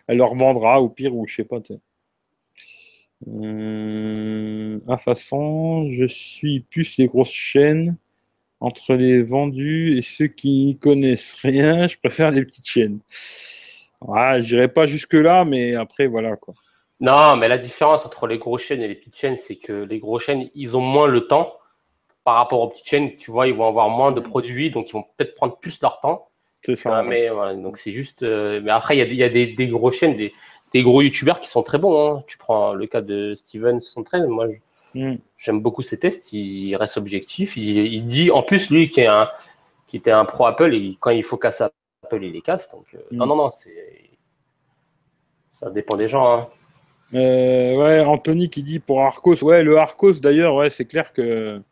Elle 0.06 0.18
leur 0.18 0.34
vendra 0.34 0.80
au 0.80 0.88
pire 0.88 1.14
ou 1.14 1.26
je 1.26 1.36
sais 1.36 1.44
pas. 1.44 1.58
Euh, 3.28 4.80
à 4.88 4.96
façon, 4.96 5.90
je 5.90 6.04
suis 6.04 6.60
plus 6.60 6.96
les 6.98 7.06
grosses 7.06 7.32
chaînes. 7.32 7.96
Entre 8.60 8.94
les 8.94 9.22
vendus 9.22 9.98
et 9.98 10.02
ceux 10.02 10.28
qui 10.28 10.78
connaissent 10.80 11.34
rien, 11.42 11.86
je 11.86 11.98
préfère 11.98 12.30
les 12.30 12.46
petites 12.46 12.66
chaînes. 12.66 13.00
Ah, 14.08 14.40
je 14.40 14.46
dirais 14.46 14.68
pas 14.68 14.86
jusque-là, 14.86 15.44
mais 15.44 15.74
après, 15.74 16.06
voilà 16.06 16.36
quoi. 16.36 16.54
Non, 17.00 17.36
mais 17.36 17.48
la 17.48 17.58
différence 17.58 18.06
entre 18.06 18.26
les 18.26 18.38
grosses 18.38 18.62
chaînes 18.62 18.80
et 18.80 18.88
les 18.88 18.94
petites 18.94 19.16
chaînes, 19.16 19.36
c'est 19.44 19.56
que 19.56 19.72
les 19.72 19.98
grosses 19.98 20.24
chaînes, 20.24 20.48
ils 20.54 20.76
ont 20.76 20.80
moins 20.80 21.08
le 21.08 21.26
temps 21.26 21.58
par 22.24 22.36
rapport 22.36 22.60
aux 22.60 22.68
petites 22.68 22.88
chaînes. 22.88 23.16
Tu 23.16 23.30
vois, 23.30 23.46
ils 23.46 23.54
vont 23.54 23.68
avoir 23.68 23.88
moins 23.88 24.12
de 24.12 24.20
produits, 24.20 24.70
donc 24.70 24.88
ils 24.88 24.92
vont 24.92 25.02
peut-être 25.02 25.34
prendre 25.34 25.56
plus 25.56 25.80
leur 25.80 26.00
temps. 26.00 26.28
C'est 26.64 26.76
ça. 26.76 27.02
mais 27.02 27.28
voilà, 27.28 27.54
donc 27.54 27.76
c'est 27.76 27.92
juste. 27.92 28.22
Euh, 28.22 28.60
mais 28.62 28.70
après, 28.70 28.96
il 28.96 29.14
y 29.14 29.22
a, 29.22 29.28
des, 29.28 29.48
des 29.48 29.68
grosses 29.68 29.96
chaînes, 29.96 30.16
des, 30.16 30.32
des 30.72 30.82
gros 30.82 31.02
youtubeurs 31.02 31.40
qui 31.40 31.48
sont 31.48 31.62
très 31.62 31.78
bons. 31.78 32.16
Hein. 32.16 32.24
Tu 32.26 32.38
prends 32.38 32.72
le 32.72 32.86
cas 32.86 33.02
de 33.02 33.34
Steven 33.36 33.82
113, 33.82 34.26
moi 34.26 34.46
mm. 34.94 35.16
j'aime 35.36 35.60
beaucoup 35.60 35.82
ses 35.82 35.98
tests, 35.98 36.32
il 36.32 36.74
reste 36.76 36.96
objectif. 36.96 37.58
Il, 37.58 38.06
dit, 38.06 38.30
en 38.30 38.42
plus, 38.42 38.70
lui 38.70 38.88
qui, 38.88 39.00
est 39.00 39.06
un, 39.06 39.28
qui 39.86 39.98
était 39.98 40.10
un 40.10 40.24
pro 40.24 40.46
Apple, 40.46 40.74
et 40.74 40.96
quand 41.00 41.10
il 41.10 41.22
faut 41.22 41.36
casser 41.36 41.64
Apple, 42.02 42.24
il 42.24 42.32
les 42.32 42.40
casse. 42.40 42.70
Donc, 42.70 42.86
euh, 42.94 42.98
mm. 43.10 43.16
non, 43.16 43.26
non, 43.26 43.36
non, 43.36 43.50
ça 43.50 43.68
dépend 45.70 45.96
des 45.96 46.08
gens. 46.08 46.32
Hein. 46.32 46.48
Euh, 47.14 47.76
ouais, 47.76 48.00
Anthony 48.00 48.50
qui 48.50 48.62
dit 48.62 48.80
pour 48.80 49.02
Arcos, 49.02 49.44
ouais, 49.44 49.62
le 49.62 49.78
Arcos 49.78 50.14
d'ailleurs, 50.14 50.54
ouais, 50.56 50.70
c'est 50.70 50.86
clair 50.86 51.12
que 51.12 51.62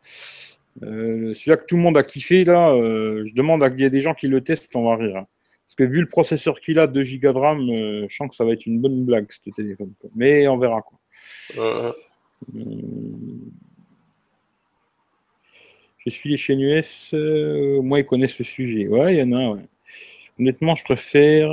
euh, 0.83 1.35
celui-là 1.35 1.57
que 1.57 1.67
tout 1.67 1.77
le 1.77 1.83
monde 1.83 1.97
a 1.97 2.03
kiffé, 2.03 2.45
là, 2.45 2.75
je 2.75 3.35
demande 3.35 3.63
à 3.63 3.71
qu'il 3.71 3.81
y 3.81 3.85
ait 3.85 3.91
des 3.91 4.01
gens 4.01 4.15
qui 4.15 4.29
le 4.29 4.41
testent, 4.41 4.75
on 4.77 4.85
va 4.85 4.97
rire. 4.97 5.17
Hein. 5.17 5.27
Parce 5.65 5.75
que 5.77 5.85
vu 5.85 6.01
le 6.01 6.09
processeur 6.09 6.61
qu'il 6.61 6.79
a, 6.79 6.87
2 6.87 7.03
Go 7.19 7.33
de 7.33 7.39
RAM, 7.39 7.61
je 8.09 8.15
sens 8.15 8.29
que 8.29 8.35
ça 8.35 8.45
va 8.45 8.53
être 8.53 8.67
une 8.67 8.81
bonne 8.81 9.05
blague, 9.05 9.27
ce 9.31 9.51
téléphone. 9.51 9.93
Mais 10.15 10.49
on 10.49 10.59
verra. 10.59 10.83
Quoi. 10.83 10.99
Je 15.99 16.11
suis 16.11 16.31
les 16.31 16.37
chaînes 16.37 16.61
US, 16.61 17.15
moi, 17.83 18.01
ils 18.01 18.07
connaissent 18.07 18.35
ce 18.35 18.45
sujet. 18.45 18.89
Ouais, 18.89 19.15
il 19.15 19.19
y 19.19 19.23
en 19.23 19.33
a, 19.33 19.55
ouais. 19.55 19.67
Honnêtement, 20.39 20.75
je 20.75 20.85
préfère 20.85 21.51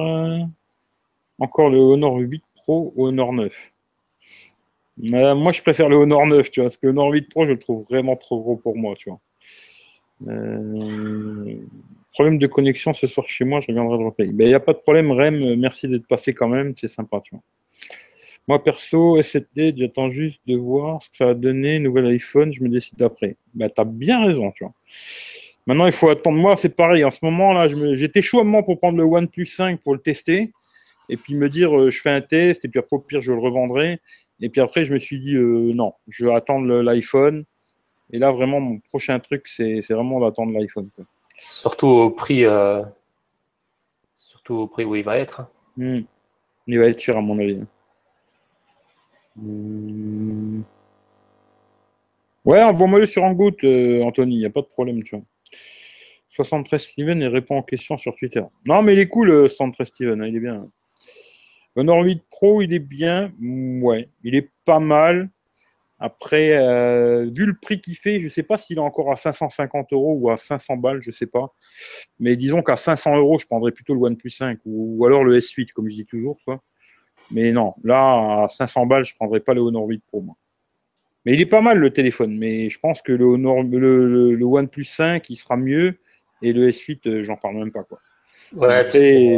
encore 1.37 1.69
le 1.69 1.79
Honor 1.79 2.17
8 2.17 2.43
Pro 2.55 2.93
au 2.95 3.07
Honor 3.07 3.33
9. 3.33 3.71
Moi, 4.99 5.51
je 5.51 5.61
préfère 5.61 5.89
le 5.89 5.95
Honor 5.95 6.25
9, 6.25 6.51
tu 6.51 6.59
vois, 6.59 6.69
parce 6.69 6.77
que 6.77 6.87
le 6.87 6.91
Honor 6.91 7.11
8 7.11 7.29
Pro, 7.29 7.45
je 7.45 7.51
le 7.51 7.59
trouve 7.59 7.85
vraiment 7.89 8.15
trop 8.15 8.41
gros 8.41 8.57
pour 8.57 8.75
moi, 8.75 8.95
tu 8.97 9.09
vois. 9.09 9.19
Euh, 10.27 11.55
problème 12.11 12.37
de 12.37 12.47
connexion 12.47 12.93
ce 12.93 13.07
soir 13.07 13.27
chez 13.27 13.45
moi, 13.45 13.61
je 13.61 13.67
reviendrai 13.67 13.97
de 13.97 14.03
replay. 14.03 14.27
Ben, 14.27 14.45
il 14.45 14.49
n'y 14.49 14.53
a 14.53 14.59
pas 14.59 14.73
de 14.73 14.79
problème, 14.79 15.11
Rem, 15.11 15.55
merci 15.57 15.87
d'être 15.87 16.07
passé 16.07 16.33
quand 16.33 16.49
même, 16.49 16.73
c'est 16.75 16.89
sympa, 16.89 17.21
tu 17.23 17.35
vois. 17.35 17.43
Moi, 18.47 18.63
perso, 18.63 19.19
S7D, 19.19 19.77
j'attends 19.77 20.09
juste 20.09 20.41
de 20.47 20.55
voir 20.57 21.01
ce 21.03 21.09
que 21.09 21.17
ça 21.17 21.27
va 21.27 21.33
donner, 21.33 21.79
nouvel 21.79 22.07
iPhone, 22.07 22.51
je 22.51 22.63
me 22.63 22.69
décide 22.69 23.01
après. 23.01 23.37
Ben, 23.53 23.69
tu 23.69 23.79
as 23.79 23.85
bien 23.85 24.25
raison, 24.25 24.51
tu 24.51 24.63
vois. 24.63 24.73
Maintenant, 25.67 25.85
il 25.85 25.91
faut 25.91 26.09
attendre. 26.09 26.39
Moi, 26.39 26.55
c'est 26.57 26.75
pareil. 26.75 27.03
En 27.03 27.11
ce 27.11 27.19
moment, 27.21 27.53
là, 27.53 27.67
j'étais 27.93 28.23
chaud 28.23 28.43
pour 28.63 28.79
prendre 28.79 28.97
le 28.97 29.03
OnePlus 29.03 29.45
5 29.45 29.79
pour 29.81 29.93
le 29.93 29.99
tester. 29.99 30.51
Et 31.09 31.17
puis 31.17 31.35
me 31.35 31.47
dire, 31.47 31.77
euh, 31.77 31.91
je 31.91 32.01
fais 32.01 32.09
un 32.09 32.21
test, 32.21 32.65
et 32.65 32.69
puis 32.69 32.79
après, 32.79 32.95
au 32.95 32.99
pire, 32.99 33.21
je 33.21 33.31
le 33.31 33.39
revendrai. 33.39 33.99
Et 34.41 34.49
puis 34.49 34.61
après, 34.61 34.85
je 34.85 34.93
me 34.93 34.99
suis 34.99 35.19
dit, 35.19 35.35
euh, 35.35 35.73
non, 35.73 35.93
je 36.07 36.25
vais 36.25 36.33
attendre 36.33 36.81
l'iPhone. 36.81 37.45
Et 38.11 38.19
là, 38.19 38.31
vraiment, 38.31 38.59
mon 38.59 38.79
prochain 38.79 39.19
truc, 39.19 39.47
c'est 39.47 39.81
vraiment 39.89 40.19
d'attendre 40.19 40.53
l'iPhone. 40.53 40.89
Surtout 41.37 41.87
au 41.87 42.09
prix, 42.09 42.45
euh, 42.45 42.83
surtout 44.17 44.55
au 44.55 44.67
prix 44.67 44.85
où 44.85 44.95
il 44.95 45.03
va 45.03 45.17
être. 45.17 45.43
Hmm. 45.77 46.01
Il 46.67 46.79
va 46.79 46.85
être 46.85 46.99
cher, 46.99 47.17
à 47.17 47.21
mon 47.21 47.37
avis. 47.39 47.61
Hmm. 49.35 50.61
Ouais, 52.45 52.63
envoie-moi-le 52.63 53.05
sur 53.05 53.25
un 53.25 53.33
goutte, 53.33 53.63
Anthony, 53.63 54.35
il 54.35 54.39
n'y 54.39 54.45
a 54.45 54.49
pas 54.49 54.61
de 54.61 54.67
problème, 54.67 55.03
tu 55.03 55.15
vois. 55.15 55.25
73 56.29 56.81
Steven 56.81 57.21
et 57.21 57.27
répond 57.27 57.57
aux 57.57 57.63
questions 57.63 57.97
sur 57.97 58.15
Twitter. 58.15 58.43
Non, 58.65 58.81
mais 58.81 58.93
il 58.93 58.99
est 58.99 59.09
cool, 59.09 59.49
73 59.49 59.87
Steven, 59.87 60.21
hein, 60.21 60.25
il 60.25 60.37
est 60.37 60.39
bien. 60.39 60.69
Honor 61.75 62.03
8 62.03 62.23
Pro, 62.29 62.61
il 62.61 62.73
est 62.73 62.79
bien. 62.79 63.31
Ouais, 63.39 64.09
il 64.23 64.35
est 64.35 64.49
pas 64.65 64.79
mal. 64.79 65.29
Après, 65.99 66.53
euh, 66.53 67.29
vu 67.29 67.45
le 67.45 67.53
prix 67.53 67.81
qu'il 67.81 67.95
fait, 67.95 68.19
je 68.19 68.25
ne 68.25 68.29
sais 68.29 68.43
pas 68.43 68.55
s'il 68.55 68.77
est 68.77 68.81
encore 68.81 69.11
à 69.11 69.17
550 69.17 69.91
euros 69.91 70.15
ou 70.17 70.29
à 70.29 70.37
500 70.37 70.77
balles, 70.77 71.01
je 71.01 71.09
ne 71.09 71.13
sais 71.13 71.25
pas. 71.25 71.53
Mais 72.19 72.37
disons 72.37 72.63
qu'à 72.63 72.77
500 72.77 73.17
euros, 73.17 73.37
je 73.37 73.45
prendrais 73.45 73.73
plutôt 73.73 73.93
le 73.93 73.99
OnePlus 73.99 74.29
5 74.29 74.59
ou, 74.65 75.05
alors 75.05 75.25
le 75.25 75.37
S8, 75.37 75.73
comme 75.73 75.89
je 75.89 75.95
dis 75.95 76.05
toujours. 76.05 76.37
Quoi. 76.45 76.63
Mais 77.31 77.51
non, 77.51 77.73
là, 77.83 78.43
à 78.43 78.47
500 78.47 78.85
balles, 78.85 79.03
je 79.03 79.13
ne 79.13 79.17
prendrais 79.17 79.41
pas 79.41 79.53
le 79.53 79.59
Honor 79.59 79.85
8 79.87 80.01
Pro. 80.07 80.21
Moi. 80.21 80.35
Mais 81.25 81.33
il 81.33 81.41
est 81.41 81.45
pas 81.45 81.61
mal 81.61 81.77
le 81.77 81.91
téléphone. 81.91 82.37
Mais 82.37 82.69
je 82.69 82.79
pense 82.79 83.01
que 83.01 83.11
le, 83.11 83.25
Honor, 83.25 83.63
le, 83.63 84.35
le, 84.35 84.45
OnePlus 84.45 84.85
5, 84.85 85.29
il 85.29 85.35
sera 85.35 85.57
mieux. 85.57 85.99
Et 86.41 86.53
le 86.53 86.69
S8, 86.69 87.07
euh, 87.07 87.23
j'en 87.23 87.35
parle 87.35 87.57
même 87.57 87.73
pas. 87.73 87.83
Quoi. 87.83 87.99
Ouais, 88.53 88.73
Après, 88.73 89.37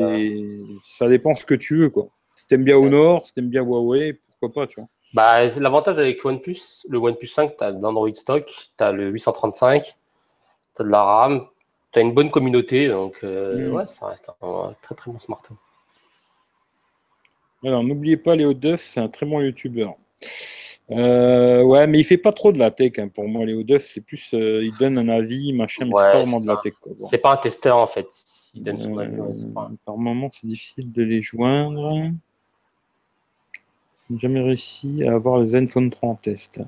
ça 0.84 1.10
dépend 1.10 1.34
ce 1.34 1.44
que 1.44 1.56
tu 1.56 1.78
veux. 1.78 1.90
quoi. 1.90 2.12
Si 2.42 2.48
t'aimes 2.48 2.64
bien 2.64 2.76
Honor, 2.76 3.28
si 3.28 3.36
t'aimes 3.36 3.52
bien 3.52 3.62
Huawei, 3.62 4.20
pourquoi 4.39 4.64
pas, 4.64 4.68
tu 4.68 4.80
vois. 4.80 4.89
Bah, 5.14 5.46
l'avantage 5.46 6.00
avec 6.00 6.26
OnePlus, 6.26 6.88
le 6.89 6.98
OnePlus 6.98 7.28
5, 7.28 7.56
tu 7.56 7.64
as 7.64 7.70
l'Android 7.70 8.16
stock, 8.16 8.48
tu 8.48 8.84
as 8.84 8.92
le 8.92 9.10
835, 9.10 9.84
tu 9.84 9.92
as 10.82 10.84
de 10.84 10.89
la 10.89 11.04
RAM, 11.04 11.46
tu 11.92 12.00
as 12.00 12.02
une 12.02 12.16
bonne 12.16 12.32
communauté, 12.32 12.88
donc 12.88 13.20
euh, 13.24 13.70
mm. 13.70 13.74
ouais, 13.76 13.86
ça 13.86 14.08
reste 14.08 14.28
un, 14.42 14.74
très 14.82 14.96
très 14.96 15.12
bon 15.12 15.20
smartphone. 15.20 15.58
Alors, 17.64 17.84
n'oubliez 17.84 18.18
pas 18.18 18.36
Léo 18.36 18.56
Duff, 18.56 18.82
c'est 18.82 19.00
un 19.00 19.10
très 19.10 19.28
bon 19.28 19.39
youtubeur. 19.39 19.94
Euh, 20.89 21.62
ouais, 21.62 21.86
mais 21.86 22.00
il 22.00 22.04
fait 22.04 22.18
pas 22.18 22.32
trop 22.32 22.52
de 22.52 22.58
la 22.58 22.72
tech 22.72 22.94
hein. 22.98 23.08
pour 23.08 23.28
moi. 23.28 23.46
Léo 23.46 23.62
Duff, 23.62 23.86
c'est 23.86 24.02
plus, 24.02 24.34
euh, 24.34 24.64
il 24.64 24.76
donne 24.80 24.98
un 24.98 25.10
avis, 25.10 25.54
machin, 25.54 25.86
mais 25.86 25.92
c'est 25.96 26.02
pas 26.02 26.18
vraiment 26.18 26.39
de 26.42 26.48
la 26.48 26.58
tech. 26.58 26.74
C'est 27.08 27.20
pas 27.20 27.34
un 27.34 27.38
testeur 27.38 27.78
en 27.78 27.86
fait. 27.86 28.08
Par 29.86 29.98
moment, 29.98 30.30
c'est 30.32 30.48
difficile 30.48 30.92
de 30.92 31.04
les 31.04 31.22
joindre 31.22 32.12
jamais 34.20 34.41
réussi 34.41 35.03
à 35.07 35.14
avoir 35.14 35.39
les 35.39 35.45
Zenfone 35.45 35.89
3 35.89 36.09
en 36.09 36.16
test. 36.16 36.59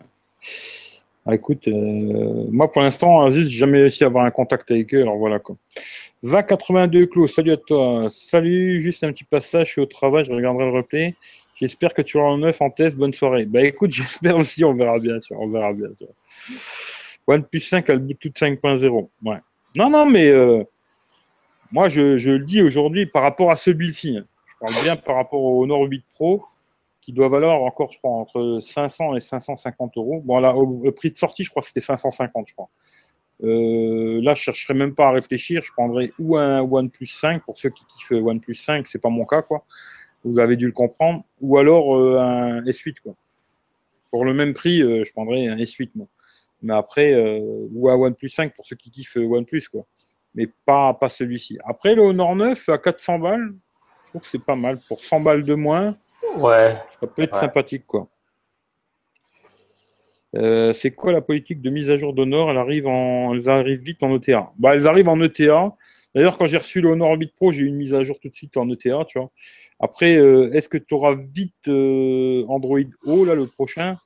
Ah, 1.25 1.35
écoute, 1.35 1.67
euh, 1.69 2.45
moi 2.49 2.69
pour 2.69 2.81
l'instant, 2.81 3.25
Aziz, 3.25 3.47
j'ai 3.47 3.57
jamais 3.57 3.79
réussi 3.79 4.03
à 4.03 4.07
avoir 4.07 4.25
un 4.25 4.31
contact 4.31 4.69
avec 4.71 4.93
eux, 4.93 5.01
alors 5.01 5.17
voilà 5.17 5.39
quoi. 5.39 5.55
2082 6.21 7.05
Clos, 7.05 7.27
salut 7.27 7.51
à 7.51 7.57
toi. 7.57 8.07
Salut, 8.09 8.81
juste 8.81 9.03
un 9.03 9.11
petit 9.13 9.23
passage, 9.23 9.67
je 9.67 9.71
suis 9.73 9.81
au 9.81 9.85
travail, 9.85 10.25
je 10.25 10.31
regarderai 10.31 10.65
le 10.65 10.71
replay. 10.71 11.15
J'espère 11.55 11.93
que 11.93 12.01
tu 12.01 12.17
auras 12.17 12.31
un 12.31 12.39
9 12.39 12.61
en 12.61 12.69
test, 12.69 12.97
bonne 12.97 13.13
soirée. 13.13 13.45
Bah 13.45 13.61
écoute, 13.61 13.91
j'espère 13.93 14.37
aussi, 14.37 14.65
on 14.65 14.73
verra 14.73 14.99
bien, 14.99 15.19
vois, 15.29 15.39
on 15.39 15.49
verra 15.49 15.73
bien. 15.73 15.87
Vois. 15.97 17.35
OnePlus 17.35 17.61
5 17.61 17.89
a 17.89 17.93
le 17.93 17.99
Bluetooth 17.99 18.35
5.0. 18.35 19.09
Ouais. 19.23 19.37
Non, 19.77 19.89
non, 19.89 20.05
mais 20.05 20.27
euh, 20.27 20.63
moi 21.71 21.87
je, 21.87 22.01
le 22.01 22.39
dis 22.39 22.61
aujourd'hui 22.61 23.05
par 23.05 23.23
rapport 23.23 23.49
à 23.49 23.55
ce 23.55 23.71
ci 23.93 24.17
hein. 24.17 24.25
Je 24.47 24.53
parle 24.59 24.83
bien 24.83 24.95
par 24.95 25.15
rapport 25.15 25.41
au 25.41 25.63
Honor 25.63 25.83
8 25.83 26.03
Pro 26.13 26.43
qui 27.03 27.11
doit 27.11 27.27
valoir 27.27 27.61
encore, 27.61 27.91
je 27.91 27.97
crois, 27.97 28.11
entre 28.11 28.59
500 28.61 29.17
et 29.17 29.19
550 29.19 29.97
euros. 29.97 30.21
Bon, 30.21 30.39
là, 30.39 30.55
au, 30.55 30.89
prix 30.93 31.11
de 31.11 31.17
sortie, 31.17 31.43
je 31.43 31.49
crois 31.49 31.61
que 31.61 31.67
c'était 31.67 31.81
550, 31.81 32.47
je 32.47 32.53
crois. 32.53 32.69
Euh, 33.43 34.21
là, 34.21 34.33
je 34.35 34.39
ne 34.39 34.43
chercherai 34.43 34.73
même 34.73 34.95
pas 34.95 35.09
à 35.09 35.11
réfléchir. 35.11 35.63
Je 35.65 35.71
prendrais 35.73 36.11
ou 36.17 36.37
un 36.37 36.61
OnePlus 36.61 37.07
5, 37.07 37.43
pour 37.43 37.57
ceux 37.57 37.71
qui 37.71 37.83
kiffent 37.85 38.11
OnePlus 38.11 38.55
5, 38.55 38.87
c'est 38.87 38.99
pas 38.99 39.09
mon 39.09 39.25
cas, 39.25 39.41
quoi. 39.41 39.65
Vous 40.23 40.39
avez 40.39 40.55
dû 40.55 40.65
le 40.65 40.71
comprendre. 40.71 41.25
Ou 41.41 41.57
alors 41.57 41.97
euh, 41.97 42.17
un 42.19 42.61
S8, 42.61 43.01
quoi. 43.03 43.15
Pour 44.09 44.23
le 44.23 44.33
même 44.33 44.53
prix, 44.53 44.81
euh, 44.81 45.03
je 45.03 45.11
prendrais 45.11 45.47
un 45.47 45.57
S8, 45.57 45.89
moi. 45.95 46.07
Mais 46.61 46.73
après, 46.73 47.41
ou 47.73 47.89
un 47.89 47.95
OnePlus 47.95 48.29
5 48.29 48.55
pour 48.55 48.65
ceux 48.65 48.77
qui 48.77 48.89
kiffent 48.89 49.17
OnePlus, 49.17 49.63
quoi. 49.69 49.85
Mais 50.35 50.47
pas, 50.65 50.93
pas 50.93 51.09
celui-ci. 51.09 51.57
Après, 51.65 51.95
le 51.95 52.03
Honor 52.03 52.33
9 52.37 52.69
à 52.69 52.77
400 52.77 53.19
balles, 53.19 53.53
je 54.05 54.07
trouve 54.07 54.21
que 54.21 54.27
c'est 54.27 54.43
pas 54.43 54.55
mal. 54.55 54.79
Pour 54.87 55.03
100 55.03 55.19
balles 55.19 55.43
de 55.43 55.53
moins, 55.53 55.97
Ouais. 56.37 56.77
Ça 56.99 57.07
peut 57.07 57.21
être 57.21 57.35
sympathique, 57.35 57.85
quoi. 57.85 58.07
Euh, 60.35 60.73
c'est 60.73 60.91
quoi 60.91 61.11
la 61.11 61.21
politique 61.21 61.61
de 61.61 61.69
mise 61.69 61.91
à 61.91 61.97
jour 61.97 62.13
d'Honor? 62.13 62.51
Elle 62.51 62.57
arrive 62.57 62.87
en, 62.87 63.33
elles 63.33 63.49
arrivent 63.49 63.81
vite 63.81 64.01
en 64.01 64.15
ETA. 64.15 64.51
Bah, 64.57 64.75
elles 64.75 64.87
arrivent 64.87 65.09
en 65.09 65.21
ETA. 65.21 65.75
D'ailleurs, 66.15 66.37
quand 66.37 66.45
j'ai 66.45 66.57
reçu 66.57 66.81
le 66.81 66.89
Honor 66.89 67.15
8 67.19 67.33
Pro, 67.35 67.51
j'ai 67.51 67.63
eu 67.63 67.67
une 67.67 67.75
mise 67.75 67.93
à 67.93 68.03
jour 68.03 68.17
tout 68.19 68.29
de 68.29 68.33
suite 68.33 68.55
en 68.57 68.69
ETA, 68.69 69.05
tu 69.05 69.19
vois. 69.19 69.31
Après, 69.79 70.15
euh, 70.15 70.51
est-ce 70.53 70.69
que 70.69 70.77
tu 70.77 70.93
auras 70.93 71.15
vite 71.15 71.67
euh, 71.67 72.45
Android 72.47 72.79
O, 73.05 73.25
là, 73.25 73.35
le 73.35 73.47
prochain? 73.47 73.97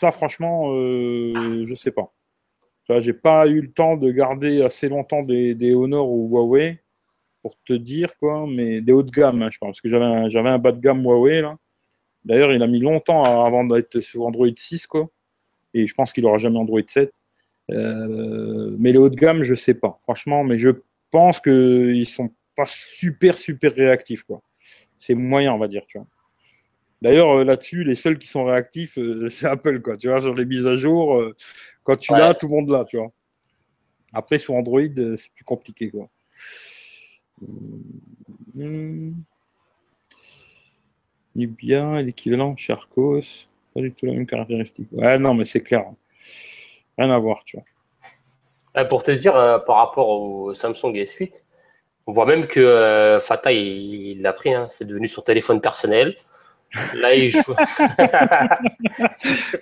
Ça, 0.00 0.10
franchement, 0.10 0.74
je 0.74 1.74
sais 1.74 1.92
pas. 1.92 2.12
J'ai 3.00 3.14
pas 3.14 3.46
eu 3.46 3.60
le 3.60 3.72
temps 3.72 3.96
de 3.96 4.10
garder 4.10 4.62
assez 4.62 4.88
longtemps 4.88 5.22
des, 5.22 5.54
des 5.54 5.74
Honor 5.74 6.10
ou 6.10 6.28
Huawei 6.28 6.83
pour 7.44 7.58
te 7.62 7.74
dire, 7.74 8.16
quoi, 8.16 8.46
mais 8.48 8.80
des 8.80 8.94
hauts 8.94 9.02
de 9.02 9.10
gamme, 9.10 9.42
hein, 9.42 9.50
je 9.52 9.58
pense, 9.58 9.68
parce 9.68 9.82
que 9.82 9.90
j'avais 9.90 10.06
un, 10.06 10.30
j'avais 10.30 10.48
un 10.48 10.58
bas 10.58 10.72
de 10.72 10.80
gamme 10.80 11.02
Huawei, 11.02 11.42
là. 11.42 11.58
D'ailleurs, 12.24 12.54
il 12.54 12.62
a 12.62 12.66
mis 12.66 12.80
longtemps 12.80 13.22
avant 13.22 13.64
d'être 13.64 14.00
sur 14.00 14.22
Android 14.22 14.48
6, 14.56 14.86
quoi. 14.86 15.10
Et 15.74 15.86
je 15.86 15.92
pense 15.92 16.14
qu'il 16.14 16.24
n'aura 16.24 16.38
jamais 16.38 16.56
Android 16.56 16.80
7. 16.86 17.12
Euh, 17.70 18.74
mais 18.78 18.92
les 18.92 18.98
hauts 18.98 19.10
de 19.10 19.14
gamme, 19.16 19.42
je 19.42 19.54
sais 19.54 19.74
pas, 19.74 19.98
franchement, 20.04 20.42
mais 20.42 20.56
je 20.56 20.70
pense 21.10 21.38
qu'ils 21.38 22.08
sont 22.08 22.30
pas 22.56 22.64
super, 22.66 23.36
super 23.36 23.74
réactifs, 23.74 24.22
quoi. 24.22 24.40
C'est 24.98 25.14
moyen, 25.14 25.52
on 25.52 25.58
va 25.58 25.68
dire, 25.68 25.82
tu 25.86 25.98
vois. 25.98 26.06
D'ailleurs, 27.02 27.40
euh, 27.40 27.44
là-dessus, 27.44 27.84
les 27.84 27.94
seuls 27.94 28.18
qui 28.18 28.26
sont 28.26 28.46
réactifs, 28.46 28.96
euh, 28.96 29.28
c'est 29.28 29.48
Apple, 29.48 29.82
quoi. 29.82 29.98
Tu 29.98 30.08
vois, 30.08 30.22
sur 30.22 30.32
les 30.32 30.46
mises 30.46 30.66
à 30.66 30.76
jour, 30.76 31.22
quand 31.82 31.98
tu 31.98 32.12
l'as, 32.12 32.32
tout 32.32 32.48
le 32.48 32.54
monde 32.54 32.70
l'a, 32.70 32.86
tu 32.86 32.96
vois. 32.96 33.12
Après, 34.14 34.38
sur 34.38 34.54
Android, 34.54 34.80
c'est 35.18 35.30
plus 35.34 35.44
compliqué, 35.44 35.90
quoi. 35.90 36.08
Hmm. 37.40 39.12
Nubia, 41.34 42.02
l'équivalent 42.02 42.56
Charcos, 42.56 43.48
pas 43.74 43.80
du 43.80 43.92
tout 43.92 44.06
la 44.06 44.12
même 44.12 44.26
caractéristique. 44.26 44.88
Ouais, 44.92 45.18
non, 45.18 45.34
mais 45.34 45.44
c'est 45.44 45.60
clair. 45.60 45.84
Rien 46.96 47.10
à 47.10 47.18
voir, 47.18 47.42
tu 47.44 47.56
vois. 47.56 48.84
Pour 48.84 49.02
te 49.02 49.10
dire, 49.10 49.36
euh, 49.36 49.58
par 49.58 49.76
rapport 49.76 50.08
au 50.08 50.54
Samsung 50.54 50.92
S8, 50.92 51.42
on 52.06 52.12
voit 52.12 52.26
même 52.26 52.46
que 52.46 52.60
euh, 52.60 53.20
Fata, 53.20 53.52
il 53.52 54.20
l'a 54.20 54.32
pris, 54.32 54.52
hein. 54.52 54.68
c'est 54.70 54.84
devenu 54.84 55.08
son 55.08 55.22
téléphone 55.22 55.60
personnel. 55.60 56.14
Là, 56.96 57.14
il 57.14 57.30
joue. 57.30 57.40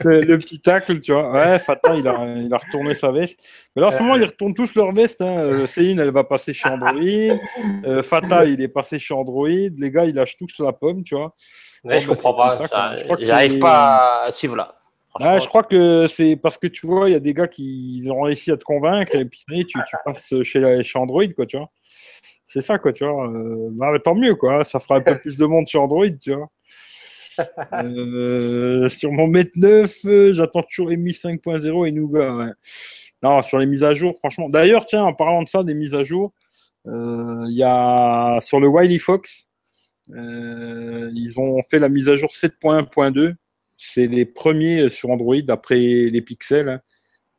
le, 0.04 0.36
petit 0.36 0.60
tacle, 0.60 1.00
tu 1.00 1.12
vois. 1.12 1.30
Ouais, 1.30 1.58
Fata, 1.58 1.94
il 1.94 2.06
a, 2.08 2.34
il 2.36 2.52
a 2.52 2.58
retourné 2.58 2.94
sa 2.94 3.10
veste. 3.12 3.40
Mais 3.74 3.82
là, 3.82 3.88
en 3.88 3.92
ce 3.92 3.98
moment, 3.98 4.16
ils 4.16 4.24
retournent 4.24 4.54
tous 4.54 4.74
leur 4.74 4.92
veste. 4.92 5.22
Hein. 5.22 5.38
Euh, 5.38 5.66
Céline, 5.66 6.00
elle 6.00 6.10
va 6.10 6.24
passer 6.24 6.52
chez 6.52 6.68
Android. 6.68 6.92
Euh, 7.84 8.02
Fata, 8.02 8.44
il 8.44 8.60
est 8.60 8.68
passé 8.68 8.98
chez 8.98 9.14
Android. 9.14 9.48
Les 9.48 9.90
gars, 9.90 10.04
ils 10.04 10.14
lâchent 10.14 10.36
tous 10.36 10.58
la 10.58 10.72
pomme, 10.72 11.04
tu 11.04 11.14
vois. 11.14 11.34
Ouais, 11.84 12.00
je 12.00 12.08
comprends 12.08 12.34
pas. 12.34 12.58
J'arrive 13.20 13.58
pas 13.58 14.22
à 14.22 14.32
suivre 14.32 14.56
là. 14.56 14.76
Ah, 15.20 15.38
je 15.38 15.46
crois 15.46 15.62
que 15.62 16.06
c'est 16.08 16.36
parce 16.36 16.56
que 16.56 16.66
tu 16.66 16.86
vois, 16.86 17.10
il 17.10 17.12
y 17.12 17.16
a 17.16 17.20
des 17.20 17.34
gars 17.34 17.48
qui 17.48 18.06
ont 18.10 18.22
réussi 18.22 18.50
à 18.50 18.56
te 18.56 18.64
convaincre 18.64 19.14
et 19.14 19.26
puis 19.26 19.44
tu, 19.46 19.64
tu 19.66 19.96
passes 20.04 20.34
chez, 20.42 20.82
chez 20.82 20.98
Android, 20.98 21.26
quoi, 21.36 21.44
tu 21.44 21.58
vois 21.58 21.68
C'est 22.46 22.62
ça, 22.62 22.78
quoi, 22.78 22.92
tu 22.92 23.04
vois. 23.04 23.28
Euh, 23.28 23.68
bah, 23.72 23.92
tant 24.02 24.14
mieux, 24.14 24.34
quoi. 24.34 24.64
Ça 24.64 24.78
fera 24.78 24.96
un 24.96 25.00
peu 25.02 25.18
plus 25.20 25.36
de 25.36 25.44
monde 25.44 25.66
sur 25.66 25.82
Android, 25.82 26.08
tu 26.08 26.34
vois. 26.34 26.48
Euh, 27.72 28.88
sur 28.88 29.12
mon 29.12 29.26
Mate 29.26 29.56
9, 29.56 30.32
j'attends 30.32 30.62
toujours 30.62 30.88
les 30.88 30.96
5.0 30.96 31.88
et 31.88 31.92
Nougat. 31.92 32.54
Non, 33.22 33.42
sur 33.42 33.58
les 33.58 33.66
mises 33.66 33.84
à 33.84 33.92
jour, 33.92 34.16
franchement. 34.18 34.48
D'ailleurs, 34.48 34.84
tiens, 34.84 35.04
en 35.04 35.14
parlant 35.14 35.42
de 35.42 35.48
ça, 35.48 35.62
des 35.62 35.74
mises 35.74 35.94
à 35.94 36.04
jour, 36.04 36.32
il 36.86 37.54
y 37.54 37.62
a 37.62 38.38
sur 38.40 38.60
le 38.60 38.68
Wiley 38.68 38.98
Fox, 38.98 39.48
ils 40.08 41.34
ont 41.38 41.62
fait 41.62 41.78
la 41.78 41.88
mise 41.88 42.08
à 42.08 42.16
jour 42.16 42.30
7.1.2. 42.30 43.34
C'est 43.76 44.06
les 44.06 44.26
premiers 44.26 44.88
sur 44.88 45.10
Android 45.10 45.36
après 45.48 45.76
les 45.76 46.22
pixels. 46.22 46.68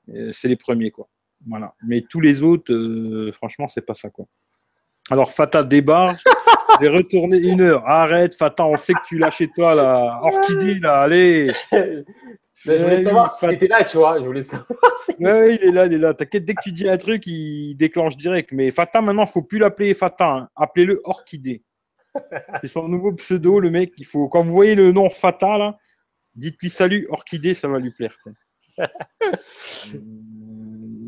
Hein. 0.10 0.32
C'est 0.32 0.48
les 0.48 0.58
premiers, 0.58 0.92
quoi. 0.92 1.08
Voilà. 1.48 1.74
Mais 1.86 2.02
tous 2.02 2.22
les 2.22 2.44
autres, 2.44 2.74
euh, 2.74 3.32
franchement, 3.32 3.68
c'est 3.68 3.86
pas 3.86 3.94
ça, 3.94 4.10
quoi. 4.10 4.26
Alors, 5.10 5.32
Fata 5.32 5.64
débarque. 5.64 6.24
J'ai 6.82 6.88
retourné 6.88 7.38
une 7.38 7.62
heure. 7.62 7.88
Arrête, 7.88 8.36
Fata, 8.36 8.66
on 8.66 8.78
sait 8.78 8.94
que 8.94 9.06
tu 9.08 9.18
l'as 9.18 9.32
chez 9.32 9.48
toi, 9.48 9.76
là. 9.76 10.20
Orchidée, 10.22 10.80
là, 10.80 11.02
allez. 11.02 11.54
je 11.72 12.72
voulais 12.72 13.04
savoir 13.04 13.32
si 13.32 13.68
là, 13.68 13.84
tu 13.84 13.98
vois. 13.98 14.20
Je 14.20 14.26
voulais 14.26 14.42
savoir. 14.42 14.68
ouais, 15.20 15.56
il 15.56 15.68
est 15.68 15.72
là, 15.72 15.86
il 15.86 15.94
est 15.94 15.98
là. 15.98 16.14
T'inquiète, 16.14 16.46
dès 16.46 16.56
que 16.56 16.62
tu 16.64 16.72
dis 16.72 16.90
un 16.90 16.98
truc, 16.98 17.28
il 17.28 17.76
déclenche 17.76 18.18
direct. 18.18 18.52
Mais 18.54 18.72
Fata, 18.72 19.02
maintenant, 19.02 19.26
il 19.26 19.32
faut 19.32 19.44
plus 19.44 19.60
l'appeler 19.60 19.94
Fata. 19.94 20.30
Hein. 20.30 20.50
Appelez-le 20.56 21.02
Orchidée. 21.04 21.64
C'est 22.62 22.70
son 22.70 22.88
nouveau 22.88 23.14
pseudo, 23.14 23.60
le 23.60 23.70
mec. 23.70 23.94
Il 23.98 24.06
faut... 24.06 24.28
Quand 24.30 24.44
vous 24.44 24.52
voyez 24.52 24.76
le 24.76 24.92
nom 24.92 25.10
Fata, 25.10 25.58
là, 25.58 25.78
dites-lui 26.36 26.70
salut, 26.70 27.08
Orchidée, 27.10 27.54
ça 27.54 27.68
va 27.68 27.80
lui 27.80 27.92
plaire. 27.92 28.18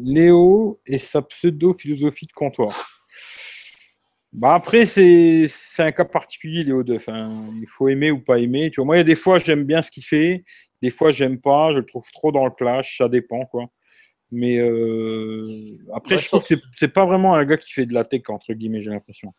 Léo 0.04 0.80
et 0.86 1.00
sa 1.00 1.22
pseudo-philosophie 1.22 2.28
de 2.28 2.34
comptoir. 2.34 2.95
Bah 4.38 4.54
après, 4.54 4.86
c'est 4.86 5.48
un 5.80 5.92
cas 5.94 6.04
particulier, 6.04 6.66
Léo 6.66 6.84
Duff. 6.84 7.08
Hein. 7.08 7.48
Il 7.62 7.68
faut 7.70 7.88
aimer 7.88 8.12
ou 8.12 8.20
pas 8.20 8.38
aimer. 8.38 8.70
Tu 8.70 8.82
vois, 8.82 8.86
moi, 8.86 8.96
il 8.98 9.00
y 9.00 9.02
a 9.02 9.06
des 9.06 9.16
fois, 9.16 9.40
j'aime 9.40 9.64
bien 9.64 9.82
ce 9.82 9.90
qu'il 9.90 10.04
fait. 10.04 10.44
Des 10.82 10.90
fois, 10.90 11.12
j'aime 11.12 11.40
pas. 11.40 11.72
Je 11.72 11.78
le 11.78 11.86
trouve 11.86 12.06
trop 12.12 12.34
dans 12.34 12.44
le 12.44 12.52
clash. 12.52 12.98
Ça 12.98 13.08
dépend, 13.08 13.46
quoi. 13.46 13.68
Mais 14.32 14.58
euh, 14.58 15.48
après, 15.94 16.18
je 16.18 16.28
trouve 16.28 16.46
que 16.46 16.56
c'est 16.76 16.92
pas 16.92 17.06
vraiment 17.06 17.36
un 17.36 17.46
gars 17.46 17.56
qui 17.56 17.72
fait 17.72 17.86
de 17.86 17.94
la 17.94 18.04
tech, 18.04 18.24
entre 18.28 18.52
guillemets, 18.52 18.82
j'ai 18.82 18.90
l'impression. 18.90 19.34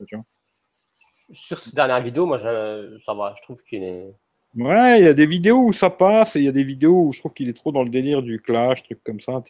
Sur 1.31 1.59
cette 1.59 1.75
dernière 1.75 2.01
vidéo, 2.01 2.25
moi, 2.25 2.39
ça 2.39 3.15
va. 3.15 3.35
Je 3.37 3.43
trouve 3.43 3.63
qu'il 3.69 3.83
est. 3.83 4.07
Ouais, 4.55 5.01
il 5.01 5.05
y 5.05 5.09
a 5.09 5.13
des 5.13 5.27
vidéos 5.27 5.59
où 5.59 5.73
ça 5.75 5.91
passe 5.91 6.37
et 6.37 6.39
il 6.39 6.45
y 6.47 6.49
a 6.49 6.53
des 6.53 6.65
vidéos 6.65 7.03
où 7.03 7.13
je 7.13 7.19
trouve 7.19 7.35
qu'il 7.35 7.51
est 7.51 7.57
trop 7.57 7.71
dans 7.71 7.83
le 7.83 7.91
délire 7.91 8.23
du 8.23 8.41
clash, 8.41 8.83
truc 8.83 9.05
comme 9.05 9.21
ça. 9.21 9.43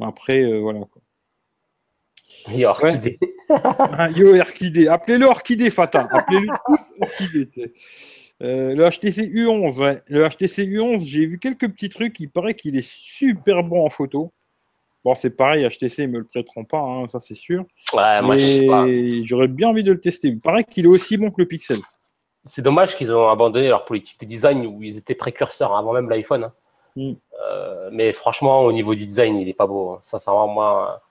Après, 0.00 0.44
euh, 0.44 0.60
voilà. 0.60 0.84
Quoi. 0.84 1.02
Yo, 2.50 2.68
Orchidée. 2.68 3.18
Ah, 3.48 4.08
yo, 4.10 4.34
Orchidée. 4.38 4.88
Appelez-le 4.88 5.26
Orchidée, 5.26 5.70
Fata. 5.70 6.08
Appelez-le 6.10 6.48
Orchidée. 7.00 7.74
Euh, 8.42 8.74
le 8.74 8.88
HTC 8.88 9.28
U11, 9.28 9.76
ouais. 9.78 10.02
Le 10.06 10.28
HTC 10.28 10.66
U11, 10.66 11.04
j'ai 11.04 11.26
vu 11.26 11.38
quelques 11.38 11.68
petits 11.70 11.88
trucs. 11.88 12.18
Il 12.18 12.30
paraît 12.30 12.54
qu'il 12.54 12.76
est 12.76 12.86
super 12.86 13.62
bon 13.62 13.84
en 13.84 13.90
photo. 13.90 14.32
Bon, 15.04 15.14
c'est 15.14 15.30
pareil, 15.30 15.66
HTC, 15.68 16.04
ils 16.04 16.08
me 16.08 16.18
le 16.18 16.24
prêteront 16.24 16.64
pas, 16.64 16.78
hein, 16.78 17.08
ça 17.08 17.18
c'est 17.18 17.34
sûr. 17.34 17.64
Ouais, 17.92 18.22
moi, 18.22 18.36
J'aurais 19.24 19.48
bien 19.48 19.68
envie 19.68 19.82
de 19.82 19.90
le 19.90 20.00
tester. 20.00 20.28
Il 20.28 20.38
paraît 20.38 20.62
qu'il 20.62 20.84
est 20.84 20.88
aussi 20.88 21.16
bon 21.16 21.30
que 21.30 21.40
le 21.40 21.46
Pixel. 21.46 21.78
C'est 22.44 22.62
dommage 22.62 22.96
qu'ils 22.96 23.12
ont 23.12 23.28
abandonné 23.28 23.68
leur 23.68 23.84
politique 23.84 24.20
de 24.20 24.26
design 24.26 24.64
où 24.66 24.82
ils 24.82 24.96
étaient 24.96 25.14
précurseurs 25.14 25.76
avant 25.76 25.92
même 25.92 26.08
l'iPhone. 26.08 26.44
Hein. 26.44 26.52
Mm. 26.96 27.12
Euh, 27.48 27.90
mais 27.92 28.12
franchement, 28.12 28.62
au 28.62 28.72
niveau 28.72 28.94
du 28.94 29.06
design, 29.06 29.36
il 29.36 29.48
est 29.48 29.54
pas 29.54 29.66
beau. 29.66 29.98
Ça, 30.04 30.18
ça 30.18 30.32
va 30.32 30.46
moi. 30.46 31.02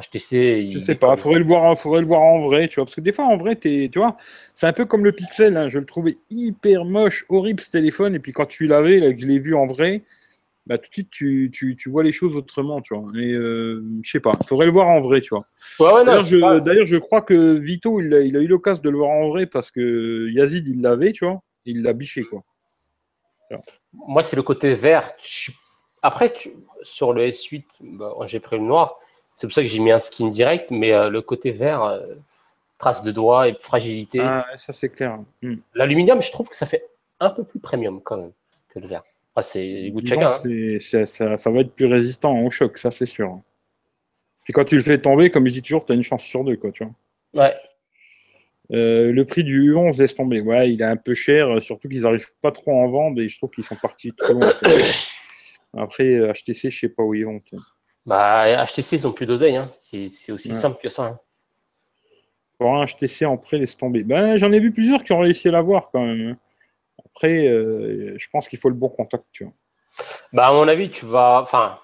HTC. 0.00 0.70
Je 0.70 0.78
sais 0.78 0.94
pas, 0.94 1.14
il 1.14 1.20
faudrait 1.20 1.40
le 1.40 1.46
voir, 1.46 1.76
faudrait 1.78 2.00
le 2.00 2.06
voir 2.06 2.20
en 2.20 2.40
vrai, 2.40 2.68
tu 2.68 2.76
vois, 2.76 2.84
parce 2.84 2.94
que 2.94 3.00
des 3.00 3.12
fois 3.12 3.24
en 3.26 3.36
vrai, 3.36 3.58
es, 3.64 3.88
tu 3.88 3.98
vois, 3.98 4.16
c'est 4.54 4.66
un 4.66 4.72
peu 4.72 4.84
comme 4.84 5.04
le 5.04 5.12
Pixel. 5.12 5.56
Hein. 5.56 5.68
je 5.68 5.78
le 5.78 5.86
trouvais 5.86 6.18
hyper 6.30 6.84
moche, 6.84 7.24
horrible 7.28 7.60
ce 7.60 7.70
téléphone, 7.70 8.14
et 8.14 8.20
puis 8.20 8.32
quand 8.32 8.46
tu 8.46 8.66
l'avais, 8.66 9.00
là, 9.00 9.12
que 9.12 9.20
je 9.20 9.26
l'ai 9.26 9.38
vu 9.38 9.54
en 9.54 9.66
vrai, 9.66 10.02
bah, 10.66 10.76
tout 10.78 10.88
de 10.90 10.94
suite 10.94 11.10
tu, 11.10 11.50
tu, 11.52 11.76
tu, 11.76 11.88
vois 11.88 12.02
les 12.02 12.12
choses 12.12 12.36
autrement, 12.36 12.80
tu 12.80 12.94
vois. 12.94 13.10
Et 13.16 13.32
euh, 13.32 13.82
je 14.02 14.10
sais 14.10 14.20
pas, 14.20 14.32
faudrait 14.46 14.66
le 14.66 14.72
voir 14.72 14.86
en 14.88 15.00
vrai, 15.00 15.20
tu 15.20 15.30
vois. 15.30 15.46
D'ailleurs, 16.60 16.86
je, 16.86 16.94
je, 16.94 16.96
crois 16.96 17.22
que 17.22 17.54
Vito, 17.58 18.00
il 18.00 18.14
a, 18.14 18.20
il 18.20 18.36
a 18.36 18.40
eu 18.40 18.46
l'occasion 18.46 18.82
de 18.82 18.90
le 18.90 18.98
voir 18.98 19.10
en 19.10 19.28
vrai 19.28 19.46
parce 19.46 19.70
que 19.70 20.28
Yazid, 20.30 20.68
il 20.68 20.82
l'avait, 20.82 21.12
tu 21.12 21.24
vois, 21.24 21.42
il 21.64 21.82
l'a 21.82 21.92
biché, 21.92 22.22
quoi. 22.22 22.44
Moi, 23.92 24.22
c'est 24.22 24.36
le 24.36 24.42
côté 24.42 24.74
vert. 24.74 25.10
Après, 26.02 26.34
sur 26.82 27.12
le 27.12 27.26
S8, 27.28 27.64
bah, 27.80 28.14
j'ai 28.26 28.40
pris 28.40 28.58
le 28.58 28.64
noir. 28.64 28.98
C'est 29.38 29.46
pour 29.46 29.54
ça 29.54 29.62
que 29.62 29.68
j'ai 29.68 29.78
mis 29.78 29.92
un 29.92 30.00
skin 30.00 30.30
direct, 30.30 30.72
mais 30.72 30.92
euh, 30.92 31.10
le 31.10 31.22
côté 31.22 31.52
vert, 31.52 31.84
euh, 31.84 32.04
trace 32.76 33.04
de 33.04 33.12
doigts 33.12 33.46
et 33.46 33.54
fragilité. 33.54 34.18
Ah, 34.20 34.44
ça 34.56 34.72
c'est 34.72 34.88
clair. 34.88 35.20
Hmm. 35.42 35.58
L'aluminium, 35.76 36.20
je 36.20 36.32
trouve 36.32 36.48
que 36.48 36.56
ça 36.56 36.66
fait 36.66 36.82
un 37.20 37.30
peu 37.30 37.44
plus 37.44 37.60
premium 37.60 38.02
quand 38.02 38.16
même 38.16 38.32
que 38.68 38.80
le 38.80 38.88
vert. 38.88 39.04
c'est 39.42 39.90
goût 39.90 40.00
de 40.00 40.08
chacun. 40.08 40.32
Hein. 40.44 41.36
ça, 41.36 41.50
va 41.52 41.60
être 41.60 41.72
plus 41.72 41.86
résistant 41.86 42.36
au 42.36 42.50
choc, 42.50 42.78
ça 42.78 42.90
c'est 42.90 43.06
sûr. 43.06 43.38
Puis 44.42 44.52
quand 44.52 44.64
tu 44.64 44.74
le 44.74 44.82
fais 44.82 44.98
tomber, 44.98 45.30
comme 45.30 45.46
je 45.46 45.52
dis 45.52 45.62
toujours, 45.62 45.84
tu 45.84 45.92
as 45.92 45.94
une 45.94 46.02
chance 46.02 46.24
sur 46.24 46.42
deux, 46.42 46.56
quoi, 46.56 46.72
tu 46.72 46.82
vois. 46.82 47.44
Ouais. 47.44 47.54
Euh, 48.72 49.12
le 49.12 49.24
prix 49.24 49.44
du 49.44 49.72
U11 49.72 50.00
laisse 50.00 50.16
tomber. 50.16 50.40
Ouais, 50.40 50.72
il 50.72 50.82
est 50.82 50.84
un 50.84 50.96
peu 50.96 51.14
cher, 51.14 51.62
surtout 51.62 51.88
qu'ils 51.88 52.02
n'arrivent 52.02 52.32
pas 52.40 52.50
trop 52.50 52.72
à 52.72 52.74
en 52.74 52.90
vendre 52.90 53.20
et 53.20 53.28
je 53.28 53.36
trouve 53.36 53.50
qu'ils 53.50 53.62
sont 53.62 53.76
partis 53.76 54.12
trop 54.14 54.32
loin. 54.32 54.52
Après, 55.76 56.32
HTC, 56.32 56.70
je 56.70 56.80
sais 56.80 56.88
pas 56.88 57.04
où 57.04 57.14
ils 57.14 57.24
vont. 57.24 57.40
Bah, 58.08 58.64
HTC, 58.64 58.96
ils 58.96 59.06
ont 59.06 59.12
plus 59.12 59.26
d'oseille. 59.26 59.56
Hein. 59.56 59.68
C'est 59.70 60.32
aussi 60.32 60.54
simple 60.54 60.78
que 60.82 60.88
ça. 60.88 61.04
Hein. 61.04 61.20
Pour 62.58 62.74
un 62.74 62.86
HTC 62.86 63.26
en 63.26 63.36
prêt, 63.36 63.58
laisse 63.58 63.76
tomber. 63.76 64.02
Ben, 64.02 64.36
J'en 64.36 64.50
ai 64.50 64.58
vu 64.60 64.72
plusieurs 64.72 65.04
qui 65.04 65.12
ont 65.12 65.20
réussi 65.20 65.48
à 65.48 65.52
l'avoir 65.52 65.90
quand 65.92 66.04
même. 66.04 66.30
Hein. 66.30 66.36
Après, 67.04 67.46
je 67.46 68.26
pense 68.32 68.48
qu'il 68.48 68.58
faut 68.58 68.70
le 68.70 68.74
bon 68.74 68.88
contact. 68.88 69.24
Tu 69.30 69.44
vois. 69.44 69.52
Bah, 70.32 70.48
à 70.48 70.52
mon 70.52 70.66
avis, 70.66 70.90
tu 70.90 71.04
vas. 71.04 71.40
Enfin, 71.42 71.78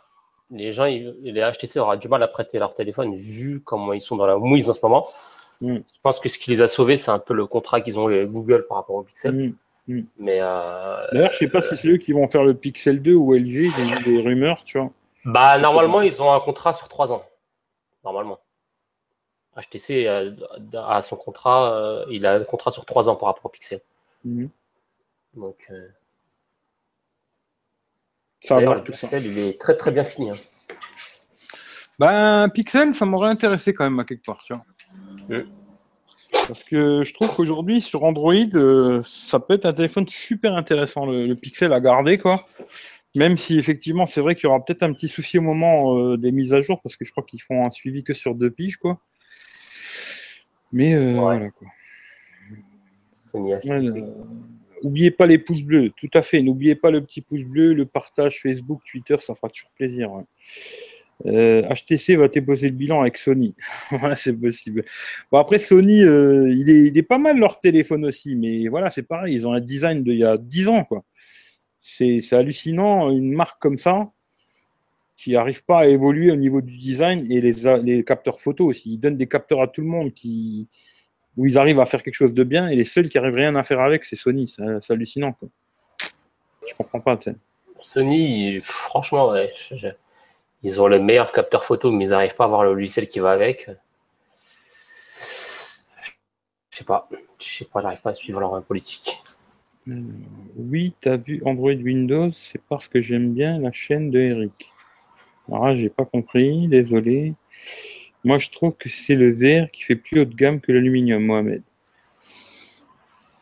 les 0.51 0.73
gens, 0.73 0.87
les 0.87 1.53
HTC 1.53 1.79
auront 1.79 1.97
du 1.97 2.09
mal 2.09 2.23
à 2.23 2.29
prêter 2.29 2.59
leur 2.59 2.75
téléphone 2.75 3.15
vu 3.15 3.61
comment 3.63 3.93
ils 3.93 4.01
sont 4.01 4.17
dans 4.17 4.27
la 4.27 4.39
mouise 4.39 4.71
en 4.71 4.75
ce 4.75 4.81
moment. 4.83 5.07
Mm. 5.61 5.77
Je 5.77 6.01
pense 6.03 6.21
que 6.21 6.31
ce 6.31 6.39
qui 6.39 6.51
les 6.51 6.63
a 6.63 6.69
sauvés, 6.69 6.97
c'est 6.97 7.11
un 7.11 7.19
peu 7.19 7.35
le 7.35 7.47
contrat 7.47 7.81
qu'ils 7.81 7.99
ont 7.99 8.07
avec 8.07 8.31
Google 8.31 8.65
par 8.67 8.79
rapport 8.79 8.97
au 8.97 9.03
Pixel. 9.03 9.33
Mm. 9.33 9.55
Mm. 9.89 10.03
Mais 10.19 10.39
euh, 10.41 11.07
D'ailleurs, 11.13 11.33
je 11.33 11.39
sais 11.39 11.49
pas 11.49 11.61
si 11.61 11.77
c'est 11.77 11.89
eux 11.89 11.97
qui 11.99 12.13
vont 12.13 12.27
faire 12.29 12.45
le 12.45 12.55
Pixel 12.55 13.03
2 13.03 13.15
ou 13.15 13.35
LG, 13.35 13.71
a 13.93 14.03
des 14.03 14.21
rumeurs, 14.21 14.63
tu 14.63 14.79
vois. 14.79 14.91
Bah, 15.25 15.59
normalement, 15.59 16.01
ils 16.01 16.21
ont 16.23 16.33
un 16.33 16.41
contrat 16.41 16.75
sur 16.75 16.89
3 16.89 17.13
ans. 17.13 17.25
Normalement. 18.05 18.39
HTC 19.57 20.07
a, 20.75 21.03
son 21.03 21.17
contrat, 21.17 21.75
euh, 21.75 22.05
il 22.11 22.27
a 22.27 22.35
un 22.35 22.45
contrat 22.45 22.73
sur 22.73 22.85
3 22.85 23.09
ans 23.09 23.17
par 23.17 23.29
rapport 23.29 23.47
au 23.47 23.49
Pixel. 23.49 23.81
Donc. 24.25 25.67
Euh... 25.71 25.89
Ça 28.41 28.57
va 28.57 28.75
le 28.75 28.83
Pixel, 28.83 29.25
il 29.25 29.39
est 29.39 29.61
très 29.61 29.77
très 29.77 29.91
bien 29.91 30.05
fini. 30.05 30.31
Hein. 30.31 30.37
Ben, 31.99 32.49
Pixel, 32.49 32.93
ça 32.95 33.07
m'aurait 33.07 33.31
intéressé 33.31 33.73
quand 33.73 33.85
même 33.85 33.99
à 34.01 34.05
quelque 34.05 34.25
part, 34.25 34.43
tu 34.45 34.53
vois. 34.53 35.45
Parce 36.49 36.65
que 36.65 37.03
je 37.05 37.15
trouve 37.15 37.35
qu'aujourd'hui, 37.35 37.81
sur 37.81 38.05
Android, 38.05 38.35
euh, 38.35 39.01
ça 39.03 39.41
peut 39.41 39.55
être 39.55 39.67
un 39.67 39.73
téléphone 39.73 40.07
super 40.09 40.55
intéressant, 40.55 41.07
le, 41.07 41.35
Pixel 41.35 41.73
à 41.73 41.81
garder, 41.81 42.19
quoi. 42.19 42.41
Même 43.15 43.37
si 43.37 43.59
effectivement, 43.59 44.07
c'est 44.07 44.21
vrai 44.21 44.35
qu'il 44.35 44.45
y 44.45 44.47
aura 44.47 44.65
peut-être 44.65 44.83
un 44.83 44.93
petit 44.93 45.09
souci 45.09 45.39
au 45.39 45.43
moment 45.43 45.97
euh, 45.97 46.17
des 46.17 46.33
mises 46.33 46.53
à 46.53 46.61
jour, 46.61 46.81
parce 46.83 46.97
que 46.97 47.05
je 47.05 47.13
crois 47.13 47.25
qu'ils 47.25 47.43
font 47.43 47.65
un 47.65 47.71
suivi 47.71 48.03
que 48.03 48.15
sur 48.15 48.35
deux 48.35 48.51
piges, 48.51 48.77
quoi. 48.77 49.01
Mais 50.73 50.95
euh, 50.95 51.15
voilà, 51.15 51.51
quoi. 51.51 51.69
N'oubliez 54.83 55.11
pas 55.11 55.27
les 55.27 55.39
pouces 55.39 55.63
bleus, 55.63 55.91
tout 55.97 56.11
à 56.15 56.23
fait. 56.23 56.43
N'oubliez 56.43 56.75
pas 56.75 56.91
le 56.91 57.01
petit 57.01 57.21
pouce 57.21 57.45
bleu, 57.45 57.73
le 57.73 57.87
partage 57.87 58.41
Facebook, 58.41 58.83
Twitter, 58.85 59.17
ça 59.21 59.35
fera 59.35 59.49
toujours 59.49 59.71
plaisir. 59.71 60.11
HTC 61.25 62.15
euh, 62.15 62.19
va 62.19 62.29
déposer 62.29 62.69
le 62.71 62.75
bilan 62.75 63.01
avec 63.01 63.17
Sony. 63.17 63.55
c'est 64.17 64.33
possible. 64.33 64.85
Bon, 65.31 65.39
après, 65.39 65.59
Sony, 65.59 66.03
euh, 66.03 66.51
il, 66.51 66.69
est, 66.69 66.87
il, 66.87 66.99
est, 66.99 67.03
pas 67.03 67.19
mal 67.19 67.39
leur 67.39 67.61
téléphone 67.61 68.05
aussi, 68.05 68.37
mais 68.37 68.69
voilà, 68.69 68.91
c'est 68.91 69.05
pareil, 69.05 69.35
ils 69.37 69.47
ont 69.47 69.53
un 69.53 69.61
design 69.61 70.03
d'il 70.03 70.19
y 70.19 70.25
a 70.25 70.37
10 70.37 70.69
ans. 70.69 70.85
quoi. 70.85 71.05
C'est 71.87 72.33
hallucinant, 72.33 73.11
une 73.11 73.35
marque 73.35 73.61
comme 73.61 73.77
ça, 73.77 74.11
qui 75.17 75.33
n'arrive 75.33 75.63
pas 75.67 75.81
à 75.81 75.87
évoluer 75.87 76.33
au 76.33 76.37
niveau 76.37 76.63
du 76.63 76.79
design 76.79 77.31
et 77.31 77.43
les, 77.43 78.05
capteurs 78.05 78.41
photo 78.41 78.65
aussi. 78.65 78.95
Ils 78.95 78.99
donnent 78.99 79.19
des 79.19 79.29
capteurs 79.29 79.61
à 79.61 79.69
tout 79.69 79.83
le 79.83 79.89
monde 79.89 80.11
où 81.37 81.47
ils 81.47 81.59
arrivent 81.59 81.81
à 81.81 81.85
faire 81.85 82.03
quelque 82.03 82.15
chose 82.15 82.33
de 82.33 82.43
bien 82.43 82.69
et 82.69 82.75
les 82.75 82.87
seuls 82.87 83.11
qui 83.11 83.19
arrivent 83.19 83.35
rien 83.35 83.55
à 83.55 83.63
faire 83.63 83.81
avec, 83.81 84.05
c'est 84.05 84.17
Sony. 84.17 84.49
C'est 84.49 84.91
hallucinant. 84.91 85.35
Quoi. 85.35 85.51
Je 86.67 86.75
comprends 86.75 87.01
pas. 87.01 87.21
Sony, 87.77 88.61
franchement, 88.63 89.35
ils 90.63 90.81
ont 90.81 90.87
le 90.87 90.99
meilleur 90.99 91.33
capteur 91.33 91.67
photo, 91.67 91.91
mais 91.91 92.07
ils 92.07 92.11
n'arrivent 92.11 92.35
pas 92.35 92.45
à 92.45 92.47
avoir 92.47 92.65
le 92.65 92.73
logiciel 92.73 93.09
qui 93.09 93.19
va 93.19 93.33
avec. 93.33 93.69
Je 96.71 96.79
sais 96.79 96.85
pas. 96.85 97.11
Je 97.39 97.59
sais 97.59 97.67
pas, 97.67 97.83
j'arrive 97.83 98.01
pas 98.01 98.11
à 98.11 98.15
suivre 98.15 98.41
leur 98.41 98.63
politique. 98.63 99.23
Euh, 99.89 100.01
oui, 100.57 100.95
tu 101.01 101.09
as 101.09 101.17
vu 101.17 101.43
Android 101.45 101.73
Windows, 101.73 102.31
c'est 102.31 102.61
parce 102.69 102.89
que 102.89 103.01
j'aime 103.01 103.35
bien 103.35 103.59
la 103.59 103.73
chaîne 103.73 104.11
de 104.11 104.19
Eric. 104.19 104.73
Alors 105.49 105.67
là, 105.67 105.77
j'ai 105.77 105.91
pas 105.91 106.05
compris, 106.05 106.69
désolé. 106.69 107.35
Moi, 108.25 108.39
je 108.39 108.49
trouve 108.51 108.73
que 108.73 108.89
c'est 108.89 109.15
le 109.15 109.31
verre 109.31 109.71
qui 109.71 109.83
fait 109.83 109.97
plus 109.97 110.21
haut 110.21 110.25
de 110.25 110.35
gamme 110.35 110.61
que 110.61 110.73
l'aluminium, 110.73 111.23
Mohamed. 111.23 111.63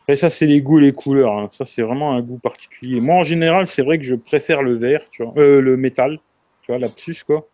Et 0.09 0.17
ça, 0.17 0.29
c'est 0.29 0.45
les 0.45 0.61
goûts 0.61 0.79
les 0.79 0.91
couleurs. 0.91 1.37
Hein. 1.37 1.47
Ça, 1.51 1.63
c'est 1.63 1.81
vraiment 1.81 2.13
un 2.13 2.21
goût 2.21 2.37
particulier. 2.39 2.99
Moi, 2.99 3.15
en 3.15 3.23
général, 3.23 3.67
c'est 3.67 3.81
vrai 3.81 3.97
que 3.97 4.03
je 4.03 4.15
préfère 4.15 4.61
le 4.61 4.75
verre, 4.75 5.09
tu 5.09 5.23
vois, 5.23 5.33
euh, 5.37 5.61
le 5.61 5.77
métal, 5.77 6.19
tu 6.61 6.73
vois, 6.73 6.77
lapsus, 6.79 7.23
quoi. 7.25 7.47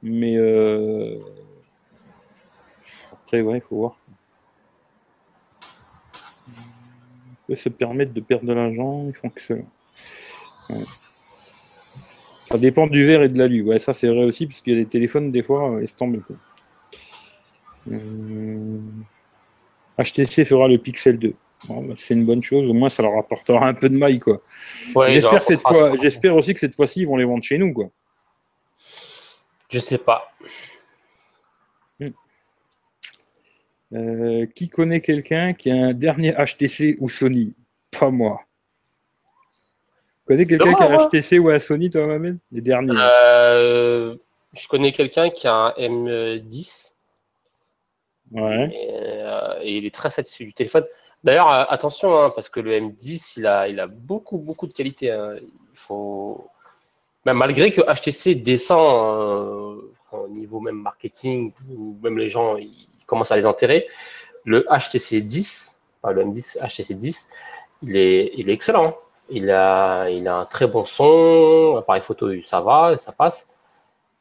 Mais 0.00 0.36
euh, 0.36 1.18
après, 3.12 3.40
ouais, 3.40 3.58
il 3.58 3.60
faut 3.62 3.76
voir. 3.76 3.98
Peut 7.46 7.56
se 7.56 7.68
permettre 7.68 8.12
de 8.12 8.20
perdre 8.20 8.46
de 8.46 8.52
l'argent, 8.52 9.06
ils 9.08 9.14
font 9.14 9.30
que 9.30 9.40
ça. 9.40 9.54
Ça 12.40 12.58
dépend 12.58 12.86
du 12.86 13.06
verre 13.06 13.22
et 13.22 13.28
de 13.28 13.38
l'alu. 13.38 13.62
Ouais, 13.62 13.78
ça 13.78 13.92
c'est 13.92 14.08
vrai 14.08 14.24
aussi, 14.24 14.46
parce 14.46 14.60
qu'il 14.60 14.74
y 14.74 14.76
a 14.76 14.82
des 14.82 14.88
téléphones, 14.88 15.30
des 15.30 15.42
fois, 15.42 15.78
ils 15.80 15.88
se 15.88 15.94
tombent. 15.94 16.22
HTC 19.98 20.44
fera 20.44 20.68
le 20.68 20.78
Pixel 20.78 21.18
2. 21.18 21.34
Bah, 21.68 21.76
c'est 21.94 22.14
une 22.14 22.26
bonne 22.26 22.42
chose, 22.42 22.68
au 22.68 22.72
moins 22.72 22.88
ça 22.88 23.02
leur 23.02 23.16
apportera 23.16 23.66
un 23.66 23.74
peu 23.74 23.88
de 23.88 23.96
maille. 23.96 24.18
quoi. 24.18 24.42
j'espère, 25.06 25.42
cette 25.42 25.62
fois, 25.62 25.94
j'espère 25.96 26.34
aussi 26.34 26.54
que 26.54 26.60
cette 26.60 26.74
fois-ci, 26.74 27.00
ils 27.00 27.06
vont 27.06 27.16
les 27.16 27.24
vendre 27.24 27.42
chez 27.42 27.58
nous. 27.58 27.72
quoi. 27.72 27.90
Je 29.70 29.78
sais 29.78 29.98
pas. 29.98 30.32
Hmm. 32.00 32.10
Euh, 33.94 34.46
qui 34.46 34.70
connaît 34.70 35.02
quelqu'un 35.02 35.52
qui 35.52 35.70
a 35.70 35.74
un 35.74 35.92
dernier 35.92 36.32
HTC 36.32 36.96
ou 37.00 37.10
Sony? 37.10 37.54
Pas 37.90 38.10
moi. 38.10 38.40
connais 40.26 40.46
quelqu'un 40.46 40.72
qui 40.72 40.82
a 40.82 40.90
un 40.92 41.08
HTC 41.08 41.38
ou 41.38 41.50
un 41.50 41.58
Sony, 41.58 41.90
toi, 41.90 42.06
Mohamed? 42.06 42.38
Les 42.50 42.62
derniers. 42.62 42.92
Euh, 42.96 44.14
je 44.54 44.66
connais 44.68 44.92
quelqu'un 44.92 45.28
qui 45.28 45.46
a 45.46 45.54
un 45.54 45.72
M10. 45.76 46.94
Ouais. 48.30 48.70
Euh, 48.90 49.58
et, 49.60 49.76
il 49.76 49.84
est 49.84 49.94
très 49.94 50.08
satisfait 50.08 50.44
du 50.44 50.54
téléphone. 50.54 50.86
D'ailleurs, 51.22 51.50
attention, 51.50 52.18
hein, 52.18 52.30
parce 52.30 52.48
que 52.48 52.60
le 52.60 52.72
M10, 52.72 53.34
il 53.36 53.46
a, 53.46 53.68
il 53.68 53.78
a 53.78 53.86
beaucoup, 53.86 54.38
beaucoup 54.38 54.66
de 54.66 54.72
qualité. 54.72 55.10
Hein. 55.10 55.36
Il 55.38 55.78
faut. 55.78 56.48
Ben, 57.26 57.34
malgré 57.34 57.70
que 57.70 57.82
HTC 57.82 58.36
descend 58.36 59.82
au 60.10 60.28
niveau 60.28 60.60
même 60.60 60.76
marketing, 60.76 61.52
ou 61.70 61.96
même 62.02 62.18
les 62.18 62.30
gens 62.30 62.56
ils 62.56 62.86
commencent 63.12 63.30
à 63.30 63.36
les 63.36 63.44
enterrer, 63.44 63.88
le 64.44 64.64
HTC 64.70 65.20
10, 65.20 65.82
le 66.04 66.24
M10 66.24 66.66
HTC 66.66 66.94
10, 66.94 67.28
il 67.82 67.96
est, 67.96 68.32
il 68.36 68.48
est 68.48 68.54
excellent. 68.54 68.96
Il 69.28 69.50
a, 69.50 70.08
il 70.08 70.26
a 70.28 70.36
un 70.36 70.46
très 70.46 70.66
bon 70.66 70.84
son, 70.84 71.76
appareil 71.78 72.02
photo, 72.02 72.30
ça 72.42 72.60
va, 72.60 72.96
ça 72.96 73.12
passe. 73.12 73.48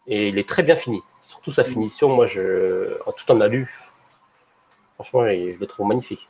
Et 0.07 0.27
il 0.27 0.37
est 0.37 0.47
très 0.47 0.63
bien 0.63 0.75
fini. 0.75 1.01
Surtout 1.25 1.51
sa 1.53 1.63
finition, 1.63 2.09
moi, 2.09 2.27
je, 2.27 2.97
tout 3.15 3.31
en 3.31 3.39
alu, 3.39 3.73
franchement, 4.95 5.25
je 5.25 5.57
le 5.57 5.65
trouve 5.67 5.87
magnifique. 5.87 6.27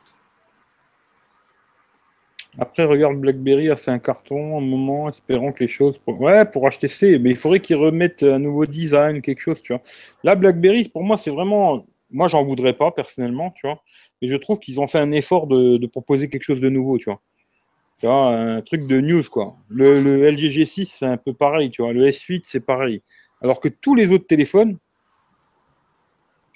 Après, 2.58 2.84
regarde, 2.84 3.16
BlackBerry 3.16 3.70
a 3.70 3.76
fait 3.76 3.90
un 3.90 3.98
carton 3.98 4.58
un 4.58 4.60
moment, 4.60 5.08
espérant 5.08 5.52
que 5.52 5.60
les 5.60 5.68
choses. 5.68 6.00
Ouais, 6.06 6.44
pour 6.44 6.68
HTC, 6.68 7.18
mais 7.18 7.30
il 7.30 7.36
faudrait 7.36 7.60
qu'ils 7.60 7.76
remettent 7.76 8.22
un 8.22 8.38
nouveau 8.38 8.66
design, 8.66 9.22
quelque 9.22 9.40
chose, 9.40 9.62
tu 9.62 9.72
vois. 9.72 9.82
Là, 10.22 10.34
BlackBerry, 10.34 10.88
pour 10.88 11.02
moi, 11.02 11.16
c'est 11.16 11.30
vraiment. 11.30 11.86
Moi, 12.12 12.28
j'en 12.28 12.44
voudrais 12.44 12.74
pas, 12.74 12.90
personnellement, 12.90 13.50
tu 13.50 13.66
vois. 13.66 13.82
Mais 14.20 14.28
je 14.28 14.36
trouve 14.36 14.58
qu'ils 14.58 14.80
ont 14.80 14.86
fait 14.86 14.98
un 14.98 15.12
effort 15.12 15.46
de, 15.46 15.86
proposer 15.86 16.28
quelque 16.28 16.42
chose 16.42 16.60
de 16.60 16.68
nouveau, 16.68 16.98
tu 16.98 17.06
vois. 17.06 17.20
Tu 17.98 18.06
vois, 18.06 18.34
un 18.34 18.60
truc 18.62 18.86
de 18.86 19.00
news, 19.00 19.22
quoi. 19.30 19.56
Le, 19.68 20.00
le 20.02 20.28
LG 20.30 20.50
G6, 20.50 20.84
c'est 20.84 21.06
un 21.06 21.16
peu 21.16 21.32
pareil, 21.32 21.70
tu 21.70 21.82
vois. 21.82 21.92
Le 21.92 22.06
S8, 22.06 22.42
c'est 22.44 22.60
pareil. 22.60 23.02
Alors 23.40 23.60
que 23.60 23.68
tous 23.68 23.94
les 23.94 24.12
autres 24.12 24.26
téléphones, 24.26 24.78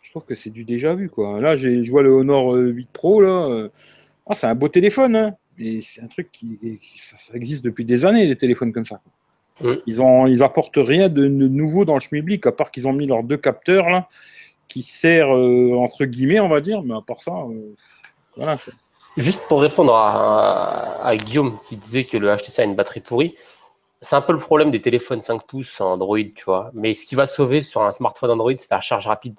je 0.03 0.11
trouve 0.11 0.25
que 0.25 0.35
c'est 0.35 0.51
du 0.51 0.65
déjà 0.65 0.95
vu, 0.95 1.09
quoi. 1.09 1.41
Là, 1.41 1.57
je 1.57 1.91
vois 1.91 2.03
le 2.03 2.11
Honor 2.11 2.55
8 2.55 2.89
Pro, 2.93 3.21
là. 3.21 3.69
Ah, 4.29 4.35
c'est 4.35 4.47
un 4.47 4.55
beau 4.55 4.69
téléphone, 4.69 5.17
hein. 5.17 5.37
Mais 5.59 5.81
c'est 5.81 6.03
un 6.03 6.07
truc 6.07 6.31
qui, 6.33 6.59
ça, 6.97 7.35
existe 7.35 7.65
depuis 7.65 7.85
des 7.85 8.05
années, 8.05 8.27
des 8.27 8.37
téléphones 8.37 8.73
comme 8.73 8.85
ça. 8.85 9.01
Ils 9.87 10.03
ont, 10.03 10.27
ils 10.27 10.43
apportent 10.43 10.77
rien 10.77 11.09
de, 11.09 11.27
nouveau 11.27 11.87
dans 11.87 11.95
le 11.95 12.01
schmilblick, 12.01 12.47
à 12.47 12.53
part 12.53 12.71
qu'ils 12.71 12.87
ont 12.87 12.93
mis 12.93 13.07
leurs 13.07 13.23
deux 13.23 13.39
capteurs 13.39 13.89
là, 13.89 14.09
qui 14.69 14.83
servent 14.83 15.39
euh, 15.39 15.77
entre 15.77 16.05
guillemets, 16.05 16.41
on 16.41 16.49
va 16.49 16.61
dire. 16.61 16.83
Mais 16.83 16.95
à 16.95 17.01
part 17.01 17.23
ça, 17.23 17.33
euh, 17.33 17.75
voilà. 18.37 18.57
Juste 19.17 19.43
pour 19.49 19.63
répondre 19.63 19.95
à, 19.95 21.17
Guillaume 21.17 21.59
qui 21.67 21.77
disait 21.77 22.05
que 22.05 22.19
le 22.19 22.37
HTC 22.37 22.61
a 22.61 22.65
une 22.65 22.75
batterie 22.75 23.01
pourrie, 23.01 23.35
c'est 24.03 24.15
un 24.15 24.21
peu 24.21 24.35
le 24.35 24.39
problème 24.39 24.71
des 24.71 24.83
téléphones 24.83 25.23
5 25.23 25.47
pouces 25.47 25.81
Android, 25.81 26.19
tu 26.35 26.45
vois. 26.45 26.71
Mais 26.75 26.93
ce 26.93 27.07
qui 27.07 27.15
va 27.15 27.27
sauver 27.27 27.63
sur 27.63 27.83
un 27.83 27.93
smartphone 27.93 28.31
Android, 28.31 28.53
c'est 28.59 28.71
la 28.71 28.83
charge 28.83 29.07
rapide. 29.07 29.35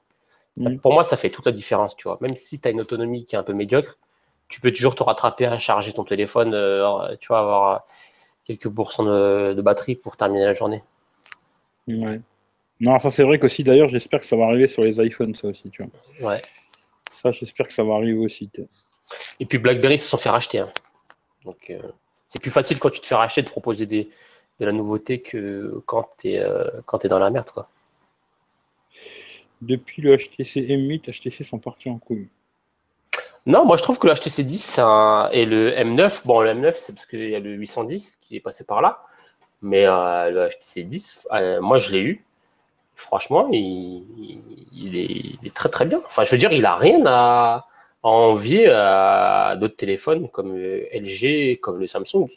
pour 0.82 0.94
moi, 0.94 1.04
ça 1.04 1.16
fait 1.16 1.30
toute 1.30 1.45
la 1.45 1.52
différence, 1.52 1.95
tu 1.95 2.08
vois. 2.08 2.18
Même 2.22 2.36
si 2.36 2.60
tu 2.60 2.68
as 2.68 2.72
une 2.72 2.82
autonomie 2.82 3.26
qui 3.26 3.36
est 3.36 3.40
un 3.40 3.44
peu 3.44 3.54
médiocre, 3.54 3.99
tu 4.48 4.62
peux 4.62 4.72
toujours 4.72 4.95
te 4.95 5.04
rattraper 5.04 5.45
à 5.45 5.60
charger 5.60 5.94
ton 5.94 6.04
téléphone, 6.04 6.54
euh, 6.54 7.16
tu 7.20 7.28
vas 7.30 7.40
avoir 7.40 7.86
quelques 8.45 8.70
pourcents 8.70 9.04
de, 9.04 9.62
batterie 9.62 9.95
pour 9.95 10.18
terminer 10.18 10.45
la 10.45 10.54
journée. 10.54 10.84
Ouais. 11.88 12.22
Non, 12.80 12.99
ça 12.99 13.10
c'est 13.10 13.24
vrai 13.24 13.40
qu'aussi 13.40 13.64
d'ailleurs, 13.64 13.88
j'espère 13.88 14.20
que 14.20 14.26
ça 14.26 14.36
va 14.36 14.45
arriver 14.45 14.68
sur 14.68 14.84
les 14.84 14.99
iPhones, 15.04 15.34
ça 15.34 15.48
aussi, 15.48 15.70
tu 15.70 15.84
vois. 15.84 16.32
Ouais. 16.32 16.41
Ça, 17.12 17.32
j'espère 17.32 17.68
que 17.68 17.74
ça 17.74 17.84
va 17.84 17.95
arriver 17.95 18.18
aussi. 18.18 18.49
Et 19.40 19.45
puis 19.45 19.58
BlackBerry 19.58 19.98
se 19.98 20.08
sont 20.08 20.18
fait 20.18 20.30
racheter. 20.30 20.60
Hein. 20.60 20.72
Donc, 21.44 21.70
euh, 21.70 21.80
c'est 22.28 22.41
plus 22.41 22.52
facile 22.52 22.78
quand 22.78 22.90
tu 22.90 23.02
te 23.02 23.08
fais 23.08 23.16
racheter 23.16 23.41
de 23.41 23.49
proposer 23.49 23.86
des, 23.86 24.10
de 24.60 24.66
la 24.66 24.72
nouveauté 24.72 25.22
que 25.22 25.82
quand 25.86 26.10
tu 26.20 26.30
es, 26.30 26.40
euh, 26.40 26.70
es, 27.04 27.08
dans 27.08 27.20
la 27.20 27.30
merde. 27.30 27.49
Quoi. 27.49 27.70
Depuis 29.62 30.02
le 30.02 30.16
HTC 30.16 30.62
M8, 30.62 31.12
HTC 31.12 31.44
sont 31.44 31.60
partis 31.60 31.90
en 31.90 31.98
couille. 31.98 32.30
Non, 33.45 33.66
moi 33.66 33.78
je 33.78 33.84
trouve 33.84 33.98
que 33.98 34.08
le 34.08 34.14
HTC 34.14 34.44
10 34.44 34.80
et 35.32 35.45
le 35.45 35.72
M9, 35.72 36.26
bon 36.26 36.41
le 36.41 36.49
M9 36.49 36.76
c'est 36.80 36.94
parce 36.94 37.08
qu'il 37.08 37.30
y 37.30 37.36
a 37.36 37.40
le 37.40 37.52
810 37.52 38.20
qui 38.22 38.36
est 38.36 38.40
passé 38.41 38.66
par 38.66 38.82
là, 38.82 39.02
mais 39.62 39.86
euh, 39.86 40.30
le 40.30 40.49
HTC 40.49 40.84
10, 40.84 41.28
euh, 41.32 41.62
moi 41.62 41.78
je 41.78 41.91
l'ai 41.91 42.02
eu. 42.02 42.26
Franchement, 42.98 43.48
il, 43.52 44.03
est, 44.95 45.53
très 45.53 45.69
très 45.69 45.86
bien. 45.86 46.02
Enfin, 46.07 46.24
je 46.24 46.32
veux 46.32 46.38
dire, 46.38 46.52
il 46.52 46.65
a 46.65 46.76
rien 46.76 47.02
à, 47.06 47.68
envier 48.02 48.68
à 48.69 49.56
d'autres 49.56 49.76
téléphones 49.76 50.30
comme 50.30 50.57
LG, 50.57 51.60
comme 51.61 51.80
le 51.80 51.88
Samsung. 51.88 52.28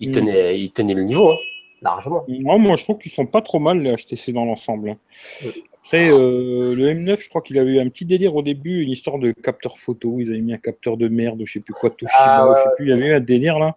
Il 0.00 0.08
mm. 0.08 0.12
tenait, 0.12 0.60
il 0.60 0.72
tenait 0.72 0.94
le 0.94 1.04
niveau, 1.04 1.32
hein, 1.32 1.36
largement. 1.82 2.24
Moi, 2.26 2.56
moi, 2.56 2.76
je 2.76 2.84
trouve 2.84 2.98
qu'ils 2.98 3.12
sont 3.12 3.26
pas 3.26 3.42
trop 3.42 3.58
mal 3.58 3.80
les 3.80 3.94
HTC 3.94 4.32
dans 4.32 4.46
l'ensemble. 4.46 4.90
Hein. 4.90 4.96
Mm. 5.44 5.48
Après, 5.84 6.10
euh, 6.10 6.74
le 6.74 6.94
M9, 6.94 7.20
je 7.20 7.28
crois 7.28 7.42
qu'il 7.42 7.58
avait 7.58 7.72
eu 7.72 7.80
un 7.80 7.88
petit 7.90 8.06
délire 8.06 8.34
au 8.34 8.42
début, 8.42 8.82
une 8.82 8.90
histoire 8.90 9.18
de 9.18 9.32
capteur 9.32 9.76
photo. 9.76 10.16
Ils 10.20 10.30
avaient 10.30 10.40
mis 10.40 10.54
un 10.54 10.58
capteur 10.58 10.96
de 10.96 11.06
merde, 11.06 11.42
je 11.44 11.52
sais 11.52 11.60
plus 11.60 11.74
quoi, 11.74 11.90
Toshiba, 11.90 12.16
ah, 12.16 12.54
je 12.56 12.62
sais 12.62 12.68
plus. 12.76 12.86
Il 12.86 12.88
y 12.88 12.92
avait 12.92 13.08
eu 13.08 13.12
un 13.12 13.20
délire 13.20 13.58
là. 13.58 13.76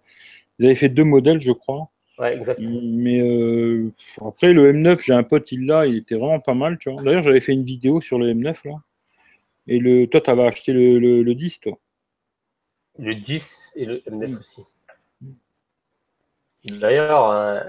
Ils 0.58 0.64
avaient 0.64 0.74
fait 0.74 0.88
deux 0.88 1.04
modèles, 1.04 1.42
je 1.42 1.52
crois. 1.52 1.90
Ouais, 2.18 2.34
exactement. 2.34 2.80
Mais 2.82 3.20
euh, 3.20 3.92
après, 4.24 4.52
le 4.52 4.72
M9, 4.72 5.02
j'ai 5.02 5.12
un 5.12 5.22
pote, 5.22 5.52
il 5.52 5.66
l'a, 5.66 5.86
il 5.86 5.98
était 5.98 6.14
vraiment 6.14 6.40
pas 6.40 6.54
mal, 6.54 6.78
tu 6.78 6.90
vois. 6.90 7.02
D'ailleurs, 7.02 7.22
j'avais 7.22 7.40
fait 7.40 7.52
une 7.52 7.64
vidéo 7.64 8.00
sur 8.00 8.18
le 8.18 8.32
M9 8.32 8.68
là. 8.68 8.76
Et 9.66 9.78
le, 9.78 10.06
toi, 10.06 10.20
tu 10.20 10.30
avais 10.30 10.46
acheté 10.46 10.72
le, 10.72 10.98
le, 11.22 11.34
10, 11.34 11.60
toi. 11.60 11.78
Le 12.98 13.14
10 13.14 13.72
et 13.76 13.84
le 13.84 13.98
M9 13.98 14.30
mm. 14.30 14.38
aussi. 14.38 14.62
D'ailleurs, 16.64 17.30
euh, 17.30 17.60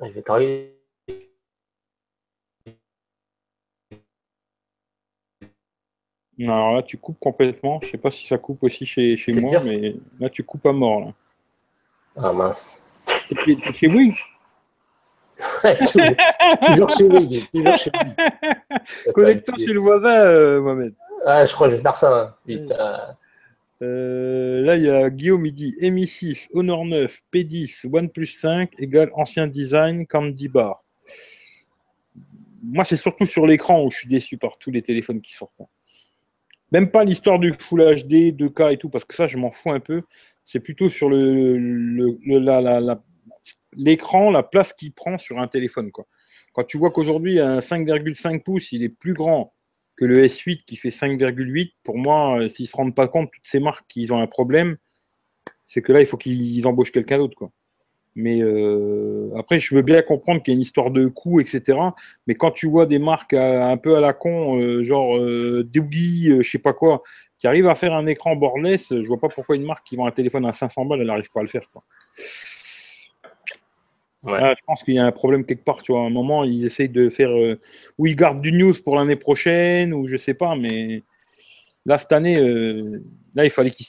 je 0.00 0.10
vais 0.10 0.22
travailler 0.22 0.76
Alors 6.44 6.74
là, 6.74 6.82
tu 6.82 6.98
coupes 6.98 7.18
complètement. 7.18 7.80
Je 7.82 7.90
sais 7.90 7.98
pas 7.98 8.10
si 8.10 8.26
ça 8.26 8.36
coupe 8.36 8.62
aussi 8.62 8.84
chez, 8.84 9.16
chez 9.16 9.32
moi, 9.32 9.60
mais 9.60 9.96
là, 10.20 10.28
tu 10.28 10.44
coupes 10.44 10.66
à 10.66 10.72
mort. 10.72 11.00
Là. 11.00 11.14
Ah 12.16 12.32
mince. 12.32 12.85
T'es 13.28 13.72
chez 13.72 13.88
Wing 13.88 14.14
toujours 16.66 16.90
chez 16.96 17.04
Wing. 17.04 17.44
Connecteur 19.14 19.58
chez 19.58 19.72
le 19.72 19.80
voisin, 19.80 20.20
euh, 20.20 20.60
Mohamed. 20.62 20.94
Ah, 21.26 21.44
je 21.44 21.52
crois 21.52 21.66
que 21.66 21.72
je 21.72 21.76
vais 21.76 21.82
faire 21.82 21.96
ça. 21.96 22.36
Hein. 22.48 23.16
Euh, 23.82 24.62
là, 24.62 24.76
il 24.76 24.84
y 24.84 24.90
a 24.90 25.10
Guillaume, 25.10 25.44
il 25.44 25.52
dit 25.52 25.76
Mi 25.82 26.06
6, 26.06 26.48
Honor 26.54 26.86
9, 26.86 27.22
P10, 27.32 27.86
OnePlus 27.92 28.26
5 28.26 28.72
égale 28.78 29.10
ancien 29.14 29.46
design, 29.46 30.06
Candy 30.06 30.48
Bar. 30.48 30.82
Moi, 32.62 32.84
c'est 32.84 32.96
surtout 32.96 33.26
sur 33.26 33.46
l'écran 33.46 33.84
où 33.84 33.90
je 33.90 33.98
suis 33.98 34.08
déçu 34.08 34.38
par 34.38 34.58
tous 34.58 34.70
les 34.70 34.82
téléphones 34.82 35.20
qui 35.20 35.34
sortent. 35.34 35.60
Même 36.72 36.90
pas 36.90 37.04
l'histoire 37.04 37.38
du 37.38 37.52
Full 37.52 37.80
HD, 37.80 38.34
2K 38.34 38.72
et 38.72 38.76
tout, 38.76 38.88
parce 38.88 39.04
que 39.04 39.14
ça, 39.14 39.26
je 39.26 39.36
m'en 39.36 39.50
fous 39.50 39.70
un 39.70 39.80
peu. 39.80 40.02
C'est 40.42 40.60
plutôt 40.60 40.88
sur 40.88 41.08
le, 41.08 42.16
l'écran, 43.74 44.30
la, 44.30 44.42
place 44.42 44.72
qu'il 44.72 44.92
prend 44.92 45.18
sur 45.18 45.38
un 45.38 45.48
téléphone. 45.48 45.90
Quand 46.52 46.64
tu 46.64 46.78
vois 46.78 46.90
qu'aujourd'hui, 46.90 47.40
un 47.40 47.58
5,5 47.58 48.42
pouces, 48.42 48.72
il 48.72 48.82
est 48.82 48.88
plus 48.88 49.14
grand 49.14 49.52
que 49.96 50.04
le 50.04 50.24
S8 50.24 50.64
qui 50.64 50.76
fait 50.76 50.90
5,8, 50.90 51.72
pour 51.82 51.98
moi, 51.98 52.40
euh, 52.40 52.48
s'ils 52.48 52.64
ne 52.64 52.68
se 52.68 52.76
rendent 52.76 52.94
pas 52.94 53.08
compte, 53.08 53.30
toutes 53.32 53.46
ces 53.46 53.60
marques, 53.60 53.86
qu'ils 53.88 54.12
ont 54.12 54.20
un 54.20 54.26
problème, 54.26 54.76
c'est 55.64 55.82
que 55.82 55.92
là, 55.92 56.00
il 56.00 56.06
faut 56.06 56.16
qu'ils 56.16 56.66
embauchent 56.66 56.92
quelqu'un 56.92 57.18
d'autre. 57.18 57.50
Mais 58.16 58.40
euh, 58.40 59.30
après, 59.36 59.58
je 59.58 59.74
veux 59.74 59.82
bien 59.82 60.00
comprendre 60.00 60.42
qu'il 60.42 60.52
y 60.52 60.54
a 60.54 60.56
une 60.56 60.62
histoire 60.62 60.90
de 60.90 61.06
coût, 61.06 61.38
etc. 61.38 61.78
Mais 62.26 62.34
quand 62.34 62.50
tu 62.50 62.66
vois 62.66 62.86
des 62.86 62.98
marques 62.98 63.34
un 63.34 63.76
peu 63.76 63.94
à 63.94 64.00
la 64.00 64.14
con, 64.14 64.58
euh, 64.58 64.82
genre 64.82 65.18
euh, 65.18 65.68
Doogie, 65.70 66.32
je 66.40 66.50
sais 66.50 66.58
pas 66.58 66.72
quoi, 66.72 67.02
qui 67.38 67.46
arrivent 67.46 67.68
à 67.68 67.74
faire 67.74 67.92
un 67.92 68.06
écran 68.06 68.34
borderless, 68.34 68.86
je 68.88 69.06
vois 69.06 69.20
pas 69.20 69.28
pourquoi 69.28 69.56
une 69.56 69.66
marque 69.66 69.86
qui 69.86 69.96
vend 69.96 70.06
un 70.06 70.12
téléphone 70.12 70.46
à 70.46 70.52
500 70.52 70.86
balles, 70.86 71.02
elle 71.02 71.08
n'arrive 71.08 71.30
pas 71.30 71.40
à 71.40 71.42
le 71.42 71.48
faire. 71.48 71.68
Ah, 74.26 74.54
je 74.56 74.62
pense 74.66 74.82
qu'il 74.82 74.94
y 74.94 74.98
a 74.98 75.04
un 75.04 75.12
problème 75.12 75.44
quelque 75.44 75.64
part. 75.64 75.82
Tu 75.82 75.92
vois, 75.92 76.02
à 76.02 76.04
un 76.04 76.10
moment, 76.10 76.44
ils 76.44 76.64
essayent 76.64 76.88
de 76.88 77.08
faire. 77.08 77.30
ou 77.98 78.06
ils 78.06 78.16
gardent 78.16 78.40
du 78.40 78.52
news 78.52 78.74
pour 78.84 78.96
l'année 78.96 79.16
prochaine, 79.16 79.92
ou 79.94 80.06
je 80.06 80.16
sais 80.16 80.34
pas, 80.34 80.56
mais 80.56 81.02
là, 81.84 81.98
cette 81.98 82.12
année, 82.12 82.36
là, 83.34 83.44
il 83.44 83.50
fallait 83.50 83.70
qu'ils 83.70 83.86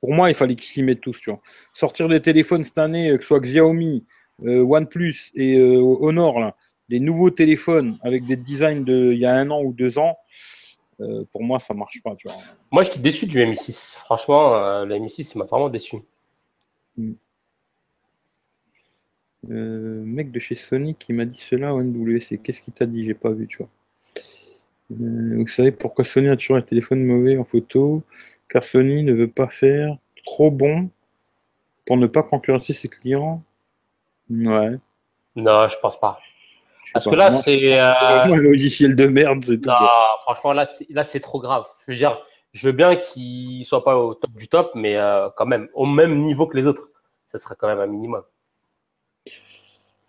pour 0.00 0.12
moi, 0.12 0.30
il 0.30 0.34
fallait 0.34 0.54
qu'ils 0.54 0.68
s'y 0.68 0.82
mettent 0.82 1.00
tous. 1.00 1.20
Tu 1.20 1.30
vois. 1.30 1.40
Sortir 1.72 2.08
des 2.08 2.22
téléphones 2.22 2.62
cette 2.62 2.78
année, 2.78 3.10
que 3.16 3.22
ce 3.22 3.28
soit 3.28 3.40
Xiaomi, 3.40 4.04
euh, 4.44 4.62
OnePlus 4.62 5.30
et 5.34 5.56
euh, 5.56 5.80
Honor, 5.80 6.38
là, 6.38 6.56
des 6.88 7.00
nouveaux 7.00 7.30
téléphones 7.30 7.98
avec 8.02 8.24
des 8.26 8.36
designs 8.36 8.84
de 8.84 9.12
il 9.12 9.18
y 9.18 9.26
a 9.26 9.34
un 9.34 9.50
an 9.50 9.62
ou 9.62 9.72
deux 9.72 9.98
ans, 9.98 10.16
euh, 11.00 11.24
pour 11.32 11.42
moi, 11.42 11.58
ça 11.58 11.74
marche 11.74 12.00
pas. 12.02 12.14
Tu 12.16 12.28
vois. 12.28 12.36
Moi, 12.70 12.82
j'étais 12.84 13.00
déçu 13.00 13.26
du 13.26 13.38
Mi6. 13.38 13.96
Franchement, 14.04 14.84
le 14.84 14.94
Mi6, 14.96 15.32
il 15.34 15.38
m'a 15.38 15.44
vraiment 15.44 15.68
déçu. 15.68 15.96
Hmm. 19.46 20.02
mec 20.04 20.32
de 20.32 20.40
chez 20.40 20.56
Sony 20.56 20.96
qui 20.96 21.12
m'a 21.12 21.24
dit 21.24 21.38
cela 21.38 21.74
au 21.74 21.82
NWC. 21.82 22.38
Qu'est-ce 22.42 22.62
qu'il 22.62 22.74
t'a 22.74 22.86
dit? 22.86 23.04
J'ai 23.04 23.14
pas 23.14 23.30
vu, 23.30 23.46
tu 23.46 23.58
vois. 23.58 23.68
vous 24.90 25.46
savez 25.46 25.70
pourquoi 25.70 26.04
Sony 26.04 26.28
a 26.28 26.36
toujours 26.36 26.56
un 26.56 26.62
téléphone 26.62 27.04
mauvais 27.04 27.38
en 27.38 27.44
photo? 27.44 28.02
Car 28.48 28.64
Sony 28.64 29.02
ne 29.02 29.12
veut 29.12 29.28
pas 29.28 29.48
faire 29.48 29.96
trop 30.24 30.50
bon 30.50 30.90
pour 31.86 31.96
ne 31.96 32.06
pas 32.06 32.22
concurrencer 32.22 32.72
ses 32.72 32.88
clients. 32.88 33.42
Ouais. 34.30 34.76
Non, 35.36 35.68
je 35.68 35.76
pense 35.80 35.98
pas. 35.98 36.18
Parce 36.92 37.04
que 37.04 37.14
là, 37.14 37.32
c'est. 37.32 37.78
Euh, 37.78 37.92
un 37.92 38.36
logiciel 38.36 38.94
de 38.94 39.06
merde, 39.06 39.44
c'est 39.44 39.60
tout. 39.60 39.68
Non, 39.68 39.76
franchement, 40.22 40.52
là, 40.52 40.66
là, 40.90 41.04
c'est 41.04 41.20
trop 41.20 41.40
grave. 41.40 41.64
Je 41.86 41.92
veux 41.92 41.98
dire, 41.98 42.18
je 42.52 42.66
veux 42.68 42.72
bien 42.72 42.96
qu'il 42.96 43.64
soit 43.66 43.84
pas 43.84 43.96
au 43.96 44.14
top 44.14 44.30
du 44.32 44.48
top, 44.48 44.72
mais 44.74 44.96
euh, 44.96 45.28
quand 45.36 45.46
même, 45.46 45.68
au 45.74 45.86
même 45.86 46.22
niveau 46.22 46.46
que 46.46 46.56
les 46.56 46.66
autres. 46.66 46.88
Ça 47.30 47.38
serait 47.38 47.56
quand 47.58 47.68
même 47.68 47.80
un 47.80 47.86
minimum. 47.86 48.22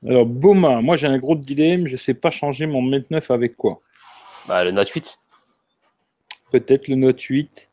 Alors, 0.07 0.25
Boma, 0.25 0.81
moi 0.81 0.95
j'ai 0.95 1.07
un 1.07 1.17
gros 1.17 1.35
dilemme, 1.35 1.87
je 1.87 1.93
ne 1.93 1.97
sais 1.97 2.13
pas 2.13 2.29
changer 2.29 2.65
mon 2.65 2.81
Note 2.81 3.09
9 3.11 3.31
avec 3.31 3.55
quoi 3.55 3.81
bah, 4.47 4.63
Le 4.63 4.71
Note 4.71 4.89
8. 4.89 5.19
Peut-être 6.51 6.87
le 6.87 6.95
Note 6.95 7.21
8. 7.21 7.69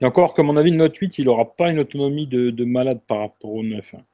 Et 0.00 0.04
encore, 0.06 0.32
comme 0.32 0.46
mon 0.46 0.56
avis, 0.56 0.70
le 0.70 0.78
Note 0.78 0.96
8, 0.96 1.18
il 1.18 1.26
n'aura 1.26 1.54
pas 1.54 1.70
une 1.70 1.78
autonomie 1.78 2.26
de, 2.26 2.64
malade 2.64 3.00
par 3.06 3.18
rapport 3.18 3.52
au 3.52 3.62
9. 3.62 3.94
Hein. 3.94 4.04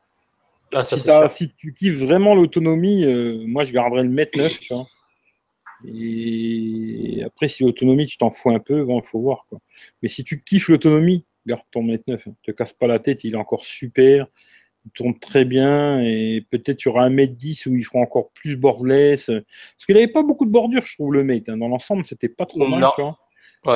Ah, 0.72 1.28
si, 1.28 1.52
tu 1.54 1.72
kiffes 1.72 1.98
vraiment 1.98 2.34
l'autonomie, 2.34 3.04
euh, 3.04 3.44
moi 3.46 3.64
je 3.64 3.72
garderais 3.72 4.02
le 4.02 4.10
Mate 4.10 4.34
9, 4.34 4.58
tu 4.58 4.74
vois. 4.74 4.86
Et 5.84 7.22
après, 7.24 7.46
si 7.46 7.62
l'autonomie, 7.62 8.06
tu 8.06 8.16
t'en 8.16 8.30
fous 8.30 8.50
un 8.50 8.58
peu, 8.58 8.84
il 8.88 9.02
faut 9.04 9.20
voir. 9.20 9.46
Quoi. 9.48 9.60
Mais 10.02 10.08
si 10.08 10.24
tu 10.24 10.42
kiffes 10.42 10.68
l'autonomie, 10.68 11.24
garde 11.46 11.62
ton 11.70 11.82
Mate 11.82 12.06
9. 12.08 12.26
Ne 12.26 12.32
te 12.42 12.50
casse 12.50 12.72
pas 12.72 12.88
la 12.88 12.98
tête, 12.98 13.22
il 13.22 13.34
est 13.34 13.38
encore 13.38 13.64
super. 13.64 14.26
Il 14.86 14.90
tourne 14.92 15.18
très 15.18 15.44
bien. 15.44 16.00
Et 16.00 16.44
peut-être 16.48 16.78
tu 16.78 16.88
auras 16.88 17.04
un 17.04 17.10
Mate 17.10 17.36
10 17.36 17.66
où 17.66 17.74
il 17.74 17.84
fera 17.84 17.98
encore 17.98 18.30
plus 18.30 18.56
borderless. 18.56 19.26
Parce 19.26 19.86
qu'il 19.86 19.96
n'avait 19.96 20.08
pas 20.08 20.22
beaucoup 20.22 20.46
de 20.46 20.50
bordure, 20.50 20.82
je 20.82 20.94
trouve, 20.94 21.12
le 21.12 21.24
Mate. 21.24 21.48
Hein. 21.48 21.58
Dans 21.58 21.68
l'ensemble, 21.68 22.04
c'était 22.04 22.28
pas 22.28 22.46
trop 22.46 22.66
mal. 22.66 22.88
Tu 22.94 23.02
vois. 23.02 23.18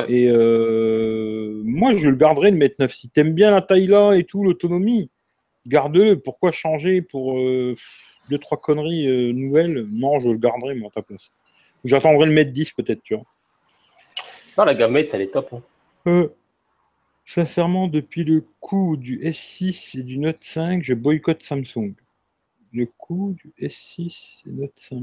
Et 0.07 0.27
euh, 0.27 1.61
moi, 1.65 1.93
je 1.95 2.09
le 2.09 2.15
garderai 2.15 2.51
le 2.51 2.57
Mate 2.57 2.79
9. 2.79 2.91
Si 2.93 3.09
t'aimes 3.09 3.35
bien 3.35 3.51
la 3.51 3.61
taille 3.61 3.87
là 3.87 4.13
et 4.13 4.23
tout, 4.23 4.43
l'autonomie, 4.43 5.09
garde-le. 5.67 6.19
Pourquoi 6.19 6.51
changer 6.51 7.01
pour 7.01 7.37
euh, 7.37 7.75
deux, 8.29 8.37
trois 8.37 8.59
conneries 8.59 9.07
euh, 9.07 9.33
nouvelles? 9.33 9.85
Non, 9.91 10.19
je 10.19 10.29
le 10.29 10.37
garderai, 10.37 10.75
moi, 10.75 10.89
à 10.89 10.95
ta 10.95 11.01
place. 11.01 11.31
J'attendrai 11.83 12.27
le 12.27 12.33
Mate 12.33 12.51
10, 12.51 12.71
peut-être, 12.71 13.01
tu 13.03 13.15
vois. 13.15 13.25
Non, 14.57 14.65
la 14.65 14.75
gamme 14.75 14.93
Mate, 14.93 15.09
elle 15.13 15.21
est 15.21 15.31
top. 15.31 15.53
Hein. 16.05 16.29
Sincèrement, 17.25 17.87
depuis 17.87 18.23
le 18.23 18.41
coup 18.59 18.97
du 18.97 19.19
S6 19.19 19.99
et 19.99 20.03
du 20.03 20.17
Note 20.17 20.41
5, 20.41 20.83
je 20.83 20.93
boycotte 20.93 21.41
Samsung. 21.41 21.93
Le 22.73 22.85
coup 22.85 23.35
du 23.37 23.53
S6 23.59 24.43
et 24.47 24.51
Note 24.51 24.71
5. 24.75 25.01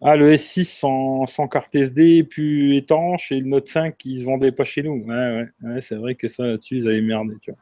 Ah, 0.00 0.16
le 0.16 0.34
S6 0.34 0.64
sans, 0.64 1.48
carte 1.48 1.74
SD 1.74 2.24
plus 2.24 2.76
étanche 2.76 3.32
et 3.32 3.40
le 3.40 3.46
Note 3.46 3.68
5 3.68 3.96
qui 3.96 4.20
se 4.20 4.24
vendait 4.24 4.52
pas 4.52 4.64
chez 4.64 4.82
nous. 4.82 5.04
Ouais, 5.06 5.46
ouais, 5.62 5.80
c'est 5.80 5.96
vrai 5.96 6.14
que 6.14 6.28
ça 6.28 6.44
là-dessus, 6.44 6.78
ils 6.78 6.88
avaient 6.88 7.00
merdé, 7.00 7.34
tu 7.40 7.50
vois. 7.50 7.60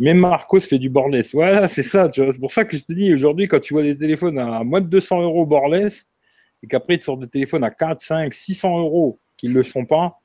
Même 0.00 0.18
Marcos 0.18 0.60
fait 0.60 0.78
du 0.78 0.90
borderless. 0.90 1.34
Voilà, 1.34 1.68
c'est 1.68 1.84
ça, 1.84 2.08
tu 2.08 2.22
vois. 2.22 2.32
C'est 2.32 2.40
pour 2.40 2.52
ça 2.52 2.64
que 2.64 2.76
je 2.76 2.84
te 2.84 2.92
dis, 2.92 3.14
aujourd'hui, 3.14 3.46
quand 3.46 3.60
tu 3.60 3.74
vois 3.74 3.84
des 3.84 3.96
téléphones 3.96 4.38
à 4.38 4.64
moins 4.64 4.80
de 4.80 4.88
200 4.88 5.22
euros 5.22 5.46
borderless 5.46 6.04
et 6.62 6.66
qu'après, 6.66 6.98
tu 6.98 7.04
sors 7.04 7.16
des 7.16 7.28
téléphones 7.28 7.62
à 7.62 7.70
4, 7.70 8.00
5, 8.00 8.32
600 8.32 8.80
euros 8.80 9.20
qui 9.36 9.48
ne 9.48 9.54
le 9.54 9.62
sont 9.62 9.84
pas, 9.84 10.20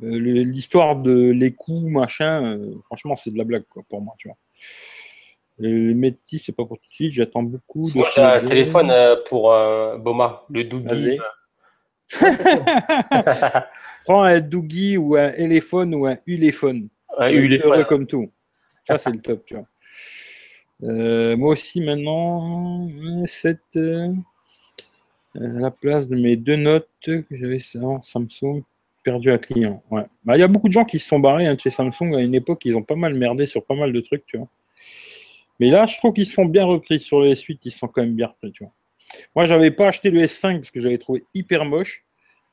l'histoire 0.00 0.96
de 0.96 1.30
les 1.30 1.52
coûts, 1.52 1.88
machin, 1.88 2.44
euh, 2.44 2.74
franchement, 2.84 3.16
c'est 3.16 3.30
de 3.30 3.38
la 3.38 3.44
blague, 3.44 3.64
quoi, 3.68 3.82
pour 3.88 4.00
moi, 4.00 4.14
tu 4.18 4.28
vois. 4.28 4.36
Le 5.58 5.94
métis, 5.94 6.42
c'est 6.44 6.52
pas 6.52 6.64
pour 6.64 6.78
tout 6.78 6.88
de 6.88 6.94
suite, 6.94 7.12
j'attends 7.12 7.44
beaucoup. 7.44 7.88
Moi, 7.94 8.08
j'ai 8.14 8.22
un 8.22 8.40
téléphone 8.40 8.90
euh, 8.90 9.16
pour 9.28 9.52
euh, 9.52 9.96
Boma, 9.98 10.44
le 10.50 10.64
Doogie. 10.64 11.18
Prends 14.04 14.24
un 14.24 14.40
Doogie 14.40 14.96
ou 14.96 15.14
un 15.16 15.30
éléphone 15.32 15.94
ou 15.94 16.06
un 16.06 16.16
Uléphone. 16.26 16.88
Un 17.16 17.30
Uléphone. 17.30 17.84
comme 17.84 18.06
tout. 18.06 18.32
Ça, 18.84 18.98
c'est 18.98 19.12
le 19.12 19.20
top, 19.20 19.44
tu 19.46 19.54
vois. 19.54 19.66
Euh, 20.82 21.36
moi 21.36 21.52
aussi, 21.52 21.80
maintenant, 21.80 22.88
cette, 23.26 23.78
la 25.34 25.70
place 25.70 26.08
de 26.08 26.16
mes 26.16 26.36
deux 26.36 26.56
notes 26.56 26.88
que 27.04 27.24
j'avais 27.30 27.60
sur 27.60 28.00
Samsung, 28.02 28.64
perdu 29.04 29.30
un 29.30 29.38
client. 29.38 29.82
Bah, 29.90 30.36
il 30.36 30.40
y 30.40 30.42
a 30.42 30.48
beaucoup 30.48 30.68
de 30.68 30.72
gens 30.72 30.84
qui 30.84 30.98
se 30.98 31.06
sont 31.06 31.20
barrés 31.20 31.46
hein, 31.46 31.56
chez 31.56 31.70
Samsung 31.70 32.14
à 32.16 32.20
une 32.20 32.34
époque, 32.34 32.62
ils 32.64 32.76
ont 32.76 32.82
pas 32.82 32.96
mal 32.96 33.14
merdé 33.14 33.46
sur 33.46 33.64
pas 33.64 33.76
mal 33.76 33.92
de 33.92 34.00
trucs. 34.00 34.24
Mais 35.60 35.70
là, 35.70 35.86
je 35.86 35.96
trouve 35.98 36.14
qu'ils 36.14 36.26
se 36.26 36.32
font 36.32 36.46
bien 36.46 36.64
repris 36.64 36.98
sur 36.98 37.20
le 37.20 37.28
S8, 37.30 37.60
ils 37.64 37.70
sont 37.70 37.86
quand 37.86 38.02
même 38.02 38.16
bien 38.16 38.26
repris, 38.28 38.50
tu 38.50 38.64
vois. 38.64 38.72
Moi, 39.36 39.70
pas 39.70 39.88
acheté 39.88 40.10
le 40.10 40.22
S5 40.22 40.56
parce 40.56 40.70
que 40.70 40.80
j'avais 40.80 40.98
trouvé 40.98 41.24
hyper 41.34 41.64
moche. 41.64 42.04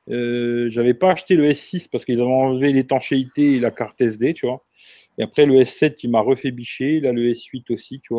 Euh, 0.09 0.69
j'avais 0.69 0.93
pas 0.93 1.11
acheté 1.11 1.35
le 1.35 1.49
S6 1.49 1.87
parce 1.89 2.05
qu'ils 2.05 2.19
avaient 2.21 2.29
enlevé 2.29 2.73
l'étanchéité 2.73 3.53
et 3.53 3.59
la 3.59 3.71
carte 3.71 3.99
SD, 4.01 4.33
tu. 4.33 4.45
Et 5.17 5.23
après, 5.23 5.45
le 5.45 5.55
S7, 5.55 5.99
il 6.03 6.11
m'a 6.11 6.21
refait 6.21 6.51
bicher. 6.51 6.99
Là, 6.99 7.13
le 7.13 7.29
S8 7.29 7.71
aussi, 7.71 8.01
tu. 8.01 8.13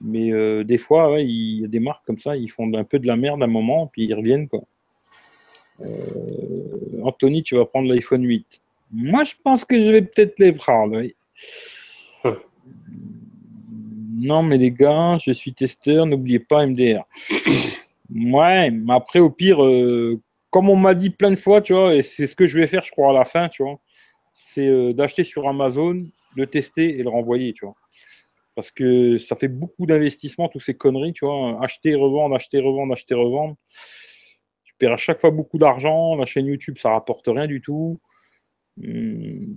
Mais 0.00 0.32
euh, 0.32 0.64
des 0.64 0.78
fois, 0.78 1.20
il 1.20 1.60
y 1.60 1.64
a 1.64 1.68
des 1.68 1.78
marques 1.78 2.04
comme 2.04 2.18
ça, 2.18 2.36
ils 2.36 2.50
font 2.50 2.72
un 2.74 2.84
peu 2.84 2.98
de 2.98 3.06
la 3.06 3.16
merde 3.16 3.42
à 3.42 3.46
un 3.46 3.48
moment, 3.48 3.86
puis 3.86 4.04
ils 4.04 4.14
reviennent. 4.14 4.48
Euh, 5.82 7.02
Anthony, 7.02 7.42
tu 7.42 7.56
vas 7.56 7.64
prendre 7.64 7.88
l'iPhone 7.88 8.24
8. 8.24 8.60
Moi, 8.92 9.24
je 9.24 9.34
pense 9.42 9.64
que 9.64 9.80
je 9.80 9.90
vais 9.90 10.02
peut-être 10.02 10.38
les 10.38 10.52
prendre. 10.52 10.98
Oui. 10.98 11.14
Non, 14.22 14.42
mais 14.42 14.56
les 14.56 14.70
gars, 14.70 15.18
je 15.20 15.32
suis 15.32 15.52
testeur, 15.52 16.06
n'oubliez 16.06 16.38
pas 16.38 16.64
MDR. 16.64 17.04
ouais, 18.14 18.70
mais 18.70 18.92
après, 18.92 19.18
au 19.18 19.30
pire, 19.30 19.64
euh, 19.64 20.20
comme 20.50 20.70
on 20.70 20.76
m'a 20.76 20.94
dit 20.94 21.10
plein 21.10 21.30
de 21.30 21.36
fois, 21.36 21.60
tu 21.60 21.72
vois, 21.72 21.94
et 21.96 22.02
c'est 22.02 22.28
ce 22.28 22.36
que 22.36 22.46
je 22.46 22.60
vais 22.60 22.68
faire, 22.68 22.84
je 22.84 22.92
crois, 22.92 23.10
à 23.10 23.12
la 23.12 23.24
fin, 23.24 23.48
tu 23.48 23.64
vois, 23.64 23.80
c'est 24.30 24.68
euh, 24.68 24.92
d'acheter 24.92 25.24
sur 25.24 25.48
Amazon, 25.48 26.06
le 26.36 26.46
tester 26.46 26.98
et 26.98 27.02
le 27.02 27.08
renvoyer, 27.08 27.52
tu 27.52 27.64
vois. 27.64 27.74
Parce 28.54 28.70
que 28.70 29.18
ça 29.18 29.34
fait 29.34 29.48
beaucoup 29.48 29.86
d'investissement, 29.86 30.48
toutes 30.48 30.62
ces 30.62 30.74
conneries, 30.74 31.14
tu 31.14 31.24
vois. 31.24 31.58
Acheter, 31.62 31.94
revendre, 31.94 32.34
acheter, 32.36 32.60
revendre, 32.60 32.92
acheter, 32.92 33.14
revendre. 33.14 33.56
Tu 34.82 34.88
à 34.88 34.96
chaque 34.96 35.20
fois 35.20 35.30
beaucoup 35.30 35.58
d'argent. 35.58 36.16
La 36.16 36.26
chaîne 36.26 36.46
YouTube, 36.46 36.76
ça 36.76 36.90
rapporte 36.90 37.26
rien 37.28 37.46
du 37.46 37.60
tout. 37.60 38.00
Hum, 38.82 39.56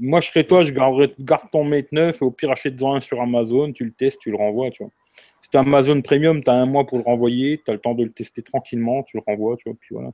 moi, 0.00 0.20
je 0.20 0.28
serais 0.28 0.44
toi, 0.44 0.60
je 0.60 0.72
garderais, 0.72 1.12
garde 1.18 1.50
ton 1.50 1.64
Mate 1.64 1.90
9 1.90 2.22
et 2.22 2.24
au 2.24 2.30
pire, 2.30 2.52
achète-en 2.52 2.94
un 2.94 3.00
sur 3.00 3.20
Amazon, 3.20 3.72
tu 3.72 3.84
le 3.84 3.90
testes, 3.90 4.20
tu 4.20 4.30
le 4.30 4.36
renvoies, 4.36 4.70
tu 4.70 4.84
vois. 4.84 4.92
Si 5.40 5.50
tu 5.50 5.56
Amazon 5.56 6.00
Premium, 6.02 6.40
tu 6.40 6.48
as 6.48 6.54
un 6.54 6.66
mois 6.66 6.86
pour 6.86 6.98
le 6.98 7.04
renvoyer, 7.04 7.60
tu 7.64 7.68
as 7.68 7.74
le 7.74 7.80
temps 7.80 7.94
de 7.94 8.04
le 8.04 8.12
tester 8.12 8.42
tranquillement, 8.42 9.02
tu 9.02 9.16
le 9.16 9.24
renvoies, 9.26 9.56
tu 9.56 9.68
vois, 9.68 9.76
puis 9.80 9.88
voilà. 9.90 10.10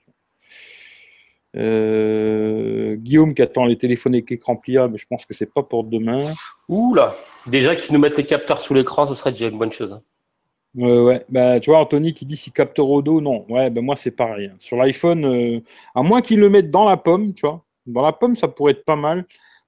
Euh, 1.57 2.97
Guillaume 2.97 3.35
qui 3.35 3.43
attend 3.43 3.67
les 3.67 3.77
téléphones 3.77 4.15
avec 4.15 4.33
écran 4.33 4.57
pliable, 4.57 4.97
je 4.97 5.05
pense 5.07 5.27
que 5.27 5.35
c'est 5.35 5.53
pas 5.53 5.63
pour 5.63 5.85
demain. 5.85 6.33
Ouh 6.69 6.95
là 6.95 7.15
Déjà 7.47 7.77
qu'ils 7.77 7.93
nous 7.93 8.01
mettent 8.01 8.17
les 8.17 8.27
capteurs 8.27 8.63
sous 8.63 8.73
l'écran, 8.73 9.05
ce 9.05 9.15
serait 9.15 9.33
déjà 9.33 9.49
une 9.49 9.59
bonne 9.59 9.73
chose. 9.73 10.01
Ouais, 10.75 11.25
bah, 11.29 11.61
tu 11.61 11.71
vois, 11.71 11.81
Anthony 11.81 12.15
qui 12.15 12.27
dit 12.27 12.37
si 12.37 12.51
capteur 12.53 12.89
au 12.89 13.03
dos, 13.03 13.21
non. 13.21 13.45
Ouais, 13.49 13.71
ben 13.71 13.85
moi 13.85 13.97
c'est 13.97 14.11
pareil. 14.11 14.47
Hein. 14.53 14.57
Sur 14.59 14.77
l'iPhone, 14.77 15.25
euh, 15.25 15.61
à 15.95 16.03
moins 16.03 16.23
qu'ils 16.23 16.41
le 16.41 16.51
mettent 16.51 16.71
dans 16.71 16.89
la 16.89 16.97
pomme, 16.97 17.35
tu 17.35 17.47
vois. 17.47 17.65
Dans 17.87 18.03
la 18.03 18.13
pomme, 18.13 18.37
ça 18.37 18.49
pourrait 18.49 18.73
être 18.73 18.85
pas 18.85 18.97
mal. 18.97 19.27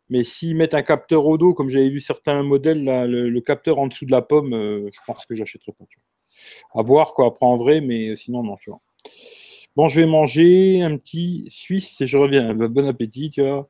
Mais 0.09 0.25
s'ils 0.25 0.57
mettent 0.57 0.75
un 0.75 0.83
capteur 0.83 1.27
au 1.27 1.37
dos, 1.39 1.53
comme 1.55 1.69
j'avais 1.69 1.91
vu 1.91 2.01
certains 2.01 2.43
modèles, 2.43 2.85
le, 2.85 3.41
capteur 3.41 3.79
en 3.79 3.89
dessous 3.89 4.07
de 4.07 4.13
la 4.13 4.23
pomme, 4.23 4.55
euh, 4.55 4.89
je 4.93 4.99
pense 5.07 5.27
que 5.27 5.35
j'achèterai 5.35 5.73
pas. 5.73 5.85
Tu 5.89 5.99
vois. 5.99 6.81
À 6.81 6.85
voir 6.85 7.15
quoi, 7.15 7.27
après 7.27 7.47
en 7.47 7.57
vrai, 7.57 7.81
mais 7.81 8.15
sinon 8.17 8.43
non, 8.43 8.57
tu 8.57 8.71
vois. 8.71 8.81
Bon, 9.77 9.89
je 9.89 10.01
vais 10.01 10.07
manger 10.07 10.83
un 10.83 10.97
petit 10.97 11.47
Suisse 11.51 12.01
et 12.01 12.07
je 12.07 12.17
reviens. 12.17 12.55
Bah, 12.55 12.69
bon 12.69 12.89
appétit, 12.89 13.31
tu 13.31 13.43
vois. 13.43 13.69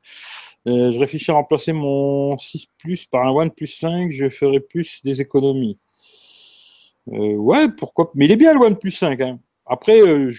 Euh, 0.67 0.91
je 0.91 0.99
réfléchis 0.99 1.31
à 1.31 1.35
remplacer 1.35 1.73
mon 1.73 2.37
6 2.37 2.67
Plus 2.77 3.05
par 3.05 3.25
un 3.25 3.31
OnePlus 3.31 3.67
5, 3.67 4.11
je 4.11 4.29
ferai 4.29 4.59
plus 4.59 5.01
des 5.03 5.21
économies. 5.21 5.77
Euh, 7.13 7.35
ouais, 7.35 7.69
pourquoi 7.69 8.11
Mais 8.15 8.25
il 8.25 8.31
est 8.31 8.37
bien 8.37 8.53
le 8.53 8.59
OnePlus 8.59 8.91
5. 8.91 9.19
Hein. 9.21 9.39
Après, 9.65 9.99
euh, 10.01 10.31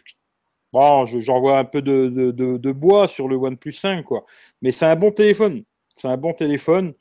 bon, 0.73 1.07
j'envoie 1.07 1.59
un 1.59 1.65
peu 1.65 1.82
de, 1.82 2.73
bois 2.73 3.09
sur 3.09 3.28
le 3.28 3.36
OnePlus 3.36 3.73
5, 3.73 4.05
quoi. 4.05 4.24
Mais 4.62 4.73
c'est 4.73 4.86
un 4.86 4.97
bon 4.97 5.11
téléphone. 5.11 5.65
C'est 5.95 6.09
un 6.09 6.16
bon 6.16 6.32
téléphone. 6.32 6.95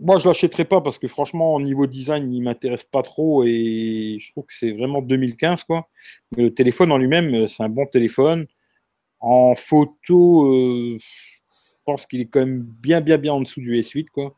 Moi, 0.00 0.18
je 0.18 0.24
ne 0.24 0.28
l'achèterai 0.32 0.64
pas 0.64 0.80
parce 0.80 0.98
que 0.98 1.06
franchement, 1.08 1.54
au 1.54 1.60
niveau 1.60 1.86
design, 1.86 2.32
il 2.32 2.40
ne 2.40 2.44
m'intéresse 2.44 2.84
pas 2.84 3.02
trop 3.02 3.44
et 3.44 4.18
je 4.20 4.32
trouve 4.32 4.46
que 4.46 4.54
c'est 4.54 4.72
vraiment 4.72 5.00
2015, 5.00 5.64
quoi. 5.64 5.88
le 6.36 6.50
téléphone 6.50 6.90
en 6.90 6.98
lui-même, 6.98 7.46
c'est 7.46 7.62
un 7.62 7.68
bon 7.68 7.86
téléphone. 7.86 8.46
En 9.20 9.54
photo, 9.54 10.98
je 10.98 11.04
pense 11.84 12.06
qu'il 12.06 12.20
est 12.20 12.26
quand 12.26 12.40
même 12.40 12.62
bien, 12.62 13.00
bien, 13.00 13.18
bien 13.18 13.34
en 13.34 13.40
dessous 13.40 13.60
du 13.60 13.78
S8, 13.80 14.06
quoi. 14.08 14.36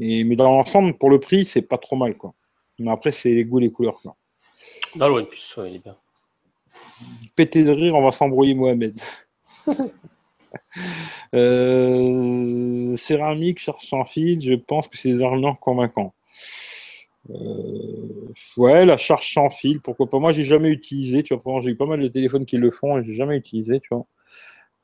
Et, 0.00 0.24
mais 0.24 0.36
dans 0.36 0.44
l'ensemble, 0.44 0.96
pour 0.98 1.10
le 1.10 1.20
prix, 1.20 1.44
c'est 1.44 1.62
pas 1.62 1.78
trop 1.78 1.96
mal, 1.96 2.14
quoi. 2.16 2.34
Mais 2.78 2.90
après, 2.90 3.10
c'est 3.10 3.34
les 3.34 3.44
goûts, 3.44 3.58
les 3.58 3.70
couleurs, 3.70 4.00
quoi. 4.00 4.16
Dans 4.96 5.08
le 5.08 5.14
OnePlus, 5.14 5.54
il 5.66 5.76
est 5.76 5.82
bien. 5.82 5.96
Pété 7.36 7.64
de 7.64 7.70
rire, 7.70 7.94
on 7.94 8.02
va 8.02 8.10
s'embrouiller, 8.10 8.54
Mohamed. 8.54 8.98
euh, 11.34 12.96
céramique, 12.96 13.58
charge 13.58 13.84
sans 13.84 14.04
fil, 14.04 14.40
je 14.40 14.54
pense 14.54 14.88
que 14.88 14.96
c'est 14.96 15.12
des 15.12 15.22
arguments 15.22 15.54
convaincants. 15.54 16.14
Euh, 17.30 18.32
ouais, 18.56 18.86
la 18.86 18.96
charge 18.96 19.32
sans 19.32 19.50
fil, 19.50 19.80
pourquoi 19.80 20.08
pas. 20.08 20.18
Moi, 20.18 20.32
j'ai 20.32 20.44
jamais 20.44 20.70
utilisé, 20.70 21.22
tu 21.22 21.34
vois. 21.34 21.60
J'ai 21.60 21.70
eu 21.70 21.76
pas 21.76 21.86
mal 21.86 22.00
de 22.00 22.08
téléphones 22.08 22.46
qui 22.46 22.56
le 22.56 22.70
font 22.70 22.98
et 22.98 23.02
j'ai 23.02 23.14
jamais 23.14 23.36
utilisé, 23.36 23.80
tu 23.80 23.88
vois. 23.90 24.06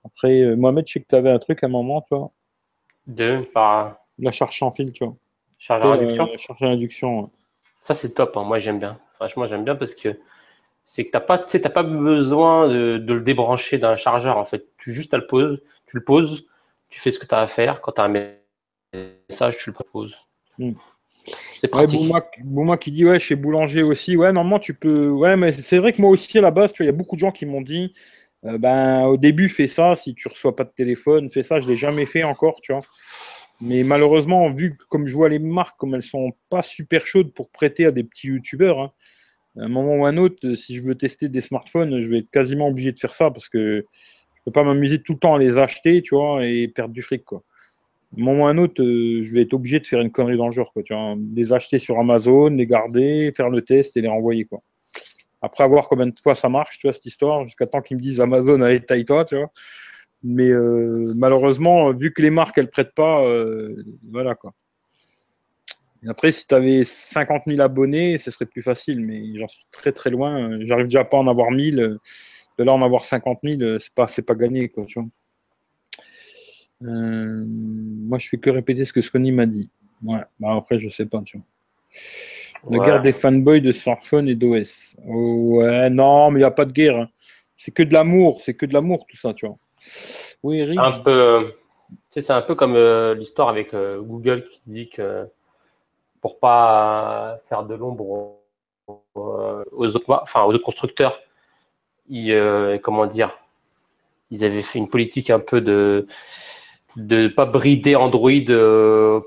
Après, 0.05 0.43
euh, 0.43 0.57
Mohamed, 0.57 0.87
je 0.87 0.95
sais 0.95 1.01
que 1.01 1.09
tu 1.09 1.15
avais 1.15 1.31
un 1.31 1.39
truc 1.39 1.63
à 1.65 1.67
un 1.67 1.71
moment, 1.71 2.03
toi. 2.03 2.31
De 3.07 3.41
par. 3.53 3.99
La 4.19 4.31
charge 4.31 4.59
sans 4.59 4.71
fil, 4.71 4.93
tu 4.93 5.05
vois. 5.05 5.17
Charge 5.59 5.83
à 5.83 5.87
induction. 5.89 6.27
La 6.27 6.37
charge 6.37 6.63
à 6.63 6.67
induction. 6.67 7.31
Ça, 7.85 7.93
c'est 7.95 8.15
top. 8.15 8.37
Hein. 8.37 8.45
Moi, 8.45 8.59
j'aime 8.59 8.79
bien. 8.79 8.99
Franchement, 9.17 9.47
j'aime 9.47 9.63
bien 9.63 9.77
parce 9.77 9.95
que 9.95 10.19
c'est 10.87 11.05
que 11.05 11.11
tu 11.11 11.17
n'as 11.17 11.21
pas, 11.21 11.39
pas 11.39 11.83
besoin 11.83 12.67
de, 12.67 13.01
le 13.07 13.21
débrancher 13.21 13.79
d'un 13.79 13.97
chargeur. 13.97 14.39
En 14.39 14.47
fait, 14.47 14.67
tu 14.79 14.95
juste 14.95 15.13
le 15.13 15.27
poses, 15.27 15.63
tu 15.87 15.97
le 15.97 16.03
poses, 16.03 16.47
tu 16.89 16.99
fais 16.99 17.11
ce 17.11 17.19
que 17.19 17.27
tu 17.27 17.35
as 17.35 17.41
à 17.41 17.47
faire. 17.47 17.83
Quand 17.83 17.93
tu 17.93 18.01
as 18.01 18.05
un 18.05 18.33
message, 19.29 19.59
tu 19.59 19.69
le 19.69 19.75
proposes. 19.75 20.17
Hmm. 20.59 20.73
C'est 21.27 21.69
pratique. 21.69 22.11
Ouais, 22.11 22.79
qui 22.79 22.91
dit 22.91 23.05
ouais, 23.05 23.21
chez 23.21 23.37
Boulanger 23.37 23.83
aussi. 23.83 24.17
Ouais, 24.17 24.33
normalement, 24.33 24.59
tu 24.59 24.73
peux. 24.73 25.11
Ouais, 25.11 25.37
mais 25.37 25.53
c'est 25.53 25.79
vrai 25.79 25.93
que 25.93 26.01
moi 26.01 26.11
aussi, 26.11 26.39
à 26.39 26.41
la 26.41 26.51
base, 26.51 26.73
il 26.81 26.87
y 26.87 26.89
a 26.89 26.93
beaucoup 26.93 27.17
de 27.17 27.21
gens 27.21 27.33
qui 27.33 27.45
m'ont 27.45 27.63
dit 27.63 27.93
euh, 28.47 28.57
ben, 28.57 29.03
au 29.05 29.19
début, 29.19 29.51
fais 29.51 29.67
ça. 29.67 29.95
Si 29.95 30.15
tu 30.15 30.29
reçois 30.29 30.57
pas 30.57 30.65
de 30.65 30.73
téléphone, 30.75 31.29
fais 31.29 31.43
ça. 31.43 31.59
Je 31.59 31.69
l'ai 31.69 31.77
jamais 31.77 32.07
fait 32.07 32.25
encore, 32.25 32.61
tu 32.63 32.73
vois. 32.73 32.83
Mais 33.61 33.83
malheureusement, 33.83 34.51
vu 34.53 34.77
comme 34.91 35.07
je 35.07 35.15
vois 35.15 35.29
les 35.29 35.39
marques, 35.39 35.79
comme 35.79 35.95
elles 35.95 36.03
sont 36.03 36.33
pas 36.51 36.63
super 36.63 37.07
chaudes 37.07 37.33
pour 37.33 37.51
prêter 37.51 37.87
à 37.87 37.91
des 37.93 38.05
petits 38.05 38.29
youtubeurs, 38.29 38.81
hein, 38.81 38.93
à 39.59 39.65
un 39.65 39.69
moment 39.69 39.97
ou 39.97 40.07
à 40.07 40.09
un 40.09 40.17
autre, 40.17 40.55
si 40.55 40.77
je 40.77 40.83
veux 40.83 40.97
tester 40.97 41.29
des 41.29 41.41
smartphones, 41.41 42.01
je 42.01 42.09
vais 42.09 42.19
être 42.19 42.31
quasiment 42.31 42.69
obligé 42.69 42.93
de 42.93 42.99
faire 42.99 43.15
ça 43.15 43.31
parce 43.31 43.49
que 43.49 43.87
je 44.35 44.43
peux 44.45 44.53
pas 44.53 44.65
m'amuser 44.65 45.01
tout 45.01 45.15
le 45.15 45.19
temps 45.19 45.37
à 45.37 45.39
les 45.39 45.59
acheter, 45.59 46.03
tu 46.03 46.15
vois, 46.15 46.45
et 46.45 46.69
perdre 46.69 46.93
du 46.93 47.03
fric. 47.03 47.23
À 47.33 47.37
un 47.37 47.41
moment 48.23 48.43
ou 48.43 48.47
à 48.47 48.51
un 48.51 48.59
autre, 48.59 48.83
euh, 48.83 49.23
je 49.23 49.33
vais 49.33 49.43
être 49.43 49.55
obligé 49.55 49.81
de 49.81 49.87
faire 49.87 50.01
une 50.01 50.11
connerie 50.11 50.37
dans 50.37 50.47
le 50.47 50.53
genre, 50.53 50.73
quoi, 50.73 50.83
les 51.35 51.53
acheter 51.53 51.79
sur 51.79 51.99
Amazon, 51.99 52.49
les 52.49 52.67
garder, 52.67 53.33
faire 53.35 53.49
le 53.49 53.63
test 53.63 53.97
et 53.97 54.03
les 54.03 54.09
renvoyer, 54.09 54.45
quoi. 54.45 54.61
Après, 55.41 55.67
voir 55.69 55.89
combien 55.89 56.07
de 56.07 56.15
fois 56.21 56.35
ça 56.35 56.49
marche, 56.49 56.79
tu 56.79 56.87
vois, 56.87 56.93
cette 56.93 57.07
histoire, 57.07 57.45
jusqu'à 57.45 57.67
temps 57.67 57.81
qu'ils 57.81 57.97
me 57.97 58.03
disent 58.03 58.21
Amazon, 58.21 58.61
allez, 58.63 58.81
taille-toi, 58.81 59.25
tu 59.25 59.37
vois. 59.37 59.51
Mais 60.27 60.49
euh, 60.49 61.13
malheureusement, 61.15 61.93
vu 61.93 62.11
que 62.13 62.23
les 62.23 62.31
marques, 62.31 62.57
elles 62.57 62.71
prêtent 62.71 62.95
pas, 62.95 63.23
euh, 63.23 63.77
voilà, 64.11 64.35
quoi. 64.35 64.55
après, 66.09 66.33
si 66.33 66.47
tu 66.47 66.55
avais 66.55 66.83
50 66.83 67.43
000 67.47 67.61
abonnés, 67.61 68.17
ce 68.17 68.31
serait 68.31 68.47
plus 68.47 68.63
facile, 68.63 69.01
mais 69.01 69.37
j'en 69.37 69.49
suis 69.49 69.67
très 69.71 69.93
très 69.93 70.09
loin. 70.09 70.59
J'arrive 70.63 70.87
déjà 70.87 71.05
pas 71.05 71.19
à 71.19 71.21
en 71.21 71.29
avoir 71.29 71.51
1000. 71.51 71.99
De 72.57 72.65
là, 72.65 72.73
en 72.73 72.83
avoir 72.83 73.05
50 73.05 73.41
000, 73.43 73.79
c'est 73.79 73.93
pas, 73.93 74.07
pas 74.07 74.35
gagné, 74.35 74.71
quoi, 74.71 74.87
tu 74.87 74.99
vois. 74.99 75.09
Euh, 76.85 77.45
moi, 77.47 78.19
je 78.19 78.29
fais 78.29 78.39
que 78.39 78.49
répéter 78.49 78.87
ce 78.87 78.95
que 78.95 79.03
Sony 79.03 79.31
m'a 79.31 79.47
dit. 79.47 79.71
Ouais, 80.03 80.23
bah 80.41 80.55
après, 80.57 80.79
je 80.79 80.89
sais 80.89 81.07
pas, 81.07 81.21
tu 81.23 81.39
vois. 81.39 81.47
La 82.71 82.85
guerre 82.85 83.03
des 83.03 83.13
fanboys 83.13 83.61
de 83.61 83.73
smartphone 83.73 84.27
et 84.27 84.35
d'OS. 84.35 84.97
ouais, 85.05 85.91
non, 85.91 86.31
mais 86.31 86.39
il 86.39 86.43
n'y 86.43 86.47
a 86.47 86.51
pas 86.51 86.65
de 86.65 86.73
guerre. 86.73 86.97
Hein. 86.97 87.09
C'est 87.57 87.73
que 87.73 87.83
de 87.83 87.93
l'amour, 87.93 88.41
c'est 88.41 88.55
que 88.55 88.65
de 88.65 88.73
l'amour 88.73 89.07
tout 89.07 89.19
ça, 89.19 89.35
tu 89.35 89.47
vois. 89.47 89.59
Oui, 90.43 90.59
Eric. 90.59 90.79
Un 90.79 90.93
peu, 91.01 91.55
c'est 92.11 92.31
un 92.31 92.43
peu 92.43 92.55
comme 92.55 92.77
euh, 92.77 93.15
l'histoire 93.15 93.49
avec 93.49 93.75
euh, 93.75 94.01
Google 94.01 94.47
qui 94.49 94.61
dit 94.67 94.89
que 94.89 95.27
pour 96.21 96.39
pas 96.39 97.39
faire 97.45 97.65
de 97.65 97.75
l'ombre 97.75 98.39
aux, 98.87 99.97
autres, 99.97 100.21
enfin, 100.23 100.45
aux 100.45 100.53
autres 100.53 100.65
constructeurs, 100.65 101.21
ils, 102.09 102.33
euh, 102.33 102.79
comment 102.79 103.07
dire, 103.07 103.37
ils 104.31 104.45
avaient 104.45 104.63
fait 104.63 104.79
une 104.79 104.89
politique 104.89 105.31
un 105.31 105.41
peu 105.41 105.61
de 105.61 106.07
de 106.97 107.23
ne 107.23 107.29
pas 107.29 107.45
brider 107.45 107.97
Android 107.97 108.31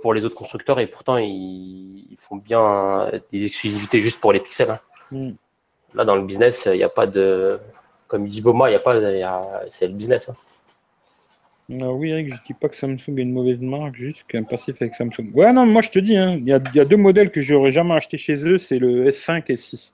pour 0.01 0.13
les 0.13 0.23
autres 0.23 0.35
constructeurs 0.35 0.79
et 0.79 0.87
pourtant 0.87 1.17
ils, 1.17 2.15
font 2.19 2.37
bien 2.37 3.11
des 3.31 3.45
exclusivités 3.45 3.99
juste 3.99 4.19
pour 4.19 4.33
les 4.33 4.39
pixels. 4.39 4.71
Hein. 4.71 4.79
Hmm. 5.11 5.31
Là, 5.93 6.03
dans 6.05 6.15
le 6.15 6.23
business, 6.23 6.63
il 6.65 6.73
n'y 6.73 6.83
a 6.83 6.89
pas 6.89 7.07
de. 7.07 7.59
Comme 8.07 8.27
dit 8.27 8.41
Boma, 8.41 8.69
il 8.69 8.73
n'y 8.73 8.77
a 8.77 8.79
pas. 8.79 8.99
C'est 9.69 9.87
le 9.87 9.93
business. 9.93 10.29
Hein. 10.29 10.33
Ah 11.81 11.91
oui, 11.91 12.11
Eric, 12.11 12.33
je 12.33 12.41
dis 12.45 12.53
pas 12.53 12.69
que 12.69 12.77
Samsung 12.77 13.17
est 13.17 13.23
une 13.23 13.33
mauvaise 13.33 13.59
marque, 13.59 13.95
juste 13.95 14.23
qu'un 14.25 14.43
passif 14.43 14.81
avec 14.81 14.95
Samsung. 14.95 15.31
Ouais, 15.33 15.51
non, 15.51 15.65
moi 15.65 15.81
je 15.81 15.89
te 15.89 15.99
dis, 15.99 16.15
hein, 16.15 16.37
il 16.37 16.45
y, 16.45 16.53
a, 16.53 16.61
y, 16.73 16.79
a, 16.79 16.85
deux 16.85 16.95
modèles 16.95 17.29
que 17.29 17.41
j'aurais 17.41 17.71
jamais 17.71 17.93
acheté 17.93 18.17
chez 18.17 18.37
eux, 18.45 18.57
c'est 18.57 18.79
le 18.79 19.09
S5 19.09 19.43
et 19.49 19.55
S6. 19.55 19.91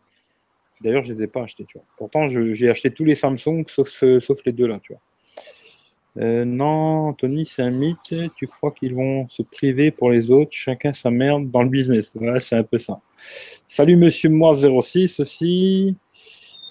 D'ailleurs, 0.81 1.01
je 1.01 1.13
les 1.13 1.23
ai 1.23 1.27
pas 1.27 1.41
achetés, 1.41 1.65
tu 1.67 1.79
vois. 1.79 1.85
Pourtant, 1.97 2.27
j'ai 2.27 2.69
acheté 2.69 2.91
tous 2.91 3.05
les 3.05 3.15
Samsung 3.15 3.63
sauf, 3.67 3.89
sauf 3.89 4.45
les 4.45 4.51
deux 4.51 4.67
là, 4.67 4.79
tu 4.83 4.93
vois. 4.93 5.01
Euh, 6.17 6.45
non, 6.45 7.07
Anthony, 7.07 7.45
c'est 7.45 7.63
un 7.63 7.71
mythe. 7.71 8.13
Tu 8.35 8.47
crois 8.47 8.71
qu'ils 8.71 8.93
vont 8.93 9.27
se 9.29 9.41
priver 9.41 9.89
pour 9.89 10.11
les 10.11 10.29
autres? 10.29 10.51
Chacun 10.53 10.93
sa 10.93 11.09
merde 11.09 11.49
dans 11.49 11.63
le 11.63 11.69
business. 11.69 12.13
Ouais, 12.15 12.39
c'est 12.39 12.55
un 12.55 12.63
peu 12.63 12.77
ça. 12.77 12.99
Salut, 13.67 13.95
monsieur 13.95 14.29
Moi06 14.29 15.21
aussi. 15.21 15.95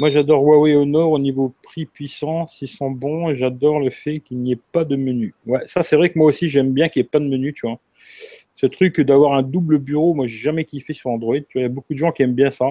Moi, 0.02 0.08
j'adore 0.08 0.42
Huawei 0.42 0.74
Honor 0.74 1.12
au 1.12 1.18
niveau 1.20 1.54
prix 1.62 1.86
puissance. 1.86 2.60
Ils 2.60 2.66
sont 2.66 2.90
bons 2.90 3.30
et 3.30 3.36
j'adore 3.36 3.78
le 3.78 3.90
fait 3.90 4.18
qu'il 4.18 4.38
n'y 4.38 4.50
ait 4.50 4.60
pas 4.72 4.84
de 4.84 4.96
menu. 4.96 5.32
Ouais, 5.46 5.60
ça, 5.66 5.84
c'est 5.84 5.94
vrai 5.94 6.10
que 6.10 6.18
moi 6.18 6.26
aussi, 6.26 6.48
j'aime 6.48 6.72
bien 6.72 6.88
qu'il 6.88 7.00
n'y 7.00 7.06
ait 7.06 7.08
pas 7.08 7.20
de 7.20 7.28
menu, 7.28 7.52
tu 7.52 7.68
vois. 7.68 7.78
Ce 8.52 8.66
truc 8.66 9.00
d'avoir 9.00 9.34
un 9.34 9.44
double 9.44 9.78
bureau, 9.78 10.12
moi, 10.14 10.26
j'ai 10.26 10.38
jamais 10.38 10.64
kiffé 10.64 10.92
sur 10.92 11.10
Android. 11.10 11.36
Tu 11.36 11.52
vois, 11.52 11.60
il 11.60 11.62
y 11.62 11.66
a 11.66 11.68
beaucoup 11.68 11.92
de 11.92 11.98
gens 11.98 12.10
qui 12.10 12.24
aiment 12.24 12.34
bien 12.34 12.50
ça. 12.50 12.64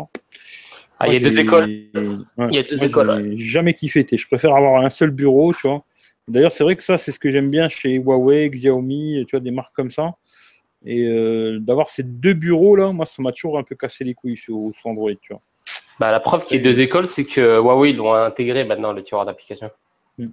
Ah, 1.00 1.08
il 1.08 1.14
y 1.14 1.26
a 1.26 1.30
deux 1.30 1.40
écoles. 1.40 1.70
il 1.70 2.54
y 2.54 2.58
a 2.58 2.64
deux 2.64 2.84
écoles. 2.84 3.38
Jamais 3.38 3.76
kiffé. 3.76 4.06
Je 4.12 4.28
préfère 4.28 4.54
avoir 4.54 4.84
un 4.84 4.90
seul 4.90 5.12
bureau, 5.12 5.54
tu 5.54 5.70
vois 5.70 5.86
D'ailleurs, 6.28 6.52
c'est 6.52 6.66
vrai 6.66 6.76
que 6.76 6.84
ça, 6.84 6.98
c'est 6.98 7.14
ce 7.14 7.20
que 7.20 7.32
j'aime 7.32 7.50
bien 7.50 7.70
chez 7.70 7.94
Huawei, 7.94 8.50
Xiaomi, 8.50 9.24
tu 9.26 9.38
vois, 9.38 9.40
des 9.40 9.52
marques 9.52 9.74
comme 9.74 9.92
ça. 9.92 10.16
Et 10.86 11.08
euh, 11.08 11.62
d'avoir 11.62 11.90
ces 11.92 12.04
deux 12.04 12.34
bureaux 12.34 12.76
là, 12.76 12.92
moi, 12.92 13.06
ça 13.06 13.22
m'a 13.24 13.32
toujours 13.32 13.58
un 13.58 13.64
peu 13.64 13.76
cassé 13.76 14.04
les 14.04 14.16
couilles 14.16 14.36
sur, 14.36 14.58
Android, 14.84 15.14
tu 15.22 15.32
vois. 15.32 15.42
Bah, 16.02 16.10
la 16.10 16.20
preuve 16.20 16.44
qu'il 16.46 16.58
y 16.58 16.60
a 16.60 16.64
deux 16.64 16.80
écoles, 16.80 17.08
c'est 17.08 17.26
que 17.26 17.60
Huawei, 17.60 17.92
ils 17.92 17.96
l'ont 17.96 18.12
intégré 18.12 18.64
maintenant, 18.64 18.92
le 18.92 19.04
tiroir 19.04 19.24
d'application. 19.24 19.70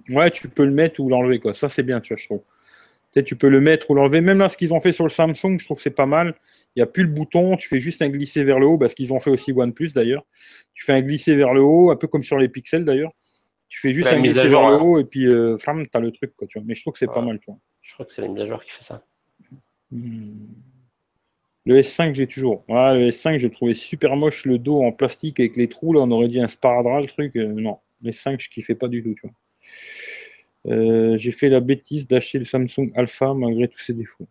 Ouais, 0.09 0.31
tu 0.31 0.49
peux 0.49 0.65
le 0.65 0.71
mettre 0.71 0.99
ou 0.99 1.09
l'enlever, 1.09 1.39
quoi. 1.39 1.53
Ça, 1.53 1.69
c'est 1.69 1.83
bien, 1.83 1.99
tu 1.99 2.15
vois, 2.15 2.19
je 2.19 2.25
trouve. 2.25 2.41
Peut-être 3.13 3.27
tu 3.27 3.35
peux 3.35 3.49
le 3.49 3.61
mettre 3.61 3.91
ou 3.91 3.93
l'enlever. 3.93 4.19
Même 4.19 4.39
là, 4.39 4.49
ce 4.49 4.57
qu'ils 4.57 4.73
ont 4.73 4.79
fait 4.79 4.91
sur 4.91 5.03
le 5.03 5.11
Samsung, 5.11 5.59
je 5.59 5.65
trouve 5.65 5.77
que 5.77 5.83
c'est 5.83 5.91
pas 5.91 6.07
mal. 6.07 6.33
Il 6.75 6.79
n'y 6.79 6.81
a 6.81 6.87
plus 6.87 7.03
le 7.03 7.09
bouton, 7.09 7.55
tu 7.55 7.67
fais 7.67 7.79
juste 7.79 8.01
un 8.01 8.09
glisser 8.09 8.43
vers 8.43 8.57
le 8.57 8.65
haut, 8.65 8.79
parce 8.79 8.95
qu'ils 8.95 9.13
ont 9.13 9.19
fait 9.19 9.29
aussi 9.29 9.51
OnePlus 9.51 9.91
d'ailleurs. 9.93 10.25
Tu 10.73 10.83
fais 10.85 10.93
un 10.93 11.01
glisser 11.01 11.35
vers 11.35 11.53
le 11.53 11.61
haut, 11.61 11.91
un 11.91 11.97
peu 11.97 12.07
comme 12.07 12.23
sur 12.23 12.39
les 12.39 12.49
pixels 12.49 12.83
d'ailleurs. 12.83 13.11
Tu 13.67 13.79
fais 13.79 13.93
juste 13.93 14.07
un 14.07 14.23
à 14.23 14.47
jour 14.47 14.65
hein. 14.65 14.79
haut 14.81 14.97
et 14.97 15.05
puis 15.05 15.27
euh, 15.27 15.55
tu 15.55 15.69
as 15.69 15.99
le 15.99 16.11
truc. 16.11 16.35
Quoi, 16.35 16.47
tu 16.47 16.57
vois. 16.57 16.65
Mais 16.67 16.73
je 16.73 16.81
trouve 16.81 16.93
que 16.93 16.99
c'est 16.99 17.05
pas 17.05 17.21
mal. 17.21 17.37
Tu 17.37 17.51
vois. 17.51 17.59
Je 17.83 17.93
crois 17.93 18.07
que 18.07 18.11
c'est 18.11 18.23
la 18.23 18.27
mise 18.27 18.41
à 18.41 18.47
jour 18.47 18.63
qui 18.63 18.71
fait 18.71 18.81
ça. 18.81 19.03
Hmm. 19.91 20.47
Le 21.65 21.79
S5, 21.79 22.15
j'ai 22.15 22.27
toujours. 22.27 22.63
le 22.67 23.09
S5, 23.09 23.39
j'ai 23.39 23.49
trouvé 23.49 23.73
super 23.73 24.15
moche 24.15 24.45
le 24.45 24.57
dos 24.57 24.81
en 24.83 24.91
plastique 24.91 25.39
avec 25.39 25.55
les 25.55 25.67
trous. 25.67 25.93
Là, 25.93 26.01
on 26.01 26.11
aurait 26.11 26.27
dit 26.29 26.39
un 26.39 26.47
sparadrap, 26.47 27.01
le 27.01 27.07
truc. 27.07 27.35
Euh, 27.35 27.47
non, 27.47 27.79
le 28.01 28.11
S5, 28.11 28.39
je 28.39 28.49
kiffais 28.49 28.75
pas 28.75 28.87
du 28.87 29.03
tout. 29.03 29.29
Euh, 30.67 31.17
j'ai 31.17 31.31
fait 31.31 31.49
la 31.49 31.59
bêtise 31.59 32.07
d'acheter 32.07 32.39
le 32.39 32.45
Samsung 32.45 32.91
Alpha 32.95 33.33
malgré 33.33 33.67
tous 33.67 33.79
ses 33.79 33.93
défauts. 33.93 34.27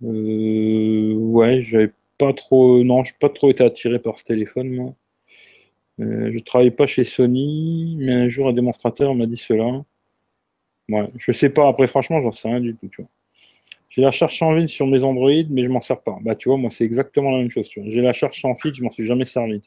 ouais, 0.00 1.60
j'avais 1.60 1.92
pas 2.18 2.32
trop. 2.32 2.82
Non, 2.84 3.04
je 3.04 3.14
pas 3.18 3.28
trop 3.30 3.50
été 3.50 3.64
attiré 3.64 3.98
par 3.98 4.18
ce 4.18 4.24
téléphone, 4.24 4.70
moi. 4.74 4.94
Euh, 6.00 6.30
je 6.32 6.38
ne 6.38 6.42
travaille 6.42 6.70
pas 6.70 6.86
chez 6.86 7.04
Sony, 7.04 7.96
mais 7.98 8.12
un 8.12 8.28
jour 8.28 8.48
un 8.48 8.52
démonstrateur 8.52 9.14
m'a 9.14 9.26
dit 9.26 9.36
cela. 9.36 9.84
Ouais, 10.88 11.08
je 11.16 11.32
sais 11.32 11.50
pas, 11.50 11.68
après 11.68 11.86
franchement, 11.86 12.20
j'en 12.20 12.32
sais 12.32 12.48
rien 12.48 12.60
du 12.60 12.74
tout. 12.76 12.88
Tu 12.88 13.02
vois. 13.02 13.10
J'ai 13.90 14.02
la 14.02 14.10
charge 14.10 14.38
sans 14.38 14.54
fil 14.54 14.68
sur 14.68 14.86
mes 14.86 15.04
Android, 15.04 15.30
mais 15.50 15.64
je 15.64 15.68
m'en 15.68 15.80
sers 15.80 16.00
pas. 16.00 16.16
Bah 16.22 16.34
tu 16.34 16.48
vois, 16.48 16.56
moi 16.56 16.70
c'est 16.70 16.84
exactement 16.84 17.32
la 17.32 17.38
même 17.38 17.50
chose. 17.50 17.68
J'ai 17.86 18.00
la 18.00 18.12
charge 18.12 18.40
sans 18.40 18.54
fil, 18.54 18.72
je 18.72 18.82
m'en 18.82 18.90
suis 18.90 19.04
jamais 19.04 19.26
servi. 19.26 19.60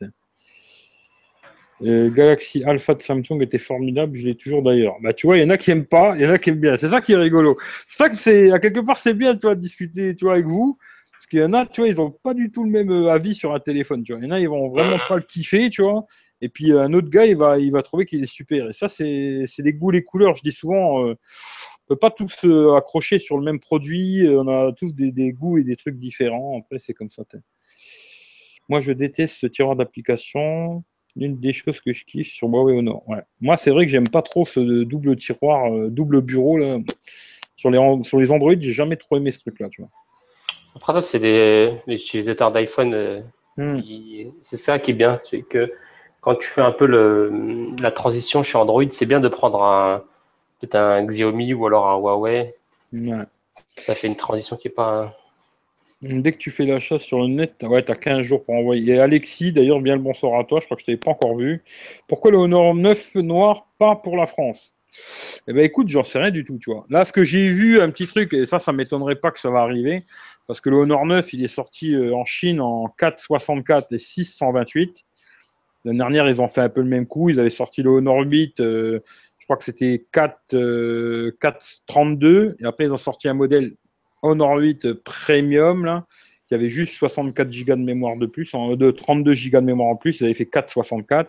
Galaxy 1.82 2.64
Alpha 2.64 2.94
de 2.94 3.02
Samsung 3.02 3.42
était 3.42 3.58
formidable, 3.58 4.16
je 4.16 4.28
l'ai 4.28 4.36
toujours 4.36 4.64
d'ailleurs. 4.64 4.96
Bah, 5.02 5.14
tu 5.14 5.28
vois, 5.28 5.38
il 5.38 5.44
y 5.44 5.46
en 5.46 5.50
a 5.50 5.58
qui 5.58 5.72
aiment 5.72 5.86
pas, 5.86 6.14
il 6.16 6.22
y 6.22 6.26
en 6.26 6.32
a 6.32 6.38
qui 6.38 6.50
aiment 6.50 6.62
bien. 6.62 6.78
C'est 6.78 6.90
ça 6.90 7.02
qui 7.02 7.12
est 7.14 7.18
rigolo. 7.18 7.58
C'est 7.90 7.98
ça 8.04 8.10
que 8.10 8.16
c'est, 8.16 8.52
à 8.52 8.60
quelque 8.60 8.80
part, 8.80 8.98
c'est 8.98 9.14
bien, 9.14 9.34
tu 9.36 9.42
vois, 9.42 9.56
de 9.56 9.60
discuter, 9.60 10.16
tu 10.16 10.26
vois, 10.26 10.36
avec 10.36 10.46
vous. 10.46 10.78
Parce 11.12 11.28
qu'il 11.28 11.40
y 11.40 11.44
en 11.44 11.54
a, 11.54 11.66
tu 11.66 11.82
vois, 11.82 11.90
ils 11.90 12.00
ont 12.00 12.12
pas 12.12 12.34
du 12.34 12.52
tout 12.52 12.64
le 12.64 12.70
même 12.70 12.92
euh, 12.92 13.12
avis 13.12 13.36
sur 13.36 13.54
un 13.54 13.60
téléphone, 13.60 14.04
tu 14.04 14.14
vois. 14.14 14.22
Il 14.22 14.26
y 14.26 14.32
en 14.32 14.32
a, 14.32 14.40
ils 14.40 14.48
vont 14.48 14.70
vraiment 14.70 14.98
pas 15.08 15.18
le 15.18 15.24
kiffer, 15.24 15.70
tu 15.70 15.82
vois. 15.82 16.06
Et 16.42 16.50
puis, 16.50 16.72
un 16.74 16.92
autre 16.94 17.10
gars, 17.10 17.26
il 17.26 17.38
va, 17.38 17.58
il 17.60 17.72
va 17.72 17.82
trouver 17.82 18.06
qu'il 18.06 18.22
est 18.22 18.34
super. 18.34 18.70
Et 18.70 18.74
ça, 18.74 18.88
c'est, 18.88 19.46
des 19.60 19.74
goûts, 19.74 19.92
les 19.92 20.04
couleurs. 20.04 20.34
Je 20.36 20.42
dis 20.42 20.52
souvent, 20.52 21.06
euh, 21.06 21.16
peut 21.88 21.96
pas 21.96 22.12
tous 22.12 22.46
euh, 22.46 22.76
accrocher 22.76 23.20
sur 23.20 23.38
le 23.38 23.44
même 23.44 23.60
produit. 23.60 24.28
On 24.30 24.48
a 24.48 24.72
tous 24.74 24.94
des, 24.94 25.12
des 25.12 25.34
goûts 25.34 25.58
et 25.58 25.64
des 25.64 25.76
trucs 25.76 25.98
différents. 25.98 26.60
Après, 26.60 26.80
c'est 26.80 26.94
comme 26.94 27.12
ça. 27.12 27.24
Moi, 28.70 28.80
je 28.80 28.92
déteste 28.92 29.38
ce 29.38 29.48
tireur 29.48 29.76
d'application 29.76 30.84
l'une 31.16 31.40
des 31.40 31.54
choses 31.54 31.80
que 31.82 31.94
je 31.94 32.06
kiffe 32.06 32.32
sur 32.32 32.48
Huawei 32.48 32.78
Honor. 32.78 33.08
Ouais. 33.08 33.22
Moi, 33.40 33.58
c'est 33.58 33.72
vrai 33.72 33.86
que 33.86 33.92
j'aime 33.92 34.10
pas 34.10 34.22
trop 34.22 34.46
ce 34.46 34.84
double 34.84 35.16
tiroir, 35.16 35.72
euh, 35.72 35.90
double 35.90 36.22
bureau 36.22 36.58
là. 36.58 36.80
Sur 37.56 37.70
les, 37.70 38.04
sur 38.04 38.20
les 38.20 38.32
Android, 38.32 38.54
j'ai 38.60 38.74
jamais 38.74 38.98
trop 38.98 39.18
aimé 39.18 39.32
ce 39.32 39.40
truc-là, 39.40 39.70
tu 39.70 39.82
vois. 39.82 39.92
Après 40.76 40.94
ça, 40.94 41.02
c'est 41.02 41.20
les, 41.20 41.80
utilisateurs 41.88 42.52
d'iPhone. 42.52 42.94
Euh, 42.94 43.22
hmm. 43.58 43.80
C'est 44.42 44.58
ça 44.58 44.80
qui 44.80 44.92
est 44.92 44.96
bien, 44.96 45.22
c'est 45.30 45.44
que 45.44 45.72
quand 46.20 46.36
tu 46.36 46.48
fais 46.48 46.62
un 46.62 46.72
peu 46.72 46.88
le, 46.88 47.32
la 47.82 47.92
transition 47.92 48.44
chez 48.44 48.58
Android, 48.58 48.84
c'est 48.90 49.06
bien 49.06 49.20
de 49.20 49.28
prendre 49.28 49.64
un 49.64 50.04
peut-être 50.64 50.76
un 50.76 51.04
Xiaomi 51.06 51.54
ou 51.54 51.66
alors 51.66 51.88
un 51.90 51.98
Huawei. 51.98 52.56
Ouais. 52.94 53.26
Ça 53.78 53.96
fait 53.96 54.08
une 54.08 54.16
transition 54.16 54.56
qui 54.56 54.70
est 54.70 54.72
pas 54.72 55.16
Dès 56.02 56.34
que 56.34 56.38
tu 56.38 56.52
fais 56.52 56.66
l'achat 56.66 57.00
sur 57.00 57.20
le 57.20 57.28
net, 57.28 57.56
ouais, 57.64 57.84
tu 57.84 57.92
as 57.92 57.96
15 57.96 58.22
jours 58.24 58.44
pour 58.44 58.56
envoyer. 58.56 58.96
Et 58.96 59.00
Alexis, 59.00 59.54
d'ailleurs, 59.54 59.80
bien 59.80 59.96
le 59.96 60.02
bonsoir 60.02 60.38
à 60.38 60.44
toi, 60.44 60.60
je 60.60 60.66
crois 60.66 60.76
que 60.76 60.84
je 60.86 60.92
ne 60.92 60.98
t'avais 60.98 61.02
pas 61.02 61.12
encore 61.12 61.38
vu. 61.38 61.64
Pourquoi 62.10 62.30
le 62.32 62.38
Honor 62.38 62.76
9 62.76 63.16
noir, 63.16 63.68
pas 63.78 63.96
pour 63.96 64.18
la 64.18 64.26
France? 64.26 64.74
Eh 65.48 65.54
ben 65.54 65.64
écoute, 65.64 65.88
j'en 65.88 66.04
sais 66.04 66.20
rien 66.20 66.30
du 66.30 66.44
tout, 66.44 66.58
tu 66.58 66.72
vois. 66.72 66.86
Là, 66.90 67.06
ce 67.06 67.14
que 67.14 67.24
j'ai 67.24 67.46
vu, 67.46 67.80
un 67.80 67.90
petit 67.90 68.06
truc, 68.06 68.34
et 68.34 68.46
ça, 68.46 68.60
ça 68.60 68.74
m'étonnerait 68.74 69.16
pas 69.16 69.32
que 69.32 69.40
ça 69.40 69.50
va 69.50 69.62
arriver, 69.62 70.04
parce 70.46 70.60
que 70.60 70.70
le 70.70 70.76
Honor 70.76 71.06
9, 71.06 71.32
il 71.34 71.44
est 71.44 71.48
sorti 71.48 71.96
euh, 71.96 72.14
en 72.14 72.26
Chine 72.26 72.60
en 72.60 72.94
4,64 73.00 73.86
et 73.92 73.98
6,128. 73.98 75.06
L'année 75.86 75.98
dernière, 75.98 76.28
ils 76.28 76.42
ont 76.42 76.50
fait 76.50 76.62
un 76.62 76.70
peu 76.70 76.82
le 76.82 76.88
même 76.88 77.08
coup. 77.08 77.30
Ils 77.30 77.40
avaient 77.40 77.50
sorti 77.50 77.82
le 77.82 77.92
Honor 77.92 78.22
8, 78.22 78.60
euh, 78.60 79.00
je 79.44 79.48
crois 79.48 79.58
que 79.58 79.66
c'était 79.66 80.06
4,32, 80.14 82.26
euh, 82.26 82.56
et 82.62 82.66
après, 82.66 82.86
ils 82.86 82.94
ont 82.94 82.98
sorti 82.98 83.28
un 83.28 83.34
modèle 83.34 83.74
Honor 84.22 84.58
8 84.58 84.94
Premium, 85.04 85.84
là, 85.84 86.08
qui 86.48 86.56
avait 86.56 86.70
juste 86.70 86.94
64 86.94 87.50
Go 87.50 87.76
de 87.76 87.82
mémoire 87.82 88.16
de 88.16 88.26
plus, 88.26 88.50
de 88.54 88.92
32 88.92 89.34
Go 89.52 89.60
de 89.60 89.66
mémoire 89.66 89.90
en 89.90 89.98
plus, 89.98 90.22
ils 90.22 90.24
avaient 90.24 90.34
fait 90.34 90.46
4,64. 90.46 91.28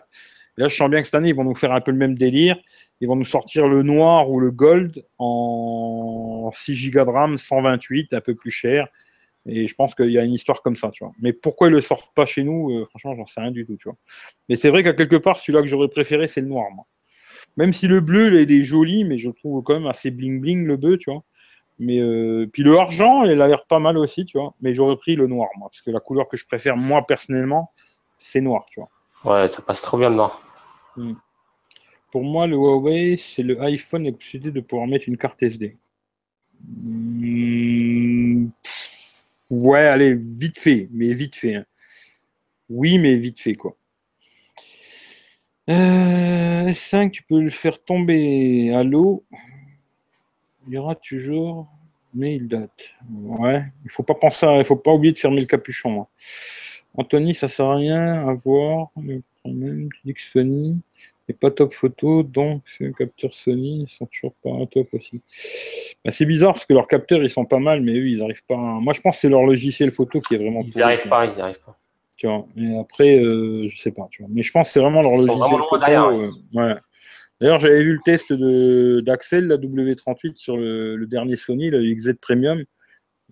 Là, 0.55 0.69
je 0.69 0.75
sens 0.77 0.89
bien 0.89 1.01
que 1.01 1.07
cette 1.07 1.15
année, 1.15 1.27
ils 1.27 1.35
vont 1.35 1.43
nous 1.43 1.55
faire 1.55 1.73
un 1.73 1.81
peu 1.81 1.91
le 1.91 1.97
même 1.97 2.17
délire. 2.17 2.55
Ils 3.01 3.09
vont 3.09 3.17
nous 3.17 3.25
sortir 3.25 3.67
le 3.67 3.83
noir 3.83 4.31
ou 4.31 4.39
le 4.39 4.51
gold 4.51 5.03
en 5.17 6.49
6 6.53 6.91
Go 6.91 7.03
de 7.03 7.09
RAM, 7.09 7.37
128, 7.37 8.13
un 8.13 8.21
peu 8.21 8.33
plus 8.33 8.51
cher. 8.51 8.87
Et 9.45 9.67
je 9.67 9.75
pense 9.75 9.93
qu'il 9.93 10.11
y 10.11 10.17
a 10.17 10.23
une 10.23 10.31
histoire 10.31 10.61
comme 10.61 10.77
ça, 10.77 10.89
tu 10.89 11.03
vois. 11.03 11.11
Mais 11.21 11.33
pourquoi 11.33 11.67
ils 11.67 11.73
le 11.73 11.81
sortent 11.81 12.15
pas 12.15 12.25
chez 12.25 12.45
nous? 12.45 12.71
Euh, 12.71 12.85
Franchement, 12.85 13.13
j'en 13.13 13.25
sais 13.25 13.41
rien 13.41 13.51
du 13.51 13.65
tout, 13.65 13.75
tu 13.75 13.89
vois. 13.89 13.97
Mais 14.47 14.55
c'est 14.55 14.69
vrai 14.69 14.83
qu'à 14.83 14.93
quelque 14.93 15.17
part, 15.17 15.37
celui-là 15.37 15.61
que 15.61 15.67
j'aurais 15.67 15.89
préféré, 15.89 16.27
c'est 16.27 16.39
le 16.39 16.47
noir, 16.47 16.71
moi. 16.71 16.85
Même 17.57 17.73
si 17.73 17.87
le 17.87 18.01
bleu, 18.01 18.41
il 18.41 18.51
est 18.51 18.63
joli, 18.63 19.05
mais 19.05 19.17
je 19.17 19.29
trouve 19.29 19.63
quand 19.63 19.75
même 19.75 19.87
assez 19.87 20.11
bling-bling, 20.11 20.65
le 20.65 20.77
bleu, 20.77 20.97
tu 20.97 21.11
vois. 21.11 21.23
Mais 21.79 21.99
euh, 21.99 22.47
puis 22.51 22.63
le 22.63 22.77
argent, 22.77 23.23
il 23.23 23.41
a 23.41 23.47
l'air 23.47 23.65
pas 23.65 23.79
mal 23.79 23.97
aussi, 23.97 24.25
tu 24.25 24.37
vois. 24.37 24.53
Mais 24.61 24.73
j'aurais 24.73 24.97
pris 24.97 25.15
le 25.15 25.27
noir, 25.27 25.49
moi, 25.57 25.69
parce 25.69 25.81
que 25.81 25.91
la 25.91 25.99
couleur 25.99 26.27
que 26.27 26.37
je 26.37 26.45
préfère, 26.45 26.77
moi, 26.77 27.05
personnellement, 27.05 27.71
c'est 28.17 28.41
noir, 28.41 28.65
tu 28.69 28.79
vois. 28.79 28.89
Ouais, 29.25 29.47
ça 29.47 29.61
passe 29.61 29.81
trop 29.81 29.97
bien 29.97 30.09
le 30.09 30.15
noir. 30.15 30.41
Hmm. 30.95 31.13
Pour 32.11 32.23
moi, 32.23 32.47
le 32.47 32.55
Huawei, 32.55 33.17
c'est 33.17 33.43
le 33.43 33.61
iPhone 33.61 34.03
avec 34.03 34.17
possibilité 34.17 34.51
de 34.51 34.61
pouvoir 34.61 34.87
mettre 34.87 35.09
une 35.09 35.17
carte 35.17 35.41
SD. 35.43 35.77
Hmm. 36.67 38.47
Ouais, 39.49 39.85
allez, 39.85 40.15
vite 40.15 40.57
fait, 40.57 40.89
mais 40.91 41.13
vite 41.13 41.35
fait. 41.35 41.55
Hein. 41.55 41.65
Oui, 42.69 42.97
mais 42.97 43.15
vite 43.15 43.39
fait, 43.39 43.53
quoi. 43.53 43.75
Euh, 45.69 46.67
S5, 46.67 47.11
tu 47.11 47.23
peux 47.23 47.41
le 47.41 47.49
faire 47.49 47.83
tomber 47.83 48.73
à 48.73 48.83
l'eau 48.83 49.23
il 50.67 50.73
y 50.73 50.77
aura 50.77 50.95
toujours, 50.95 51.67
mais 52.13 52.35
il 52.35 52.47
date. 52.47 52.93
Ouais, 53.11 53.63
il 53.83 53.91
faut 53.91 54.03
pas 54.03 54.15
penser, 54.15 54.47
il 54.57 54.63
faut 54.63 54.75
pas 54.75 54.91
oublier 54.91 55.13
de 55.13 55.17
fermer 55.17 55.41
le 55.41 55.47
capuchon. 55.47 56.01
Hein. 56.01 56.07
Anthony, 56.95 57.35
ça 57.35 57.47
sert 57.47 57.65
à 57.65 57.75
rien 57.75 58.27
à 58.27 58.33
voir. 58.33 58.89
Le 59.01 59.21
problème, 59.43 59.89
tu 59.93 60.01
dis 60.05 60.13
que 60.13 60.21
Sony 60.21 60.79
n'est 61.27 61.35
pas 61.35 61.51
top 61.51 61.73
photo, 61.73 62.23
donc 62.23 62.63
ces 62.65 62.91
capteurs 62.93 63.33
Sony 63.33 63.83
ils 63.83 63.89
sont 63.89 64.05
toujours 64.05 64.33
pas 64.43 64.65
top 64.71 64.87
aussi. 64.93 65.21
Bah, 66.03 66.11
c'est 66.11 66.25
bizarre 66.25 66.53
parce 66.53 66.65
que 66.65 66.73
leurs 66.73 66.87
capteurs 66.87 67.21
ils 67.23 67.29
sont 67.29 67.45
pas 67.45 67.59
mal, 67.59 67.81
mais 67.81 67.93
eux 67.93 68.07
ils 68.07 68.19
n'arrivent 68.19 68.45
pas. 68.45 68.55
Moi 68.55 68.93
je 68.93 69.01
pense 69.01 69.15
que 69.15 69.21
c'est 69.21 69.29
leur 69.29 69.43
logiciel 69.43 69.91
photo 69.91 70.21
qui 70.21 70.35
est 70.35 70.37
vraiment. 70.37 70.61
Ils 70.61 70.75
n'y 70.75 70.81
arrivent 70.81 71.07
pas, 71.09 71.25
ils 71.25 71.35
n'y 71.35 71.41
arrivent 71.41 71.63
pas. 71.65 71.77
Tu 72.17 72.27
vois, 72.27 72.45
et 72.55 72.77
après, 72.77 73.19
euh, 73.19 73.67
je 73.67 73.77
sais 73.77 73.91
pas, 73.91 74.07
tu 74.09 74.21
vois. 74.21 74.31
Mais 74.33 74.41
je 74.41 74.51
pense 74.51 74.67
que 74.67 74.73
c'est 74.73 74.79
vraiment 74.79 75.01
leur 75.01 75.17
logiciel 75.17 75.61
photo. 75.69 75.91
Euh, 75.91 76.29
ouais. 76.53 76.75
D'ailleurs, 77.41 77.59
j'avais 77.59 77.83
vu 77.83 77.93
le 77.93 77.99
test 78.05 78.31
d'Axel, 79.03 79.47
la 79.47 79.57
W38, 79.57 80.35
sur 80.35 80.55
le, 80.55 81.05
dernier 81.05 81.35
Sony, 81.35 81.69
le 81.69 81.81
XZ 81.93 82.13
Premium. 82.21 82.63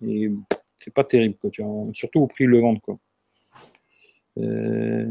Et 0.02 0.30
c'est 0.78 0.92
pas 0.92 1.04
terrible, 1.04 1.36
quoi, 1.40 1.50
tu 1.50 1.62
vois, 1.62 1.86
surtout 1.94 2.20
au 2.20 2.26
prix 2.26 2.44
de 2.44 2.50
le 2.50 2.60
vendre. 2.60 2.80
Quoi. 2.82 2.98
Euh, 4.38 5.06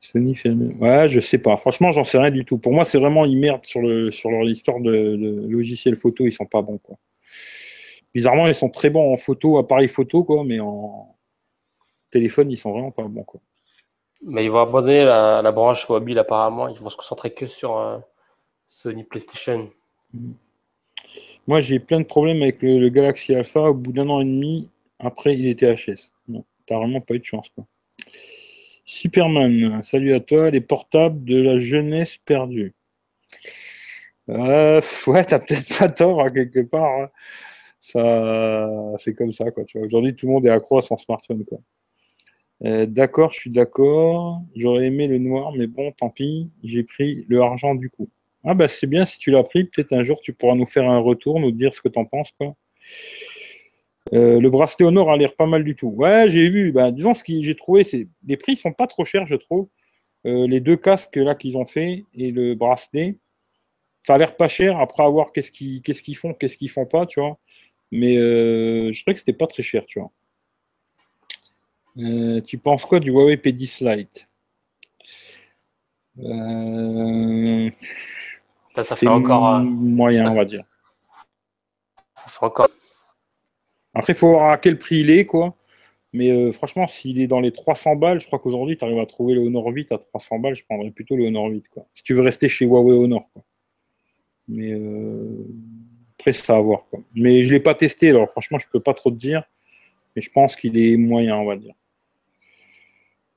Sony 0.00 0.34
fait. 0.34 0.50
Ouais, 0.50 1.08
je 1.08 1.20
sais 1.20 1.38
pas. 1.38 1.56
Franchement, 1.56 1.92
j'en 1.92 2.04
sais 2.04 2.18
rien 2.18 2.30
du 2.32 2.44
tout. 2.44 2.58
Pour 2.58 2.72
moi, 2.72 2.84
c'est 2.84 2.98
vraiment 2.98 3.24
ils 3.24 3.38
merdent 3.38 3.66
sur, 3.66 3.80
le, 3.80 4.10
sur 4.10 4.30
leur 4.30 4.48
histoire 4.48 4.80
de, 4.80 4.90
de 4.90 5.46
logiciel 5.48 5.94
photo. 5.94 6.24
Ils 6.26 6.32
sont 6.32 6.46
pas 6.46 6.62
bons, 6.62 6.78
quoi. 6.78 6.96
Bizarrement, 8.14 8.46
ils 8.48 8.54
sont 8.54 8.70
très 8.70 8.90
bons 8.90 9.12
en 9.12 9.16
photo, 9.16 9.58
appareil 9.58 9.88
photo, 9.88 10.24
quoi, 10.24 10.44
mais 10.44 10.60
en 10.60 11.16
téléphone, 12.10 12.50
ils 12.50 12.58
sont 12.58 12.72
vraiment 12.72 12.90
pas 12.90 13.04
bons, 13.04 13.24
quoi. 13.24 13.40
Mais 14.22 14.44
ils 14.44 14.50
vont 14.50 14.60
abandonner 14.60 15.04
la, 15.04 15.52
branche 15.52 15.88
mobile 15.88 16.18
apparemment. 16.18 16.68
Ils 16.68 16.78
vont 16.78 16.90
se 16.90 16.96
concentrer 16.96 17.32
que 17.32 17.46
sur 17.46 17.78
euh, 17.78 17.98
Sony 18.68 19.04
PlayStation. 19.04 19.70
Moi, 21.46 21.60
j'ai 21.60 21.78
plein 21.80 22.00
de 22.00 22.04
problèmes 22.04 22.42
avec 22.42 22.60
le, 22.62 22.88
Galaxy 22.90 23.34
Alpha. 23.34 23.60
Au 23.60 23.74
bout 23.74 23.92
d'un 23.92 24.08
an 24.08 24.20
et 24.20 24.24
demi, 24.24 24.68
après, 24.98 25.34
il 25.34 25.46
était 25.46 25.74
HS. 25.74 26.12
Non, 26.28 26.44
t'as 26.66 26.76
vraiment 26.76 27.00
pas 27.00 27.14
eu 27.14 27.18
de 27.18 27.24
chance. 27.24 27.48
Quoi. 27.48 27.64
Superman, 28.84 29.82
salut 29.82 30.12
à 30.12 30.20
toi. 30.20 30.50
Les 30.50 30.60
portables 30.60 31.24
de 31.24 31.40
la 31.40 31.56
jeunesse 31.56 32.18
perdue. 32.18 32.74
Euh, 34.28 34.82
ouais, 35.06 35.24
t'as 35.24 35.38
peut-être 35.38 35.78
pas 35.78 35.88
tort, 35.88 36.20
hein, 36.20 36.30
quelque 36.30 36.60
part. 36.60 37.00
Hein. 37.00 37.08
Ça, 37.80 38.70
c'est 38.98 39.14
comme 39.14 39.32
ça, 39.32 39.50
quoi. 39.50 39.64
Aujourd'hui, 39.76 40.14
tout 40.14 40.26
le 40.26 40.32
monde 40.32 40.46
est 40.46 40.50
accro 40.50 40.78
à 40.78 40.82
son 40.82 40.96
smartphone, 40.96 41.44
quoi. 41.44 41.58
Euh, 42.64 42.86
d'accord, 42.86 43.32
je 43.32 43.40
suis 43.40 43.50
d'accord. 43.50 44.42
J'aurais 44.54 44.86
aimé 44.86 45.06
le 45.06 45.18
noir, 45.18 45.52
mais 45.56 45.66
bon, 45.66 45.92
tant 45.92 46.10
pis. 46.10 46.52
J'ai 46.62 46.82
pris 46.82 47.24
le 47.28 47.40
argent 47.40 47.74
du 47.74 47.88
coup. 47.90 48.08
Ah 48.44 48.54
bah 48.54 48.68
c'est 48.68 48.86
bien 48.86 49.04
si 49.06 49.18
tu 49.18 49.30
l'as 49.30 49.42
pris. 49.42 49.64
Peut-être 49.64 49.92
un 49.92 50.02
jour 50.02 50.20
tu 50.20 50.32
pourras 50.32 50.54
nous 50.54 50.66
faire 50.66 50.88
un 50.88 50.98
retour, 50.98 51.40
nous 51.40 51.52
dire 51.52 51.74
ce 51.74 51.80
que 51.80 51.88
tu 51.88 51.98
en 51.98 52.04
penses. 52.04 52.32
Euh, 54.12 54.40
le 54.40 54.50
bracelet 54.50 54.86
au 54.86 54.90
nord 54.90 55.10
a 55.10 55.16
l'air 55.16 55.34
pas 55.36 55.46
mal 55.46 55.64
du 55.64 55.74
tout. 55.74 55.88
Ouais, 55.88 56.26
j'ai 56.28 56.50
vu. 56.50 56.72
Bah, 56.72 56.90
disons 56.90 57.14
ce 57.14 57.24
que 57.24 57.40
j'ai 57.42 57.54
trouvé, 57.54 57.84
c'est 57.84 58.08
les 58.26 58.36
prix 58.36 58.56
sont 58.56 58.72
pas 58.72 58.86
trop 58.86 59.04
chers, 59.04 59.26
je 59.26 59.36
trouve. 59.36 59.68
Euh, 60.26 60.46
les 60.46 60.60
deux 60.60 60.76
casques 60.76 61.16
là 61.16 61.34
qu'ils 61.34 61.56
ont 61.56 61.66
fait 61.66 62.04
et 62.14 62.30
le 62.30 62.54
bracelet, 62.54 63.16
ça 64.02 64.14
a 64.14 64.18
l'air 64.18 64.36
pas 64.36 64.48
cher. 64.48 64.78
Après 64.78 65.02
avoir 65.04 65.32
qu'est-ce 65.32 65.50
qu'ils 65.50 65.82
qu'est-ce 65.82 66.02
qu'ils 66.02 66.16
font, 66.16 66.34
qu'est-ce 66.34 66.56
qu'ils 66.56 66.70
font 66.70 66.86
pas, 66.86 67.06
tu 67.06 67.20
vois. 67.20 67.38
Mais 67.90 68.14
je 68.14 69.00
trouvais 69.02 69.14
que 69.14 69.20
c'était 69.20 69.32
pas 69.32 69.46
très 69.46 69.62
cher, 69.62 69.84
tu 69.86 69.98
vois. 70.00 70.10
Euh, 71.98 72.40
tu 72.40 72.58
penses 72.58 72.84
quoi 72.84 73.00
du 73.00 73.10
Huawei 73.10 73.36
P10 73.36 73.84
Lite? 73.84 74.28
Euh, 76.18 77.70
Ça, 78.68 78.82
ça 78.82 78.96
fait 78.96 79.08
encore. 79.08 79.54
Euh, 79.54 79.60
moyen, 79.60 80.30
on 80.30 80.36
va 80.36 80.44
dire. 80.44 80.64
Ça 82.14 82.28
fait 82.28 82.44
encore. 82.44 82.68
Après, 83.94 84.12
il 84.12 84.16
faut 84.16 84.30
voir 84.30 84.52
à 84.52 84.58
quel 84.58 84.78
prix 84.78 85.00
il 85.00 85.10
est, 85.10 85.26
quoi. 85.26 85.56
Mais 86.12 86.50
franchement, 86.52 86.88
s'il 86.88 87.20
est 87.20 87.28
dans 87.28 87.38
les 87.38 87.52
300 87.52 87.96
balles, 87.96 88.20
je 88.20 88.26
crois 88.26 88.40
qu'aujourd'hui, 88.40 88.76
tu 88.76 88.84
arrives 88.84 88.98
à 88.98 89.06
trouver 89.06 89.34
le 89.34 89.42
Honor 89.42 89.68
8 89.68 89.92
à 89.92 89.98
300 89.98 90.40
balles, 90.40 90.56
je 90.56 90.64
prendrais 90.64 90.90
plutôt 90.90 91.16
le 91.16 91.26
Honor 91.26 91.46
8, 91.46 91.68
quoi. 91.68 91.86
Si 91.92 92.02
tu 92.02 92.14
veux 92.14 92.22
rester 92.22 92.48
chez 92.48 92.64
Huawei 92.64 92.96
Honor, 92.96 93.28
quoi. 93.32 93.44
Mais 94.48 94.72
après, 96.20 96.32
ça 96.32 96.56
à 96.56 96.60
voir, 96.60 96.86
quoi. 96.90 97.00
Mais 97.14 97.42
je 97.42 97.48
ne 97.48 97.54
l'ai 97.54 97.60
pas 97.60 97.74
testé, 97.74 98.10
alors 98.10 98.28
franchement, 98.28 98.58
je 98.58 98.66
ne 98.66 98.70
peux 98.70 98.80
pas 98.80 98.94
trop 98.94 99.10
te 99.10 99.16
dire. 99.16 99.42
Mais 100.14 100.22
je 100.22 100.30
pense 100.30 100.54
qu'il 100.54 100.76
est 100.78 100.96
moyen, 100.96 101.36
on 101.36 101.46
va 101.46 101.56
dire. 101.56 101.74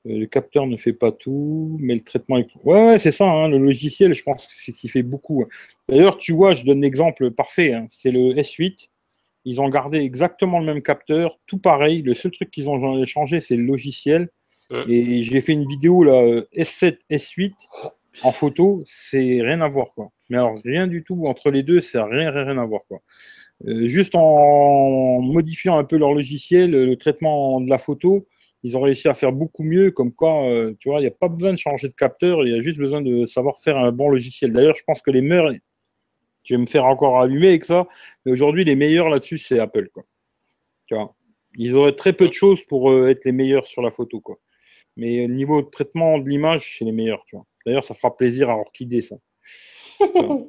Euh, 0.06 0.18
le 0.18 0.26
capteur 0.26 0.66
ne 0.66 0.76
fait 0.76 0.92
pas 0.92 1.12
tout, 1.12 1.76
mais 1.80 1.94
le 1.94 2.00
traitement 2.00 2.36
est. 2.38 2.48
Ouais, 2.62 2.98
c'est 2.98 3.10
ça, 3.10 3.24
hein, 3.24 3.48
le 3.48 3.58
logiciel, 3.58 4.14
je 4.14 4.22
pense 4.22 4.46
que 4.46 4.52
c'est 4.52 4.72
qui 4.72 4.88
fait 4.88 5.02
beaucoup. 5.02 5.44
D'ailleurs, 5.88 6.18
tu 6.18 6.32
vois, 6.32 6.54
je 6.54 6.64
donne 6.64 6.82
l'exemple 6.82 7.30
parfait, 7.30 7.72
hein, 7.72 7.86
c'est 7.88 8.10
le 8.10 8.34
S8. 8.34 8.88
Ils 9.46 9.60
ont 9.60 9.68
gardé 9.68 9.98
exactement 9.98 10.58
le 10.58 10.66
même 10.66 10.82
capteur, 10.82 11.38
tout 11.46 11.58
pareil. 11.58 12.02
Le 12.02 12.14
seul 12.14 12.30
truc 12.30 12.50
qu'ils 12.50 12.68
ont 12.68 13.04
changé, 13.04 13.40
c'est 13.40 13.56
le 13.56 13.64
logiciel. 13.64 14.30
Et 14.88 15.22
j'ai 15.22 15.40
fait 15.40 15.52
une 15.52 15.68
vidéo 15.68 16.02
là, 16.02 16.40
S7, 16.56 16.96
S8 17.08 17.52
en 18.22 18.32
photo, 18.32 18.82
c'est 18.86 19.40
rien 19.42 19.60
à 19.60 19.68
voir 19.68 19.92
quoi. 19.94 20.10
Mais 20.30 20.36
alors 20.36 20.60
rien 20.64 20.86
du 20.86 21.04
tout 21.04 21.26
entre 21.26 21.50
les 21.50 21.62
deux, 21.62 21.80
c'est 21.80 22.00
rien, 22.00 22.30
rien, 22.30 22.58
à 22.58 22.66
voir 22.66 22.82
quoi. 22.88 23.00
Euh, 23.66 23.86
juste 23.86 24.14
en 24.14 25.20
modifiant 25.20 25.78
un 25.78 25.84
peu 25.84 25.96
leur 25.96 26.12
logiciel, 26.12 26.70
le 26.72 26.96
traitement 26.96 27.60
de 27.60 27.70
la 27.70 27.78
photo, 27.78 28.26
ils 28.64 28.76
ont 28.76 28.80
réussi 28.80 29.08
à 29.08 29.14
faire 29.14 29.32
beaucoup 29.32 29.62
mieux. 29.62 29.90
Comme 29.90 30.12
quoi, 30.12 30.48
euh, 30.48 30.74
tu 30.80 30.88
vois, 30.88 30.98
il 30.98 31.02
n'y 31.02 31.08
a 31.08 31.12
pas 31.12 31.28
besoin 31.28 31.52
de 31.52 31.58
changer 31.58 31.88
de 31.88 31.94
capteur, 31.94 32.44
il 32.44 32.54
y 32.54 32.58
a 32.58 32.62
juste 32.62 32.78
besoin 32.78 33.02
de 33.02 33.26
savoir 33.26 33.58
faire 33.58 33.76
un 33.76 33.92
bon 33.92 34.08
logiciel. 34.08 34.52
D'ailleurs, 34.52 34.74
je 34.74 34.82
pense 34.84 35.02
que 35.02 35.10
les 35.10 35.20
meilleurs, 35.20 35.52
je 36.44 36.54
vais 36.54 36.60
me 36.60 36.66
faire 36.66 36.86
encore 36.86 37.20
allumer 37.20 37.48
avec 37.48 37.64
ça, 37.64 37.86
mais 38.24 38.32
aujourd'hui, 38.32 38.64
les 38.64 38.74
meilleurs 38.74 39.08
là-dessus, 39.08 39.38
c'est 39.38 39.58
Apple. 39.60 39.88
Quoi. 39.92 40.04
Tu 40.86 40.94
vois, 40.94 41.14
ils 41.56 41.74
auraient 41.76 41.94
très 41.94 42.14
peu 42.14 42.26
de 42.26 42.32
choses 42.32 42.64
pour 42.64 42.90
euh, 42.90 43.08
être 43.08 43.24
les 43.26 43.32
meilleurs 43.32 43.66
sur 43.66 43.82
la 43.82 43.90
photo. 43.90 44.20
Quoi. 44.20 44.36
Mais 44.96 45.28
niveau 45.28 45.62
de 45.62 45.68
traitement 45.68 46.18
de 46.18 46.28
l'image, 46.28 46.76
c'est 46.78 46.86
les 46.86 46.92
meilleurs. 46.92 47.22
Tu 47.26 47.36
vois. 47.36 47.46
D'ailleurs, 47.66 47.84
ça 47.84 47.94
fera 47.94 48.16
plaisir 48.16 48.48
à 48.48 48.56
Orchidée, 48.56 49.02
ça. 49.02 49.16
Euh... 50.00 50.44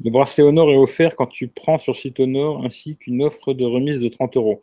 Le 0.00 0.12
bracelet 0.12 0.44
Honor 0.44 0.70
est 0.70 0.76
offert 0.76 1.16
quand 1.16 1.26
tu 1.26 1.48
prends 1.48 1.78
sur 1.78 1.96
site 1.96 2.20
Honor 2.20 2.64
ainsi 2.64 2.96
qu'une 2.96 3.20
offre 3.20 3.52
de 3.52 3.64
remise 3.64 3.98
de 3.98 4.08
30 4.08 4.36
euros. 4.36 4.62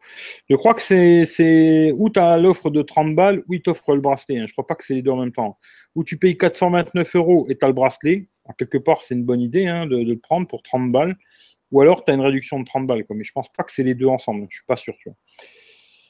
Je 0.50 0.56
crois 0.56 0.74
que 0.74 0.82
c'est 0.82 1.92
où 1.92 2.10
tu 2.10 2.20
as 2.22 2.38
l'offre 2.38 2.70
de 2.70 2.82
30 2.82 3.16
balles, 3.16 3.44
ou 3.50 3.56
ils 3.56 3.62
t'offrent 3.62 3.96
le 3.96 4.00
bracelet. 4.00 4.40
Hein. 4.40 4.46
Je 4.48 4.54
crois 4.54 4.66
pas 4.66 4.76
que 4.76 4.86
c'est 4.86 4.94
les 4.94 5.02
deux 5.02 5.12
en 5.12 5.18
même 5.18 5.34
temps. 5.34 5.58
Ou 5.94 6.06
tu 6.06 6.18
payes 6.18 6.38
429 6.38 7.16
euros 7.18 7.48
et 7.50 7.58
tu 7.58 7.66
as 7.66 7.68
le 7.68 7.74
bracelet. 7.74 8.30
En 8.46 8.54
quelque 8.54 8.78
part, 8.78 9.02
c'est 9.02 9.16
une 9.16 9.26
bonne 9.26 9.42
idée 9.42 9.66
hein, 9.66 9.88
de, 9.88 9.98
le 9.98 10.18
prendre 10.18 10.48
pour 10.48 10.62
30 10.62 10.94
balles. 10.94 11.18
Ou 11.72 11.82
alors 11.82 12.06
tu 12.06 12.12
as 12.12 12.16
une 12.16 12.22
réduction 12.22 12.62
de 12.62 12.66
30 12.66 12.88
balles. 12.88 13.04
Quoi. 13.06 13.18
Mais 13.18 13.26
je 13.26 13.34
pense 13.34 13.52
pas 13.52 13.64
que 13.64 13.74
c'est 13.74 13.84
les 13.84 13.96
deux 13.96 14.08
ensemble. 14.08 14.48
Je 14.50 14.58
suis 14.58 14.66
pas 14.66 14.78
sûr. 14.78 14.94
Tu 15.00 15.10
vois. 15.10 15.18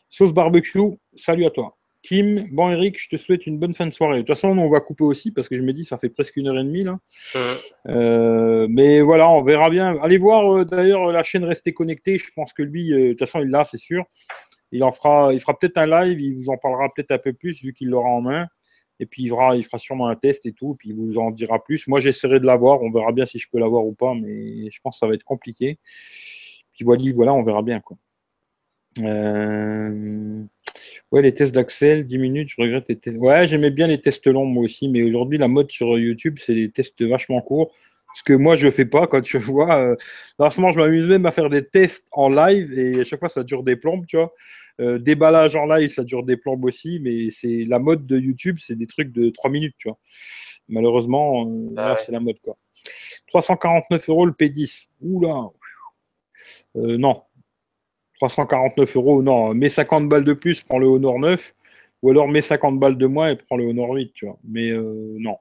Sauce 0.07 0.34
barbecue, 0.34 0.99
salut 1.16 1.45
à 1.45 1.49
toi. 1.49 1.76
Kim, 2.06 2.48
bon 2.52 2.69
Eric, 2.69 3.02
je 3.02 3.10
te 3.10 3.18
souhaite 3.18 3.48
une 3.48 3.60
bonne 3.60 3.73
fin 3.73 3.88
de 3.88 3.91
soirée. 3.91 4.18
De 4.18 4.19
toute 4.19 4.27
façon, 4.27 4.49
on 4.49 4.69
va 4.69 4.80
couper 4.80 5.03
aussi 5.03 5.32
parce 5.32 5.49
que 5.49 5.57
je 5.57 5.64
me 5.64 5.73
dis 5.73 5.86
ça 5.86 5.98
fait 5.98 6.10
presque 6.10 6.38
une 6.38 6.48
heure 6.48 6.60
et 6.60 6.64
demie 6.64 6.84
là. 6.84 6.99
Euh, 7.88 8.68
mais 8.69 9.02
voilà, 9.02 9.27
on 9.27 9.41
verra 9.41 9.72
bien. 9.72 9.98
Allez 10.03 10.19
voir 10.19 10.56
euh, 10.56 10.65
d'ailleurs 10.65 11.07
la 11.11 11.23
chaîne 11.23 11.44
Restez 11.44 11.73
Connecté. 11.73 12.19
Je 12.19 12.30
pense 12.36 12.53
que 12.53 12.61
lui, 12.61 12.94
euh, 12.94 12.99
de 12.99 13.10
toute 13.14 13.22
façon, 13.22 13.40
il 13.40 13.49
l'a, 13.49 13.64
c'est 13.64 13.80
sûr. 13.80 14.06
Il 14.72 14.84
en 14.84 14.91
fera, 14.91 15.34
il 15.34 15.40
fera 15.40 15.57
peut-être 15.57 15.80
un 15.80 15.88
live. 15.88 16.22
Il 16.22 16.36
vous 16.36 16.52
en 16.52 16.57
parlera 16.57 16.90
peut-être 16.95 17.10
un 17.10 17.18
peu 17.18 17.34
plus 17.34 17.64
vu 17.64 17.73
qu'il 17.73 17.90
l'aura 17.90 18.10
en 18.10 18.22
main. 18.22 18.45
Et 18.99 19.07
puis 19.07 19.23
il 19.23 19.30
fera, 19.30 19.56
il 19.56 19.64
fera 19.64 19.80
sûrement 19.80 20.07
un 20.07 20.15
test 20.15 20.45
et 20.45 20.53
tout. 20.53 20.76
Puis 20.76 20.90
il 20.90 20.95
vous 20.95 21.18
en 21.18 21.32
dira 21.32 21.64
plus. 21.64 21.88
Moi, 21.88 21.99
j'essaierai 21.99 22.40
de 22.40 22.45
l'avoir. 22.45 22.84
On 22.84 22.91
verra 22.91 23.14
bien 23.14 23.26
si 23.26 23.40
je 23.40 23.48
peux 23.52 23.57
l'avoir 23.57 23.84
ou 23.84 23.94
pas, 23.94 24.14
mais 24.14 24.69
je 24.69 24.80
pense 24.84 24.98
que 24.98 24.99
ça 24.99 25.07
va 25.07 25.15
être 25.15 25.23
compliqué. 25.23 25.80
Puis 26.73 26.86
voilà, 26.86 27.02
voilà, 27.15 27.34
on 27.34 27.44
verra 27.44 27.64
bien 27.64 27.80
quoi. 27.80 27.98
Euh... 28.99 30.35
Ouais, 31.16 31.22
les 31.22 31.34
tests 31.34 31.56
d'Axel, 31.56 32.06
10 32.06 32.18
minutes, 32.18 32.50
je 32.50 32.62
regrette 32.62 32.90
les 32.90 32.98
tests. 32.98 33.18
Ouais, 33.18 33.48
j'aimais 33.48 33.72
bien 33.72 33.88
les 33.88 34.02
tests 34.02 34.28
longs 34.28 34.44
moi 34.44 34.66
aussi, 34.66 34.90
mais 34.90 35.02
aujourd'hui, 35.02 35.38
la 35.38 35.48
mode 35.48 35.72
sur 35.72 35.98
YouTube, 35.98 36.40
c'est 36.42 36.54
des 36.54 36.70
tests 36.70 37.02
vachement 37.04 37.40
courts. 37.40 37.72
Ce 38.16 38.22
que 38.22 38.34
moi, 38.34 38.58
je 38.58 38.70
fais 38.70 38.84
pas 38.84 39.08
quand 39.08 39.22
tu 39.22 39.38
vois. 39.40 39.78
Euh... 39.78 39.96
je 40.38 40.78
m'amuse 40.78 41.08
même 41.08 41.26
à 41.26 41.32
faire 41.32 41.50
des 41.50 41.66
tests 41.66 42.06
en 42.12 42.28
live 42.28 42.78
et 42.78 43.00
à 43.00 43.04
chaque 43.06 43.22
fois, 43.22 43.30
ça 43.30 43.46
dure 43.46 43.64
des 43.64 43.78
plombes, 43.78 44.06
tu 44.06 44.18
vois. 44.18 44.34
Euh, 44.82 45.00
déballage 45.00 45.56
en 45.56 45.66
live, 45.66 45.88
ça 45.88 46.04
dure 46.04 46.24
des 46.24 46.36
plombes 46.36 46.66
aussi, 46.66 47.00
mais 47.02 47.32
c'est 47.32 47.64
la 47.64 47.80
mode 47.80 48.06
de 48.06 48.20
YouTube, 48.20 48.58
c'est 48.60 48.76
des 48.76 48.86
trucs 48.86 49.14
de 49.14 49.30
3 49.30 49.50
minutes, 49.50 49.76
tu 49.78 49.88
vois. 49.88 49.98
Malheureusement, 50.68 51.48
euh, 51.48 51.74
ah 51.78 51.96
c'est 51.96 52.12
la 52.12 52.20
mode, 52.20 52.42
quoi. 52.44 52.58
349 53.28 54.10
euros 54.10 54.26
le 54.26 54.34
P10. 54.34 54.88
Oula. 55.00 55.50
Euh, 56.76 56.98
non, 56.98 57.22
349 58.16 58.96
euros, 58.96 59.24
non, 59.24 59.54
mets 59.54 59.70
50 59.70 60.10
balles 60.10 60.24
de 60.24 60.34
plus, 60.34 60.64
prends 60.64 60.80
le 60.80 60.88
Honor 60.88 61.20
9, 61.20 61.56
ou 62.02 62.10
alors 62.12 62.28
mets 62.28 62.42
50 62.42 62.80
balles 62.80 62.98
de 62.98 63.06
moins 63.08 63.30
et 63.30 63.36
prends 63.36 63.58
le 63.58 63.66
Honor 63.66 63.92
8, 63.94 64.14
tu 64.14 64.26
vois. 64.26 64.38
Mais 64.44 64.70
euh, 64.70 65.16
non. 65.20 65.38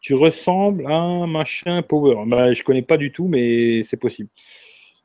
Tu 0.00 0.14
ressembles 0.14 0.86
à 0.86 0.94
un 0.96 1.26
machin 1.26 1.82
Power. 1.82 2.24
Bah, 2.26 2.52
je 2.52 2.62
connais 2.64 2.82
pas 2.82 2.96
du 2.96 3.12
tout, 3.12 3.28
mais 3.28 3.82
c'est 3.84 3.96
possible. 3.96 4.28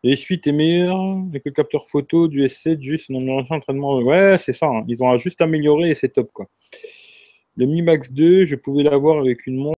Les 0.03 0.15
suites 0.15 0.47
est 0.47 0.51
meilleur 0.51 0.99
avec 1.29 1.45
le 1.45 1.51
capteur 1.51 1.87
photo 1.87 2.27
du 2.27 2.43
S7, 2.43 2.81
juste 2.81 3.09
une 3.09 3.29
entraînement. 3.29 3.99
Ouais, 3.99 4.37
c'est 4.37 4.53
ça. 4.53 4.67
Hein. 4.67 4.85
Ils 4.87 5.03
ont 5.03 5.15
juste 5.17 5.41
amélioré 5.41 5.91
et 5.91 5.95
c'est 5.95 6.09
top, 6.09 6.31
quoi. 6.33 6.47
Le 7.55 7.65
Mi 7.65 7.81
Max 7.81 8.11
2, 8.11 8.45
je 8.45 8.55
pouvais 8.55 8.83
l'avoir 8.83 9.19
avec 9.19 9.47
une 9.47 9.57
montre. 9.57 9.77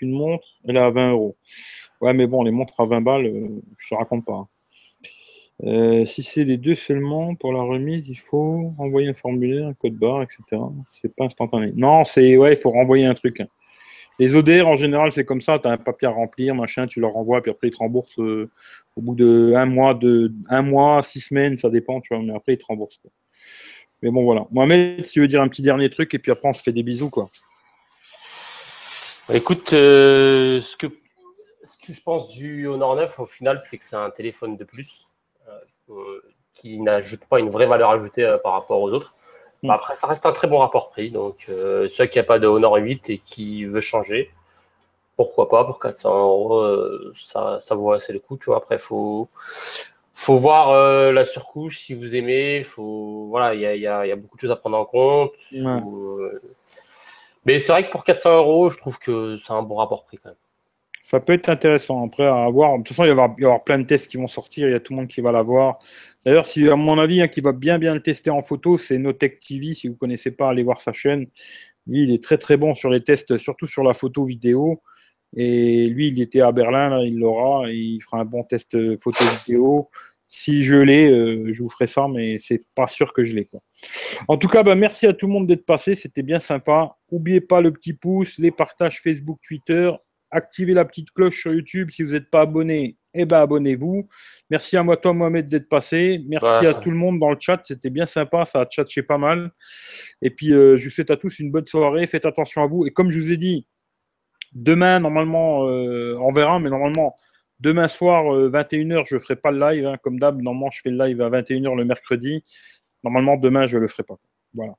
Une 0.00 0.12
montre, 0.12 0.46
elle 0.66 0.76
est 0.76 0.80
à 0.80 0.90
20 0.90 1.12
euros. 1.12 1.36
Ouais, 2.00 2.12
mais 2.12 2.26
bon, 2.26 2.42
les 2.42 2.50
montres 2.50 2.80
à 2.80 2.84
20 2.84 3.00
balles, 3.02 3.26
euh, 3.26 3.62
je 3.78 3.88
te 3.88 3.94
raconte 3.94 4.24
pas. 4.24 4.48
Euh, 5.66 6.04
si 6.04 6.22
c'est 6.22 6.44
les 6.44 6.58
deux 6.58 6.74
seulement, 6.74 7.34
pour 7.34 7.52
la 7.52 7.62
remise, 7.62 8.08
il 8.08 8.18
faut 8.18 8.74
envoyer 8.78 9.08
un 9.08 9.14
formulaire, 9.14 9.68
un 9.68 9.74
code 9.74 9.94
barre, 9.94 10.22
etc. 10.22 10.42
C'est 10.90 11.14
pas 11.14 11.24
instantané. 11.24 11.72
Non, 11.74 12.04
c'est 12.04 12.36
ouais, 12.36 12.52
il 12.52 12.56
faut 12.56 12.70
renvoyer 12.70 13.06
un 13.06 13.14
truc. 13.14 13.42
Les 14.18 14.34
ODR, 14.34 14.68
en 14.68 14.76
général, 14.76 15.10
c'est 15.10 15.24
comme 15.24 15.40
ça. 15.40 15.58
Tu 15.58 15.66
as 15.66 15.72
un 15.72 15.78
papier 15.78 16.06
à 16.06 16.10
remplir, 16.10 16.54
machin, 16.54 16.86
tu 16.86 17.00
leur 17.00 17.12
renvoies, 17.12 17.40
puis 17.42 17.50
après, 17.50 17.68
ils 17.68 17.72
te 17.72 17.78
remboursent 17.78 18.18
euh, 18.20 18.50
au 18.94 19.00
bout 19.00 19.14
de 19.14 19.54
un 19.56 19.66
mois, 19.66 19.94
de 19.94 20.32
un 20.50 20.62
mois, 20.62 21.02
six 21.02 21.20
semaines, 21.20 21.56
ça 21.56 21.70
dépend, 21.70 22.00
tu 22.00 22.14
vois, 22.14 22.22
mais 22.22 22.34
après, 22.34 22.54
ils 22.54 22.58
te 22.58 22.66
remboursent. 22.66 23.00
Mais 24.02 24.10
bon, 24.10 24.22
voilà. 24.22 24.46
Mohamed, 24.50 25.04
si 25.04 25.14
tu 25.14 25.20
veux 25.20 25.28
dire 25.28 25.40
un 25.40 25.48
petit 25.48 25.62
dernier 25.62 25.88
truc, 25.88 26.12
et 26.14 26.18
puis 26.18 26.30
après, 26.30 26.48
on 26.48 26.54
se 26.54 26.62
fait 26.62 26.72
des 26.72 26.82
bisous, 26.82 27.10
quoi. 27.10 27.30
Écoute, 29.32 29.72
euh, 29.72 30.60
ce, 30.60 30.76
que, 30.76 30.86
ce 31.64 31.86
que 31.86 31.94
je 31.94 32.02
pense 32.02 32.28
du 32.28 32.66
Honor 32.66 32.96
9, 32.96 33.18
au 33.18 33.26
final, 33.26 33.62
c'est 33.68 33.78
que 33.78 33.84
c'est 33.84 33.96
un 33.96 34.10
téléphone 34.10 34.58
de 34.58 34.64
plus. 34.64 35.04
Euh, 35.90 36.22
qui 36.54 36.78
n'ajoute 36.78 37.20
pas 37.28 37.40
une 37.40 37.50
vraie 37.50 37.66
valeur 37.66 37.90
ajoutée 37.90 38.24
euh, 38.24 38.38
par 38.38 38.52
rapport 38.52 38.80
aux 38.80 38.90
autres. 38.92 39.12
Mm. 39.62 39.70
Après, 39.70 39.96
ça 39.96 40.06
reste 40.06 40.24
un 40.24 40.32
très 40.32 40.46
bon 40.46 40.58
rapport 40.58 40.90
prix. 40.90 41.10
Donc, 41.10 41.46
euh, 41.48 41.88
ceux 41.92 42.06
qui 42.06 42.18
n'a 42.18 42.24
pas 42.24 42.38
de 42.38 42.46
Honor 42.46 42.76
8 42.76 43.10
et 43.10 43.18
qui 43.18 43.64
veut 43.64 43.80
changer, 43.80 44.30
pourquoi 45.16 45.48
pas 45.48 45.64
pour 45.64 45.80
400 45.80 46.18
euros, 46.18 46.64
ça, 47.14 47.58
ça 47.60 47.74
vaut 47.74 47.92
assez 47.92 48.12
le 48.12 48.18
coup. 48.20 48.36
Tu 48.36 48.46
vois, 48.46 48.58
après, 48.58 48.78
faut 48.78 49.28
faut 50.14 50.36
voir 50.36 51.12
la 51.12 51.24
surcouche 51.24 51.80
si 51.80 51.94
vous 51.94 52.14
aimez. 52.16 52.64
Faut 52.64 53.26
voilà, 53.30 53.54
il 53.54 53.60
y 53.60 53.66
a, 53.66 53.76
y, 53.76 53.86
a, 53.86 54.06
y 54.06 54.12
a, 54.12 54.16
beaucoup 54.16 54.36
de 54.36 54.40
choses 54.40 54.50
à 54.50 54.56
prendre 54.56 54.78
en 54.78 54.84
compte. 54.84 55.32
mais 57.44 57.58
c'est 57.60 57.72
vrai 57.72 57.86
que 57.86 57.92
pour 57.92 58.04
400 58.04 58.36
euros, 58.36 58.70
je 58.70 58.78
trouve 58.78 58.98
que 58.98 59.36
c'est 59.38 59.52
un 59.52 59.62
bon 59.62 59.76
rapport 59.76 60.04
prix 60.04 60.18
quand 60.18 60.30
même 60.30 60.36
ça 61.04 61.20
peut 61.20 61.34
être 61.34 61.50
intéressant. 61.50 62.02
Après, 62.02 62.24
à 62.24 62.48
voir. 62.48 62.72
De 62.72 62.78
toute 62.78 62.88
façon, 62.88 63.04
il 63.04 63.12
va 63.12 63.34
y 63.38 63.44
avoir, 63.44 63.62
plein 63.62 63.78
de 63.78 63.84
tests 63.84 64.10
qui 64.10 64.16
vont 64.16 64.26
sortir. 64.26 64.68
Il 64.68 64.72
y 64.72 64.74
a 64.74 64.80
tout 64.80 64.94
le 64.94 65.00
monde 65.00 65.08
qui 65.08 65.20
va 65.20 65.32
l'avoir. 65.32 65.78
D'ailleurs, 66.24 66.46
si, 66.46 66.66
à 66.66 66.76
mon 66.76 66.98
avis, 66.98 67.20
hein, 67.20 67.28
qui 67.28 67.42
va 67.42 67.52
bien, 67.52 67.78
bien 67.78 67.92
le 67.92 68.00
tester 68.00 68.30
en 68.30 68.40
photo, 68.40 68.78
c'est 68.78 68.96
Notech 68.96 69.38
TV. 69.38 69.74
Si 69.74 69.86
vous 69.86 69.92
ne 69.92 69.98
connaissez 69.98 70.30
pas, 70.30 70.48
allez 70.48 70.62
voir 70.62 70.80
sa 70.80 70.94
chaîne. 70.94 71.26
Lui, 71.86 72.04
il 72.04 72.10
est 72.10 72.22
très, 72.22 72.38
très 72.38 72.56
bon 72.56 72.74
sur 72.74 72.88
les 72.88 73.00
tests, 73.00 73.36
surtout 73.36 73.66
sur 73.66 73.82
la 73.82 73.92
photo 73.92 74.24
vidéo. 74.24 74.80
Et 75.36 75.88
lui, 75.90 76.08
il 76.08 76.22
était 76.22 76.40
à 76.40 76.52
Berlin, 76.52 77.02
il 77.02 77.18
l'aura. 77.18 77.70
Il 77.70 78.00
fera 78.00 78.22
un 78.22 78.24
bon 78.24 78.42
test 78.42 78.74
photo 78.96 79.24
vidéo. 79.44 79.90
Si 80.26 80.64
je 80.64 80.76
l'ai, 80.76 81.10
euh, 81.10 81.52
je 81.52 81.62
vous 81.62 81.68
ferai 81.68 81.86
ça, 81.86 82.08
mais 82.08 82.38
c'est 82.38 82.62
pas 82.74 82.86
sûr 82.86 83.12
que 83.12 83.24
je 83.24 83.36
l'ai. 83.36 83.46
En 84.26 84.38
tout 84.38 84.48
cas, 84.48 84.62
bah, 84.62 84.74
merci 84.74 85.06
à 85.06 85.12
tout 85.12 85.26
le 85.26 85.34
monde 85.34 85.48
d'être 85.48 85.66
passé. 85.66 85.94
C'était 85.94 86.22
bien 86.22 86.38
sympa. 86.38 86.96
N'oubliez 87.12 87.42
pas 87.42 87.60
le 87.60 87.72
petit 87.72 87.92
pouce, 87.92 88.38
les 88.38 88.50
partages 88.50 89.02
Facebook, 89.02 89.38
Twitter 89.46 89.92
activez 90.34 90.74
la 90.74 90.84
petite 90.84 91.10
cloche 91.12 91.40
sur 91.40 91.54
YouTube. 91.54 91.90
Si 91.90 92.02
vous 92.02 92.12
n'êtes 92.12 92.28
pas 92.30 92.42
abonné, 92.42 92.96
eh 93.14 93.24
ben, 93.24 93.40
abonnez-vous. 93.40 94.08
Merci 94.50 94.76
à 94.76 94.82
moi, 94.82 94.96
toi, 94.96 95.12
Mohamed, 95.12 95.48
d'être 95.48 95.68
passé. 95.68 96.20
Merci 96.26 96.66
à 96.66 96.74
tout 96.74 96.90
le 96.90 96.96
monde 96.96 97.18
dans 97.20 97.30
le 97.30 97.36
chat. 97.38 97.60
C'était 97.62 97.90
bien 97.90 98.06
sympa. 98.06 98.44
Ça 98.44 98.60
a 98.60 98.66
tchatché 98.66 99.02
pas 99.02 99.18
mal. 99.18 99.52
Et 100.20 100.30
puis, 100.30 100.52
euh, 100.52 100.76
je 100.76 100.84
vous 100.84 100.90
souhaite 100.90 101.10
à 101.10 101.16
tous 101.16 101.38
une 101.38 101.50
bonne 101.50 101.66
soirée. 101.66 102.06
Faites 102.06 102.26
attention 102.26 102.62
à 102.62 102.66
vous. 102.66 102.84
Et 102.86 102.90
comme 102.90 103.10
je 103.10 103.18
vous 103.18 103.30
ai 103.30 103.36
dit, 103.36 103.66
demain, 104.52 104.98
normalement, 104.98 105.68
euh, 105.68 106.16
on 106.20 106.32
verra, 106.32 106.58
mais 106.58 106.70
normalement, 106.70 107.14
demain 107.60 107.88
soir, 107.88 108.24
21h, 108.24 109.00
euh, 109.00 109.04
je 109.06 109.14
ne 109.14 109.20
ferai 109.20 109.36
pas 109.36 109.52
le 109.52 109.60
live. 109.60 109.86
Hein. 109.86 109.96
comme 110.02 110.18
d'hab, 110.18 110.42
normalement, 110.42 110.70
je 110.72 110.80
fais 110.82 110.90
le 110.90 111.06
live 111.06 111.22
à 111.22 111.30
21h 111.30 111.76
le 111.76 111.84
mercredi. 111.84 112.44
Normalement, 113.04 113.36
demain, 113.36 113.66
je 113.66 113.76
ne 113.76 113.82
le 113.82 113.88
ferai 113.88 114.02
pas. 114.02 114.16
Voilà. 114.54 114.72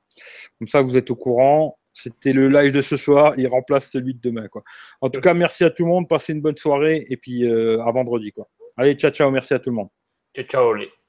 Comme 0.59 0.67
ça, 0.67 0.81
vous 0.81 0.97
êtes 0.97 1.09
au 1.09 1.15
courant. 1.15 1.77
C'était 1.95 2.33
le 2.33 2.49
live 2.49 2.73
de 2.73 2.81
ce 2.81 2.97
soir. 2.97 3.33
Il 3.37 3.47
remplace 3.47 3.89
celui 3.89 4.13
de 4.13 4.19
demain. 4.21 4.47
En 4.99 5.09
tout 5.09 5.21
cas, 5.21 5.33
merci 5.33 5.63
à 5.63 5.69
tout 5.69 5.83
le 5.83 5.89
monde. 5.89 6.09
Passez 6.09 6.33
une 6.33 6.41
bonne 6.41 6.57
soirée 6.57 7.05
et 7.09 7.15
puis 7.15 7.45
euh, 7.45 7.81
à 7.83 7.91
vendredi. 7.91 8.31
Quoi. 8.33 8.47
Allez, 8.75 8.95
ciao, 8.95 9.11
ciao. 9.11 9.31
Merci 9.31 9.53
à 9.53 9.59
tout 9.59 9.69
le 9.69 9.77
monde. 9.77 9.89
Ciao, 10.35 10.45
ciao. 10.45 11.04